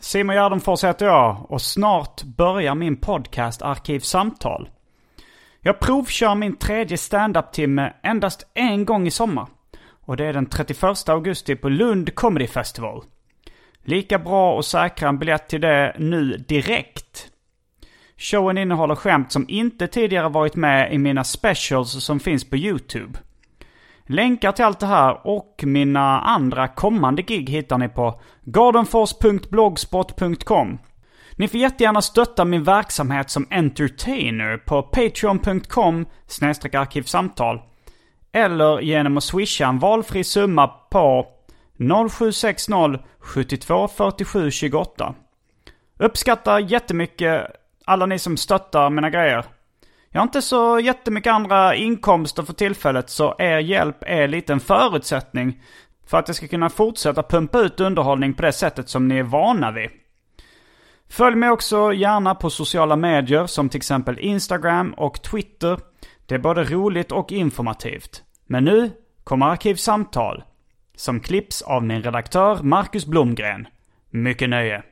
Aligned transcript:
Simon 0.00 0.36
Gärdenfors 0.36 0.84
heter 0.84 1.06
jag 1.06 1.46
och 1.48 1.62
snart 1.62 2.22
börjar 2.22 2.74
min 2.74 2.96
podcast 2.96 3.62
Arkivsamtal. 3.62 4.68
Jag 5.60 5.80
provkör 5.80 6.34
min 6.34 6.56
tredje 6.56 6.96
standup-timme 6.96 7.92
endast 8.02 8.46
en 8.54 8.84
gång 8.84 9.06
i 9.06 9.10
sommar. 9.10 9.46
Och 9.80 10.16
det 10.16 10.24
är 10.24 10.32
den 10.32 10.46
31 10.46 11.08
augusti 11.08 11.56
på 11.56 11.68
Lund 11.68 12.14
Comedy 12.14 12.46
Festival. 12.46 13.04
Lika 13.84 14.18
bra 14.18 14.58
att 14.58 14.66
säkra 14.66 15.08
en 15.08 15.18
biljett 15.18 15.48
till 15.48 15.60
det 15.60 15.96
nu 15.98 16.36
direkt. 16.48 17.30
Showen 18.16 18.58
innehåller 18.58 18.94
skämt 18.94 19.32
som 19.32 19.44
inte 19.48 19.86
tidigare 19.86 20.28
varit 20.28 20.56
med 20.56 20.92
i 20.92 20.98
mina 20.98 21.24
specials 21.24 22.04
som 22.04 22.20
finns 22.20 22.50
på 22.50 22.56
YouTube. 22.56 23.18
Länkar 24.10 24.52
till 24.52 24.64
allt 24.64 24.80
det 24.80 24.86
här 24.86 25.26
och 25.26 25.62
mina 25.66 26.20
andra 26.20 26.68
kommande 26.68 27.22
gig 27.22 27.50
hittar 27.50 27.78
ni 27.78 27.88
på 27.88 28.20
gardenfors.blogspot.com. 28.44 30.78
Ni 31.36 31.48
får 31.48 31.60
jättegärna 31.60 32.02
stötta 32.02 32.44
min 32.44 32.64
verksamhet 32.64 33.30
som 33.30 33.46
entertainer 33.50 34.56
på 34.56 34.82
patreon.com 34.82 36.06
arkivsamtal. 36.72 37.60
Eller 38.32 38.80
genom 38.80 39.16
att 39.16 39.24
swisha 39.24 39.66
en 39.66 39.78
valfri 39.78 40.24
summa 40.24 40.68
på 40.68 41.26
0760 42.10 42.98
72 43.20 43.88
47 43.88 44.50
28. 44.50 45.14
Uppskattar 45.98 46.58
jättemycket 46.58 47.46
alla 47.84 48.06
ni 48.06 48.18
som 48.18 48.36
stöttar 48.36 48.90
mina 48.90 49.10
grejer. 49.10 49.44
Jag 50.10 50.20
har 50.20 50.26
inte 50.26 50.42
så 50.42 50.80
jättemycket 50.80 51.32
andra 51.32 51.74
inkomster 51.74 52.42
för 52.42 52.52
tillfället 52.52 53.10
så 53.10 53.34
er 53.38 53.58
hjälp 53.58 53.96
är 54.00 54.28
lite 54.28 54.52
en 54.52 54.60
förutsättning 54.60 55.62
för 56.06 56.18
att 56.18 56.28
jag 56.28 56.36
ska 56.36 56.48
kunna 56.48 56.68
fortsätta 56.70 57.22
pumpa 57.22 57.60
ut 57.60 57.80
underhållning 57.80 58.34
på 58.34 58.42
det 58.42 58.52
sättet 58.52 58.88
som 58.88 59.08
ni 59.08 59.18
är 59.18 59.22
vana 59.22 59.70
vid. 59.70 59.90
Följ 61.08 61.36
mig 61.36 61.50
också 61.50 61.92
gärna 61.92 62.34
på 62.34 62.50
sociala 62.50 62.96
medier 62.96 63.46
som 63.46 63.68
till 63.68 63.78
exempel 63.78 64.18
Instagram 64.18 64.94
och 64.96 65.22
Twitter. 65.22 65.78
Det 66.26 66.34
är 66.34 66.38
både 66.38 66.64
roligt 66.64 67.12
och 67.12 67.32
informativt. 67.32 68.22
Men 68.46 68.64
nu 68.64 68.90
kommer 69.24 69.46
Arkivsamtal. 69.46 70.44
Som 70.96 71.20
klipps 71.20 71.62
av 71.62 71.84
min 71.84 72.02
redaktör 72.02 72.62
Marcus 72.62 73.06
Blomgren. 73.06 73.68
Mycket 74.10 74.48
nöje. 74.48 74.82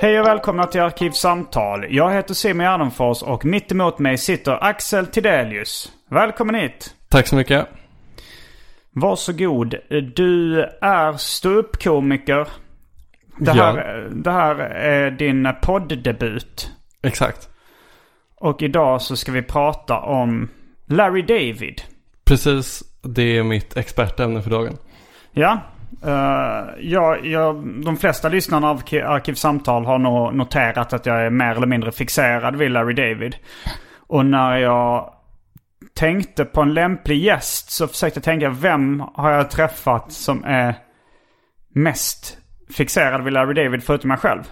Hej 0.00 0.20
och 0.20 0.26
välkomna 0.26 0.66
till 0.66 0.80
Arkivsamtal. 0.80 1.86
Jag 1.90 2.12
heter 2.12 2.34
Simon 2.34 2.64
Gärdenfors 2.66 3.22
och 3.22 3.44
mitt 3.44 3.72
emot 3.72 3.98
mig 3.98 4.18
sitter 4.18 4.64
Axel 4.64 5.06
Tidelius. 5.06 5.92
Välkommen 6.10 6.54
hit. 6.54 6.94
Tack 7.08 7.26
så 7.26 7.36
mycket. 7.36 7.66
Varsågod. 8.90 9.74
Du 10.16 10.60
är 10.80 11.12
ståuppkomiker. 11.16 12.48
Det 13.38 13.52
här, 13.52 13.76
Ja. 13.76 14.08
det 14.10 14.30
här 14.30 14.54
är 14.74 15.10
din 15.10 15.48
podddebut. 15.62 16.70
Exakt. 17.02 17.48
Och 18.36 18.62
idag 18.62 19.02
så 19.02 19.16
ska 19.16 19.32
vi 19.32 19.42
prata 19.42 19.98
om 20.00 20.48
Larry 20.86 21.22
David. 21.22 21.82
Precis, 22.24 22.82
det 23.02 23.38
är 23.38 23.42
mitt 23.42 23.76
expertämne 23.76 24.42
för 24.42 24.50
dagen. 24.50 24.76
Ja. 25.32 25.60
Uh, 26.06 26.70
jag, 26.80 27.26
jag, 27.26 27.64
de 27.84 27.96
flesta 27.96 28.28
lyssnarna 28.28 28.70
av 28.70 28.82
Ki- 28.84 29.06
Arkivsamtal 29.06 29.84
har 29.84 29.98
nog 29.98 30.34
noterat 30.34 30.92
att 30.92 31.06
jag 31.06 31.26
är 31.26 31.30
mer 31.30 31.54
eller 31.56 31.66
mindre 31.66 31.92
fixerad 31.92 32.56
vid 32.56 32.70
Larry 32.70 32.94
David. 32.94 33.36
Och 34.06 34.26
när 34.26 34.56
jag 34.56 35.10
tänkte 35.94 36.44
på 36.44 36.60
en 36.62 36.74
lämplig 36.74 37.18
gäst 37.22 37.70
så 37.70 37.88
försökte 37.88 38.18
jag 38.18 38.24
tänka 38.24 38.48
vem 38.50 39.00
har 39.14 39.30
jag 39.30 39.50
träffat 39.50 40.12
som 40.12 40.44
är 40.44 40.74
mest 41.74 42.38
fixerad 42.76 43.24
vid 43.24 43.32
Larry 43.32 43.64
David 43.64 43.82
förutom 43.82 44.08
mig 44.08 44.18
själv. 44.18 44.42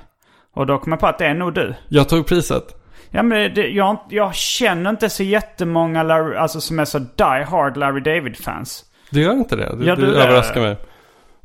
Och 0.54 0.66
då 0.66 0.78
kom 0.78 0.92
jag 0.92 1.00
på 1.00 1.06
att 1.06 1.19
det 1.19 1.26
är 1.26 1.34
nog 1.34 1.54
du. 1.54 1.75
Jag 1.88 2.08
tog 2.08 2.26
priset. 2.26 2.64
Ja 3.10 3.22
men 3.22 3.54
det, 3.54 3.69
jag, 3.69 3.98
jag 4.08 4.34
känner 4.34 4.91
inte 4.91 5.10
så 5.10 5.22
jättemånga 5.22 6.02
Larry, 6.02 6.36
alltså 6.36 6.60
som 6.60 6.78
är 6.78 6.84
så 6.84 6.98
die 6.98 7.44
hard 7.50 7.76
Larry 7.76 8.00
David-fans. 8.00 8.84
Du 9.10 9.22
gör 9.22 9.32
inte 9.32 9.56
det? 9.56 9.76
Du, 9.76 9.84
Ja, 9.86 9.94
du 9.97 10.06
du- 10.06 10.16
överraskar 10.16 10.60
mig. 10.60 10.76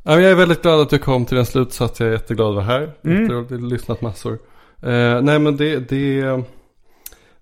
Jag 0.02 0.22
är 0.22 0.34
väldigt 0.34 0.62
glad 0.62 0.80
att 0.80 0.90
du 0.90 0.98
kom 0.98 1.24
till 1.24 1.38
en 1.38 1.46
slutsats. 1.46 2.00
Jag 2.00 2.08
är 2.08 2.12
jätteglad 2.12 2.48
att 2.48 2.54
vara 2.54 2.64
här. 2.64 2.92
Mm. 3.04 3.30
Jag 3.30 3.36
har 3.36 3.70
lyssnat 3.70 4.00
massor. 4.00 4.38
Eh, 4.82 5.20
nej 5.22 5.38
men 5.38 5.56
det, 5.56 5.88
det, 5.88 6.42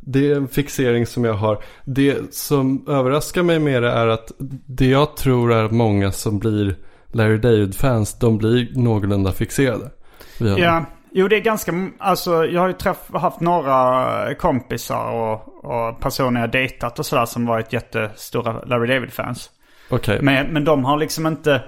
det 0.01 0.31
är 0.31 0.37
en 0.37 0.49
fixering 0.49 1.07
som 1.07 1.25
jag 1.25 1.35
har. 1.35 1.65
Det 1.85 2.35
som 2.35 2.85
överraskar 2.89 3.43
mig 3.43 3.59
med 3.59 3.83
det 3.83 3.91
är 3.91 4.07
att 4.07 4.33
det 4.67 4.87
jag 4.87 5.17
tror 5.17 5.53
är 5.53 5.69
många 5.69 6.13
som 6.13 6.39
blir 6.39 6.77
Larry 7.13 7.39
David-fans, 7.39 8.19
de 8.19 8.39
blir 8.39 8.69
någorlunda 8.75 9.33
fixerade. 9.33 9.91
Ja, 10.39 10.85
jo 11.13 11.29
det 11.29 11.37
är 11.37 11.41
ganska, 11.41 11.89
alltså 11.99 12.45
jag 12.45 12.61
har 12.61 12.69
ju 12.69 12.75
träff, 12.75 12.99
haft 13.13 13.41
några 13.41 14.35
kompisar 14.35 15.11
och, 15.13 15.65
och 15.65 16.01
personer 16.01 16.41
jag 16.41 16.51
dejtat 16.51 16.99
och 16.99 17.07
sådär 17.07 17.27
som 17.27 17.47
varit 17.47 17.73
jättestora 17.73 18.53
Larry 18.67 18.95
David-fans. 18.95 19.51
Okej. 19.91 20.19
Men, 20.23 20.47
men 20.47 20.65
de 20.65 20.85
har 20.85 20.99
liksom 20.99 21.27
inte 21.27 21.63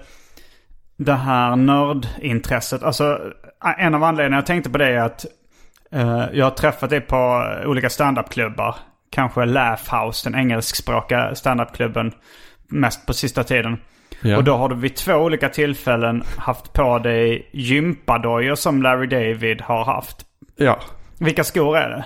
det 0.98 1.14
här 1.14 1.56
nördintresset. 1.56 2.82
Alltså 2.82 3.18
en 3.78 3.94
av 3.94 4.04
anledningarna 4.04 4.36
jag 4.36 4.46
tänkte 4.46 4.70
på 4.70 4.78
det 4.78 4.86
är 4.88 5.00
att 5.00 5.26
eh, 5.92 6.24
jag 6.32 6.46
har 6.46 6.50
träffat 6.50 6.90
dig 6.90 7.00
på 7.00 7.44
olika 7.66 7.90
standupklubbar. 7.90 8.76
Kanske 9.10 9.44
Laugh 9.44 9.94
House, 10.04 10.30
den 10.30 10.40
engelskspråkiga 10.40 11.34
standupklubben. 11.34 12.12
Mest 12.68 13.06
på 13.06 13.12
sista 13.14 13.44
tiden. 13.44 13.76
Ja. 14.22 14.36
Och 14.36 14.44
då 14.44 14.56
har 14.56 14.68
du 14.68 14.74
vid 14.74 14.96
två 14.96 15.14
olika 15.14 15.48
tillfällen 15.48 16.22
haft 16.36 16.72
på 16.72 16.98
dig 16.98 17.50
gympadojor 17.52 18.54
som 18.54 18.82
Larry 18.82 19.06
David 19.06 19.60
har 19.60 19.84
haft. 19.84 20.16
ja. 20.56 20.78
Vilka 21.20 21.44
skor 21.44 21.76
är 21.76 21.88
det? 21.90 22.04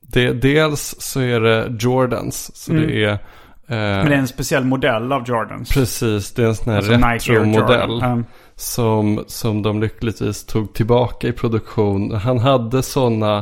Det, 0.00 0.32
dels 0.32 0.94
så 0.98 1.20
är 1.20 1.40
det 1.40 1.66
Jordans. 1.80 2.50
Så 2.56 2.72
Mm. 2.72 2.86
det 2.86 3.04
är... 3.04 3.18
Men 3.66 3.98
Eh, 4.00 4.04
det 4.08 4.14
är 4.14 4.18
en 4.18 4.28
speciell 4.28 4.64
modell 4.64 5.12
av 5.12 5.24
Jordans. 5.28 5.70
precis, 5.74 6.32
det 6.34 6.42
är 6.42 6.46
en 6.46 6.54
sån 6.54 6.72
här 6.72 6.78
Alltså 6.78 7.32
retro-modell. 7.32 8.02
Um, 8.12 8.24
Som, 8.56 9.24
som 9.26 9.62
de 9.62 9.80
lyckligtvis 9.80 10.46
tog 10.46 10.72
tillbaka 10.74 11.28
i 11.28 11.32
produktion. 11.32 12.14
Han 12.14 12.38
hade 12.38 12.82
sådana 12.82 13.38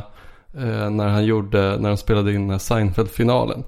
eh, 0.57 0.91
när 0.91 1.09
han 1.09 1.25
gjorde, 1.25 1.77
när 1.81 1.89
de 1.89 1.97
spelade 1.97 2.33
in 2.35 2.59
Seinfeld-finalen. 2.61 3.65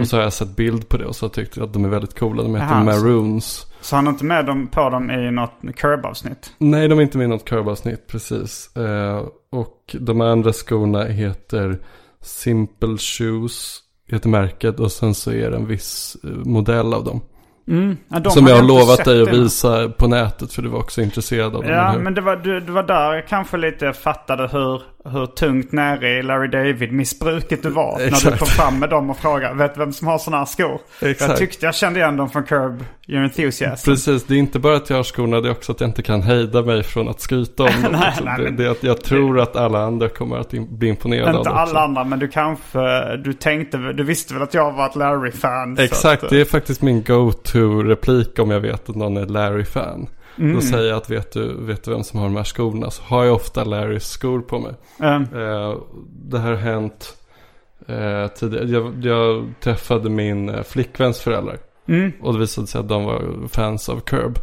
Och 0.00 0.08
så 0.08 0.16
har 0.16 0.22
jag 0.22 0.32
sett 0.32 0.56
bild 0.56 0.88
på 0.88 0.96
det 0.96 1.04
och 1.06 1.16
så 1.16 1.28
tyckte 1.28 1.60
jag 1.60 1.66
att 1.66 1.72
de 1.72 1.84
är 1.84 1.88
väldigt 1.88 2.18
coola. 2.18 2.42
De 2.42 2.54
heter 2.54 2.66
Jaha, 2.68 2.92
så- 2.94 3.04
Maroons. 3.06 3.66
Så 3.80 3.96
han 3.96 4.06
är 4.06 4.10
inte 4.10 4.24
med 4.24 4.46
dem, 4.46 4.66
på 4.68 4.90
dem 4.90 5.10
i 5.10 5.30
något 5.30 5.52
Curb-avsnitt? 5.76 6.52
Nej, 6.58 6.88
de 6.88 6.98
är 6.98 7.02
inte 7.02 7.18
med 7.18 7.24
i 7.24 7.28
något 7.28 7.44
curve-avsnitt, 7.48 8.06
precis. 8.06 8.76
Eh, 8.76 9.22
och 9.52 9.96
de 10.00 10.20
andra 10.20 10.52
skorna 10.52 11.04
heter 11.04 11.78
Simple 12.22 12.96
Shoes, 12.98 13.78
heter 14.16 14.28
märket. 14.28 14.80
Och 14.80 14.92
sen 14.92 15.14
så 15.14 15.32
är 15.32 15.50
det 15.50 15.56
en 15.56 15.66
viss 15.66 16.16
eh, 16.24 16.30
modell 16.30 16.94
av 16.94 17.04
dem. 17.04 17.20
Mm. 17.70 17.96
Ja, 18.08 18.30
som 18.30 18.46
jag 18.46 18.56
har 18.56 18.62
lovat 18.62 19.04
dig 19.04 19.22
att 19.22 19.32
visa 19.32 19.88
på 19.88 20.06
nätet, 20.08 20.52
för 20.52 20.62
du 20.62 20.68
var 20.68 20.78
också 20.78 21.02
intresserad 21.02 21.56
av 21.56 21.62
dem. 21.62 21.72
Ja, 21.72 21.98
men 21.98 22.14
det 22.14 22.20
var, 22.20 22.36
det, 22.36 22.60
det 22.60 22.72
var 22.72 22.82
där 22.82 23.14
jag 23.14 23.28
kanske 23.28 23.56
lite 23.56 23.92
fattade 23.92 24.48
hur, 24.52 24.82
hur 25.04 25.26
tungt 25.26 25.72
nere 25.72 26.08
i 26.18 26.22
Larry 26.22 26.48
David-missbruket 26.48 27.62
du 27.62 27.70
var. 27.70 27.92
När 27.92 27.98
du 27.98 28.06
Exakt. 28.06 28.38
kom 28.38 28.48
fram 28.48 28.78
med 28.78 28.90
dem 28.90 29.10
och 29.10 29.18
frågade, 29.18 29.54
vet 29.54 29.74
du 29.74 29.80
vem 29.80 29.92
som 29.92 30.06
har 30.06 30.18
sådana 30.18 30.38
här 30.38 30.44
skor? 30.46 30.80
Jag 31.00 31.10
Exakt. 31.10 31.38
tyckte 31.38 31.66
jag 31.66 31.74
kände 31.74 32.00
igen 32.00 32.16
dem 32.16 32.30
från 32.30 32.42
Curb 32.42 32.84
Your 33.06 33.22
Enthusiasm. 33.24 33.90
Precis, 33.90 34.24
det 34.24 34.34
är 34.34 34.38
inte 34.38 34.58
bara 34.58 34.76
att 34.76 34.90
jag 34.90 34.96
har 34.96 35.02
skorna, 35.04 35.40
det 35.40 35.48
är 35.48 35.52
också 35.52 35.72
att 35.72 35.80
jag 35.80 35.88
inte 35.90 36.02
kan 36.02 36.22
hejda 36.22 36.62
mig 36.62 36.82
från 36.82 37.08
att 37.08 37.20
skryta 37.20 37.62
om 37.62 37.68
dem. 37.82 37.92
Nej, 37.92 38.00
Liksom. 38.06 38.26
nej, 38.26 38.44
det, 38.44 38.50
det 38.50 38.66
är 38.66 38.70
att 38.70 38.82
jag 38.82 39.02
tror 39.02 39.40
att 39.40 39.56
alla 39.56 39.82
andra 39.84 40.08
kommer 40.08 40.36
att 40.38 40.54
in, 40.54 40.78
bli 40.78 40.88
imponerade 40.88 41.28
Inte 41.28 41.38
också. 41.38 41.50
alla 41.50 41.80
andra, 41.80 42.04
men 42.04 42.18
du 42.18 42.28
kanske, 42.28 43.16
du 43.16 43.32
tänkte, 43.32 43.76
du 43.78 44.04
visste 44.04 44.34
väl 44.34 44.42
att 44.42 44.54
jag 44.54 44.72
var 44.72 44.86
ett 44.86 44.96
Larry-fan? 44.96 45.78
Exakt, 45.78 46.24
att, 46.24 46.30
det 46.30 46.40
är 46.40 46.44
faktiskt 46.44 46.82
min 46.82 47.02
go-to-replik 47.60 48.38
om 48.38 48.50
jag 48.50 48.60
vet 48.60 48.90
att 48.90 48.96
någon 48.96 49.16
är 49.16 49.26
Larry-fan. 49.26 50.06
Mm. 50.38 50.54
Då 50.54 50.60
säger 50.60 50.88
jag 50.88 50.96
att 50.96 51.10
vet 51.10 51.32
du, 51.32 51.54
vet 51.58 51.84
du 51.84 51.90
vem 51.90 52.04
som 52.04 52.18
har 52.18 52.26
de 52.26 52.36
här 52.36 52.44
skorna? 52.44 52.90
Så 52.90 53.02
har 53.02 53.24
jag 53.24 53.34
ofta 53.34 53.64
Larrys 53.64 54.08
skor 54.08 54.40
på 54.40 54.58
mig. 54.58 54.72
eh, 55.00 55.14
Eh, 55.42 55.74
det 56.22 56.38
här 56.38 56.50
har 56.50 56.56
hänt 56.56 57.16
eh, 57.86 58.26
tidigare. 58.26 58.64
Jag, 58.68 59.04
jag 59.04 59.52
träffade 59.60 60.10
min 60.10 60.48
eh, 60.48 60.62
flickväns 60.62 61.20
föräldrar. 61.20 61.58
mm, 61.88 62.12
Och 62.22 62.32
det 62.32 62.38
visade 62.38 62.66
sig 62.66 62.78
att 62.80 62.88
de 62.88 63.04
var 63.04 63.48
fans 63.48 63.88
av 63.88 64.00
Curb. 64.00 64.38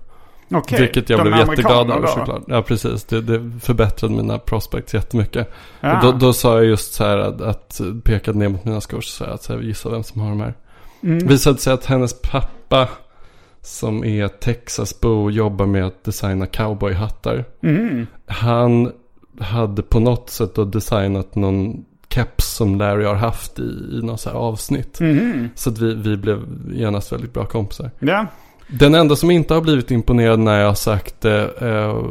okej. 0.54 0.80
Vilket 0.82 1.10
jag 1.10 1.20
De 1.20 1.24
blev 1.24 1.38
jätteglad 1.38 1.90
över 1.92 2.02
då? 2.02 2.08
såklart. 2.08 2.44
Ja, 2.48 2.62
precis. 2.62 3.04
Det, 3.04 3.22
det 3.22 3.60
förbättrade 3.62 4.14
mina 4.14 4.38
prospects 4.40 4.94
jättemycket. 4.94 5.54
Ja. 5.80 5.96
Och 5.98 6.06
då, 6.06 6.12
då 6.28 6.34
sa 6.34 6.56
jag 6.56 6.66
just 6.66 6.94
så 6.94 7.04
här 7.04 7.18
att, 7.18 7.42
att 7.42 7.82
pekade 8.04 8.38
ner 8.40 8.50
mot 8.50 8.66
mina 8.66 8.82
skor 8.82 9.02
så 9.02 9.10
sa 9.12 9.26
jag 9.26 9.34
att 9.34 9.44
så 9.44 9.54
här, 9.54 9.60
gissa 9.62 9.90
vem 9.90 10.04
som 10.04 10.22
har 10.22 10.30
de 10.30 10.42
här. 10.42 10.54
Mm. 11.04 11.28
Visade 11.28 11.58
sig 11.58 11.74
att 11.74 11.86
hennes 11.86 12.22
pappa 12.22 12.88
som 13.68 14.04
är 14.04 14.28
Texasbo 14.28 15.32
jobbar 15.32 15.66
med 15.66 15.86
att 15.86 16.04
designa 16.04 16.46
cowboyhattar. 16.46 17.46
Mm. 17.64 18.08
Han 18.26 18.92
hade 19.40 19.82
på 19.82 20.00
något 20.00 20.30
sätt 20.30 20.56
då 20.56 20.66
designat 20.66 21.36
någon 21.36 21.86
keps 22.10 22.46
som 22.56 22.78
Larry 22.78 23.06
har 23.06 23.16
haft 23.16 23.60
i, 23.60 23.64
i 23.64 24.02
något 24.04 24.20
så 24.20 24.30
avsnitt. 24.30 25.00
Mm. 25.00 25.50
Så 25.56 25.70
att 25.70 25.78
vi, 25.78 25.94
vi 25.94 26.18
blev 26.18 26.44
genast 26.72 27.12
väldigt 27.12 27.34
bra 27.34 27.46
kompisar. 27.46 27.92
Ja. 28.00 28.26
Den 28.68 28.96
enda 28.96 29.16
som 29.16 29.32
inte 29.32 29.54
har 29.54 29.62
blivit 29.62 29.92
imponerad 29.92 30.40
när 30.40 30.60
jag 30.60 30.68
har 30.68 30.74
sagt 30.74 31.22
det, 31.22 31.50
eh, 31.62 32.04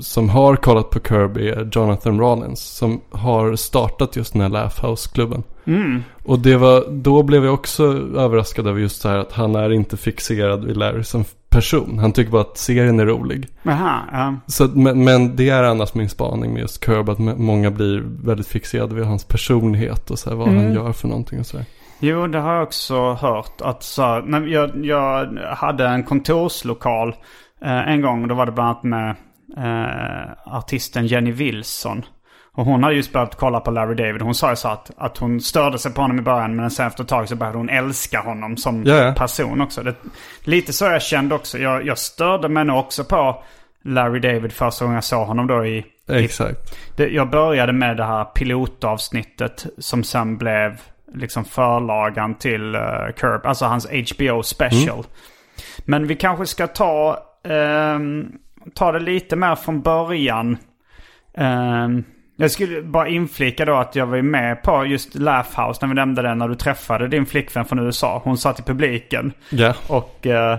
som 0.00 0.28
har 0.28 0.56
kollat 0.56 0.90
på 0.90 1.00
Kirby 1.00 1.48
är 1.48 1.68
Jonathan 1.72 2.18
Rollins. 2.18 2.60
Som 2.60 3.00
har 3.10 3.56
startat 3.56 4.16
just 4.16 4.32
den 4.32 4.42
här 4.42 4.48
Laugh 4.48 4.86
House-klubben. 4.86 5.42
Mm. 5.68 6.02
Och 6.24 6.38
det 6.38 6.56
var, 6.56 6.84
då 6.90 7.22
blev 7.22 7.44
jag 7.44 7.54
också 7.54 7.84
överraskad 8.16 8.66
över 8.66 8.80
just 8.80 9.00
så 9.00 9.08
här 9.08 9.18
att 9.18 9.32
han 9.32 9.54
är 9.54 9.72
inte 9.72 9.96
fixerad 9.96 10.64
vid 10.64 10.76
Larry 10.76 11.04
som 11.04 11.24
person. 11.48 11.98
Han 11.98 12.12
tycker 12.12 12.30
bara 12.30 12.42
att 12.42 12.58
serien 12.58 13.00
är 13.00 13.06
rolig. 13.06 13.48
Aha, 13.66 14.00
ja. 14.12 14.34
Så, 14.46 14.68
men, 14.68 15.04
men 15.04 15.36
det 15.36 15.48
är 15.48 15.62
annars 15.62 15.94
min 15.94 16.08
spaning 16.08 16.52
med 16.52 16.60
just 16.60 16.84
Curb, 16.84 17.08
att 17.08 17.18
många 17.18 17.70
blir 17.70 18.04
väldigt 18.24 18.48
fixerade 18.48 18.94
vid 18.94 19.04
hans 19.04 19.24
personlighet 19.24 20.10
och 20.10 20.18
så 20.18 20.30
här, 20.30 20.36
vad 20.36 20.48
han 20.48 20.72
gör 20.74 20.92
för 20.92 21.08
någonting 21.08 21.40
och 21.40 21.46
så 21.46 21.56
här. 21.56 21.66
Jo, 22.00 22.26
det 22.26 22.38
har 22.38 22.54
jag 22.54 22.62
också 22.62 23.12
hört. 23.12 23.60
Att 23.60 23.82
så, 23.82 24.20
när 24.20 24.46
jag, 24.46 24.84
jag 24.84 25.26
hade 25.56 25.86
en 25.88 26.02
kontorslokal 26.02 27.08
eh, 27.62 27.88
en 27.88 28.02
gång. 28.02 28.28
Då 28.28 28.34
var 28.34 28.46
det 28.46 28.52
bland 28.52 28.68
annat 28.68 28.82
med 28.82 29.16
eh, 29.56 30.54
artisten 30.56 31.06
Jenny 31.06 31.32
Wilson. 31.32 32.04
Och 32.58 32.64
hon 32.64 32.82
hade 32.82 32.96
just 32.96 33.12
börjat 33.12 33.34
kolla 33.34 33.60
på 33.60 33.70
Larry 33.70 33.94
David. 33.94 34.22
Hon 34.22 34.34
sa 34.34 34.50
ju 34.50 34.56
så 34.56 34.68
att, 34.68 34.90
att 34.96 35.18
hon 35.18 35.40
störde 35.40 35.78
sig 35.78 35.92
på 35.92 36.00
honom 36.00 36.18
i 36.18 36.22
början. 36.22 36.56
Men 36.56 36.70
sen 36.70 36.86
efter 36.86 37.02
ett 37.02 37.08
tag 37.08 37.28
så 37.28 37.36
började 37.36 37.58
hon 37.58 37.68
älska 37.68 38.20
honom 38.20 38.56
som 38.56 38.84
Ja, 38.84 38.94
ja. 38.96 39.14
person 39.14 39.60
också. 39.60 39.82
Det, 39.82 39.94
lite 40.44 40.72
så 40.72 40.84
jag 40.84 41.02
kände 41.02 41.34
också. 41.34 41.58
Jag, 41.58 41.86
jag 41.86 41.98
störde 41.98 42.48
mig 42.48 42.64
nog 42.64 42.78
också 42.78 43.04
på 43.04 43.42
Larry 43.84 44.20
David 44.20 44.52
första 44.52 44.84
gången 44.84 44.94
jag 44.94 45.04
såg 45.04 45.26
honom 45.26 45.46
då 45.46 45.66
i, 45.66 45.78
i 45.78 45.84
Exakt. 46.06 46.58
det, 46.96 47.08
jag 47.08 47.30
började 47.30 47.72
med 47.72 47.96
det 47.96 48.04
här 48.04 48.24
pilotavsnittet 48.24 49.66
som 49.78 50.04
sen 50.04 50.36
blev 50.38 50.80
liksom 51.14 51.44
förlagan 51.44 52.34
till 52.34 52.76
uh, 52.76 53.12
Curb. 53.16 53.46
Alltså 53.46 53.64
hans 53.64 53.86
HBO 53.86 54.42
special. 54.42 55.04
Men 55.78 56.06
vi 56.06 56.16
kanske 56.16 56.46
ska 56.46 56.66
ta, 56.66 57.18
ehm, 57.48 58.32
ta 58.74 58.92
det 58.92 59.00
lite 59.00 59.36
mer 59.36 59.54
från 59.54 59.80
början. 59.80 60.56
Ehm, 61.34 62.04
jag 62.40 62.50
skulle 62.50 62.82
bara 62.82 63.08
inflika 63.08 63.64
då 63.64 63.74
att 63.74 63.94
jag 63.94 64.06
var 64.06 64.22
med 64.22 64.62
på 64.62 64.84
just 64.84 65.14
Laugh 65.14 65.60
House 65.60 65.78
när 65.82 65.88
vi 65.88 65.94
nämnde 65.94 66.22
det 66.22 66.34
när 66.34 66.48
du 66.48 66.54
träffade 66.54 67.08
din 67.08 67.26
flickvän 67.26 67.64
från 67.64 67.78
USA. 67.78 68.20
Hon 68.24 68.38
satt 68.38 68.60
i 68.60 68.62
publiken. 68.62 69.32
Ja, 69.50 69.74
Och, 69.86 70.26
eh, 70.26 70.58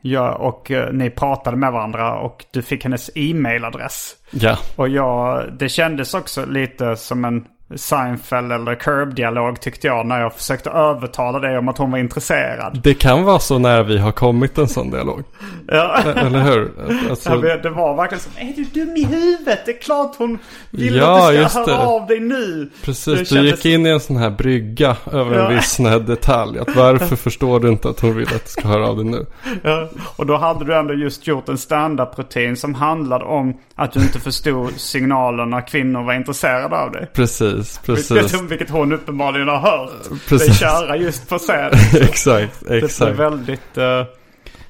jag, 0.00 0.40
och 0.40 0.70
eh, 0.70 0.92
ni 0.92 1.10
pratade 1.10 1.56
med 1.56 1.72
varandra 1.72 2.18
och 2.18 2.44
du 2.50 2.62
fick 2.62 2.84
hennes 2.84 3.10
e-mailadress. 3.14 4.14
ja. 4.30 4.58
Och 4.76 4.88
jag, 4.88 5.44
det 5.58 5.68
kändes 5.68 6.14
också 6.14 6.46
lite 6.46 6.96
som 6.96 7.24
en 7.24 7.44
Seinfeld 7.76 8.52
eller 8.52 8.74
Curb-dialog 8.74 9.60
tyckte 9.60 9.86
jag 9.86 10.06
när 10.06 10.20
jag 10.20 10.34
försökte 10.34 10.70
övertala 10.70 11.38
dig 11.38 11.58
om 11.58 11.68
att 11.68 11.78
hon 11.78 11.90
var 11.90 11.98
intresserad. 11.98 12.80
Det 12.84 12.94
kan 12.94 13.24
vara 13.24 13.38
så 13.38 13.58
när 13.58 13.82
vi 13.82 13.98
har 13.98 14.12
kommit 14.12 14.58
en 14.58 14.68
sån 14.68 14.90
dialog. 14.90 15.24
Ja. 15.68 15.98
Eller 16.16 16.38
hur? 16.40 16.70
Alltså, 17.10 17.46
Ja, 17.46 17.56
det 17.56 17.70
var 17.70 17.96
verkligen 17.96 18.20
som, 18.20 18.32
är 18.36 18.52
du 18.56 18.64
dum 18.64 18.96
i 18.96 19.04
huvudet? 19.04 19.58
Det 19.66 19.70
är 19.72 19.80
klart 19.80 20.14
hon 20.18 20.38
vill 20.70 20.96
Ja, 20.96 21.28
att 21.30 21.36
du 21.36 21.48
ska 21.48 21.58
höra 21.58 21.66
det. 21.76 21.86
av 21.86 22.06
dig 22.06 22.20
nu. 22.20 22.70
Precis, 22.84 23.28
Det 23.28 23.40
du 23.40 23.46
gick 23.46 23.64
in 23.64 23.86
i 23.86 23.90
en 23.90 24.00
sån 24.00 24.16
här 24.16 24.30
brygga 24.30 24.96
över 25.12 25.38
Ja. 25.38 25.48
en 25.50 25.56
viss 25.56 25.76
detalj. 26.06 26.58
Att 26.58 26.76
varför 26.76 27.16
förstår 27.16 27.60
du 27.60 27.68
inte 27.68 27.88
att 27.88 28.00
hon 28.00 28.14
vill 28.16 28.26
att 28.26 28.44
du 28.44 28.50
ska 28.50 28.68
höra 28.68 28.88
av 28.88 28.96
dig 28.96 29.04
nu? 29.04 29.26
Ja. 29.62 29.88
Och 30.16 30.26
då 30.26 30.36
hade 30.36 30.64
du 30.64 30.74
ändå 30.74 30.94
just 30.94 31.26
gjort 31.26 31.48
en 31.48 31.58
stand-up-rutin 31.58 32.56
som 32.56 32.74
handlade 32.74 33.24
om 33.24 33.54
att 33.74 33.92
du 33.92 34.00
inte 34.00 34.20
förstod 34.20 34.72
signalen 34.80 35.50
när 35.50 35.66
kvinnor 35.68 36.02
var 36.02 36.14
intresserade 36.14 36.76
av 36.76 36.92
dig. 36.92 37.10
Precis, 37.14 37.55
Vilket, 37.56 37.82
precis. 37.86 38.42
vilket 38.50 38.70
hon 38.70 38.92
uppenbarligen 38.92 39.48
har 39.48 39.58
hört 39.58 39.90
Precis. 40.28 40.48
dig 40.48 40.56
köra 40.56 40.96
just 40.96 41.28
på 41.28 41.38
scen. 41.38 41.70
exakt, 42.02 42.60
Det 42.60 42.66
blev 42.66 42.84
exakt. 42.84 43.18
väldigt 43.18 43.78
uh, 43.78 44.04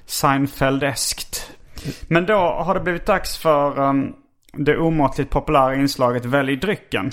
Seinfeldeskt. 0.07 1.51
Men 2.09 2.27
då 2.27 2.35
har 2.35 2.75
det 2.75 2.81
blivit 2.81 3.07
dags 3.07 3.37
för 3.37 3.79
um, 3.81 4.13
det 4.53 4.77
omåttligt 4.77 5.31
populära 5.31 5.75
inslaget 5.75 6.25
Välj 6.25 6.57
drycken. 6.57 7.11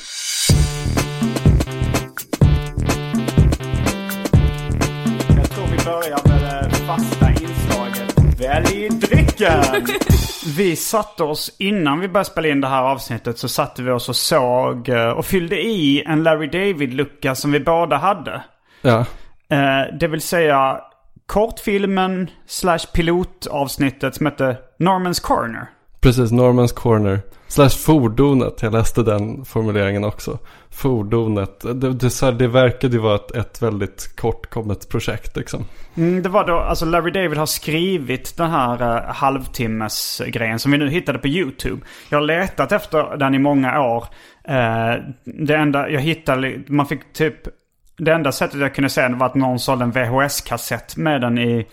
Jag 5.38 5.50
tror 5.50 5.66
vi 5.72 5.86
börjar 5.86 6.28
med 6.28 6.42
det 6.42 6.76
fasta 6.76 7.23
Välj 8.40 8.90
drycken! 8.90 9.86
Vi 10.58 10.76
satte 10.76 11.24
oss, 11.24 11.56
innan 11.60 12.00
vi 12.00 12.08
började 12.08 12.30
spela 12.30 12.48
in 12.48 12.62
det 12.62 12.68
här 12.68 12.84
avsnittet 12.84 13.38
så 13.38 13.48
satte 13.48 13.84
vi 13.84 13.92
oss 13.92 14.10
och 14.10 14.16
såg 14.16 14.90
eh, 14.90 15.10
och 15.10 15.26
fyllde 15.26 15.62
i 15.62 16.04
en 16.08 16.24
Larry 16.24 16.48
David-lucka 16.48 17.36
som 17.36 17.52
vi 17.52 17.60
båda 17.60 17.98
hade. 17.98 18.44
Ja, 18.82 19.06
Eh, 19.54 19.98
det 20.00 20.08
vill 20.08 20.22
säga 20.22 20.82
kortfilmen 21.26 22.30
slash 22.46 22.80
pilotavsnittet 22.94 24.16
som 24.16 24.26
hette 24.26 24.58
Normans 24.80 25.20
Corner 25.20 25.68
precis. 26.04 26.32
Normans 26.32 26.72
Corner. 26.72 27.20
Slash 27.48 27.70
fordonet. 27.70 28.62
Jag 28.62 28.74
läste 28.74 29.04
den 29.04 29.46
formuleringen 29.46 30.04
också. 30.04 30.40
Fordonet. 30.70 31.60
Det, 31.60 31.94
det, 31.94 32.10
så 32.10 32.26
här, 32.26 32.34
det 32.34 32.48
verkade 32.48 32.94
ju 32.94 33.02
vara 33.02 33.16
ett, 33.16 33.32
ett 33.32 33.62
väldigt 33.62 34.16
kortkommet 34.16 34.90
projekt 34.90 35.38
liksom. 35.38 35.66
Mm, 35.96 36.24
det 36.24 36.30
var 36.30 36.48
då, 36.48 36.60
alltså 36.60 36.86
Larry 36.86 37.12
David 37.12 37.38
har 37.38 37.46
skrivit 37.46 38.38
den 38.38 38.52
här 38.52 38.82
eh, 38.82 38.88
uh, 38.88 39.14
halvtimmes 39.14 40.22
grejen 40.28 40.60
som 40.60 40.72
vi 40.72 40.78
nu 40.78 40.90
hittade 40.90 41.20
på 41.20 41.28
YouTube. 41.28 41.82
Jag 42.10 42.18
har 42.18 42.26
letat 42.26 42.72
efter 42.72 43.18
den 43.18 43.36
i 43.36 43.40
många 43.40 43.82
år. 43.82 44.04
Uh, 44.50 45.04
det 45.24 45.56
enda 45.56 45.90
jag 45.90 46.02
hittade, 46.02 46.60
man 46.68 46.86
fick 46.86 47.14
typ, 47.14 47.36
det 47.98 48.12
enda 48.14 48.32
sättet 48.32 48.60
jag 48.60 48.76
kunde 48.76 48.90
se 48.90 49.02
den 49.02 49.18
var 49.18 49.26
att 49.26 49.36
någon 49.36 49.60
sålde 49.60 49.84
en 49.84 49.92
VHS-kassett 49.92 50.98
med 50.98 51.22
den 51.22 51.38
i 51.38 51.68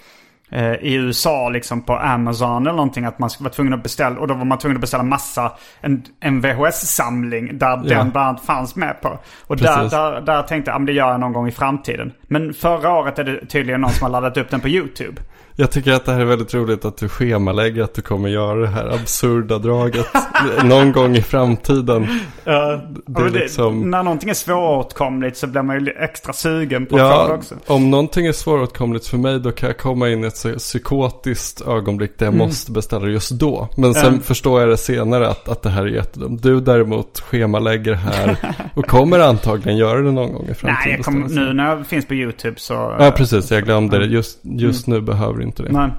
eh, 0.51 0.73
i 0.73 0.95
USA 0.95 1.49
liksom 1.49 1.83
på 1.83 1.97
Amazon 1.97 2.63
eller 2.63 2.77
någonting. 2.77 3.05
Att 3.05 3.19
man 3.19 3.31
var 3.41 3.51
tvungen 3.51 3.75
att 3.75 3.83
beställa. 3.83 4.21
Och 4.21 4.29
då 4.29 4.35
var 4.35 4.45
man 4.45 4.59
tvungen 4.59 4.77
att 4.77 4.81
beställa 4.81 5.03
massa. 5.03 5.53
En, 5.81 6.03
en 6.21 6.41
VHS-samling 6.41 7.59
där 7.59 7.77
den 7.77 7.85
bland 7.85 8.17
annat 8.17 8.45
fanns 8.45 8.77
med 8.77 9.01
på. 9.01 9.19
Och 9.47 9.57
där, 9.57 9.77
Precis. 9.77 9.91
där, 9.91 10.21
där 10.21 10.43
tänkte 10.43 10.71
jag 10.71 10.81
att 10.81 10.87
det 10.87 10.93
gör 10.93 11.11
jag 11.11 11.21
någon 11.21 11.33
gång 11.33 11.49
i 11.49 11.53
framtiden. 11.53 12.13
Men 12.23 12.55
förra 12.55 12.93
året 12.93 13.19
är 13.19 13.25
det 13.25 13.47
tydligen 13.47 13.81
någon 13.81 13.91
som 13.91 14.05
har 14.05 14.11
laddat 14.11 14.37
upp 14.37 14.51
den 14.51 14.61
på 14.61 14.69
YouTube. 14.69 15.23
Jag 15.61 15.71
tycker 15.71 15.93
att 15.93 16.05
det 16.05 16.13
här 16.13 16.21
är 16.21 16.25
väldigt 16.25 16.55
roligt 16.55 16.85
att 16.85 16.97
du 16.97 17.09
schemalägger 17.09 17.83
att 17.83 17.95
du 17.95 18.03
kommer 18.03 18.29
göra 18.29 18.61
det 18.61 18.67
här 18.69 18.89
absurda 18.95 19.59
draget 19.59 20.07
någon 20.65 20.93
gång 20.93 21.17
i 21.17 21.23
framtiden. 21.23 22.03
det 22.45 22.81
Det 23.07 23.23
är 23.23 23.31
liksom... 23.31 23.91
När 23.91 24.03
någonting 24.03 24.31
är 24.31 24.35
svåråtkomligt 24.35 25.37
så 25.37 25.47
blir 25.47 25.63
man 25.63 25.85
ju 25.85 25.93
extra 25.93 26.33
sugen 26.33 26.87
på 26.87 26.91
få 26.91 26.97
det 26.97 27.03
Ja, 27.03 27.33
också. 27.35 27.55
om 27.67 27.91
någonting 27.91 28.27
är 28.27 28.33
svåråtkomligt 28.33 29.07
för 29.07 29.19
mig 29.19 29.41
då 29.41 29.53
kan 29.53 29.67
jag 29.67 29.79
komma 29.79 30.09
in 30.09 30.25
i 30.25 30.27
ett 30.27 30.59
psykotiskt 30.59 31.61
ögonblick 31.61 32.19
där 32.19 32.27
jag 32.27 32.35
Mm. 32.35 32.47
måste 32.47 32.73
beställa 32.73 33.07
det 33.07 33.13
just 33.13 33.31
då. 33.31 33.69
Men 33.77 33.95
sen 33.95 34.21
förstår 34.21 34.61
jag 34.61 34.69
det 34.71 34.77
senare 34.77 35.29
att, 35.29 35.49
att 35.49 35.63
det 35.63 35.71
här 35.71 35.83
är 35.83 35.87
jättedumt. 35.87 36.43
Du 36.43 36.61
däremot 36.61 37.21
schemalägger 37.21 37.95
här 37.95 38.37
och 38.75 38.87
kommer 38.87 39.19
antagligen 39.21 39.79
göra 39.79 40.01
det 40.03 40.13
någon 40.13 40.33
gång 40.33 40.49
i 40.51 40.55
framtiden. 40.55 40.77
Nej, 40.87 40.95
jag 40.97 41.31
sig. 41.31 41.39
nu 41.45 41.53
när 41.53 41.67
jag 41.77 41.87
finns 41.87 42.07
på 42.07 42.15
YouTube 42.15 42.55
så... 42.61 42.97
Ja, 42.99 43.11
precis. 43.17 43.51
Jag 43.51 43.65
glömde 43.65 43.99
det. 43.99 44.07
Just, 44.07 44.39
just 44.43 44.87
nu 44.87 45.01
behöver 45.01 45.35
du 45.39 45.43
inte 45.51 45.63
det. 45.63 45.73
Nej. 45.73 45.91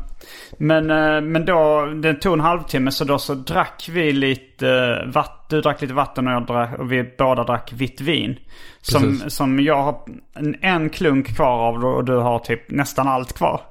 Men, 0.57 0.91
eh, 0.91 1.21
men 1.21 1.45
då, 1.45 1.85
det 1.85 2.13
tog 2.13 2.33
en 2.33 2.39
halvtimme 2.39 2.91
så 2.91 3.03
då 3.03 3.17
så 3.17 3.33
drack 3.33 3.89
vi 3.91 4.11
lite 4.11 5.03
vatten. 5.05 5.37
Du 5.49 5.61
drack 5.61 5.81
lite 5.81 5.93
vatten 5.93 6.27
och 6.27 6.33
jag 6.33 6.45
drack, 6.45 6.79
och 6.79 6.91
vi 6.91 7.03
båda 7.17 7.43
drack 7.43 7.73
vitt 7.73 8.01
vin. 8.01 8.35
Som, 8.81 9.01
Precis. 9.01 9.33
som 9.33 9.59
jag 9.59 9.83
har 9.83 9.99
en, 10.35 10.55
en 10.61 10.89
klunk 10.89 11.35
kvar 11.35 11.67
av 11.67 11.85
och 11.85 12.05
du 12.05 12.15
har 12.15 12.39
typ 12.39 12.71
nästan 12.71 13.07
allt 13.07 13.33
kvar. 13.33 13.61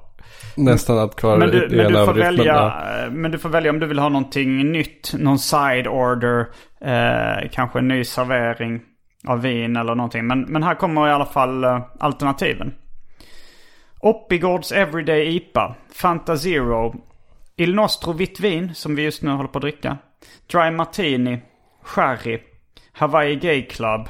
Nästan 0.57 0.99
allt 0.99 1.15
kvar 1.15 1.37
Men 1.37 1.49
du, 1.49 1.65
i 1.65 1.75
men, 1.75 1.85
en 1.85 1.93
du 1.93 2.05
får 2.05 2.13
välja, 2.13 2.45
ja. 2.45 3.03
eh, 3.03 3.11
men 3.11 3.31
du 3.31 3.37
får 3.37 3.49
välja 3.49 3.71
om 3.71 3.79
du 3.79 3.85
vill 3.85 3.99
ha 3.99 4.09
någonting 4.09 4.71
nytt. 4.71 5.13
Någon 5.17 5.39
side 5.39 5.87
order. 5.87 6.47
Eh, 6.81 7.49
kanske 7.51 7.79
en 7.79 7.87
ny 7.87 8.03
servering 8.03 8.81
av 9.27 9.41
vin 9.41 9.75
eller 9.75 9.95
någonting. 9.95 10.27
Men, 10.27 10.41
men 10.41 10.63
här 10.63 10.75
kommer 10.75 11.07
i 11.07 11.11
alla 11.11 11.25
fall 11.25 11.63
eh, 11.63 11.79
alternativen. 11.99 12.73
Oppigårds 14.01 14.71
Everyday 14.71 15.35
IPA. 15.35 15.75
Fanta 15.93 16.37
Zero. 16.37 16.95
Il 17.55 17.75
Nostro 17.75 18.13
vitt 18.13 18.39
vin 18.39 18.75
som 18.75 18.95
vi 18.95 19.03
just 19.03 19.21
nu 19.21 19.31
håller 19.31 19.49
på 19.49 19.57
att 19.57 19.61
dricka. 19.61 19.97
Dry 20.51 20.71
Martini. 20.71 21.41
Sherry. 21.83 22.39
Hawaii 22.91 23.35
Gay 23.35 23.65
Club. 23.65 24.09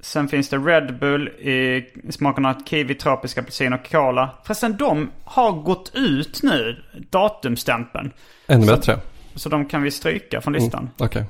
Sen 0.00 0.28
finns 0.28 0.48
det 0.48 0.58
Red 0.58 0.98
Bull 0.98 1.28
i 1.28 1.84
smakerna 2.10 2.60
kiwi, 2.66 2.94
tropisk 2.94 3.38
apelsin 3.38 3.72
och 3.72 3.90
cola. 3.90 4.30
Förresten, 4.44 4.76
de 4.76 5.10
har 5.24 5.52
gått 5.52 5.90
ut 5.94 6.42
nu, 6.42 6.82
datumstämpeln. 7.10 8.12
Ännu 8.46 8.66
bättre. 8.66 9.00
Så 9.34 9.48
de 9.48 9.66
kan 9.66 9.82
vi 9.82 9.90
stryka 9.90 10.40
från 10.40 10.52
listan. 10.52 10.90
Okej. 10.98 11.24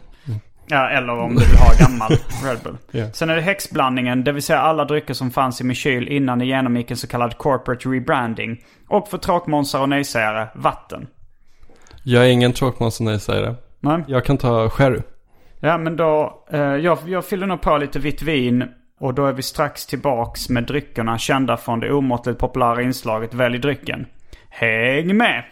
Ja, 0.67 0.89
eller 0.89 1.13
om 1.13 1.35
du 1.35 1.47
vill 1.47 1.59
ha 1.59 1.73
gammal 1.79 2.11
Red 2.45 2.59
Bull. 2.65 2.77
Ja. 2.91 3.11
Sen 3.13 3.31
är 3.31 3.37
det 3.37 3.43
häxblandningen, 3.43 4.25
det 4.25 4.33
vill 4.33 4.43
säga 4.43 4.61
alla 4.61 4.85
drycker 4.85 5.15
som 5.15 5.31
fanns 5.31 5.61
i 5.61 5.65
min 5.65 5.75
kyl 5.75 6.09
innan 6.09 6.39
det 6.39 6.45
genomgick 6.45 6.91
en 6.91 6.97
så 6.97 7.07
kallad 7.07 7.39
corporate 7.39 7.89
rebranding. 7.89 8.65
Och 8.89 9.09
för 9.09 9.19
tråkmånsar 9.19 9.81
och 9.81 9.89
nejsägare, 9.89 10.47
vatten. 10.55 11.07
Jag 12.03 12.25
är 12.25 12.29
ingen 12.29 12.53
tråkmåns 12.53 13.01
nej 13.01 13.21
säger 13.21 13.43
det. 13.43 13.55
Nej? 13.81 14.05
Jag 14.07 14.25
kan 14.25 14.39
ta 14.39 14.71
sherry. 14.71 15.01
Ja, 15.61 15.79
men 15.79 15.97
då, 15.97 16.45
eh, 16.51 16.61
jag, 16.61 16.99
jag 17.07 17.25
fyller 17.25 17.47
nog 17.47 17.61
på 17.61 17.77
lite 17.79 17.99
vitt 17.99 18.23
vin. 18.23 18.65
Och 19.01 19.15
då 19.15 19.27
är 19.27 19.33
vi 19.33 19.43
strax 19.43 19.87
tillbaks 19.87 20.49
med 20.49 20.65
dryckerna 20.65 21.19
kända 21.19 21.57
från 21.57 21.81
det 21.81 21.93
omåttligt 21.93 22.39
populära 22.39 22.83
inslaget 22.83 23.35
Välj 23.35 23.59
drycken. 23.59 24.07
Häng 24.49 25.17
med! 25.17 25.45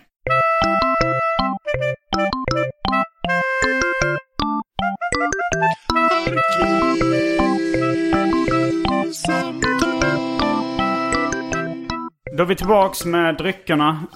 Då 12.37 12.43
är 12.43 12.49
vi 12.49 12.57
tillbaks 12.57 13.05
med 13.05 13.37
dryckerna. 13.37 14.07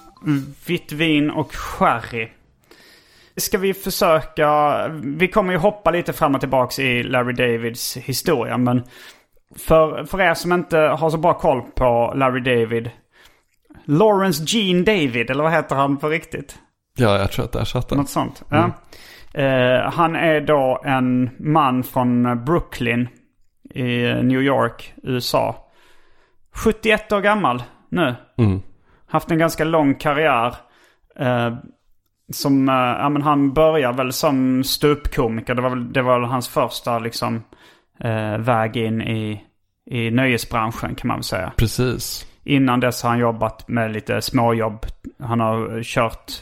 Vitt 0.66 0.92
vin 0.92 1.30
och 1.30 1.54
sherry. 1.54 2.28
Ska 3.36 3.58
vi 3.58 3.74
försöka... 3.74 4.88
Vi 4.88 5.28
kommer 5.28 5.52
ju 5.52 5.58
hoppa 5.58 5.90
lite 5.90 6.12
fram 6.12 6.34
och 6.34 6.40
tillbaks 6.40 6.78
i 6.78 7.02
Larry 7.02 7.32
Davids 7.32 7.96
historia. 7.96 8.58
Men 8.58 8.82
för, 9.56 10.04
för 10.04 10.20
er 10.20 10.34
som 10.34 10.52
inte 10.52 10.78
har 10.78 11.10
så 11.10 11.16
bra 11.16 11.34
koll 11.34 11.62
på 11.62 12.12
Larry 12.16 12.40
David. 12.40 12.90
Lawrence 13.84 14.44
Gene 14.46 14.82
David, 14.82 15.30
eller 15.30 15.42
vad 15.42 15.52
heter 15.52 15.76
han 15.76 15.96
på 15.96 16.08
riktigt? 16.08 16.58
Ja, 16.98 17.18
jag 17.18 17.32
tror 17.32 17.44
att 17.44 17.52
där 17.52 17.64
satt 17.64 17.88
den. 17.88 17.98
Något 17.98 18.10
sånt. 18.10 18.42
Ja. 18.48 18.70
Eh, 19.36 19.90
han 19.92 20.16
är 20.16 20.40
då 20.40 20.82
en 20.84 21.30
man 21.38 21.82
från 21.82 22.44
Brooklyn 22.44 23.08
i 23.70 24.14
New 24.22 24.42
York, 24.42 24.94
USA. 25.02 25.56
71 26.54 27.12
år 27.12 27.20
gammal 27.20 27.62
nu. 27.88 28.14
Mm. 28.38 28.60
Haft 29.06 29.30
en 29.30 29.38
ganska 29.38 29.64
lång 29.64 29.94
karriär. 29.94 30.54
Eh, 31.18 31.54
som, 32.32 32.68
eh, 32.68 32.74
ja 32.74 33.08
men 33.08 33.22
han 33.22 33.52
börjar 33.52 33.92
väl 33.92 34.12
som 34.12 34.64
ståuppkomiker. 34.64 35.54
Det 35.54 35.62
var 35.62 35.70
väl, 35.70 35.92
det 35.92 36.02
var 36.02 36.20
väl 36.20 36.28
hans 36.28 36.48
första 36.48 36.98
liksom 36.98 37.42
eh, 38.00 38.38
väg 38.38 38.76
in 38.76 39.02
i, 39.02 39.42
i 39.90 40.10
nöjesbranschen 40.10 40.94
kan 40.94 41.08
man 41.08 41.16
väl 41.16 41.24
säga. 41.24 41.52
Precis. 41.56 42.26
Innan 42.44 42.80
dess 42.80 43.02
har 43.02 43.10
han 43.10 43.18
jobbat 43.18 43.68
med 43.68 43.92
lite 43.92 44.22
småjobb. 44.22 44.86
Han 45.18 45.40
har 45.40 45.82
kört 45.82 46.32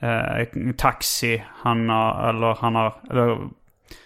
eh, 0.00 0.72
taxi. 0.76 1.42
Han 1.62 1.88
har, 1.88 2.28
eller 2.28 2.56
han 2.60 2.74
har, 2.74 2.94
eller, 3.10 3.26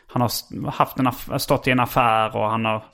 han 0.07 0.23
har 0.23 0.71
haft 0.71 0.99
en 0.99 1.41
stått 1.41 1.69
i 1.69 1.71
en 1.71 1.81
affär 1.81 2.37
och 2.37 2.51
han 2.51 2.65
har 2.65 2.85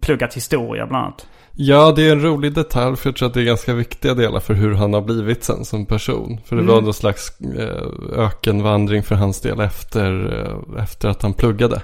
pluggat 0.00 0.34
historia 0.34 0.86
bland 0.86 1.04
annat. 1.04 1.26
Ja, 1.56 1.92
det 1.96 2.08
är 2.08 2.12
en 2.12 2.22
rolig 2.22 2.54
detalj 2.54 2.96
för 2.96 3.08
jag 3.08 3.16
tror 3.16 3.28
att 3.28 3.34
det 3.34 3.40
är 3.40 3.44
ganska 3.44 3.74
viktiga 3.74 4.14
delar 4.14 4.40
för 4.40 4.54
hur 4.54 4.74
han 4.74 4.94
har 4.94 5.00
blivit 5.00 5.44
sen 5.44 5.64
som 5.64 5.86
person. 5.86 6.40
För 6.44 6.56
det 6.56 6.62
var 6.62 6.80
någon 6.80 6.94
slags 6.94 7.40
eh, 7.40 8.18
ökenvandring 8.18 9.02
för 9.02 9.14
hans 9.14 9.40
del 9.40 9.60
efter, 9.60 10.38
eh, 10.40 10.82
efter 10.82 11.08
att 11.08 11.22
han 11.22 11.34
pluggade. 11.34 11.82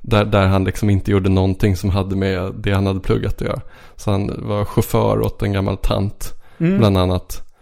Där, 0.00 0.24
där 0.24 0.46
han 0.46 0.64
liksom 0.64 0.90
inte 0.90 1.10
gjorde 1.10 1.28
någonting 1.28 1.76
som 1.76 1.90
hade 1.90 2.16
med 2.16 2.54
det 2.54 2.72
han 2.72 2.86
hade 2.86 3.00
pluggat 3.00 3.34
att 3.34 3.40
göra. 3.40 3.60
Så 3.96 4.10
han 4.10 4.48
var 4.48 4.64
chaufför 4.64 5.20
åt 5.20 5.42
en 5.42 5.52
gammal 5.52 5.76
tant, 5.76 6.32
bland 6.58 6.98
annat. 6.98 7.53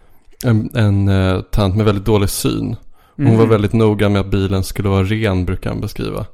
En, 0.43 0.75
en 0.75 1.07
eh, 1.07 1.41
tant 1.41 1.75
med 1.75 1.85
väldigt 1.85 2.05
dålig 2.05 2.29
syn. 2.29 2.75
Hon 3.15 3.37
var 3.37 3.45
väldigt 3.45 3.73
noga 3.73 4.09
med 4.09 4.21
att 4.21 4.31
bilen 4.31 4.63
skulle 4.63 4.89
vara 4.89 5.03
ren, 5.03 5.45
brukar 5.45 5.69
han 5.69 5.81
beskriva. 5.81 6.25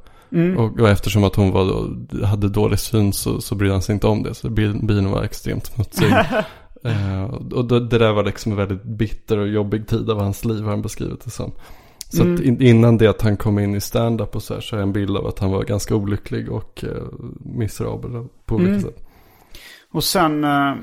Och, 0.58 0.80
och 0.80 0.90
eftersom 0.90 1.24
att 1.24 1.36
hon 1.36 1.52
var, 1.52 2.26
hade 2.26 2.50
dålig 2.50 2.80
syn 2.80 3.14
så, 3.14 3.42
så 3.42 3.56
brydde 3.56 3.74
han 3.74 3.82
sig 3.82 3.94
inte 3.94 4.08
om 4.08 4.24
det. 4.24 4.34
Så 4.34 4.50
bil, 4.50 4.80
bilen 4.84 5.12
var 5.12 5.24
extremt 5.24 5.66
smutsig. 5.66 6.12
eh, 6.84 7.24
och 7.54 7.66
det, 7.66 7.88
det 7.88 7.98
där 7.98 8.14
var 8.14 8.24
liksom 8.24 8.52
en 8.52 8.58
väldigt 8.58 8.84
bitter 8.84 9.38
och 9.38 9.48
jobbig 9.48 9.88
tid 9.88 10.10
av 10.10 10.20
hans 10.20 10.46
liv 10.46 10.64
har 10.64 10.70
han 10.70 10.82
beskrivit 10.82 11.22
det 11.24 11.30
som. 11.30 11.52
Så 12.10 12.22
att 12.22 12.40
in, 12.40 12.62
innan 12.62 12.98
det 12.98 13.08
att 13.08 13.22
han 13.22 13.38
kom 13.38 13.60
in 13.60 13.76
i 13.76 13.82
stand-up 13.82 14.36
och 14.36 14.44
så 14.44 14.54
här 14.54 14.62
så 14.62 14.76
är 14.76 14.82
en 14.82 14.94
bild 14.94 15.18
av 15.18 15.28
att 15.28 15.40
han 15.40 15.52
var 15.52 15.64
ganska 15.64 15.96
olycklig 15.96 16.52
och 16.52 16.84
eh, 16.84 17.04
miserabel 17.40 18.28
på 18.46 18.56
olika 18.56 18.80
sätt. 18.80 19.06
Och 19.92 20.04
sen 20.04 20.44
eh, 20.44 20.74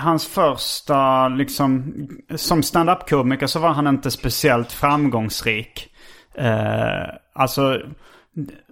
hans 0.00 0.26
första, 0.26 1.28
liksom, 1.28 1.94
som 2.34 2.62
stand-up-komiker 2.62 3.46
så 3.46 3.58
var 3.58 3.68
han 3.68 3.86
inte 3.86 4.10
speciellt 4.10 4.72
framgångsrik. 4.72 5.88
Eh, 6.34 7.04
alltså, 7.34 7.80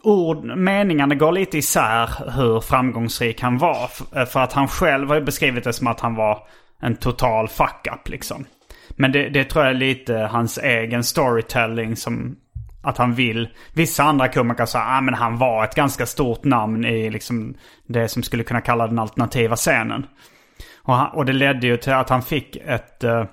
ord, 0.02 0.44
meningarna 0.44 1.14
går 1.14 1.32
lite 1.32 1.58
isär 1.58 2.30
hur 2.36 2.60
framgångsrik 2.60 3.40
han 3.40 3.58
var. 3.58 3.90
Eh, 4.16 4.24
för 4.24 4.40
att 4.40 4.52
han 4.52 4.68
själv 4.68 5.08
har 5.08 5.14
ju 5.14 5.24
beskrivit 5.24 5.64
det 5.64 5.72
som 5.72 5.86
att 5.86 6.00
han 6.00 6.14
var 6.14 6.38
en 6.80 6.96
total 6.96 7.48
fuck-up 7.48 8.08
liksom. 8.08 8.44
Men 8.90 9.12
det, 9.12 9.28
det 9.28 9.44
tror 9.44 9.64
jag 9.64 9.74
är 9.74 9.78
lite 9.78 10.14
hans 10.14 10.58
egen 10.58 11.04
storytelling 11.04 11.96
som 11.96 12.36
att 12.82 12.98
han 12.98 13.14
vill. 13.14 13.48
Vissa 13.74 14.02
andra 14.02 14.28
komiker 14.28 14.66
sa 14.66 14.78
att 14.78 14.98
ah, 14.98 15.00
men 15.00 15.14
han 15.14 15.38
var 15.38 15.64
ett 15.64 15.74
ganska 15.74 16.06
stort 16.06 16.44
namn 16.44 16.84
i 16.84 17.10
liksom 17.10 17.54
det 17.86 18.08
som 18.08 18.22
skulle 18.22 18.44
kunna 18.44 18.60
kalla 18.60 18.86
den 18.86 18.98
alternativa 18.98 19.56
scenen. 19.56 20.06
Och, 20.90 20.96
han, 20.96 21.10
och 21.10 21.24
det 21.24 21.32
ledde 21.32 21.66
ju 21.66 21.76
till 21.76 21.92
att 21.92 22.10
han 22.10 22.22
fick 22.22 22.56
ett... 22.56 23.04
eh, 23.04 23.24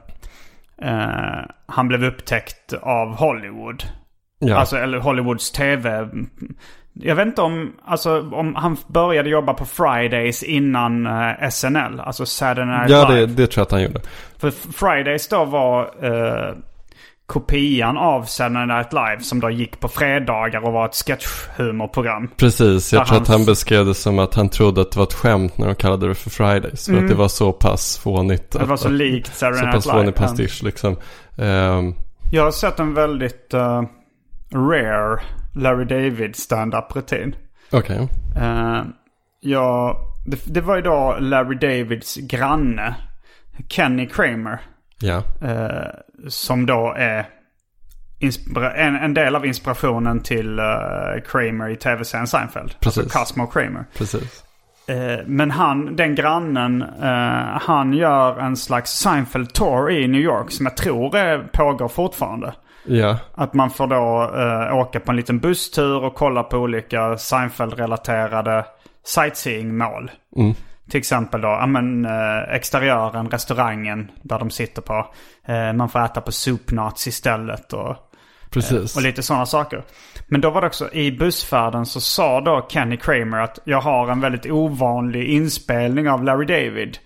eh, 0.81 1.41
han 1.65 1.87
blev 1.87 2.03
upptäckt 2.03 2.73
av 2.73 3.15
Hollywood. 3.15 3.83
Ja, 4.39 4.55
Alltså, 4.57 4.77
eller 4.77 4.97
Hollywoods 4.99 5.51
tv. 5.51 6.09
Jag 6.93 7.15
vet 7.15 7.27
inte 7.27 7.41
om, 7.41 7.73
alltså, 7.85 8.29
om 8.31 8.55
han 8.55 8.77
började 8.87 9.29
jobba 9.29 9.53
på 9.53 9.65
Fridays 9.65 10.43
innan 10.43 11.05
eh, 11.05 11.49
SNL. 11.49 11.99
Alltså 11.99 12.25
Saturday 12.25 12.65
Night 12.65 12.89
ja 12.89 13.05
det, 13.09 13.15
Live. 13.15 13.33
det 13.33 13.47
tror 13.47 13.61
jag 13.61 13.65
att 13.65 13.71
han 13.71 13.83
gjorde. 13.83 14.01
För 14.37 14.51
Fridays 14.51 15.27
då 15.27 15.45
var 15.45 15.81
eh, 16.01 16.53
kopian 17.27 17.97
av 17.97 18.23
Saturday 18.23 18.65
Night 18.67 18.93
Live 18.93 19.19
som 19.19 19.39
då 19.39 19.49
gick 19.49 19.79
på 19.79 19.87
fredagar 19.87 20.65
och 20.65 20.73
var 20.73 20.85
ett 20.85 20.95
sketchhumorprogram. 20.95 22.27
Precis, 22.37 22.93
jag 22.93 23.05
tror 23.07 23.13
han- 23.15 23.21
att 23.23 23.27
han 23.29 23.45
beskrev 23.45 23.85
det 23.85 23.93
som 23.93 24.19
att 24.19 24.35
han 24.35 24.49
trodde 24.49 24.81
att 24.81 24.91
det 24.91 24.97
var 24.99 25.03
ett 25.05 25.13
skämt 25.13 25.57
när 25.57 25.65
de 25.67 25.75
kallade 25.75 26.07
det 26.07 26.15
för 26.15 26.29
Fridays. 26.29 26.85
För 26.85 26.97
att 26.97 27.07
det 27.07 27.15
var 27.15 27.27
så 27.27 27.51
pass 27.53 27.97
fånigt. 27.97 28.55
Mm. 28.55 28.63
Det 28.65 28.69
var 28.69 28.73
att- 28.73 28.79
så 28.79 28.89
likt 28.89 29.27
Så 29.27 29.33
Saturday 29.33 29.61
Night 29.61 29.73
pass 29.75 29.85
Live. 29.85 29.97
fånig 29.97 30.15
pastisch 30.15 30.63
liksom. 30.63 30.95
Ehm, 31.37 31.93
Jag 32.31 32.43
har 32.43 32.51
sett 32.51 32.79
en 32.79 32.93
väldigt 32.93 33.53
eh, 33.53 33.81
rare 34.53 35.19
Larry 35.55 35.85
David 35.85 36.35
stand-up 36.35 36.95
rutin. 36.95 37.35
Okej. 37.71 38.07
Uh, 38.37 38.81
ja, 39.39 39.97
det, 40.25 40.53
det 40.53 40.61
var 40.61 40.75
ju 40.75 40.81
då 40.81 41.17
Larry 41.19 41.55
Davids 41.55 42.15
granne, 42.17 42.95
Kenny 43.69 44.07
Kramer. 44.09 44.59
Ja. 44.99 45.23
eh, 45.41 45.89
som 46.27 46.65
då 46.65 46.93
är 46.97 47.25
en, 48.75 48.95
en 48.95 49.13
del 49.13 49.35
av 49.35 49.45
inspirationen 49.45 50.19
till 50.19 50.59
eh, 50.59 50.65
Kramer 51.25 51.69
i 51.69 51.75
tv-serien 51.75 52.27
Seinfeld. 52.27 52.75
Precis. 52.79 53.03
Alltså 53.03 53.19
Cosmo 53.19 53.47
Kramer. 53.47 53.85
Precis. 53.97 54.43
Eh, 54.87 55.25
men 55.25 55.51
han, 55.51 55.95
den 55.95 56.15
grannen, 56.15 56.81
eh, 56.81 57.61
han 57.61 57.93
gör 57.93 58.39
en 58.39 58.57
slags 58.57 58.91
Seinfeld 58.91 59.53
Tour 59.53 59.91
i 59.91 60.07
New 60.07 60.21
York 60.21 60.51
som 60.51 60.65
jag 60.65 60.77
tror 60.77 61.15
är, 61.17 61.49
pågår 61.53 61.87
fortfarande. 61.87 62.53
Ja. 62.85 63.17
Att 63.33 63.53
man 63.53 63.69
får 63.69 63.87
då 63.87 64.31
eh, 64.41 64.77
åka 64.77 64.99
på 64.99 65.11
en 65.11 65.15
liten 65.17 65.39
busstur 65.39 66.03
och 66.03 66.15
kolla 66.15 66.43
på 66.43 66.57
olika 66.57 67.17
Seinfeld-relaterade 67.17 68.65
sightseeingmål. 69.03 70.11
Mm. 70.37 70.53
Till 70.89 70.97
exempel 70.97 71.41
då, 71.41 71.47
ja 71.47 71.65
men 71.65 72.05
eh, 72.05 72.55
exteriören, 72.55 73.29
restaurangen 73.29 74.11
där 74.21 74.39
de 74.39 74.49
sitter 74.49 74.81
på. 74.81 75.13
Eh, 75.47 75.73
man 75.73 75.89
får 75.89 76.05
äta 76.05 76.21
på 76.21 76.31
Soupnuts 76.31 77.07
istället 77.07 77.73
och, 77.73 77.95
Precis. 78.49 78.95
och 78.95 79.01
lite 79.01 79.23
sådana 79.23 79.45
saker. 79.45 79.83
Men 80.27 80.41
då 80.41 80.49
var 80.49 80.61
det 80.61 80.67
också 80.67 80.93
i 80.93 81.11
bussfärden 81.11 81.85
så 81.85 82.01
sa 82.01 82.41
då 82.41 82.67
Kenny 82.69 82.97
Kramer 82.97 83.37
att 83.37 83.59
jag 83.63 83.81
har 83.81 84.11
en 84.11 84.21
väldigt 84.21 84.45
ovanlig 84.45 85.23
inspelning 85.23 86.09
av 86.09 86.23
Larry 86.23 86.45
David. 86.45 86.97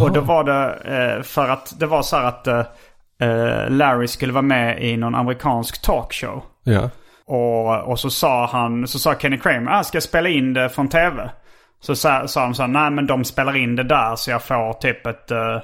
Och 0.00 0.12
då 0.12 0.20
var 0.20 0.44
det 0.44 0.74
eh, 0.84 1.22
för 1.22 1.48
att 1.48 1.80
det 1.80 1.86
var 1.86 2.02
så 2.02 2.16
här 2.16 2.24
att 2.24 2.46
eh, 2.46 2.64
eh, 3.20 3.70
Larry 3.70 4.08
skulle 4.08 4.32
vara 4.32 4.42
med 4.42 4.82
i 4.82 4.96
någon 4.96 5.14
amerikansk 5.14 5.82
talkshow. 5.82 6.42
Ja. 6.64 6.90
Och, 7.26 7.90
och 7.90 8.00
så 8.00 8.10
sa 8.10 8.46
han, 8.46 8.88
så 8.88 8.98
sa 8.98 9.14
Kenny 9.14 9.38
Kramer, 9.38 9.72
ah, 9.72 9.84
ska 9.84 9.96
jag 9.96 10.02
spela 10.02 10.28
in 10.28 10.54
det 10.54 10.68
från 10.68 10.88
tv? 10.88 11.30
Så 11.84 11.96
sa, 11.96 12.28
sa 12.28 12.42
de 12.42 12.54
så 12.54 12.62
här, 12.62 12.68
nej 12.68 12.90
men 12.90 13.06
de 13.06 13.24
spelar 13.24 13.56
in 13.56 13.76
det 13.76 13.82
där 13.82 14.16
så 14.16 14.30
jag 14.30 14.42
får 14.42 14.72
typ 14.72 15.06
ett, 15.06 15.30
eh, 15.30 15.60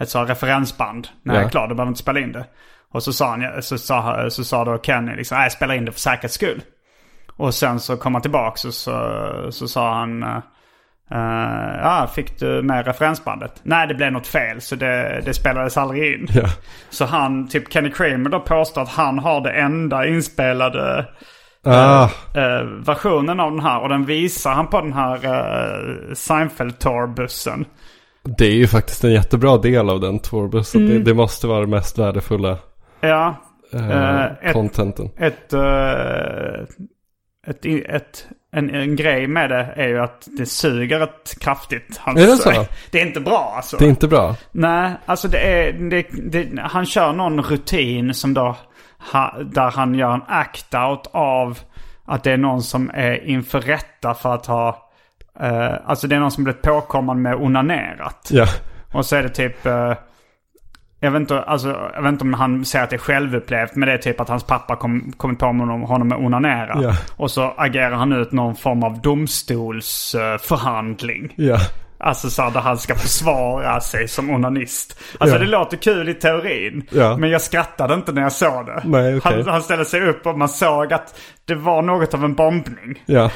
ett 0.00 0.08
så 0.08 0.24
referensband 0.24 1.08
när 1.22 1.34
jag 1.34 1.42
Ja. 1.42 1.46
är 1.46 1.50
klar, 1.50 1.68
du 1.68 1.74
behöver 1.74 1.88
inte 1.90 2.02
spela 2.02 2.20
in 2.20 2.32
det. 2.32 2.44
Och 2.92 3.02
så 3.02 3.12
sa, 3.12 3.30
han, 3.30 3.62
så 3.62 3.78
sa, 3.78 4.30
så 4.30 4.44
sa 4.44 4.64
då 4.64 4.78
Kenny 4.82 5.16
liksom, 5.16 5.38
nej 5.38 5.50
spela 5.50 5.74
in 5.74 5.84
det 5.84 5.92
för 5.92 6.00
säkerhets 6.00 6.34
skull. 6.34 6.62
Och 7.36 7.54
sen 7.54 7.80
så 7.80 7.96
kom 7.96 8.14
han 8.14 8.22
tillbaka 8.22 8.68
och 8.68 8.74
så, 8.74 9.46
så 9.50 9.68
sa 9.68 9.94
han, 9.94 10.22
eh, 10.22 10.38
ja 11.82 12.08
fick 12.14 12.38
du 12.40 12.62
med 12.62 12.86
referensbandet? 12.86 13.60
Nej 13.62 13.86
det 13.86 13.94
blev 13.94 14.12
något 14.12 14.26
fel 14.26 14.60
så 14.60 14.76
det, 14.76 15.22
det 15.24 15.34
spelades 15.34 15.76
aldrig 15.76 16.14
in. 16.14 16.26
Ja. 16.34 16.46
Så 16.90 17.04
han, 17.04 17.48
typ 17.48 17.72
Kenny 17.72 17.90
Kramer 17.90 18.30
då 18.30 18.40
påstår 18.40 18.82
att 18.82 18.88
han 18.88 19.18
har 19.18 19.40
det 19.40 19.50
enda 19.52 20.06
inspelade 20.06 21.06
Ah. 21.64 22.04
eh, 22.34 22.62
versionen 22.86 23.40
av 23.40 23.50
den 23.50 23.60
här. 23.60 23.80
Och 23.82 23.88
den 23.88 24.04
visar 24.04 24.50
han 24.52 24.66
på 24.66 24.80
den 24.80 24.92
här 24.92 25.16
uh, 25.26 26.14
Seinfeld 26.14 26.78
Tour-bussen. 26.78 27.64
Det 28.38 28.46
är 28.46 28.54
ju 28.54 28.66
faktiskt 28.66 29.04
en 29.04 29.12
jättebra 29.12 29.58
del 29.58 29.90
av 29.90 30.00
den 30.00 30.18
tourbussen. 30.18 30.80
Mm. 30.86 30.94
Det, 30.98 31.04
det 31.10 31.14
måste 31.14 31.46
vara 31.46 31.60
det 31.60 31.66
mest 31.66 31.98
värdefulla 31.98 32.58
Ja, 33.00 33.34
eh, 33.72 33.90
Eh, 33.90 34.24
ett- 34.42 34.52
contenten. 34.52 35.10
ett, 35.18 35.52
eh, 35.52 36.60
ett, 37.46 37.66
ett, 37.88 38.26
en, 38.52 38.74
en 38.74 38.96
grej 38.96 39.26
med 39.26 39.50
det 39.50 39.72
är 39.76 39.88
ju 39.88 39.98
att 40.00 40.28
det 40.38 40.46
suger 40.46 40.98
rätt 40.98 41.38
kraftigt. 41.40 41.96
Hans, 41.98 42.20
Är 42.20 42.26
det 42.26 42.36
så? 42.36 42.50
Det 42.90 43.00
är 43.00 43.06
inte 43.06 43.20
bra 43.20 43.52
alltså. 43.56 43.76
Det 43.76 43.84
är 43.84 43.88
inte 43.88 44.08
bra. 44.08 44.36
Nej, 44.52 44.92
alltså 45.06 45.28
det 45.28 45.38
är... 45.38 45.72
Det, 45.72 46.06
det, 46.12 46.60
han 46.62 46.86
kör 46.86 47.12
någon 47.12 47.42
rutin 47.42 48.14
som 48.14 48.34
då... 48.34 48.56
Där 49.44 49.70
han 49.70 49.94
gör 49.94 50.14
en 50.14 50.22
act-out 50.22 51.06
av 51.12 51.58
att 52.04 52.24
det 52.24 52.32
är 52.32 52.36
någon 52.36 52.62
som 52.62 52.90
är 52.94 53.24
inför 53.24 53.60
rätta 53.60 54.14
för 54.14 54.34
att 54.34 54.46
ha... 54.46 54.90
eh, 55.40 55.74
alltså 55.84 56.06
det 56.06 56.16
är 56.16 56.20
någon 56.20 56.30
som 56.30 56.44
blivit 56.44 56.62
påkommen 56.62 57.22
med 57.22 57.34
onanerat. 57.34 58.28
Ja. 58.32 58.46
Och 58.92 59.06
så 59.06 59.16
är 59.16 59.22
det 59.22 59.28
typ... 59.28 59.66
eh, 59.66 59.92
jag, 61.00 61.10
vet 61.10 61.20
inte, 61.20 61.42
alltså, 61.42 61.90
jag 61.94 62.02
vet 62.02 62.12
inte 62.12 62.24
om 62.24 62.34
han 62.34 62.64
säger 62.64 62.84
att 62.84 62.90
det 62.90 62.96
är 62.96 62.98
självupplevt. 62.98 63.74
Men 63.74 63.88
det 63.88 63.92
är 63.92 63.98
typ 63.98 64.20
att 64.20 64.28
hans 64.28 64.44
pappa 64.44 64.76
kom, 64.76 65.12
kommit 65.16 65.38
på 65.38 65.46
honom, 65.46 65.82
honom 65.82 66.08
med 66.08 66.18
onanera. 66.18 66.78
Ja. 66.82 66.94
Och 67.16 67.30
så 67.30 67.54
agerar 67.56 67.96
han 67.96 68.12
ut 68.12 68.32
någon 68.32 68.56
form 68.56 68.82
av 68.82 69.00
domstolsförhandling. 69.00 71.34
Ja. 71.36 71.58
Alltså 72.02 72.30
så 72.30 72.42
där 72.42 72.60
han 72.60 72.78
ska 72.78 72.94
försvara 72.94 73.80
sig 73.80 74.08
som 74.08 74.30
onanist. 74.30 74.98
Alltså 75.18 75.36
Ja. 75.36 75.40
det 75.42 75.46
låter 75.48 75.76
kul 75.76 76.08
i 76.08 76.14
teorin. 76.14 76.86
Ja. 76.90 77.16
Men 77.16 77.30
jag 77.30 77.42
skrattade 77.42 77.94
inte 77.94 78.12
när 78.12 78.22
jag 78.22 78.32
såg 78.32 78.66
det. 78.66 78.82
Nej, 78.84 79.16
okej. 79.16 79.32
han, 79.36 79.48
han 79.48 79.62
ställde 79.62 79.84
sig 79.84 80.08
upp 80.08 80.26
och 80.26 80.38
man 80.38 80.48
såg 80.48 80.92
att 80.92 81.14
det 81.44 81.54
var 81.54 81.82
något 81.82 82.14
av 82.14 82.24
en 82.24 82.34
bombning. 82.34 83.02
Ja. 83.06 83.30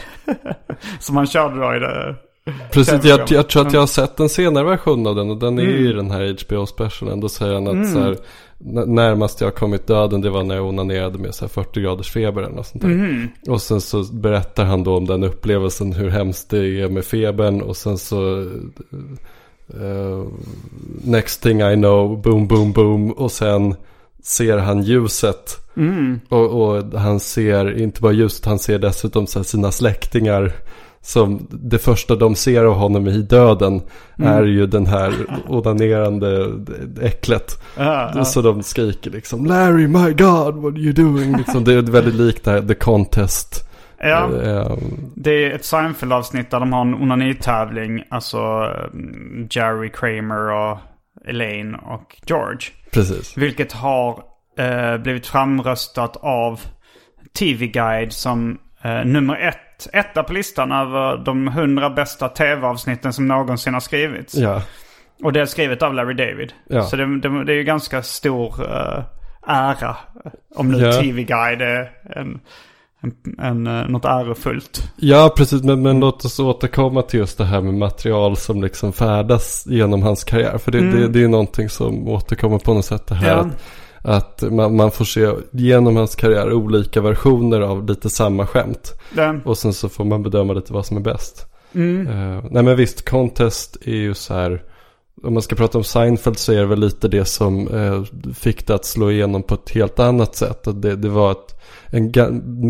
Som 1.00 1.16
han 1.16 1.26
körde 1.26 1.60
då 1.60 1.74
i 1.74 1.78
det. 1.78 2.14
Precis, 2.72 3.04
jag, 3.04 3.20
jag 3.30 3.48
tror 3.48 3.62
att 3.62 3.66
Mm. 3.66 3.74
jag 3.74 3.80
har 3.80 3.86
sett 3.86 4.20
en 4.20 4.28
senare 4.28 4.64
version 4.64 5.06
av 5.06 5.14
den 5.14 5.30
och 5.30 5.36
den 5.38 5.58
är 5.58 5.62
ju 5.62 5.90
i 5.90 5.92
den 5.92 6.10
här 6.10 6.36
HBO-specialen. 6.46 7.20
Då 7.20 7.28
säger 7.28 7.54
han 7.54 7.66
att 7.66 7.72
Mm. 7.72 7.92
så 7.92 8.00
här, 8.00 8.16
närmast 8.58 9.40
jag 9.40 9.54
kommit 9.54 9.86
döden 9.86 10.20
det 10.20 10.30
var 10.30 10.42
när 10.42 10.54
jag 10.54 10.66
onanerade 10.66 11.18
med 11.18 11.34
så 11.34 11.44
här 11.44 11.48
40 11.48 11.80
graders 11.80 12.10
feber 12.10 12.42
eller 12.42 12.54
något 12.54 12.66
sånt 12.66 12.82
där. 12.82 12.90
Mm. 12.90 13.28
Och 13.48 13.62
sen 13.62 13.80
så 13.80 14.02
berättar 14.02 14.64
han 14.64 14.84
då 14.84 14.96
om 14.96 15.06
den 15.06 15.24
upplevelsen, 15.24 15.92
hur 15.92 16.08
hemskt 16.08 16.50
det 16.50 16.80
är 16.80 16.88
med 16.88 17.04
febern 17.04 17.60
och 17.62 17.76
sen 17.76 17.98
så 17.98 18.40
eh, 19.80 20.24
Next 21.04 21.42
thing 21.42 21.60
I 21.60 21.74
know, 21.74 22.22
boom, 22.22 22.46
boom, 22.46 22.72
boom 22.72 23.12
och 23.12 23.32
sen 23.32 23.74
ser 24.22 24.58
han 24.58 24.82
ljuset. 24.82 25.60
Mm. 25.76 26.20
Och, 26.28 26.46
och 26.62 27.00
han 27.00 27.20
ser 27.20 27.78
inte 27.78 28.00
bara 28.00 28.12
ljuset, 28.12 28.44
han 28.44 28.58
ser 28.58 28.78
dessutom 28.78 29.26
sina 29.26 29.72
släktingar. 29.72 30.52
Som 31.06 31.46
det 31.50 31.78
första 31.78 32.16
de 32.16 32.34
ser 32.34 32.64
av 32.64 32.74
honom 32.74 33.08
i 33.08 33.22
döden 33.22 33.82
Mm. 34.18 34.32
är 34.32 34.42
ju 34.44 34.66
den 34.66 34.86
här 34.86 35.12
onanerande 35.48 36.50
äcklet. 37.02 37.62
Ja, 37.76 38.10
ja. 38.14 38.24
Så 38.24 38.42
de 38.42 38.62
skriker 38.62 39.10
liksom 39.10 39.46
Larry, 39.46 39.86
my 39.88 40.12
God, 40.12 40.54
what 40.56 40.72
are 40.74 40.80
you 40.80 40.92
doing? 40.92 41.36
Liksom, 41.38 41.64
det 41.64 41.72
är 41.74 41.82
väldigt 41.82 42.14
likt 42.14 42.44
det 42.44 42.50
här 42.50 42.60
The 42.62 42.74
Contest. 42.74 43.68
ja. 43.98 44.30
Eh, 44.42 44.72
Det 45.14 45.30
är 45.44 45.50
ett 45.54 45.64
Seinfeld-avsnitt 45.64 46.50
där 46.50 46.60
de 46.60 46.72
har 46.72 46.80
en 46.80 46.94
onanitävling. 46.94 48.02
Alltså 48.10 48.38
mm, 48.92 49.48
Jerry 49.50 49.90
Kramer 49.90 50.50
och 50.52 50.78
Elaine 51.28 51.74
och 51.74 52.16
George. 52.26 52.60
precis. 52.92 53.36
Vilket 53.36 53.72
har 53.72 54.22
eh, 54.58 54.96
blivit 54.96 55.26
framröstat 55.26 56.16
av 56.16 56.60
TV 57.38 57.66
Guide 57.66 58.12
som 58.12 58.58
eh, 58.82 59.04
nummer 59.04 59.36
ett. 59.36 59.58
Etta 59.92 60.22
på 60.22 60.32
listan 60.32 60.72
över 60.72 61.16
de 61.24 61.48
hundra 61.48 61.90
bästa 61.90 62.28
tv-avsnitten 62.28 63.12
som 63.12 63.26
någonsin 63.28 63.74
har 63.74 63.80
skrivits. 63.80 64.34
Ja, 64.34 64.62
Och 65.22 65.32
det 65.32 65.40
är 65.40 65.46
skrivet 65.46 65.82
av 65.82 65.94
Larry 65.94 66.14
David. 66.14 66.52
Ja. 66.68 66.82
Så 66.82 66.96
det, 66.96 67.20
det, 67.20 67.44
det 67.44 67.52
är 67.52 67.56
ju 67.56 67.64
ganska 67.64 68.02
stor 68.02 68.54
eh, 68.70 69.04
ära. 69.46 69.96
Om 70.56 70.68
nu 70.72 70.78
Ja. 70.78 70.92
TV 70.92 71.22
Guide 71.22 71.62
är 71.62 71.90
en, 72.16 72.40
en, 73.00 73.12
en, 73.38 73.66
eh, 73.66 73.88
något 73.88 74.04
ärofullt. 74.04 74.92
ja 74.96 75.34
precis. 75.36 75.62
Men, 75.62 75.82
men 75.82 76.00
låt 76.00 76.24
oss 76.24 76.38
återkomma 76.40 77.02
till 77.02 77.20
just 77.20 77.38
det 77.38 77.44
här 77.44 77.60
med 77.60 77.74
material 77.74 78.36
som 78.36 78.62
liksom 78.62 78.92
färdas 78.92 79.66
genom 79.66 80.02
hans 80.02 80.24
karriär. 80.24 80.58
För 80.58 80.72
det, 80.72 80.90
det, 80.90 81.08
det 81.08 81.22
är 81.24 81.28
någonting 81.28 81.68
som 81.68 82.08
återkommer 82.08 82.58
på 82.58 82.74
något 82.74 82.84
sätt. 82.84 83.06
Det 83.06 83.14
här 83.14 83.32
Mm. 83.34 83.46
Ja. 83.46 83.54
att, 83.54 83.62
att 84.04 84.42
man, 84.42 84.76
man 84.76 84.90
får 84.90 85.04
se 85.04 85.30
genom 85.50 85.96
hans 85.96 86.14
karriär 86.14 86.52
olika 86.52 87.00
versioner 87.00 87.60
av 87.60 87.86
lite 87.88 88.10
samma 88.10 88.46
skämt. 88.46 88.92
Den, 89.14 89.42
Och 89.44 89.58
sen 89.58 89.72
så 89.72 89.88
får 89.88 90.04
man 90.04 90.22
bedöma 90.22 90.52
lite 90.52 90.72
vad 90.72 90.86
som 90.86 90.96
är 90.96 91.00
bäst. 91.00 91.46
mm, 91.74 92.06
Eh, 92.06 92.44
nej 92.50 92.62
men 92.62 92.76
visst, 92.76 93.08
Contest 93.08 93.76
är 93.84 93.94
ju 93.96 94.14
så 94.14 94.34
här. 94.34 94.62
Om 95.22 95.34
man 95.34 95.42
ska 95.42 95.56
prata 95.56 95.78
om 95.78 95.84
Seinfeld 95.84 96.38
så 96.38 96.52
är 96.52 96.56
det 96.56 96.66
väl 96.66 96.80
lite 96.80 97.08
det 97.08 97.24
som 97.24 97.68
eh, 97.68 98.02
fick 98.34 98.66
det 98.66 98.74
att 98.74 98.84
slå 98.84 99.10
igenom 99.10 99.42
på 99.42 99.54
ett 99.54 99.70
helt 99.70 99.98
annat 99.98 100.34
sätt. 100.36 100.64
Det, 100.64 100.96
det 100.96 101.08
var 101.08 101.30
ett, 101.32 101.53
en 101.90 102.12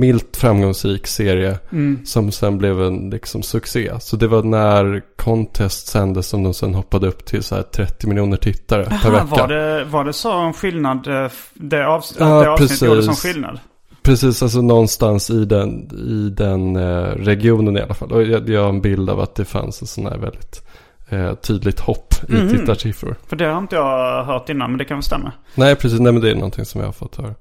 milt 0.01 0.37
framgångsrik 0.37 1.07
serie 1.07 1.59
mm. 1.73 2.01
som 2.05 2.33
sen 2.33 2.59
blev 2.59 2.83
en 2.83 3.11
liksom, 3.11 3.43
succé. 3.43 3.91
Så 4.01 4.17
det 4.17 4.27
var 4.29 4.43
när 4.43 5.03
Contest 5.17 5.87
sändes 5.87 6.27
som 6.27 6.43
de 6.43 6.55
sen 6.55 6.75
hoppade 6.75 7.07
upp 7.09 7.25
till 7.25 7.43
så 7.43 7.55
här 7.55 7.63
30 7.63 8.07
miljoner 8.07 8.37
tittare 8.37 8.85
per 8.85 8.93
Aha, 8.93 9.11
vecka. 9.11 9.27
var, 9.43 9.49
det, 9.49 9.85
var 9.85 10.05
det 10.05 10.13
så 10.13 10.33
en 10.33 10.53
skillnad? 10.53 11.07
eh, 11.07 11.31
Det, 11.55 11.77
avs- 11.77 12.17
Ja, 12.19 12.27
det 12.43 12.51
avsnittet 12.51 12.83
gjorde 12.83 13.03
som 13.03 13.15
skillnad? 13.15 13.59
Precis, 14.03 14.43
alltså 14.43 14.63
någonstans 14.63 15.31
i 15.31 15.45
den, 15.45 15.91
i 16.09 16.31
den 16.37 16.77
eh, 16.77 17.05
regionen 17.17 17.77
i 17.77 17.81
alla 17.81 17.95
fall. 17.95 18.13
Och 18.13 18.23
jag, 18.23 18.49
jag 18.49 18.63
har 18.63 18.69
en 18.69 18.81
bild 18.81 19.11
av 19.11 19.21
att 19.21 19.35
det 19.35 19.45
fanns 19.45 19.81
en 19.83 19.87
sån 19.89 20.07
här 20.07 20.19
väldigt 20.19 20.64
eh, 21.09 21.35
tydligt 21.35 21.81
hopp 21.81 22.15
i 22.29 22.33
Mm. 22.35 22.49
tittarsiffror. 22.49 23.17
För 23.29 23.37
det 23.37 23.45
har 23.45 23.59
inte 23.59 23.77
jag 23.77 24.25
hört 24.25 24.49
innan, 24.49 24.71
men 24.71 24.79
det 24.79 24.85
kan 24.85 24.97
väl 24.97 25.03
stämma. 25.03 25.33
Nej, 25.55 25.77
precis. 25.77 26.01
Nej, 26.01 26.13
men 26.13 26.23
det 26.23 26.31
är 26.31 26.35
någonting 26.35 26.65
som 26.65 26.81
jag 26.81 26.89
har 26.89 26.93
fått 26.93 27.17
höra. 27.17 27.35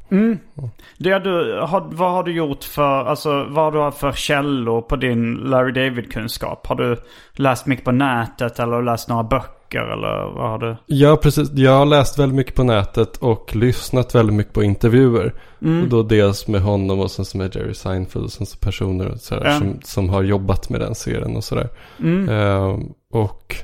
Det 0.97 1.19
du, 1.19 1.59
har, 1.61 1.87
vad 1.91 2.11
har 2.11 2.23
du 2.23 2.31
gjort 2.33 2.63
för, 2.63 3.05
alltså 3.05 3.43
vad 3.49 3.63
har 3.65 3.71
du 3.71 3.79
haft 3.79 3.97
för 3.97 4.11
källor 4.11 4.81
på 4.81 4.95
din 4.95 5.33
Larry 5.33 5.71
David-kunskap? 5.71 6.67
Har 6.67 6.75
du 6.75 6.97
läst 7.33 7.65
mycket 7.65 7.85
på 7.85 7.91
nätet 7.91 8.59
eller 8.59 8.81
läst 8.81 9.09
några 9.09 9.23
böcker 9.23 9.49
eller 9.81 10.33
vad 10.35 10.49
har 10.49 10.57
du? 10.57 10.75
Ja, 10.85 11.17
precis. 11.17 11.51
Jag 11.53 11.71
har 11.71 11.85
läst 11.85 12.19
väldigt 12.19 12.35
mycket 12.35 12.55
på 12.55 12.63
nätet 12.63 13.17
och 13.17 13.55
lyssnat 13.55 14.15
väldigt 14.15 14.35
mycket 14.35 14.53
på 14.53 14.63
intervjuer. 14.63 15.33
Och 15.83 15.87
då 15.89 16.03
dels 16.03 16.47
med 16.47 16.61
honom 16.61 16.99
och 16.99 17.11
sen 17.11 17.25
så 17.25 17.37
med 17.37 17.55
Jerry 17.55 17.73
Seinfeld 17.73 18.25
och 18.25 18.31
sen 18.31 18.45
så 18.45 18.57
personer 18.57 19.07
och 19.11 19.19
sådär, 19.19 19.45
Ja. 19.45 19.59
som, 19.59 19.79
som 19.83 20.09
har 20.09 20.23
jobbat 20.23 20.69
med 20.69 20.81
den 20.81 20.95
serien 20.95 21.35
och 21.35 21.43
sådär. 21.43 21.69
Eh, 22.29 22.79
och 23.11 23.55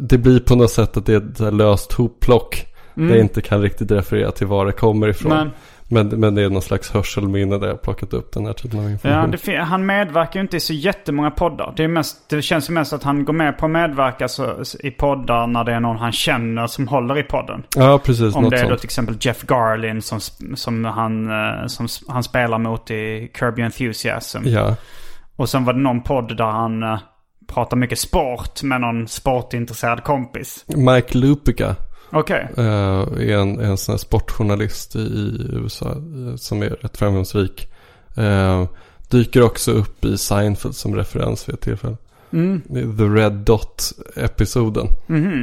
det 0.00 0.18
blir 0.18 0.40
på 0.40 0.56
något 0.56 0.70
sätt 0.70 0.96
att 0.96 1.06
det 1.06 1.14
är 1.14 1.46
ett 1.48 1.54
löst 1.54 1.92
hopplock. 1.92 2.66
Där 2.94 3.08
jag 3.08 3.18
inte 3.18 3.40
kan 3.42 3.62
riktigt 3.62 3.90
referera 3.90 4.30
till 4.30 4.46
var 4.46 4.66
det 4.66 4.72
kommer 4.72 5.08
ifrån. 5.08 5.30
Men, 5.30 5.50
Men, 5.92 6.08
men 6.08 6.34
det 6.34 6.42
är 6.42 6.50
någon 6.50 6.62
slags 6.62 6.90
hörselminne 6.90 7.58
där 7.58 7.68
jag 7.68 7.82
plockat 7.82 8.12
upp 8.12 8.32
den 8.32 8.46
här 8.46 8.52
typen 8.52 8.78
av 8.78 8.84
ja, 8.84 8.90
information. 8.90 9.30
det, 9.30 9.38
fin- 9.38 9.60
han 9.60 9.86
medverkar 9.86 10.40
ju 10.40 10.40
inte 10.40 10.56
i 10.56 10.60
så 10.60 10.72
jättemånga 10.72 11.30
poddar. 11.30 11.72
Det, 11.76 11.88
mest, 11.88 12.28
det 12.30 12.42
känns 12.42 12.70
ju 12.70 12.74
mest 12.74 12.92
att 12.92 13.02
han 13.02 13.24
går 13.24 13.32
med 13.32 13.58
på 13.58 13.66
att 13.66 13.72
medverka 13.72 14.28
så, 14.28 14.56
i 14.80 14.90
poddar 14.90 15.46
när 15.46 15.64
det 15.64 15.72
är 15.72 15.80
någon 15.80 15.96
han 15.96 16.12
känner 16.12 16.66
som 16.66 16.88
håller 16.88 17.18
i 17.18 17.22
podden. 17.22 17.62
Ja, 17.76 18.00
precis. 18.04 18.34
Om 18.34 18.50
det 18.50 18.60
är 18.60 18.70
då 18.70 18.76
till 18.76 18.86
exempel 18.86 19.16
Jeff 19.20 19.42
Garlin 19.42 20.02
som, 20.02 20.20
som, 20.54 20.84
han, 20.84 21.30
eh, 21.30 21.66
som 21.66 21.88
han 22.08 22.22
spelar 22.22 22.58
mot 22.58 22.90
i 22.90 23.30
Curb 23.34 23.58
Your 23.58 23.64
Enthusiasm. 23.66 24.42
Ja, 24.44 24.76
Och 25.36 25.48
sen 25.48 25.64
var 25.64 25.72
det 25.72 25.80
någon 25.80 26.02
podd 26.02 26.36
där 26.36 26.44
han 26.44 26.82
eh, 26.82 26.98
pratar 27.54 27.76
mycket 27.76 27.98
sport 27.98 28.62
med 28.62 28.80
någon 28.80 29.08
sportintresserad 29.08 30.04
kompis. 30.04 30.64
Mike 30.66 31.18
Lupica 31.18 31.76
Okej. 32.12 32.48
eh, 32.56 33.02
är 33.18 33.36
en, 33.36 33.60
en 33.60 33.76
sån 33.76 33.92
här 33.92 33.98
sportjournalist 33.98 34.96
i, 34.96 35.36
USA 35.52 35.90
eh, 35.90 36.36
som 36.36 36.62
är 36.62 36.68
rätt 36.68 36.96
framgångsrik. 36.96 37.68
Eh, 38.16 38.64
dyker 39.10 39.42
också 39.42 39.70
upp 39.72 40.04
i 40.04 40.18
Seinfeld 40.18 40.74
som 40.74 40.94
referens 40.96 41.48
vid 41.48 41.54
ett 41.54 41.60
tillfälle. 41.60 41.96
The 42.98 43.04
Red 43.04 43.32
Dot-episoden. 43.32 44.86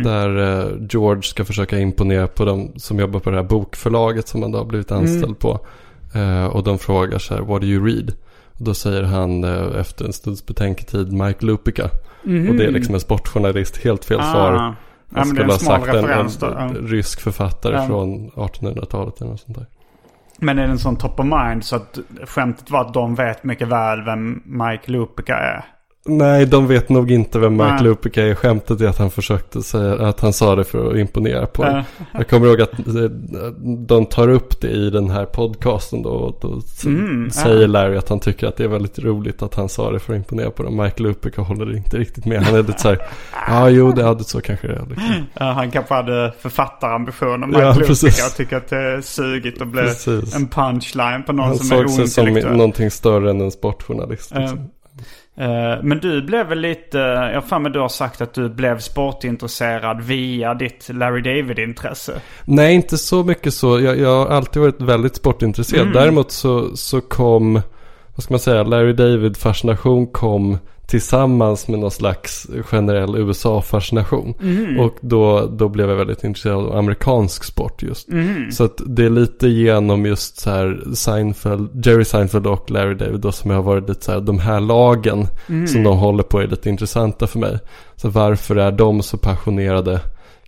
Där 0.04 0.38
eh, 0.38 0.88
George 0.90 1.24
ska 1.24 1.46
försöka 1.46 1.80
imponera 1.80 2.28
på 2.28 2.46
de 2.46 2.72
som 2.76 3.00
jobbar 3.00 3.20
på 3.20 3.30
det 3.30 3.36
här 3.36 3.44
bokförlaget 3.44 4.28
som 4.28 4.42
han 4.42 4.52
då 4.52 4.58
har 4.58 4.66
blivit 4.66 4.92
anställd 4.92 5.40
på. 5.40 5.60
Eh, 6.16 6.46
och 6.46 6.64
de 6.64 6.80
frågar 6.80 7.20
så 7.20 7.34
här, 7.34 7.42
what 7.42 7.62
do 7.62 7.68
you 7.68 7.86
read? 7.86 8.14
Och 8.58 8.66
då 8.66 8.74
säger 8.74 9.04
han 9.04 9.44
efter 9.76 10.06
en 10.06 10.14
stunds 10.14 10.46
betänketid 10.46 11.14
Mike 11.14 11.46
Lupica. 11.46 11.84
Och 12.24 12.56
det 12.56 12.66
är 12.66 12.72
liksom 12.72 12.94
en 12.94 13.02
sportjournalist, 13.02 13.78
helt 13.78 14.06
fel 14.06 14.20
svar. 14.20 14.54
Ah. 14.54 14.56
Ja, 14.56 14.76
Jag 15.10 15.20
är 15.20 15.26
skulle 15.26 15.52
ha 15.52 15.60
sagt 15.60 15.88
en, 15.88 16.06
en, 16.06 16.30
Ja. 16.42 16.70
rysk 16.82 17.22
författare 17.22 17.76
Ja. 17.76 17.88
från 17.88 18.30
1800-talet 18.32 19.22
eller 19.22 19.32
något 19.32 19.40
sånt 19.40 19.58
där. 19.58 19.66
Men 20.38 20.60
är 20.60 20.64
det 20.64 20.72
en 20.72 20.80
sån 20.80 20.96
top 20.96 21.20
of 21.20 21.26
mind 21.26 21.64
så 21.66 21.76
att 21.76 22.00
skämtet 22.26 22.70
var 22.72 22.82
att 22.82 22.94
de 22.94 23.16
vet 23.16 23.44
mycket 23.44 23.68
väl 23.68 24.02
vem 24.06 24.42
Mike 24.46 24.92
Lupica 24.92 25.38
är? 25.38 25.66
Nej, 26.06 26.46
de 26.46 26.68
vet 26.68 26.90
nog 26.90 27.12
inte 27.12 27.40
vem 27.40 27.54
Mike. 27.58 27.84
Lupica 27.84 28.24
är. 28.28 28.36
Skämtet 28.36 28.82
är 28.82 28.88
att 28.88 28.98
han 28.98 29.12
försökte 29.12 29.64
säga 29.64 29.94
att 30.08 30.20
han 30.20 30.34
sa 30.34 30.56
det 30.56 30.64
för 30.64 30.92
att 30.92 30.98
imponera 30.98 31.46
på 31.46 31.64
dem. 31.64 31.84
Jag 32.14 32.28
kommer 32.28 32.48
ihåg 32.48 32.62
att 32.62 32.80
eh, 32.80 33.04
de 33.88 34.06
tar 34.06 34.30
upp 34.30 34.62
det 34.62 34.68
i 34.70 34.90
den 34.90 35.10
här 35.10 35.26
podcasten 35.26 36.02
då. 36.02 36.10
Och 36.10 36.38
då 36.42 36.62
Mm, 36.86 37.30
säger 37.32 37.68
Larry 37.68 37.98
att 37.98 38.10
han 38.10 38.20
tycker 38.20 38.48
att 38.48 38.56
det 38.58 38.64
är 38.64 38.68
väldigt 38.68 39.00
roligt 39.00 39.42
att 39.42 39.56
han 39.56 39.70
sa 39.70 39.92
det 39.92 40.00
för 40.00 40.14
att 40.14 40.18
imponera 40.18 40.52
på 40.52 40.64
dem. 40.64 40.78
Mike 40.78 41.04
Lupica 41.04 41.42
håller 41.42 41.76
inte 41.78 41.98
riktigt 41.98 42.26
med. 42.26 42.44
Han 42.44 42.56
är 42.56 42.64
lite 42.64 42.80
så 42.80 42.88
här, 42.90 43.00
ja 43.48 43.70
jo 43.70 43.92
det 43.92 44.04
hade 44.04 44.24
så 44.24 44.42
kanske 44.42 44.68
det 44.68 44.74
är. 44.74 44.86
Liksom. 44.90 45.06
Ja, 45.40 45.46
han 45.52 45.72
kanske 45.72 45.94
hade 45.94 46.34
författarambitioner, 46.40 47.48
Mike 47.48 47.60
Ja, 47.62 47.74
Lupica, 47.74 48.26
och 48.26 48.36
tycker 48.38 48.58
att 48.58 48.68
det 48.70 48.78
är 48.78 49.02
sugigt 49.02 49.62
och 49.62 49.68
blir 49.68 50.36
en 50.36 50.48
punchline 50.48 51.24
på 51.24 51.34
någon 51.34 51.48
Han 51.48 51.58
som 51.58 51.78
är 51.78 51.82
såg 51.82 51.90
sig 51.90 52.08
som 52.08 52.24
ointellektuell. 52.24 52.58
någonting 52.58 52.92
större 52.92 53.30
än 53.30 53.42
en 53.42 53.52
sportjournalist. 53.52 54.32
Liksom. 54.36 54.58
Eh, 54.58 54.64
Men 55.84 56.00
du 56.02 56.22
blev 56.22 56.48
väl 56.48 56.60
lite, 56.60 56.98
jag 57.34 57.42
har 57.42 57.60
mig 57.60 57.72
du 57.72 57.80
har 57.80 57.90
sagt 57.90 58.22
att 58.22 58.34
du 58.34 58.50
blev 58.50 58.80
sportintresserad 58.80 60.02
via 60.02 60.54
ditt 60.54 60.90
Larry 60.90 61.22
David-intresse. 61.22 62.22
Nej, 62.46 62.76
inte 62.76 62.98
så 62.98 63.24
mycket 63.24 63.54
så. 63.54 63.80
Jag, 63.80 64.00
jag 64.00 64.26
har 64.26 64.36
alltid 64.36 64.62
varit 64.62 64.82
väldigt 64.82 65.16
sportintresserad. 65.16 65.82
Mm. 65.82 65.94
Däremot 65.94 66.32
så, 66.32 66.78
så 66.78 67.02
kom, 67.02 67.54
vad 68.16 68.24
ska 68.24 68.34
man 68.34 68.40
säga, 68.40 68.64
Larry 68.64 68.94
David-fascination 68.94 70.08
kom 70.08 70.58
tillsammans 70.90 71.68
med 71.68 71.80
någon 71.80 71.92
slags 71.92 72.48
generell 72.64 73.16
USA-fascination. 73.16 74.34
Mm. 74.42 74.80
Och 74.80 74.96
då, 75.02 75.46
då 75.46 75.70
blev 75.70 75.90
jag 75.90 75.96
väldigt 75.96 76.24
intresserad 76.24 76.56
av 76.58 76.76
amerikansk 76.78 77.44
sport 77.44 77.84
just. 77.84 78.10
Mm. 78.10 78.52
Så 78.52 78.64
att 78.64 78.82
det 78.86 79.06
är 79.06 79.10
lite 79.10 79.48
genom 79.48 80.06
just 80.06 80.40
så 80.40 80.50
här 80.50 80.82
Seinfeld, 80.94 81.86
Jerry 81.86 82.06
Seinfeld 82.06 82.48
och 82.48 82.72
Larry 82.72 82.94
David 82.96 83.20
då 83.20 83.32
som 83.32 83.52
jag 83.52 83.58
har 83.58 83.64
varit 83.64 83.90
lite 83.90 84.06
så 84.06 84.12
här, 84.12 84.20
de 84.20 84.40
här 84.40 84.60
lagen 84.60 85.28
Mm. 85.50 85.68
som 85.68 85.84
de 85.84 85.98
håller 85.98 86.24
på 86.24 86.40
är 86.40 86.48
lite 86.48 86.70
intressanta 86.70 87.28
för 87.28 87.40
mig. 87.40 87.60
Så 87.96 88.10
varför 88.10 88.56
är 88.56 88.72
de 88.72 89.04
så 89.04 89.18
passionerade 89.18 90.00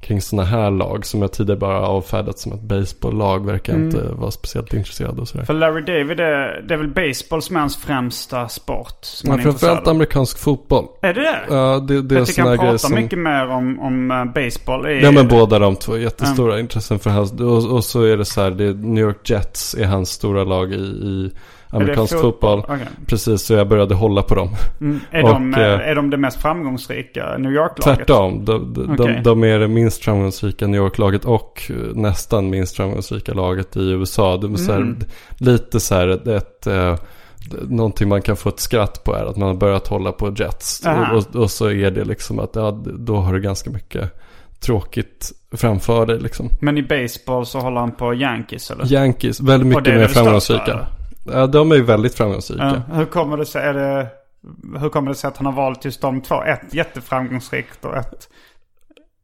kring 0.01 0.21
sådana 0.21 0.47
här 0.47 0.71
lag 0.71 1.05
som 1.05 1.21
jag 1.21 1.31
tidigare 1.31 1.59
bara 1.59 1.79
avfärdat 1.79 2.39
som 2.39 2.53
ett 2.53 2.61
baseballlag 2.61 3.45
verkar 3.45 3.73
Mm. 3.73 3.85
inte 3.85 4.07
vara 4.11 4.31
speciellt 4.31 4.73
intresserad 4.73 5.19
och 5.19 5.27
sådär. 5.27 5.45
För 5.45 5.53
Larry 5.53 5.81
David 5.81 6.19
är, 6.19 6.61
det 6.67 6.73
är 6.73 6.77
väl 6.77 6.87
baseball 6.87 7.41
som 7.41 7.55
är 7.55 7.59
hans 7.59 7.77
främsta 7.77 8.49
sport? 8.49 8.97
Som 9.01 9.29
är 9.29 9.33
intresserad 9.33 9.59
framförallt 9.59 9.87
amerikansk 9.87 10.37
fotboll. 10.39 10.85
Är 11.01 11.13
det 11.13 11.21
det? 11.21 11.39
Ja, 11.49 11.79
det, 11.87 12.01
det 12.01 12.15
är 12.15 12.19
jag 12.19 12.27
tycker 12.27 12.41
han 12.43 12.57
pratar 12.57 12.77
som... 12.77 12.95
mycket 12.95 13.19
mer 13.19 13.47
om, 13.47 13.79
om 13.79 14.11
eh, 14.11 14.25
baseball. 14.25 14.87
I, 14.89 15.01
Ja 15.03 15.11
men 15.11 15.27
båda 15.27 15.59
de 15.59 15.75
två 15.75 15.93
är 15.93 15.99
jättestora 15.99 16.59
intressen 16.59 16.99
för 16.99 17.09
hans. 17.09 17.31
Och, 17.31 17.71
och 17.75 17.83
så 17.83 18.03
är 18.03 18.17
det 18.17 18.25
så 18.25 18.41
här, 18.41 18.51
det 18.51 18.65
är 18.65 18.73
New 18.73 19.03
York 19.03 19.29
Jets 19.29 19.73
är 19.75 19.85
hans 19.85 20.09
stora 20.09 20.43
lag 20.43 20.73
i, 20.73 20.75
i 20.75 21.25
Är 21.25 21.31
amerikansk 21.71 22.19
fotboll. 22.19 22.59
Okej. 22.59 22.87
Precis, 23.07 23.41
så 23.41 23.53
jag 23.53 23.67
började 23.67 23.95
hålla 23.95 24.21
på 24.21 24.35
dem. 24.35 24.49
Mm. 24.81 24.99
Är, 25.11 25.23
Och, 25.23 25.29
de, 25.29 25.53
eh, 25.53 25.59
eh, 25.61 25.89
är 25.89 25.95
de 25.95 26.09
det 26.09 26.17
mest 26.17 26.41
framgångsrika 26.41 27.37
New 27.37 27.51
York-laget? 27.51 27.97
Tvärtom, 27.97 28.45
de, 28.45 28.73
de, 28.73 28.93
Okej. 28.93 29.15
de, 29.15 29.23
de 29.23 29.43
är 29.43 29.59
det 29.59 29.67
minst 29.67 30.03
framgångsrika 30.03 30.67
New 30.67 30.81
York-laget 30.81 31.25
och 31.25 31.61
eh, 31.69 31.75
nästan 31.95 32.49
minst 32.49 32.75
framgångsrika 32.75 33.33
laget 33.33 33.77
i 33.77 33.91
USA. 33.91 34.37
De 34.37 34.53
är 34.53 34.57
så 34.57 34.71
här, 34.71 34.81
Mm. 34.81 34.99
lite 35.37 35.79
så 35.79 35.95
här 35.95 36.07
ett, 36.07 36.27
ett 36.27 36.67
Någonting 37.61 38.09
man 38.09 38.21
kan 38.21 38.35
få 38.35 38.49
ett 38.49 38.59
skratt 38.59 39.03
på 39.03 39.15
är 39.15 39.25
att 39.25 39.37
man 39.37 39.47
har 39.47 39.55
börjat 39.55 39.87
hålla 39.87 40.11
på 40.11 40.33
Jets. 40.37 40.85
Och, 40.85 41.17
och, 41.17 41.35
och 41.35 41.51
så 41.51 41.69
är 41.69 41.91
det 41.91 42.03
liksom 42.03 42.39
att 42.39 42.55
ja, 42.55 42.71
då 42.85 43.15
har 43.15 43.33
du 43.33 43.41
ganska 43.41 43.69
mycket 43.69 44.21
tråkigt 44.59 45.31
framför 45.51 46.05
dig 46.05 46.19
liksom. 46.19 46.49
Men 46.61 46.77
i 46.77 46.83
baseball 46.83 47.45
så 47.45 47.59
håller 47.59 47.79
han 47.79 47.91
på 47.91 48.13
Yankees 48.13 48.71
eller? 48.71 48.93
Yankees, 48.93 49.39
väldigt 49.39 49.67
mycket 49.67 49.93
mer 49.95 50.07
framgångsrika. 50.07 50.87
Ja, 51.23 51.47
de 51.47 51.71
är 51.71 51.75
ju 51.75 51.83
väldigt 51.83 52.15
framgångsrika. 52.15 52.83
Ja. 52.87 52.95
Hur 52.95 53.05
kommer 53.05 53.37
det 53.37 53.45
sig? 53.45 53.73
Det, 53.73 54.07
hur 54.79 54.89
kommer 54.89 55.09
det 55.09 55.15
sig 55.15 55.27
att 55.27 55.37
han 55.37 55.45
har 55.45 55.53
valt 55.53 55.85
just 55.85 56.01
de 56.01 56.21
två? 56.21 56.43
Ett 56.43 56.73
jätteframgångsrikt 56.73 57.85
och 57.85 57.97
ett... 57.97 58.29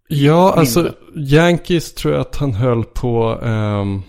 Ja, 0.07 0.53
alltså 0.53 0.79
mindre. 0.79 1.35
Yankees 1.35 1.93
tror 1.93 2.13
jag 2.13 2.21
att 2.21 2.35
han 2.35 2.53
höll 2.53 2.83
på. 2.83 3.39
ehm, 3.43 4.01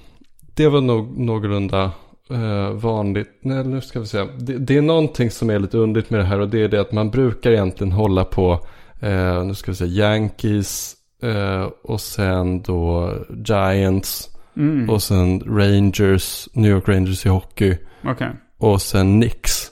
det 0.55 0.68
var 0.68 0.81
nog 0.81 1.18
någorlunda 1.18 1.90
eh, 2.31 2.70
vanligt. 2.70 3.38
Nej, 3.42 3.64
nu 3.64 3.81
ska 3.81 4.01
vi 4.01 4.07
se. 4.07 4.24
Det, 4.38 4.59
det 4.59 4.77
är 4.77 4.83
någonting 4.83 5.31
som 5.31 5.51
är 5.51 5.59
lite 5.59 5.79
underligt 5.79 6.11
med 6.11 6.20
det 6.20 6.27
här 6.27 6.40
och 6.40 6.48
det 6.48 6.62
är 6.62 6.68
det 6.68 6.81
att 6.81 6.92
man 6.92 7.11
brukar 7.11 7.51
egentligen 7.51 7.92
hålla 7.92 8.24
på, 8.24 8.66
eh, 9.01 9.44
nu 9.44 9.55
ska 9.55 9.70
vi 9.70 9.77
se, 9.77 9.85
Yankees 9.85 10.94
eh, 11.22 11.66
och 11.83 12.01
sen 12.01 12.62
då 12.62 13.12
Giants 13.44 14.31
Mm. 14.59 14.90
och 14.90 15.03
sen 15.03 15.40
Rangers, 15.40 16.49
New 16.53 16.71
York 16.71 16.88
Rangers 16.88 17.27
i 17.27 17.29
hockey 17.29 17.77
Okej. 18.05 18.31
och 18.59 18.83
sen 18.83 19.21
Knicks. 19.21 19.71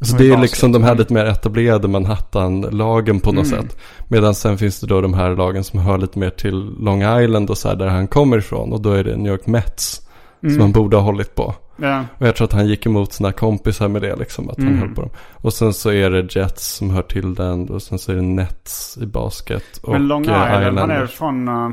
Så 0.00 0.16
det 0.16 0.30
är 0.30 0.38
liksom 0.38 0.72
de 0.72 0.82
här 0.82 0.90
Mm. 0.90 0.98
lite 0.98 1.14
mer 1.14 1.24
etablerade 1.24 1.88
Manhattan-lagen 1.88 3.20
på 3.20 3.32
något 3.32 3.46
Mm. 3.46 3.60
sätt. 3.62 3.78
Medan 4.08 4.34
sen 4.34 4.58
finns 4.58 4.80
det 4.80 4.86
då 4.86 5.00
de 5.00 5.14
här 5.14 5.36
lagen 5.36 5.64
som 5.64 5.78
hör 5.78 5.98
lite 5.98 6.18
mer 6.18 6.30
till 6.30 6.76
Long 6.80 7.02
Island 7.22 7.50
och 7.50 7.58
så 7.58 7.68
här 7.68 7.76
där 7.76 7.86
han 7.88 8.06
kommer 8.08 8.38
ifrån. 8.38 8.72
Och 8.72 8.80
då 8.80 8.92
är 8.92 9.04
det 9.04 9.16
New 9.16 9.32
York 9.32 9.46
Mets 9.46 10.00
Mm. 10.42 10.54
som 10.54 10.60
han 10.62 10.72
borde 10.72 10.96
ha 10.96 11.02
hållit 11.02 11.34
på. 11.34 11.54
Ja. 11.76 12.04
Och 12.18 12.26
jag 12.26 12.36
tror 12.36 12.44
att 12.44 12.52
han 12.52 12.66
gick 12.66 12.86
emot 12.86 13.12
sina 13.12 13.32
kompisar 13.32 13.88
med 13.88 14.02
det 14.02 14.16
liksom. 14.16 14.50
Att 14.50 14.58
han 14.58 14.66
Mm. 14.68 14.78
höll 14.80 14.88
på 14.94 15.00
dem. 15.00 15.10
Och 15.32 15.52
sen 15.52 15.72
så 15.74 15.90
är 15.92 16.10
det 16.10 16.36
Jets 16.36 16.66
som 16.76 16.90
hör 16.90 17.02
till 17.02 17.34
den. 17.34 17.68
Och 17.70 17.82
sen 17.82 17.98
så 17.98 18.12
är 18.12 18.16
det 18.16 18.22
Nets 18.22 18.98
i 19.02 19.06
basket. 19.06 19.80
Men 19.88 20.06
Long 20.08 20.26
eh, 20.26 20.58
Island, 20.58 20.78
han 20.78 20.90
är 20.90 21.06
från, 21.06 21.48
eh, 21.48 21.70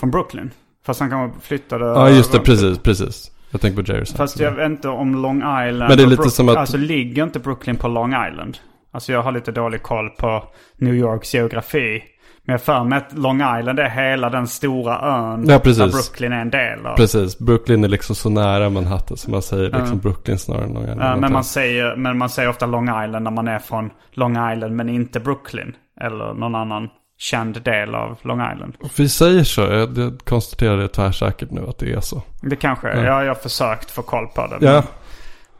från 0.00 0.10
Brooklyn. 0.10 0.50
Fast 0.88 1.00
han 1.00 1.10
kanske 1.10 1.40
flyttade... 1.40 1.84
Ja 1.84 2.10
just 2.10 2.32
det, 2.32 2.38
precis, 2.40 2.78
precis. 2.78 3.30
Jag 3.50 3.60
tänker 3.60 3.82
på 3.82 3.92
Jerry 3.92 4.04
Fast 4.04 4.40
jag 4.40 4.52
vet 4.52 4.66
inte 4.66 4.88
om 4.88 5.22
Long 5.22 5.36
Island 5.36 5.78
Men 5.78 5.96
det 5.96 6.02
är 6.02 6.06
lite 6.06 6.22
Brook- 6.22 6.32
som 6.32 6.48
att- 6.48 6.56
Alltså 6.56 6.76
ligger 6.76 7.22
inte 7.22 7.38
Brooklyn 7.38 7.76
på 7.76 7.88
Long 7.88 8.10
Island? 8.30 8.58
Alltså 8.92 9.12
jag 9.12 9.22
har 9.22 9.32
lite 9.32 9.52
dålig 9.52 9.82
koll 9.82 10.10
på 10.10 10.44
New 10.76 10.94
Yorks 10.94 11.34
geografi. 11.34 12.02
Men 12.44 12.52
jag 12.52 12.62
för 12.62 12.84
mig 12.84 12.98
att 12.98 13.18
Long 13.18 13.36
Island 13.58 13.78
är 13.78 13.88
hela 13.88 14.30
den 14.30 14.46
stora 14.46 15.00
ön. 15.00 15.44
Ja, 15.48 15.58
precis. 15.58 15.78
Där 15.78 15.88
Brooklyn 15.88 16.32
är 16.32 16.40
en 16.40 16.50
del 16.50 16.86
av. 16.86 16.96
Precis, 16.96 17.38
Brooklyn 17.38 17.84
är 17.84 17.88
liksom 17.88 18.14
så 18.16 18.30
nära 18.30 18.70
Manhattan 18.70 19.16
så 19.16 19.30
man 19.30 19.42
säger 19.42 19.70
liksom. 19.78 19.98
Brooklyn 19.98 20.38
snarare 20.38 20.64
än 20.64 20.72
Long 20.72 20.82
Island. 20.82 21.00
Ja, 21.02 21.16
men, 21.16 21.32
man 21.32 21.44
säger, 21.44 21.96
men 21.96 22.18
man 22.18 22.28
säger 22.28 22.48
ofta 22.48 22.66
Long 22.66 22.84
Island 23.04 23.22
när 23.24 23.30
man 23.30 23.48
är 23.48 23.58
från 23.58 23.90
Long 24.12 24.52
Island 24.52 24.76
men 24.76 24.88
inte 24.88 25.20
Brooklyn. 25.20 25.74
Eller 26.00 26.34
någon 26.34 26.54
annan 26.54 26.88
känd 27.18 27.62
del 27.62 27.94
av 27.94 28.18
Long 28.22 28.52
Island. 28.52 28.76
Vi 28.96 29.08
säger 29.08 29.44
så, 29.44 29.60
jag, 29.60 30.18
konstaterar 30.24 30.76
det 30.76 30.88
tvärsäkert 30.88 31.50
nu 31.50 31.66
att 31.68 31.78
det 31.78 31.92
är 31.92 32.00
så. 32.00 32.22
Det 32.40 32.56
kanske 32.56 32.88
är. 32.88 33.04
Ja. 33.04 33.24
Jag 33.24 33.30
har 33.30 33.34
försökt 33.34 33.90
få 33.90 34.02
koll 34.02 34.26
på 34.26 34.46
det. 34.46 34.66
Ja, 34.66 34.82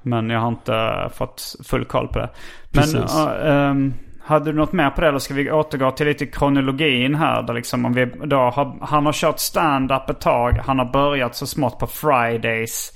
Men, 0.03 0.27
men 0.27 0.31
jag 0.31 0.40
har 0.40 0.49
inte 0.49 1.11
fått 1.14 1.57
full 1.64 1.85
koll 1.85 2.09
på 2.09 2.18
det. 2.18 2.31
Men 2.71 3.07
ja, 3.09 3.35
ehm, 3.35 3.94
hade 4.25 4.53
du 4.53 4.59
något 4.59 4.73
mer 4.73 4.90
på 4.90 5.01
det 5.01 5.09
eller 5.09 5.18
ska 5.18 5.35
vi 5.35 5.51
återgå 5.51 5.90
till 5.90 6.07
lite 6.07 6.27
kronologin 6.27 7.14
här? 7.14 7.42
Där 7.42 7.55
liksom 7.55 7.85
om 7.85 7.92
vi 7.92 8.07
då 8.25 8.37
har, 8.37 8.87
han 8.87 9.07
har 9.07 9.12
kört 9.12 9.38
stand-up 9.38 10.11
ett 10.11 10.21
tag. 10.21 10.61
Han 10.66 10.79
har 10.79 10.92
börjat 10.92 11.37
så 11.37 11.47
smått 11.47 11.79
på 11.79 11.87
Fridays. 11.87 12.92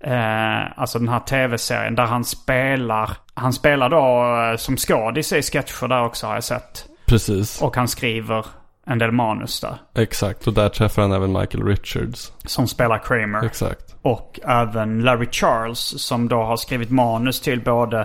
Eh, 0.00 0.78
alltså 0.80 0.98
den 0.98 1.08
här 1.08 1.20
tv-serien 1.20 1.94
där 1.94 2.06
han 2.06 2.24
spelar. 2.24 3.10
Han 3.34 3.52
spelar 3.52 3.88
då 3.88 4.36
eh, 4.50 4.56
som 4.56 4.76
skådis 4.76 5.32
i 5.32 5.42
sketcher 5.42 5.88
där 5.88 6.04
också 6.04 6.26
har 6.26 6.34
jag 6.34 6.44
sett. 6.44 6.86
Precis. 7.06 7.62
Och 7.62 7.76
han 7.76 7.88
skriver 7.88 8.46
en 8.86 8.98
del 8.98 9.12
manus 9.12 9.60
där. 9.60 9.78
Exakt, 9.94 10.46
och 10.46 10.52
där 10.52 10.68
träffar 10.68 11.02
han 11.02 11.12
även 11.12 11.32
Michael 11.32 11.64
Richards. 11.64 12.32
Som 12.44 12.68
spelar 12.68 12.98
Kramer. 12.98 13.44
Exakt. 13.44 13.94
Och 14.02 14.40
även 14.44 15.00
Larry 15.00 15.28
Charles 15.30 16.02
som 16.02 16.28
då 16.28 16.42
har 16.42 16.56
skrivit 16.56 16.90
manus 16.90 17.40
till 17.40 17.60
både 17.60 18.00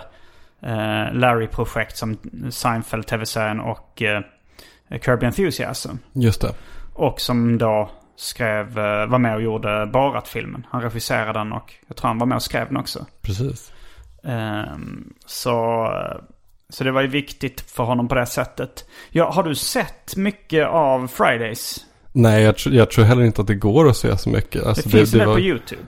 eh, 0.62 1.14
Larry-projekt 1.14 1.98
som 1.98 2.18
Seinfeld 2.50 3.08
TV-serien 3.08 3.60
och 3.60 4.02
eh, 4.02 4.22
Kirby 5.02 5.26
Enthusiasm. 5.26 5.96
Just 6.14 6.42
det. 6.42 6.54
Och 6.94 7.22
som 7.22 7.58
då 7.58 7.90
skrev, 8.16 8.80
eh, 8.80 9.06
var 9.06 9.18
med 9.18 9.36
och 9.36 9.42
gjorde 9.42 9.90
Borat-filmen. 9.94 10.68
Han 10.70 10.82
regisserade 10.82 11.40
den 11.40 11.54
och 11.54 11.74
jag 11.88 11.98
tror 11.98 12.08
han 12.08 12.18
var 12.18 12.26
med 12.26 12.36
och 12.36 12.44
skrev 12.44 12.68
den 12.68 12.78
också. 12.78 13.06
Precis. 13.22 13.72
Ehm, 14.24 15.14
så, 15.26 15.88
så 16.72 16.84
det 16.84 16.92
var 16.92 17.02
ju 17.02 17.08
viktigt 17.08 17.62
för 17.62 17.84
honom 17.84 18.08
på 18.08 18.16
det 18.16 18.26
sättet. 18.26 18.86
Ja, 19.10 19.32
har 19.32 19.44
du 19.44 19.56
sett 19.56 20.16
mycket 20.16 20.68
av 20.68 21.08
Fridays? 21.08 21.86
Nej, 22.12 22.44
jag, 22.44 22.56
tr- 22.56 22.74
jag 22.74 22.92
tror 22.92 23.06
heller 23.06 23.24
inte 23.24 23.42
att 23.42 23.48
det 23.48 23.56
går 23.56 23.90
att 23.90 23.98
se 23.98 24.18
så 24.18 24.30
mycket. 24.30 24.64
Alltså, 24.66 24.90
Det, 24.90 24.98
finns 24.98 25.14
med 25.14 25.28
var- 25.28 25.34
på 25.34 25.40
YouTube. 25.40 25.82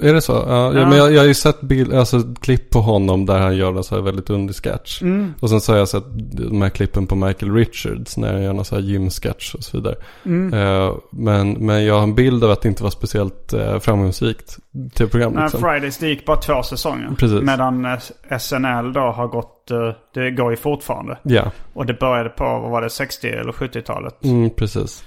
Är 0.00 0.14
det 0.14 0.20
så? 0.20 0.32
Ja, 0.32 0.74
ja. 0.74 0.88
Men 0.88 0.98
jag, 0.98 1.12
jag 1.12 1.20
har 1.20 1.26
ju 1.26 1.34
sett 1.34 1.60
bild, 1.60 1.94
alltså, 1.94 2.22
klipp 2.40 2.70
på 2.70 2.80
honom 2.80 3.26
där 3.26 3.38
han 3.38 3.56
gör 3.56 3.76
en 3.76 3.84
så 3.84 3.94
här 3.94 4.02
väldigt 4.02 4.30
underlig 4.30 4.56
sketch. 4.56 5.02
Mm. 5.02 5.34
Och 5.40 5.50
sen 5.50 5.60
så 5.60 5.72
har 5.72 5.78
jag 5.78 5.88
sett 5.88 6.04
de 6.50 6.62
här 6.62 6.68
klippen 6.68 7.06
på 7.06 7.14
Michael 7.14 7.54
Richards 7.54 8.16
när 8.16 8.32
han 8.32 8.42
gör 8.42 8.52
någon 8.52 8.64
så 8.64 8.74
här 8.74 8.82
gymsketch 8.82 9.54
och 9.54 9.64
så 9.64 9.76
vidare. 9.76 9.94
Mm. 10.24 10.54
Eh, 10.54 10.94
men, 11.10 11.52
men 11.52 11.84
jag 11.84 11.94
har 11.94 12.02
en 12.02 12.14
bild 12.14 12.44
av 12.44 12.50
att 12.50 12.62
det 12.62 12.68
inte 12.68 12.82
var 12.82 12.90
speciellt 12.90 13.54
uh, 13.54 13.78
framgångsrikt 13.78 14.56
tv-program. 14.94 15.32
Nej, 15.32 15.42
Liksom. 15.42 15.60
Fridays 15.60 15.98
det 15.98 16.08
gick 16.08 16.26
bara 16.26 16.36
två 16.36 16.62
säsonger. 16.62 17.10
Precis. 17.18 17.42
Medan 17.42 17.84
eh, 17.84 18.38
SNL 18.38 18.92
då 18.92 19.00
har 19.00 19.26
gått, 19.26 19.70
det 20.14 20.30
går 20.30 20.50
ju 20.50 20.56
fortfarande. 20.56 21.18
Ja, 21.22 21.50
Och 21.74 21.86
det 21.86 21.94
började 21.94 22.28
på, 22.28 22.44
vad 22.44 22.70
var 22.70 22.82
det, 22.82 22.90
60 22.90 23.28
eller 23.28 23.52
70-talet. 23.52 24.24
mm, 24.24 24.50
precis. 24.50 25.04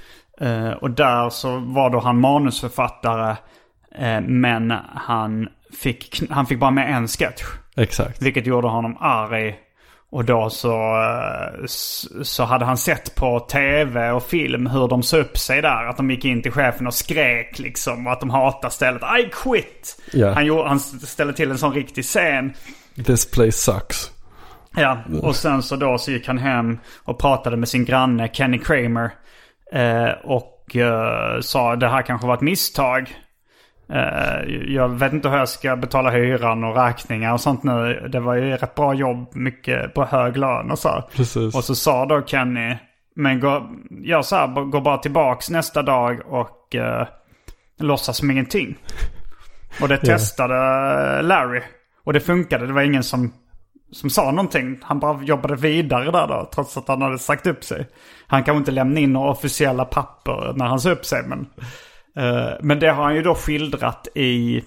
Och 0.81 0.91
där 0.91 1.29
så 1.29 1.49
var 1.59 1.89
då 1.89 1.99
han 1.99 2.19
manusförfattare. 2.19 3.35
Eh, 3.95 4.21
men 4.21 4.73
han 4.95 5.49
fick, 5.81 6.21
han 6.29 6.45
fick 6.45 6.59
bara 6.59 6.71
med 6.71 6.95
en 6.95 7.07
sketch. 7.07 7.43
Exakt. 7.75 8.21
Vilket 8.21 8.45
gjorde 8.45 8.67
honom 8.67 8.97
arg. 8.99 9.55
Och 10.11 10.25
då 10.25 10.49
så, 10.49 10.73
eh, 11.01 11.65
så 12.23 12.43
hade 12.43 12.65
han 12.65 12.77
sett 12.77 13.15
på 13.15 13.39
tv 13.39 14.11
och 14.11 14.23
film 14.23 14.67
hur 14.67 14.87
de 14.87 15.03
sa 15.03 15.17
upp 15.17 15.37
sig 15.37 15.61
där. 15.61 15.85
Att 15.85 15.97
de 15.97 16.11
gick 16.11 16.25
in 16.25 16.41
till 16.41 16.51
chefen 16.51 16.87
och 16.87 16.93
skrek 16.93 17.59
liksom. 17.59 18.07
Och 18.07 18.13
att 18.13 18.19
de 18.19 18.29
hatar 18.29 18.69
stället. 18.69 19.01
I 19.01 19.29
quit! 19.31 20.01
Ja. 20.13 20.33
Han, 20.33 20.45
gjorde, 20.45 20.69
han 20.69 20.79
ställde 20.79 21.33
till 21.33 21.51
en 21.51 21.57
sån 21.57 21.73
riktig 21.73 22.05
scen. 22.05 22.53
This 23.05 23.31
place 23.31 23.51
sucks. 23.51 24.11
Ja, 24.75 24.97
och 25.21 25.35
sen 25.35 25.63
så 25.63 25.75
då 25.75 25.97
så 25.97 26.11
gick 26.11 26.27
han 26.27 26.37
hem 26.37 26.79
och 27.03 27.19
pratade 27.19 27.57
med 27.57 27.69
sin 27.69 27.85
granne 27.85 28.29
Kenny 28.33 28.59
Kramer. 28.59 29.11
Eh, 29.71 30.11
och 30.23 30.75
eh, 30.75 31.39
sa 31.41 31.75
det 31.75 31.87
här 31.87 32.01
kanske 32.01 32.27
var 32.27 32.33
ett 32.33 32.41
misstag. 32.41 33.15
Eh, 33.91 34.73
jag 34.73 34.89
vet 34.89 35.13
inte 35.13 35.29
hur 35.29 35.37
jag 35.37 35.49
ska 35.49 35.75
betala 35.75 36.09
hyran 36.09 36.63
och 36.63 36.75
räkningar 36.75 37.33
och 37.33 37.41
sånt 37.41 37.63
nu. 37.63 38.07
Det 38.11 38.19
var 38.19 38.35
ju 38.35 38.57
rätt 38.57 38.75
bra 38.75 38.93
jobb, 38.93 39.35
mycket 39.35 39.93
på 39.93 40.05
hög 40.05 40.37
lön 40.37 40.71
och 40.71 40.79
så. 40.79 41.03
Precis. 41.15 41.55
Och 41.55 41.63
så 41.63 41.75
sa 41.75 42.05
då 42.05 42.21
Kenny, 42.25 42.77
men 43.15 43.39
gå, 43.39 43.69
gör 43.89 44.21
så 44.21 44.35
här, 44.35 44.47
gå 44.47 44.81
bara 44.81 44.97
tillbaks 44.97 45.49
nästa 45.49 45.81
dag 45.81 46.19
och 46.25 46.75
eh, 46.75 47.07
låtsas 47.79 48.17
som 48.17 48.31
ingenting. 48.31 48.77
Och 49.81 49.87
det 49.87 49.97
testade 50.05 50.55
Larry. 51.21 51.61
Och 52.03 52.13
det 52.13 52.19
funkade, 52.19 52.67
det 52.67 52.73
var 52.73 52.81
ingen 52.81 53.03
som, 53.03 53.33
som 53.91 54.09
sa 54.09 54.31
någonting. 54.31 54.79
Han 54.81 54.99
bara 54.99 55.23
jobbade 55.23 55.55
vidare 55.55 56.11
där 56.11 56.27
då, 56.27 56.49
trots 56.53 56.77
att 56.77 56.87
han 56.87 57.01
hade 57.01 57.19
sagt 57.19 57.47
upp 57.47 57.63
sig. 57.63 57.87
Han 58.27 58.43
kanske 58.43 58.59
inte 58.59 58.71
lämnade 58.71 59.01
in 59.01 59.13
några 59.13 59.31
officiella 59.31 59.85
papper 59.85 60.53
när 60.55 60.65
han 60.65 60.79
sa 60.79 60.91
upp 60.91 61.05
sig, 61.05 61.23
men... 61.27 61.47
eh, 62.15 62.49
men 62.61 62.79
det 62.79 62.87
har 62.87 63.03
han 63.03 63.15
ju 63.15 63.21
då 63.21 63.35
skildrat 63.35 64.07
i 64.15 64.63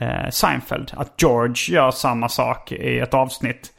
eh, 0.00 0.30
Seinfeld. 0.30 0.92
Att 0.96 1.22
George 1.22 1.74
gör 1.76 1.90
samma 1.90 2.28
sak 2.28 2.72
i 2.72 2.98
ett 2.98 3.14
avsnitt. 3.14 3.72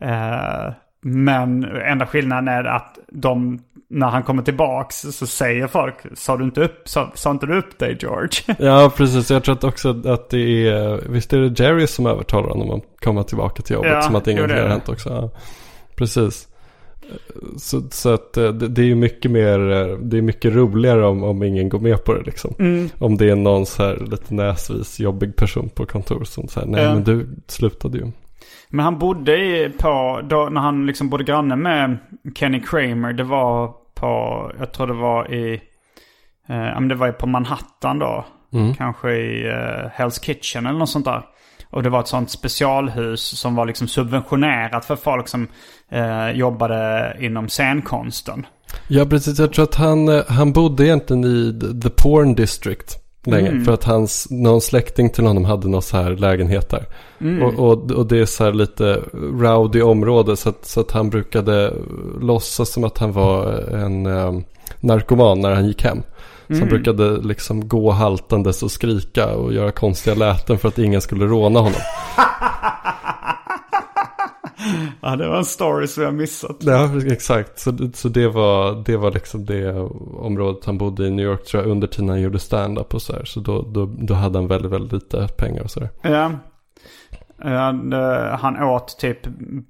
Eh, 0.00 0.72
men 1.02 1.64
enda 1.64 2.06
skillnaden 2.06 2.48
är 2.48 2.64
att 2.64 2.98
de, 3.08 3.58
när 3.90 4.06
han 4.06 4.22
kommer 4.22 4.42
tillbaks 4.42 4.96
så 5.00 5.26
säger 5.26 5.66
folk, 5.66 5.94
sa 6.14 6.36
du 6.36 6.44
inte 6.44 6.60
upp, 6.60 6.88
sa, 6.88 7.10
sa 7.14 7.30
inte 7.30 7.46
du 7.46 7.58
upp 7.58 7.78
dig 7.78 7.98
George? 8.00 8.56
Ja, 8.58 8.92
precis. 8.96 9.30
Jag 9.30 9.44
tror 9.44 9.54
att 9.54 9.64
också 9.64 10.02
att 10.04 10.30
det 10.30 10.68
är, 10.68 11.08
visst 11.08 11.32
är 11.32 11.38
det 11.38 11.64
Jerry 11.64 11.86
som 11.86 12.06
övertalar 12.06 12.48
honom 12.48 12.70
att 12.70 13.00
komma 13.04 13.22
tillbaka 13.22 13.62
till 13.62 13.74
jobbet. 13.74 13.92
Ja, 13.92 14.02
som 14.02 14.16
att 14.16 14.26
ingenting 14.26 14.58
har 14.58 14.68
hänt 14.68 14.88
också. 14.88 15.08
Ja, 15.08 15.30
precis. 15.96 16.48
Så, 17.56 17.82
så 17.90 18.14
att 18.14 18.36
eh, 18.36 18.48
det, 18.48 18.68
det 18.68 18.82
är 18.82 18.86
ju 18.86 18.94
mycket 18.94 19.30
mer, 19.30 19.72
eh, 19.72 19.98
det 19.98 20.18
är 20.18 20.22
mycket 20.22 20.54
roligare 20.54 21.06
om, 21.06 21.22
om 21.24 21.42
ingen 21.42 21.68
går 21.68 21.78
med 21.78 22.04
på 22.04 22.14
det 22.14 22.22
liksom. 22.22 22.54
Mm. 22.58 22.88
Om 22.98 23.16
det 23.16 23.30
är 23.30 23.36
någon 23.36 23.66
så 23.66 23.82
här 23.82 23.96
lite 24.10 24.34
näsvis 24.34 25.00
jobbig 25.00 25.36
person 25.36 25.68
på 25.68 25.86
kontor 25.86 26.24
som 26.24 26.48
säger 26.48 26.66
nej 26.66 26.82
Ja. 26.82 26.94
men 26.94 27.04
du 27.04 27.28
slutade 27.46 27.98
ju. 27.98 28.06
Men 28.68 28.84
han 28.84 28.98
bodde 28.98 29.36
i, 29.36 29.70
på, 29.78 30.20
då, 30.24 30.48
när 30.50 30.60
han 30.60 30.86
liksom 30.86 31.08
bodde 31.08 31.24
granne 31.24 31.56
med 31.56 31.98
Kenny 32.34 32.60
Kramer, 32.60 33.12
det 33.12 33.24
var 33.24 33.72
på, 33.94 34.52
jag 34.58 34.72
tror 34.72 34.86
det 34.86 34.92
var 34.92 35.34
i, 35.34 35.60
eh, 36.48 36.80
det 36.80 36.94
var 36.94 37.12
på 37.12 37.26
Manhattan 37.26 37.98
då. 37.98 38.24
Kanske 38.76 39.10
i 39.12 39.46
eh, 39.46 39.90
Hell's 39.96 40.20
Kitchen 40.24 40.66
eller 40.66 40.78
något 40.78 40.88
sånt 40.88 41.04
där. 41.04 41.22
Och 41.76 41.82
det 41.82 41.90
var 41.90 42.00
ett 42.00 42.08
sånt 42.08 42.30
specialhus 42.30 43.20
som 43.20 43.54
var 43.54 43.66
liksom 43.66 43.88
subventionerat 43.88 44.84
för 44.84 44.96
folk 44.96 45.28
som 45.28 45.48
eh, 45.90 46.30
jobbade 46.30 47.16
inom 47.20 47.48
scenkonsten. 47.48 48.46
Ja 48.88 49.04
precis, 49.04 49.38
jag 49.38 49.52
tror 49.52 49.64
att 49.64 49.74
han, 49.74 50.08
eh, 50.08 50.22
han 50.28 50.52
bodde 50.52 50.84
egentligen 50.84 51.24
i 51.24 51.58
the- 51.60 51.80
the 51.82 51.90
porn 51.90 52.34
district 52.34 52.98
länge. 53.24 53.48
Mm. 53.48 53.64
För 53.64 53.72
att 53.72 53.84
hans, 53.84 54.26
någon 54.30 54.60
släkting 54.60 55.10
till 55.10 55.26
honom 55.26 55.44
hade 55.44 55.68
någon 55.68 55.82
så 55.82 55.96
här 55.96 56.10
lägenhet 56.10 56.70
där. 56.70 56.84
Mm. 57.20 57.42
Och, 57.42 57.54
och, 57.54 57.90
och 57.90 58.06
det 58.06 58.18
är 58.18 58.26
så 58.26 58.44
här 58.44 58.52
lite 58.52 59.00
rowdy 59.40 59.82
område 59.82 60.36
så 60.36 60.48
att, 60.48 60.64
så 60.64 60.80
att 60.80 60.90
han 60.90 61.10
brukade 61.10 61.72
låtsas 62.20 62.72
som 62.72 62.84
att 62.84 62.98
han 62.98 63.12
var 63.12 63.52
en 63.74 64.06
eh, 64.06 64.32
narkoman 64.80 65.40
när 65.40 65.54
han 65.54 65.66
gick 65.66 65.84
hem. 65.84 66.02
Mm. 66.48 66.60
han 66.60 66.68
brukade 66.68 67.16
liksom 67.16 67.68
gå 67.68 67.90
haltandes 67.90 68.62
och 68.62 68.70
skrika 68.70 69.34
och 69.34 69.52
göra 69.52 69.72
konstiga 69.72 70.16
läten 70.16 70.58
för 70.58 70.68
att 70.68 70.78
ingen 70.78 71.00
skulle 71.00 71.26
råna 71.26 71.60
honom. 71.60 71.80
Ja, 75.00 75.16
det 75.16 75.28
var 75.28 75.36
en 75.36 75.44
story 75.44 75.86
som 75.86 76.02
jag 76.02 76.14
missat. 76.14 76.56
Ja, 76.60 76.90
exakt. 77.06 77.58
Så, 77.58 77.90
så 77.94 78.08
det, 78.08 78.28
var, 78.28 78.82
det 78.86 78.96
var 78.96 79.10
liksom 79.10 79.44
det 79.44 79.72
området 80.18 80.64
han 80.64 80.78
bodde 80.78 81.06
i 81.06 81.10
New 81.10 81.24
York 81.24 81.44
tror 81.44 81.62
jag 81.62 81.70
under 81.70 81.86
tiden 81.86 82.08
han 82.08 82.20
gjorde 82.20 82.38
stand-up 82.38 82.94
och 82.94 83.02
så 83.02 83.12
här. 83.12 83.24
Så 83.24 83.40
då, 83.40 83.62
då, 83.62 83.86
då 83.98 84.14
hade 84.14 84.38
han 84.38 84.48
väldigt, 84.48 84.72
väldigt 84.72 84.92
lite 84.92 85.28
pengar 85.36 85.62
och 85.62 85.70
så 85.70 85.80
där. 85.80 85.90
Ja. 86.02 86.30
Ja, 87.42 87.72
det- 87.72 88.36
han 88.40 88.62
åt 88.62 88.98
typ 88.98 89.18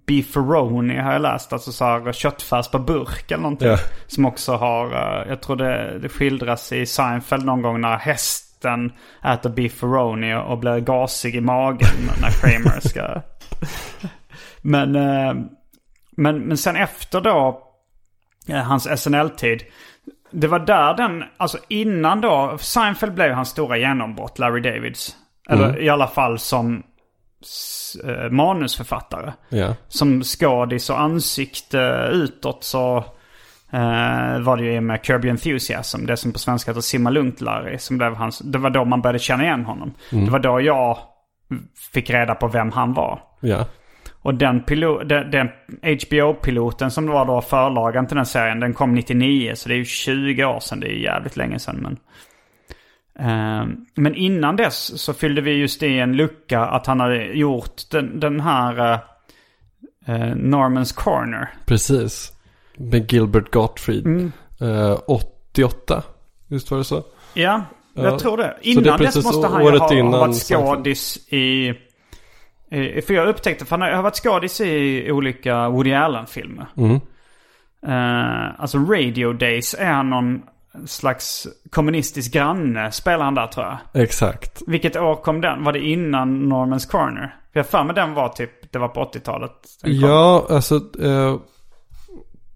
beefaroni 0.07 0.99
har 0.99 1.13
jag 1.13 1.23
läst. 1.23 1.53
Alltså 1.53 1.73
så 1.73 1.85
här 1.85 2.13
köttfärs 2.13 2.69
på 2.69 2.79
burk 2.79 3.31
eller 3.31 3.43
någonting. 3.43 3.69
Ja. 3.69 3.77
Som 4.07 4.27
också 4.27 4.53
har, 4.57 4.87
eh, 4.93 5.29
jag 5.29 5.43
tror 5.43 5.57
det, 5.57 5.99
det 5.99 6.09
skildras 6.09 6.73
i 6.73 6.87
Seinfeld 6.87 7.45
någon 7.45 7.63
gång 7.63 7.81
när 7.81 7.97
hästen 7.97 8.93
äter 9.25 9.51
beefaroni 9.51 10.35
och 10.35 10.59
blir 10.59 10.79
gasig 10.81 11.35
i 11.37 11.41
magen 11.41 11.89
när 12.21 12.31
Kramer 12.31 12.81
ska... 12.89 13.23
men, 14.63 14.97
eh, 14.97 15.35
men, 16.17 16.39
men 16.39 16.57
sen 16.57 16.77
efter 16.77 17.21
då, 17.21 17.63
eh, 18.49 18.57
hans 18.63 19.01
SNL-tid. 19.03 19.63
Det 20.31 20.47
var 20.47 20.59
där 20.59 20.95
den, 20.95 21.25
alltså 21.37 21.59
innan 21.69 22.21
då, 22.21 22.57
Seinfeld 22.61 23.15
blev 23.15 23.33
hans 23.33 23.49
stora 23.49 23.77
genombrott, 23.79 24.39
Larry 24.39 24.61
Davids. 24.61 25.17
Eller 25.49 25.83
i 25.83 25.89
alla 25.89 26.07
fall 26.07 26.39
som 26.39 26.83
eh, 28.05 28.31
manusförfattare. 28.31 29.33
Ja, 29.49 29.75
Som 29.89 30.23
skådis 30.23 30.91
och 30.91 31.01
ansikte 31.01 32.09
utåt 32.13 32.65
så 32.65 32.97
eh, 33.73 34.39
var 34.41 34.57
det 34.57 34.65
ju 34.65 34.81
med 34.81 35.01
Kirby 35.03 35.29
Enthusiasm. 35.29 36.07
Det 36.07 36.17
som 36.17 36.33
på 36.33 36.39
svenska 36.39 36.71
heter 36.71 36.81
Simma 36.81 37.11
Lugnt 37.11 37.41
Larry. 37.41 37.79
Som 37.79 37.99
blev 37.99 38.15
hans, 38.15 38.39
det 38.39 38.59
var 38.59 38.71
då 38.71 38.85
man 38.85 39.03
började 39.03 39.19
känna 39.19 39.45
igen 39.45 39.65
honom. 39.65 39.95
Det 40.11 40.31
var 40.31 40.39
då 40.39 40.61
jag 40.61 40.99
fick 41.93 42.11
reda 42.11 42.35
på 42.35 42.49
vem 42.49 42.73
han 42.73 42.95
var. 42.95 43.21
ja. 43.41 43.65
Och 44.23 44.35
den, 44.35 44.63
den, 45.07 45.31
den 45.31 45.49
HBO-piloten 45.83 46.91
som 46.91 47.07
var 47.07 47.27
då 47.27 47.41
förlagen 47.41 48.07
till 48.07 48.17
den 48.17 48.27
serien, 48.27 48.61
den 48.61 48.75
kom 48.75 48.95
99. 48.95 49.53
Så 49.55 49.69
det 49.69 49.75
är 49.75 49.79
ju 49.79 49.85
20 49.85 50.45
år 50.45 50.61
sedan. 50.61 50.81
Det 50.81 50.87
är 50.87 50.91
ju 50.91 51.03
jävligt 51.03 51.37
länge 51.37 51.59
sedan. 51.59 51.77
Men, 51.77 51.93
eh, 51.93 51.99
men 53.95 54.15
innan 54.15 54.57
dess 54.57 55.03
så 55.03 55.13
fyllde 55.13 55.41
vi 55.41 55.51
just 55.51 55.83
i 55.83 55.99
en 55.99 56.17
lucka 56.17 56.61
att 56.61 56.87
han 56.87 57.01
hade 57.01 57.25
gjort 57.25 57.91
den, 57.91 58.21
den 58.21 58.41
här 58.41 58.93
eh, 58.93 59.01
eh, 60.15 60.37
Normans 60.37 60.93
Corner. 60.93 61.55
Precis. 61.67 62.33
Med 62.77 63.13
Gilbert 63.13 63.53
Gottfried. 63.53 64.07
Mm. 64.07 64.33
Eh, 64.61 64.99
88. 65.07 66.03
Visst 66.49 66.71
var 66.71 66.79
det 66.79 66.85
så? 66.85 67.05
Ja, 67.35 67.65
Ja, 67.97 68.03
jag 68.03 68.19
tror 68.19 68.37
det. 68.37 68.43
det 68.43 68.69
Innan 68.69 68.85
dess 68.85 68.99
precis 68.99 69.25
måste 69.25 69.47
han 69.49 69.65
ju 69.65 69.79
ha, 69.79 69.95
innan 69.95 70.13
ha 70.13 70.21
varit 70.21 70.35
skådis 70.35 71.33
i... 71.33 71.75
För 73.07 73.13
jag 73.13 73.29
upptäckte, 73.29 73.65
för 73.65 73.79
han 73.79 73.95
har 73.95 74.03
varit 74.03 74.15
skådis 74.15 74.61
i 74.61 75.11
olika 75.13 75.69
Woody 75.69 75.93
Allen-filmer. 75.93 76.67
Mm. 76.77 77.01
Eh, 77.87 78.61
alltså 78.61 78.79
Radio 78.79 79.33
Days 79.33 79.75
är 79.79 79.93
han 79.93 80.11
någon 80.11 80.43
slags 80.87 81.47
kommunistisk 81.71 82.33
granne, 82.33 82.93
spelar 82.93 83.25
han 83.25 83.35
där 83.35 83.47
tror 83.47 83.67
jag. 83.67 84.03
Exakt. 84.03 84.63
Vilket 84.67 84.97
år 84.97 85.15
kom 85.17 85.41
den? 85.41 85.65
Var 85.65 85.73
det 85.73 85.81
innan 85.81 86.49
Normans 86.49 86.87
Corner? 86.87 87.35
För 87.53 87.61
jag 87.61 87.67
för 87.67 87.85
mig 87.85 87.95
den 87.95 88.15
var 88.15 88.29
typ, 88.29 88.73
det 88.73 88.79
var 88.79 88.89
på 88.89 89.01
80-talet. 89.01 89.53
den 89.83 90.01
kom. 90.01 90.09
Ja, 90.11 90.47
alltså. 90.51 90.75
Eh, 91.03 91.37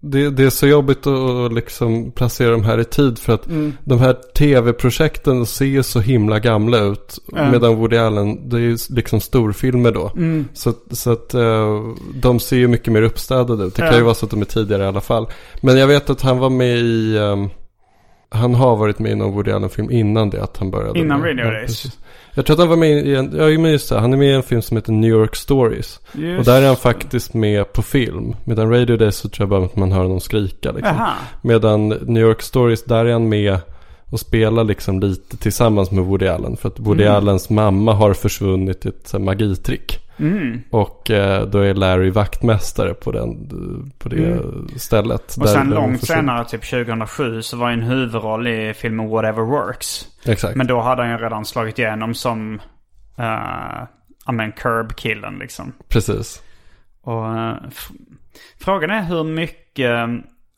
det, 0.03 0.29
det 0.29 0.43
är 0.43 0.49
så 0.49 0.67
jobbigt 0.67 1.07
att 1.07 1.53
liksom 1.53 2.11
placera 2.11 2.51
de 2.51 2.63
här 2.63 2.77
i 2.79 2.83
tid. 2.85 3.19
För 3.19 3.33
att 3.33 3.47
Mm. 3.47 3.73
de 3.83 3.99
här 3.99 4.13
tv-projekten 4.37 5.45
ser 5.45 5.81
så 5.81 5.99
himla 5.99 6.39
gamla 6.39 6.77
ut. 6.79 7.19
Ja. 7.31 7.51
Medan 7.51 7.75
Woody 7.75 7.97
Allen, 7.97 8.49
det 8.49 8.57
är 8.57 8.61
ju 8.61 8.77
liksom 8.89 9.19
storfilmer 9.21 9.91
då. 9.91 10.11
Mm. 10.15 10.45
Så, 10.53 10.73
så 10.91 11.11
att 11.11 11.33
eh, 11.33 11.81
de 12.15 12.39
ser 12.39 12.57
ju 12.57 12.67
mycket 12.67 12.93
mer 12.93 13.01
uppstädade 13.01 13.63
ut. 13.63 13.75
Det 13.75 13.81
kan 13.81 13.95
ju 13.95 14.03
vara 14.03 14.13
så 14.15 14.25
att 14.25 14.31
de 14.31 14.41
är 14.41 14.45
tidigare 14.45 14.83
i 14.83 14.87
alla 14.87 15.01
fall. 15.01 15.27
Men 15.61 15.77
jag 15.77 15.87
vet 15.87 16.09
att 16.09 16.21
han 16.21 16.37
var 16.37 16.49
med 16.49 16.77
i... 16.77 17.17
ehm, 17.17 17.49
han 18.31 18.55
har 18.55 18.75
varit 18.75 18.99
med 18.99 19.11
i 19.11 19.15
någon 19.15 19.33
Woody 19.33 19.51
Allen-film 19.51 19.91
innan 19.91 20.29
det 20.29 20.43
att 20.43 20.57
han 20.57 20.71
började. 20.71 20.99
Innan 20.99 21.21
med, 21.21 21.29
Radio 21.29 21.45
ja, 21.45 21.51
Days. 21.51 21.65
precis. 21.83 21.99
Jag 22.33 22.45
tror 22.45 22.53
att 22.53 22.59
han 22.59 22.69
var 22.69 22.75
med 22.75 23.07
i 23.07 23.15
en, 23.15 23.31
ja 23.37 23.59
men 23.59 23.71
just 23.71 23.89
det, 23.89 23.99
han 23.99 24.13
är 24.13 24.17
med 24.17 24.27
i 24.27 24.33
en 24.33 24.43
film 24.43 24.61
som 24.61 24.77
heter 24.77 24.91
New 24.91 25.09
York 25.09 25.35
Stories. 25.35 25.99
Just. 26.11 26.39
Och 26.39 26.45
där 26.45 26.61
är 26.61 26.67
han 26.67 26.75
faktiskt 26.75 27.33
med 27.33 27.73
på 27.73 27.81
film. 27.81 28.35
Medan 28.43 28.71
Radio 28.71 28.97
Days 28.97 29.15
så 29.15 29.29
tror 29.29 29.43
jag 29.43 29.49
bara 29.49 29.65
att 29.65 29.75
man 29.75 29.91
hör 29.91 30.03
honom 30.03 30.19
skrika 30.19 30.71
liksom. 30.71 31.07
Medan 31.41 31.89
New 31.89 32.23
York 32.23 32.41
Stories, 32.41 32.83
där 32.83 33.05
är 33.05 33.11
han 33.11 33.29
med 33.29 33.57
och 34.09 34.19
spelar 34.19 34.63
liksom 34.63 34.99
lite 34.99 35.37
tillsammans 35.37 35.91
med 35.91 36.03
Woody 36.03 36.27
Allen. 36.27 36.57
För 36.57 36.67
att 36.67 36.79
Woody 36.79 37.03
Mm. 37.03 37.15
Allens 37.15 37.49
mamma 37.49 37.93
har 37.93 38.13
försvunnit 38.13 38.85
i 38.85 38.89
ett 38.89 39.13
magitrick. 39.21 39.99
Mm. 40.21 40.61
Och 40.69 41.11
eh, 41.11 41.45
då 41.47 41.59
är 41.59 41.73
Larry 41.73 42.09
vaktmästare 42.09 42.93
på, 42.93 43.11
den, 43.11 43.49
på 43.99 44.09
det 44.09 44.25
Mm. 44.31 44.67
stället. 44.77 45.37
Och 45.41 45.49
sen 45.49 45.69
långt 45.69 46.05
senare, 46.07 46.45
typ 46.45 46.69
2007, 46.69 47.41
så 47.41 47.57
var 47.57 47.71
en 47.71 47.81
huvudroll 47.83 48.47
i 48.47 48.73
filmen 48.73 49.09
Whatever 49.09 49.41
Works. 49.43 50.07
Exakt. 50.25 50.55
Men 50.55 50.67
då 50.67 50.81
hade 50.81 51.01
han 51.01 51.11
ju 51.11 51.17
redan 51.17 51.45
slagit 51.45 51.79
igenom 51.79 52.13
som, 52.13 52.53
uh, 53.19 53.83
ja 54.25 54.31
men 54.31 54.51
Curb-killen 54.51 55.39
liksom. 55.39 55.73
Precis. 55.89 56.41
Och 57.03 57.37
eh, 57.37 57.55
f- 57.67 57.89
frågan 58.59 58.89
är 58.89 59.03
hur 59.03 59.23
mycket 59.23 60.09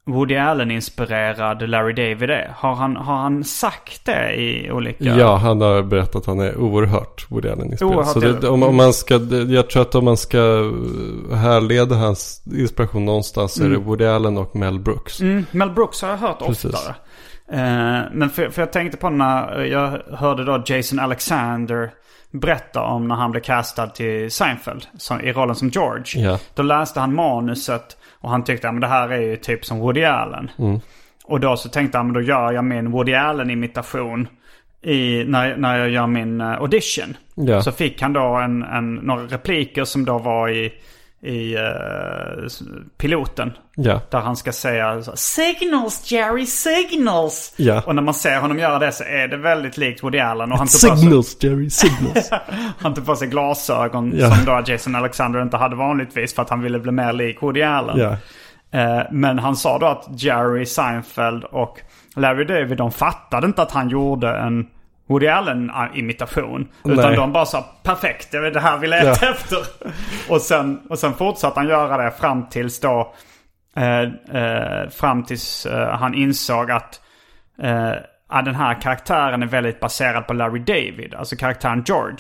Woody 0.06 0.36
Allen-inspirerad 0.36 1.70
Larry 1.70 1.94
David 1.94 2.30
är. 2.30 2.54
Har 2.58 2.76
han, 2.76 2.96
har 2.96 3.16
han 3.16 3.44
sagt 3.44 4.06
det 4.06 4.36
i 4.36 4.72
olika... 4.72 5.04
Ja. 5.04 5.36
han 5.36 5.62
har 5.62 5.84
berättat 5.84 6.16
att 6.16 6.26
han 6.26 6.40
är 6.40 6.58
oerhört 6.58 7.26
Woody 7.30 7.50
Allen 7.50 7.72
inspirerad. 7.72 7.96
Oerhört, 7.96 8.14
Så 8.14 8.20
det, 8.20 8.38
ja. 8.42 8.50
om, 8.50 8.64
om 8.64 8.76
man 8.76 8.94
ska, 8.94 9.14
jag 9.48 9.70
tror 9.70 9.82
att 9.82 9.96
om 9.96 10.06
man 10.06 10.18
ska 10.18 10.38
härleda 11.34 11.96
hans 11.96 12.42
inspiration 12.54 13.06
någonstans 13.06 13.54
så 13.54 13.64
är 13.64 13.70
det 13.70 13.78
Woody 13.78 14.06
Allen 14.06 14.38
och 14.38 14.56
Mel 14.56 14.80
Brooks. 14.80 15.22
Mm, 15.22 15.46
Mel 15.52 15.70
Brooks 15.70 16.02
har 16.02 16.10
jag 16.10 16.18
hört 16.18 16.40
Precis. 16.40 16.66
oftare. 16.66 16.96
Eh, 17.52 18.02
men 18.14 18.30
för, 18.30 18.50
för 18.50 18.62
jag 18.62 18.72
tänkte 18.72 18.98
på 18.98 19.10
när 19.10 19.64
jag 19.64 20.02
hörde 20.18 20.46
då 20.46 20.64
Jason 20.66 21.00
Alexander 21.00 21.92
berätta 22.32 22.82
om 22.82 23.08
när 23.08 23.16
han 23.16 23.32
blev 23.32 23.42
castad 23.42 23.88
till 23.88 24.32
Seinfeld 24.32 24.86
som, 24.98 25.22
i 25.22 25.34
rollen 25.34 25.56
som 25.56 25.70
George. 25.70 26.24
Ja. 26.24 26.40
Då 26.56 26.64
läste 26.64 27.00
han 27.00 27.16
manuset 27.16 27.98
och 28.24 28.30
han 28.30 28.44
tyckte 28.44 28.70
att 28.70 28.82
det 28.82 28.88
här 28.88 29.10
är 29.10 29.22
ju 29.22 29.36
typ 29.36 29.66
som 29.66 29.80
Woody 29.80 30.04
Allen. 30.04 30.52
Mm. 30.60 30.80
Och 31.26 31.40
då 31.40 31.58
så 31.58 31.70
tänkte 31.70 31.98
han, 31.98 32.08
men 32.08 32.14
då 32.14 32.22
gör 32.22 32.52
jag 32.52 32.66
min 32.66 32.92
Woody 32.92 33.14
Allen-imitation 33.14 34.28
i, 34.82 35.24
när, 35.24 35.58
när 35.58 35.78
jag 35.78 35.90
gör 35.90 36.08
min 36.08 36.42
eh, 36.42 36.52
audition. 36.52 37.18
Ja. 37.36 37.62
Så 37.62 37.72
fick 37.72 38.02
han 38.02 38.14
då 38.14 38.36
en, 38.36 38.64
en, 38.64 38.96
några 38.96 39.24
repliker 39.24 39.84
som 39.84 40.06
då 40.06 40.18
var 40.18 40.50
i, 40.50 40.74
i 41.24 41.56
s- 42.46 42.62
piloten. 42.98 43.52
Ja. 43.76 44.02
Där 44.10 44.20
han 44.20 44.36
ska 44.36 44.52
säga 44.52 45.02
så, 45.04 45.12
Signals 45.16 46.12
Jerry, 46.12 46.46
signals! 46.46 47.54
Ja. 47.58 47.82
Och 47.86 47.96
när 47.96 48.02
man 48.02 48.14
ser 48.14 48.40
honom 48.40 48.60
göra 48.60 48.80
det 48.80 48.92
så 48.92 49.04
är 49.04 49.28
det 49.28 49.38
väldigt 49.38 49.78
likt 49.78 50.04
Woody 50.04 50.20
Allen. 50.20 50.52
Och 50.52 50.58
han 50.58 50.68
på 50.68 50.72
sig, 50.72 50.98
Signals 50.98 51.38
Jerry, 51.44 51.70
signals. 51.70 52.30
han 52.80 52.94
tog 52.94 53.06
på 53.06 53.16
sig 53.16 53.28
glasögon 53.28 54.14
Ja. 54.18 54.36
som 54.36 54.46
då 54.46 54.72
Jason 54.72 54.96
Alexander 54.96 55.42
inte 55.42 55.58
hade 55.58 55.76
vanligtvis 55.76 56.36
för 56.36 56.42
att 56.42 56.50
han 56.50 56.62
ville 56.62 56.80
bli 56.80 56.92
mer 56.92 57.14
lik 57.14 57.42
Woody 57.44 57.62
Allen. 57.62 58.00
Eh, 58.72 59.02
Men 59.12 59.40
han 59.40 59.56
sa 59.56 59.80
då 59.80 59.86
att 59.86 60.06
Jerry 60.24 60.66
Seinfeld 60.66 61.44
och 61.44 61.80
Larry 62.16 62.46
David 62.46 62.78
de 62.78 62.92
fattade 62.92 63.48
inte 63.48 63.62
att 63.62 63.72
han 63.72 63.90
gjorde 63.90 64.36
en 64.38 64.68
Woody 65.08 65.28
Allen-imitation. 65.28 66.68
Utan 66.86 67.06
Nej. 67.06 67.16
de 67.16 67.34
bara 67.34 67.46
sa 67.46 67.66
perfekt, 67.84 68.32
det 68.32 68.38
är 68.38 68.52
det 68.52 68.60
här 68.60 68.78
vi 68.78 68.88
letar 68.88 69.18
Ja. 69.26 69.32
efter. 69.32 69.58
Och 70.30 70.42
sen, 70.42 70.82
och 70.90 71.00
sen 71.00 71.14
fortsatte 71.14 71.60
han 71.60 71.70
göra 71.70 71.98
det 72.04 72.12
fram 72.12 72.50
tills 72.50 72.80
då 72.80 73.14
eh, 73.76 74.02
eh, 74.42 74.90
fram 74.90 75.24
tills 75.24 75.66
eh, 75.66 75.90
han 75.90 76.14
insåg 76.14 76.72
att 76.72 77.02
eh, 77.62 77.92
den 78.46 78.56
här 78.56 78.82
karaktären 78.82 79.44
är 79.44 79.48
väldigt 79.48 79.80
baserad 79.80 80.28
på 80.28 80.34
Larry 80.34 80.60
David. 80.60 81.16
Alltså 81.16 81.36
karaktären 81.36 81.84
George. 81.88 82.18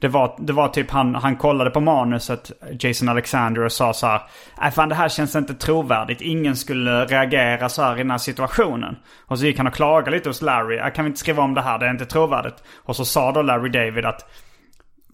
Det 0.00 0.08
var, 0.08 0.34
det 0.38 0.52
var 0.52 0.68
typ 0.68 0.90
han, 0.90 1.14
han 1.14 1.36
kollade 1.36 1.70
på 1.70 1.80
manuset, 1.80 2.50
Jason 2.80 3.08
Alexander, 3.08 3.64
och 3.64 3.72
sa 3.72 3.92
så 3.92 4.06
här. 4.06 4.22
Nej 4.60 4.70
fan 4.70 4.88
det 4.88 4.94
här 4.94 5.08
känns 5.08 5.36
inte 5.36 5.54
trovärdigt. 5.54 6.20
Ingen 6.20 6.56
skulle 6.56 7.04
reagera 7.04 7.68
så 7.68 7.82
här 7.82 7.94
i 7.94 7.98
den 7.98 8.10
här 8.10 8.18
situationen. 8.18 8.96
Och 9.26 9.38
så 9.38 9.46
gick 9.46 9.56
han 9.58 9.66
och 9.66 9.74
klagade 9.74 10.10
lite 10.10 10.28
hos 10.28 10.42
Larry. 10.42 10.76
"Jag 10.76 10.94
Kan 10.94 11.04
vi 11.04 11.08
inte 11.08 11.20
skriva 11.20 11.42
om 11.42 11.54
det 11.54 11.62
här? 11.62 11.78
Det 11.78 11.86
är 11.86 11.90
inte 11.90 12.06
trovärdigt. 12.06 12.62
Och 12.84 12.96
så 12.96 13.04
sa 13.04 13.32
då 13.32 13.42
Larry 13.42 13.68
David 13.68 14.04
att 14.04 14.30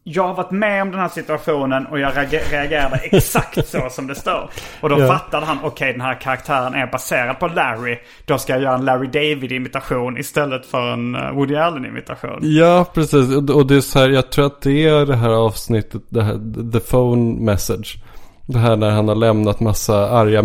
jag 0.09 0.23
har 0.27 0.35
varit 0.35 0.51
med 0.51 0.83
om 0.83 0.91
den 0.91 1.01
här 1.01 1.09
situationen 1.09 1.87
och 1.87 1.99
jag 2.01 2.13
reager- 2.17 2.51
reagerade 2.51 2.97
exakt 2.97 3.69
så 3.69 3.89
som 3.91 4.07
det 4.07 4.15
står. 4.15 4.51
Och 4.81 4.89
då 4.89 5.01
Ja. 5.01 5.07
fattade 5.09 5.47
han, 5.47 5.59
okej 5.63 5.93
den 5.93 6.01
här 6.01 6.21
karaktären 6.21 6.75
är 6.75 6.87
baserad 6.87 7.39
på 7.39 7.47
Larry. 7.49 7.99
Då 8.25 8.39
ska 8.39 8.53
jag 8.53 8.63
göra 8.63 8.75
en 8.75 8.85
Larry 8.85 9.07
David-imitation 9.07 10.19
istället 10.19 10.67
för 10.67 10.93
en 10.93 11.15
eh, 11.15 11.31
Woody 11.33 11.57
Allen-imitation. 11.57 12.39
Ja, 12.43 12.85
precis. 12.95 13.37
Och- 13.51 13.67
det 13.67 13.77
är 13.77 13.81
så 13.81 13.99
här, 13.99 14.09
jag 14.09 14.31
tror 14.31 14.47
att 14.47 14.61
det 14.63 14.87
är 14.89 15.07
det 15.07 15.17
här 15.17 15.31
avsnittet, 15.31 16.03
det 16.09 16.23
här, 16.23 16.71
the 16.73 16.81
phone 16.81 17.41
message. 17.45 17.97
Det 18.49 18.59
här 18.59 18.77
när 18.77 18.91
han 18.91 19.09
har 19.09 19.15
lämnat 19.15 19.61
massa 19.61 20.11
arga 20.11 20.43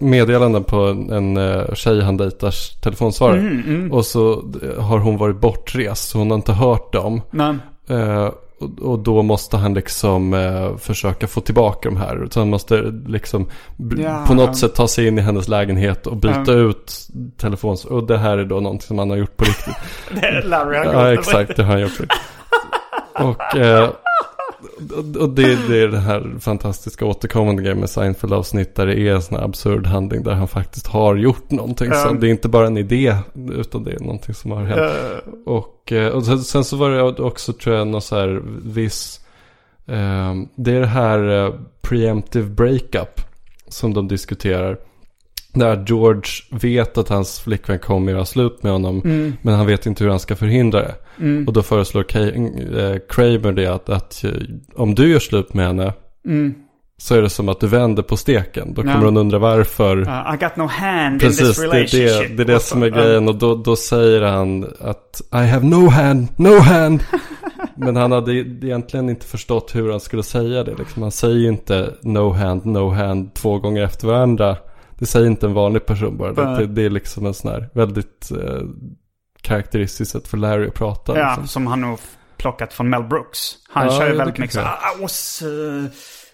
meddelanden, 0.00 0.64
på 0.64 0.76
en, 0.76 1.10
en 1.12 1.36
eh, 1.36 1.74
tjej 1.74 2.02
han 2.02 2.16
dejtars 2.16 2.70
telefonsvarare. 2.80 3.38
Mm, 3.38 3.92
Och 3.92 4.04
så 4.06 4.44
har 4.78 4.98
hon 4.98 5.16
varit 5.16 5.36
bortrest, 5.40 6.08
så 6.08 6.18
hon 6.18 6.30
har 6.30 6.36
inte 6.36 6.52
hört 6.52 6.92
dem. 6.92 7.20
Men, 7.30 7.62
Eh, 7.88 8.28
och, 8.60 8.90
och 8.90 8.98
då 8.98 9.22
måste 9.22 9.56
han 9.56 9.74
liksom 9.74 10.34
eh, 10.34 10.76
försöka 10.76 11.26
få 11.26 11.40
tillbaka 11.40 11.88
de 11.88 11.96
här. 11.96 12.28
Så 12.30 12.40
han 12.40 12.50
måste 12.50 12.82
liksom 13.06 13.48
Ja. 13.98 14.24
på 14.26 14.34
något 14.34 14.56
sätt 14.58 14.74
ta 14.74 14.88
sig 14.88 15.06
in 15.06 15.18
i 15.18 15.22
hennes 15.22 15.48
lägenhet 15.48 16.06
och 16.06 16.16
byta 16.16 16.52
Mm. 16.52 16.68
ut 16.70 16.92
telefons... 17.36 17.84
Och 17.84 18.06
det 18.06 18.18
här 18.18 18.38
är 18.38 18.44
då 18.44 18.60
någonting 18.60 18.86
som 18.86 18.98
han 18.98 19.10
har 19.10 19.16
gjort 19.16 19.36
på 19.36 19.44
riktigt. 19.44 19.74
det 20.20 20.26
är 20.26 20.42
Larry 20.42 20.76
har 20.76 20.84
gjort 20.84 20.94
Ja, 20.94 21.12
exakt. 21.12 21.56
Det 21.56 21.62
har 21.62 21.72
han 21.72 21.80
gjort. 21.80 22.00
Och, 23.14 23.56
eh, 23.56 23.90
och- 25.20 25.28
det, 25.30 25.68
det 25.68 25.82
är 25.82 25.88
den 25.88 26.00
här 26.02 26.34
fantastiska 26.40 27.04
återkommande 27.06 27.62
grejen 27.62 27.78
med 27.80 27.90
Seinfeld-avsnitt 27.90 28.74
där 28.74 28.86
det 28.86 29.00
är 29.00 29.14
en 29.14 29.22
sån 29.22 29.36
här 29.38 29.44
absurd 29.44 29.86
handling 29.86 30.22
där 30.22 30.32
han 30.32 30.48
faktiskt 30.48 30.86
har 30.86 31.16
gjort 31.16 31.50
någonting. 31.50 31.90
Så 31.92 32.08
Mm. 32.08 32.20
det 32.20 32.26
är 32.28 32.30
inte 32.30 32.48
bara 32.48 32.66
en 32.66 32.76
idé 32.76 33.16
utan 33.52 33.84
det 33.84 33.92
är 33.92 34.00
någonting 34.00 34.34
som 34.34 34.50
har 34.50 34.64
hänt. 34.64 34.80
Eh, 34.80 35.32
Och, 35.46 35.92
eh, 35.92 36.08
och 36.08 36.24
sen, 36.24 36.38
sen 36.38 36.64
så 36.64 36.76
var 36.76 36.90
det 36.90 37.02
också 37.22 37.52
tror 37.52 37.76
jag 37.76 37.86
någon 37.86 38.02
så 38.02 38.16
här 38.16 38.42
viss... 38.64 39.20
Eh, 39.86 40.34
det 40.56 40.72
är 40.72 40.80
det 40.80 40.86
här 40.86 41.44
eh, 41.46 41.54
preemptive 41.82 42.48
breakup 42.48 43.20
som 43.68 43.94
de 43.94 44.08
diskuterar. 44.08 44.78
Där 45.58 45.84
George 45.88 46.22
vet 46.50 46.98
att 46.98 47.08
hans 47.08 47.40
flickvän 47.40 47.78
kommer 47.78 48.12
göra 48.12 48.24
slut 48.24 48.62
med 48.62 48.72
honom. 48.72 49.00
mm, 49.04 49.32
Men 49.42 49.54
han 49.54 49.66
vet 49.66 49.86
inte 49.86 50.04
hur 50.04 50.10
han 50.10 50.20
ska 50.20 50.36
förhindra 50.36 50.80
det. 50.80 50.94
mm, 51.20 51.46
Och 51.46 51.52
då 51.52 51.62
föreslår 51.62 52.00
eh, 52.16 52.96
Kramer 53.08 53.52
det 53.52 53.66
att, 53.66 53.88
att 53.88 54.24
eh, 54.24 54.30
om 54.74 54.94
du 54.94 55.08
gör 55.10 55.18
slut 55.18 55.54
med 55.54 55.66
henne 55.66 55.92
mm. 56.26 56.54
så 56.98 57.14
är 57.14 57.22
det 57.22 57.28
som 57.30 57.48
att 57.48 57.60
du 57.60 57.66
vänder 57.66 58.02
på 58.02 58.16
steken. 58.16 58.74
Då 58.74 58.82
kommer 58.82 59.04
hon 59.04 59.16
undra 59.16 59.38
varför. 59.38 59.96
Uh, 59.98 60.34
I 60.34 60.36
got 60.44 60.56
no 60.56 60.66
hand 60.66 61.14
in 61.14 61.18
Precis, 61.20 61.46
this 61.48 61.56
det 61.56 61.62
är 61.64 61.70
relationship. 61.70 62.28
det, 62.28 62.34
det 62.36 62.42
är 62.42 62.46
det 62.46 62.54
Och 62.56 62.62
så- 62.62 62.68
som 62.68 62.82
är 62.82 62.88
grejen. 62.90 63.28
Och 63.28 63.34
då, 63.34 63.54
då 63.54 63.76
säger 63.76 64.22
han 64.22 64.64
att 64.80 65.22
I 65.32 65.36
have 65.46 65.66
no 65.66 65.88
hand, 65.88 66.28
no 66.36 66.58
hand. 66.58 67.00
Men 67.78 67.96
han 67.96 68.12
hade 68.12 68.32
egentligen 68.34 69.08
inte 69.08 69.26
förstått 69.26 69.70
hur 69.74 69.90
han 69.90 70.00
skulle 70.00 70.22
säga 70.22 70.64
det. 70.64 70.74
Liksom. 70.78 71.02
Han 71.02 71.10
säger 71.12 71.48
inte 71.48 71.90
no 72.02 72.32
hand, 72.32 72.64
no 72.66 72.90
hand 72.90 73.34
två 73.34 73.58
gånger 73.58 73.82
efter 73.84 74.06
varandra. 74.06 74.56
Det 74.98 75.06
säger 75.06 75.26
inte 75.26 75.46
en 75.46 75.54
vanlig 75.54 75.86
person 75.86 76.16
bara. 76.16 76.32
Det, 76.32 76.66
det, 76.66 76.82
är 76.82 76.90
liksom 76.90 77.26
en 77.26 77.34
sån 77.34 77.50
här 77.50 77.68
väldigt 77.72 78.30
eh, 78.30 78.62
karaktäristiskt 79.40 80.12
sätt 80.12 80.28
för 80.28 80.36
Larry 80.36 80.68
att 80.68 80.74
prata. 80.74 81.18
Ja, 81.18 81.28
liksom. 81.28 81.48
som 81.48 81.66
han 81.66 81.80
nog 81.80 81.98
plockat 82.36 82.72
från 82.72 82.90
Mel 82.90 83.02
Brooks. 83.02 83.54
Han 83.68 83.86
Ja, 83.86 83.98
kör 83.98 84.06
ju 84.06 84.12
ja, 84.12 84.18
väldigt 84.18 84.38
mycket 84.38 84.54
så 84.54 84.60
kanske 84.60 84.98
I 84.98 85.02
was 85.02 85.42
uh, 85.42 85.84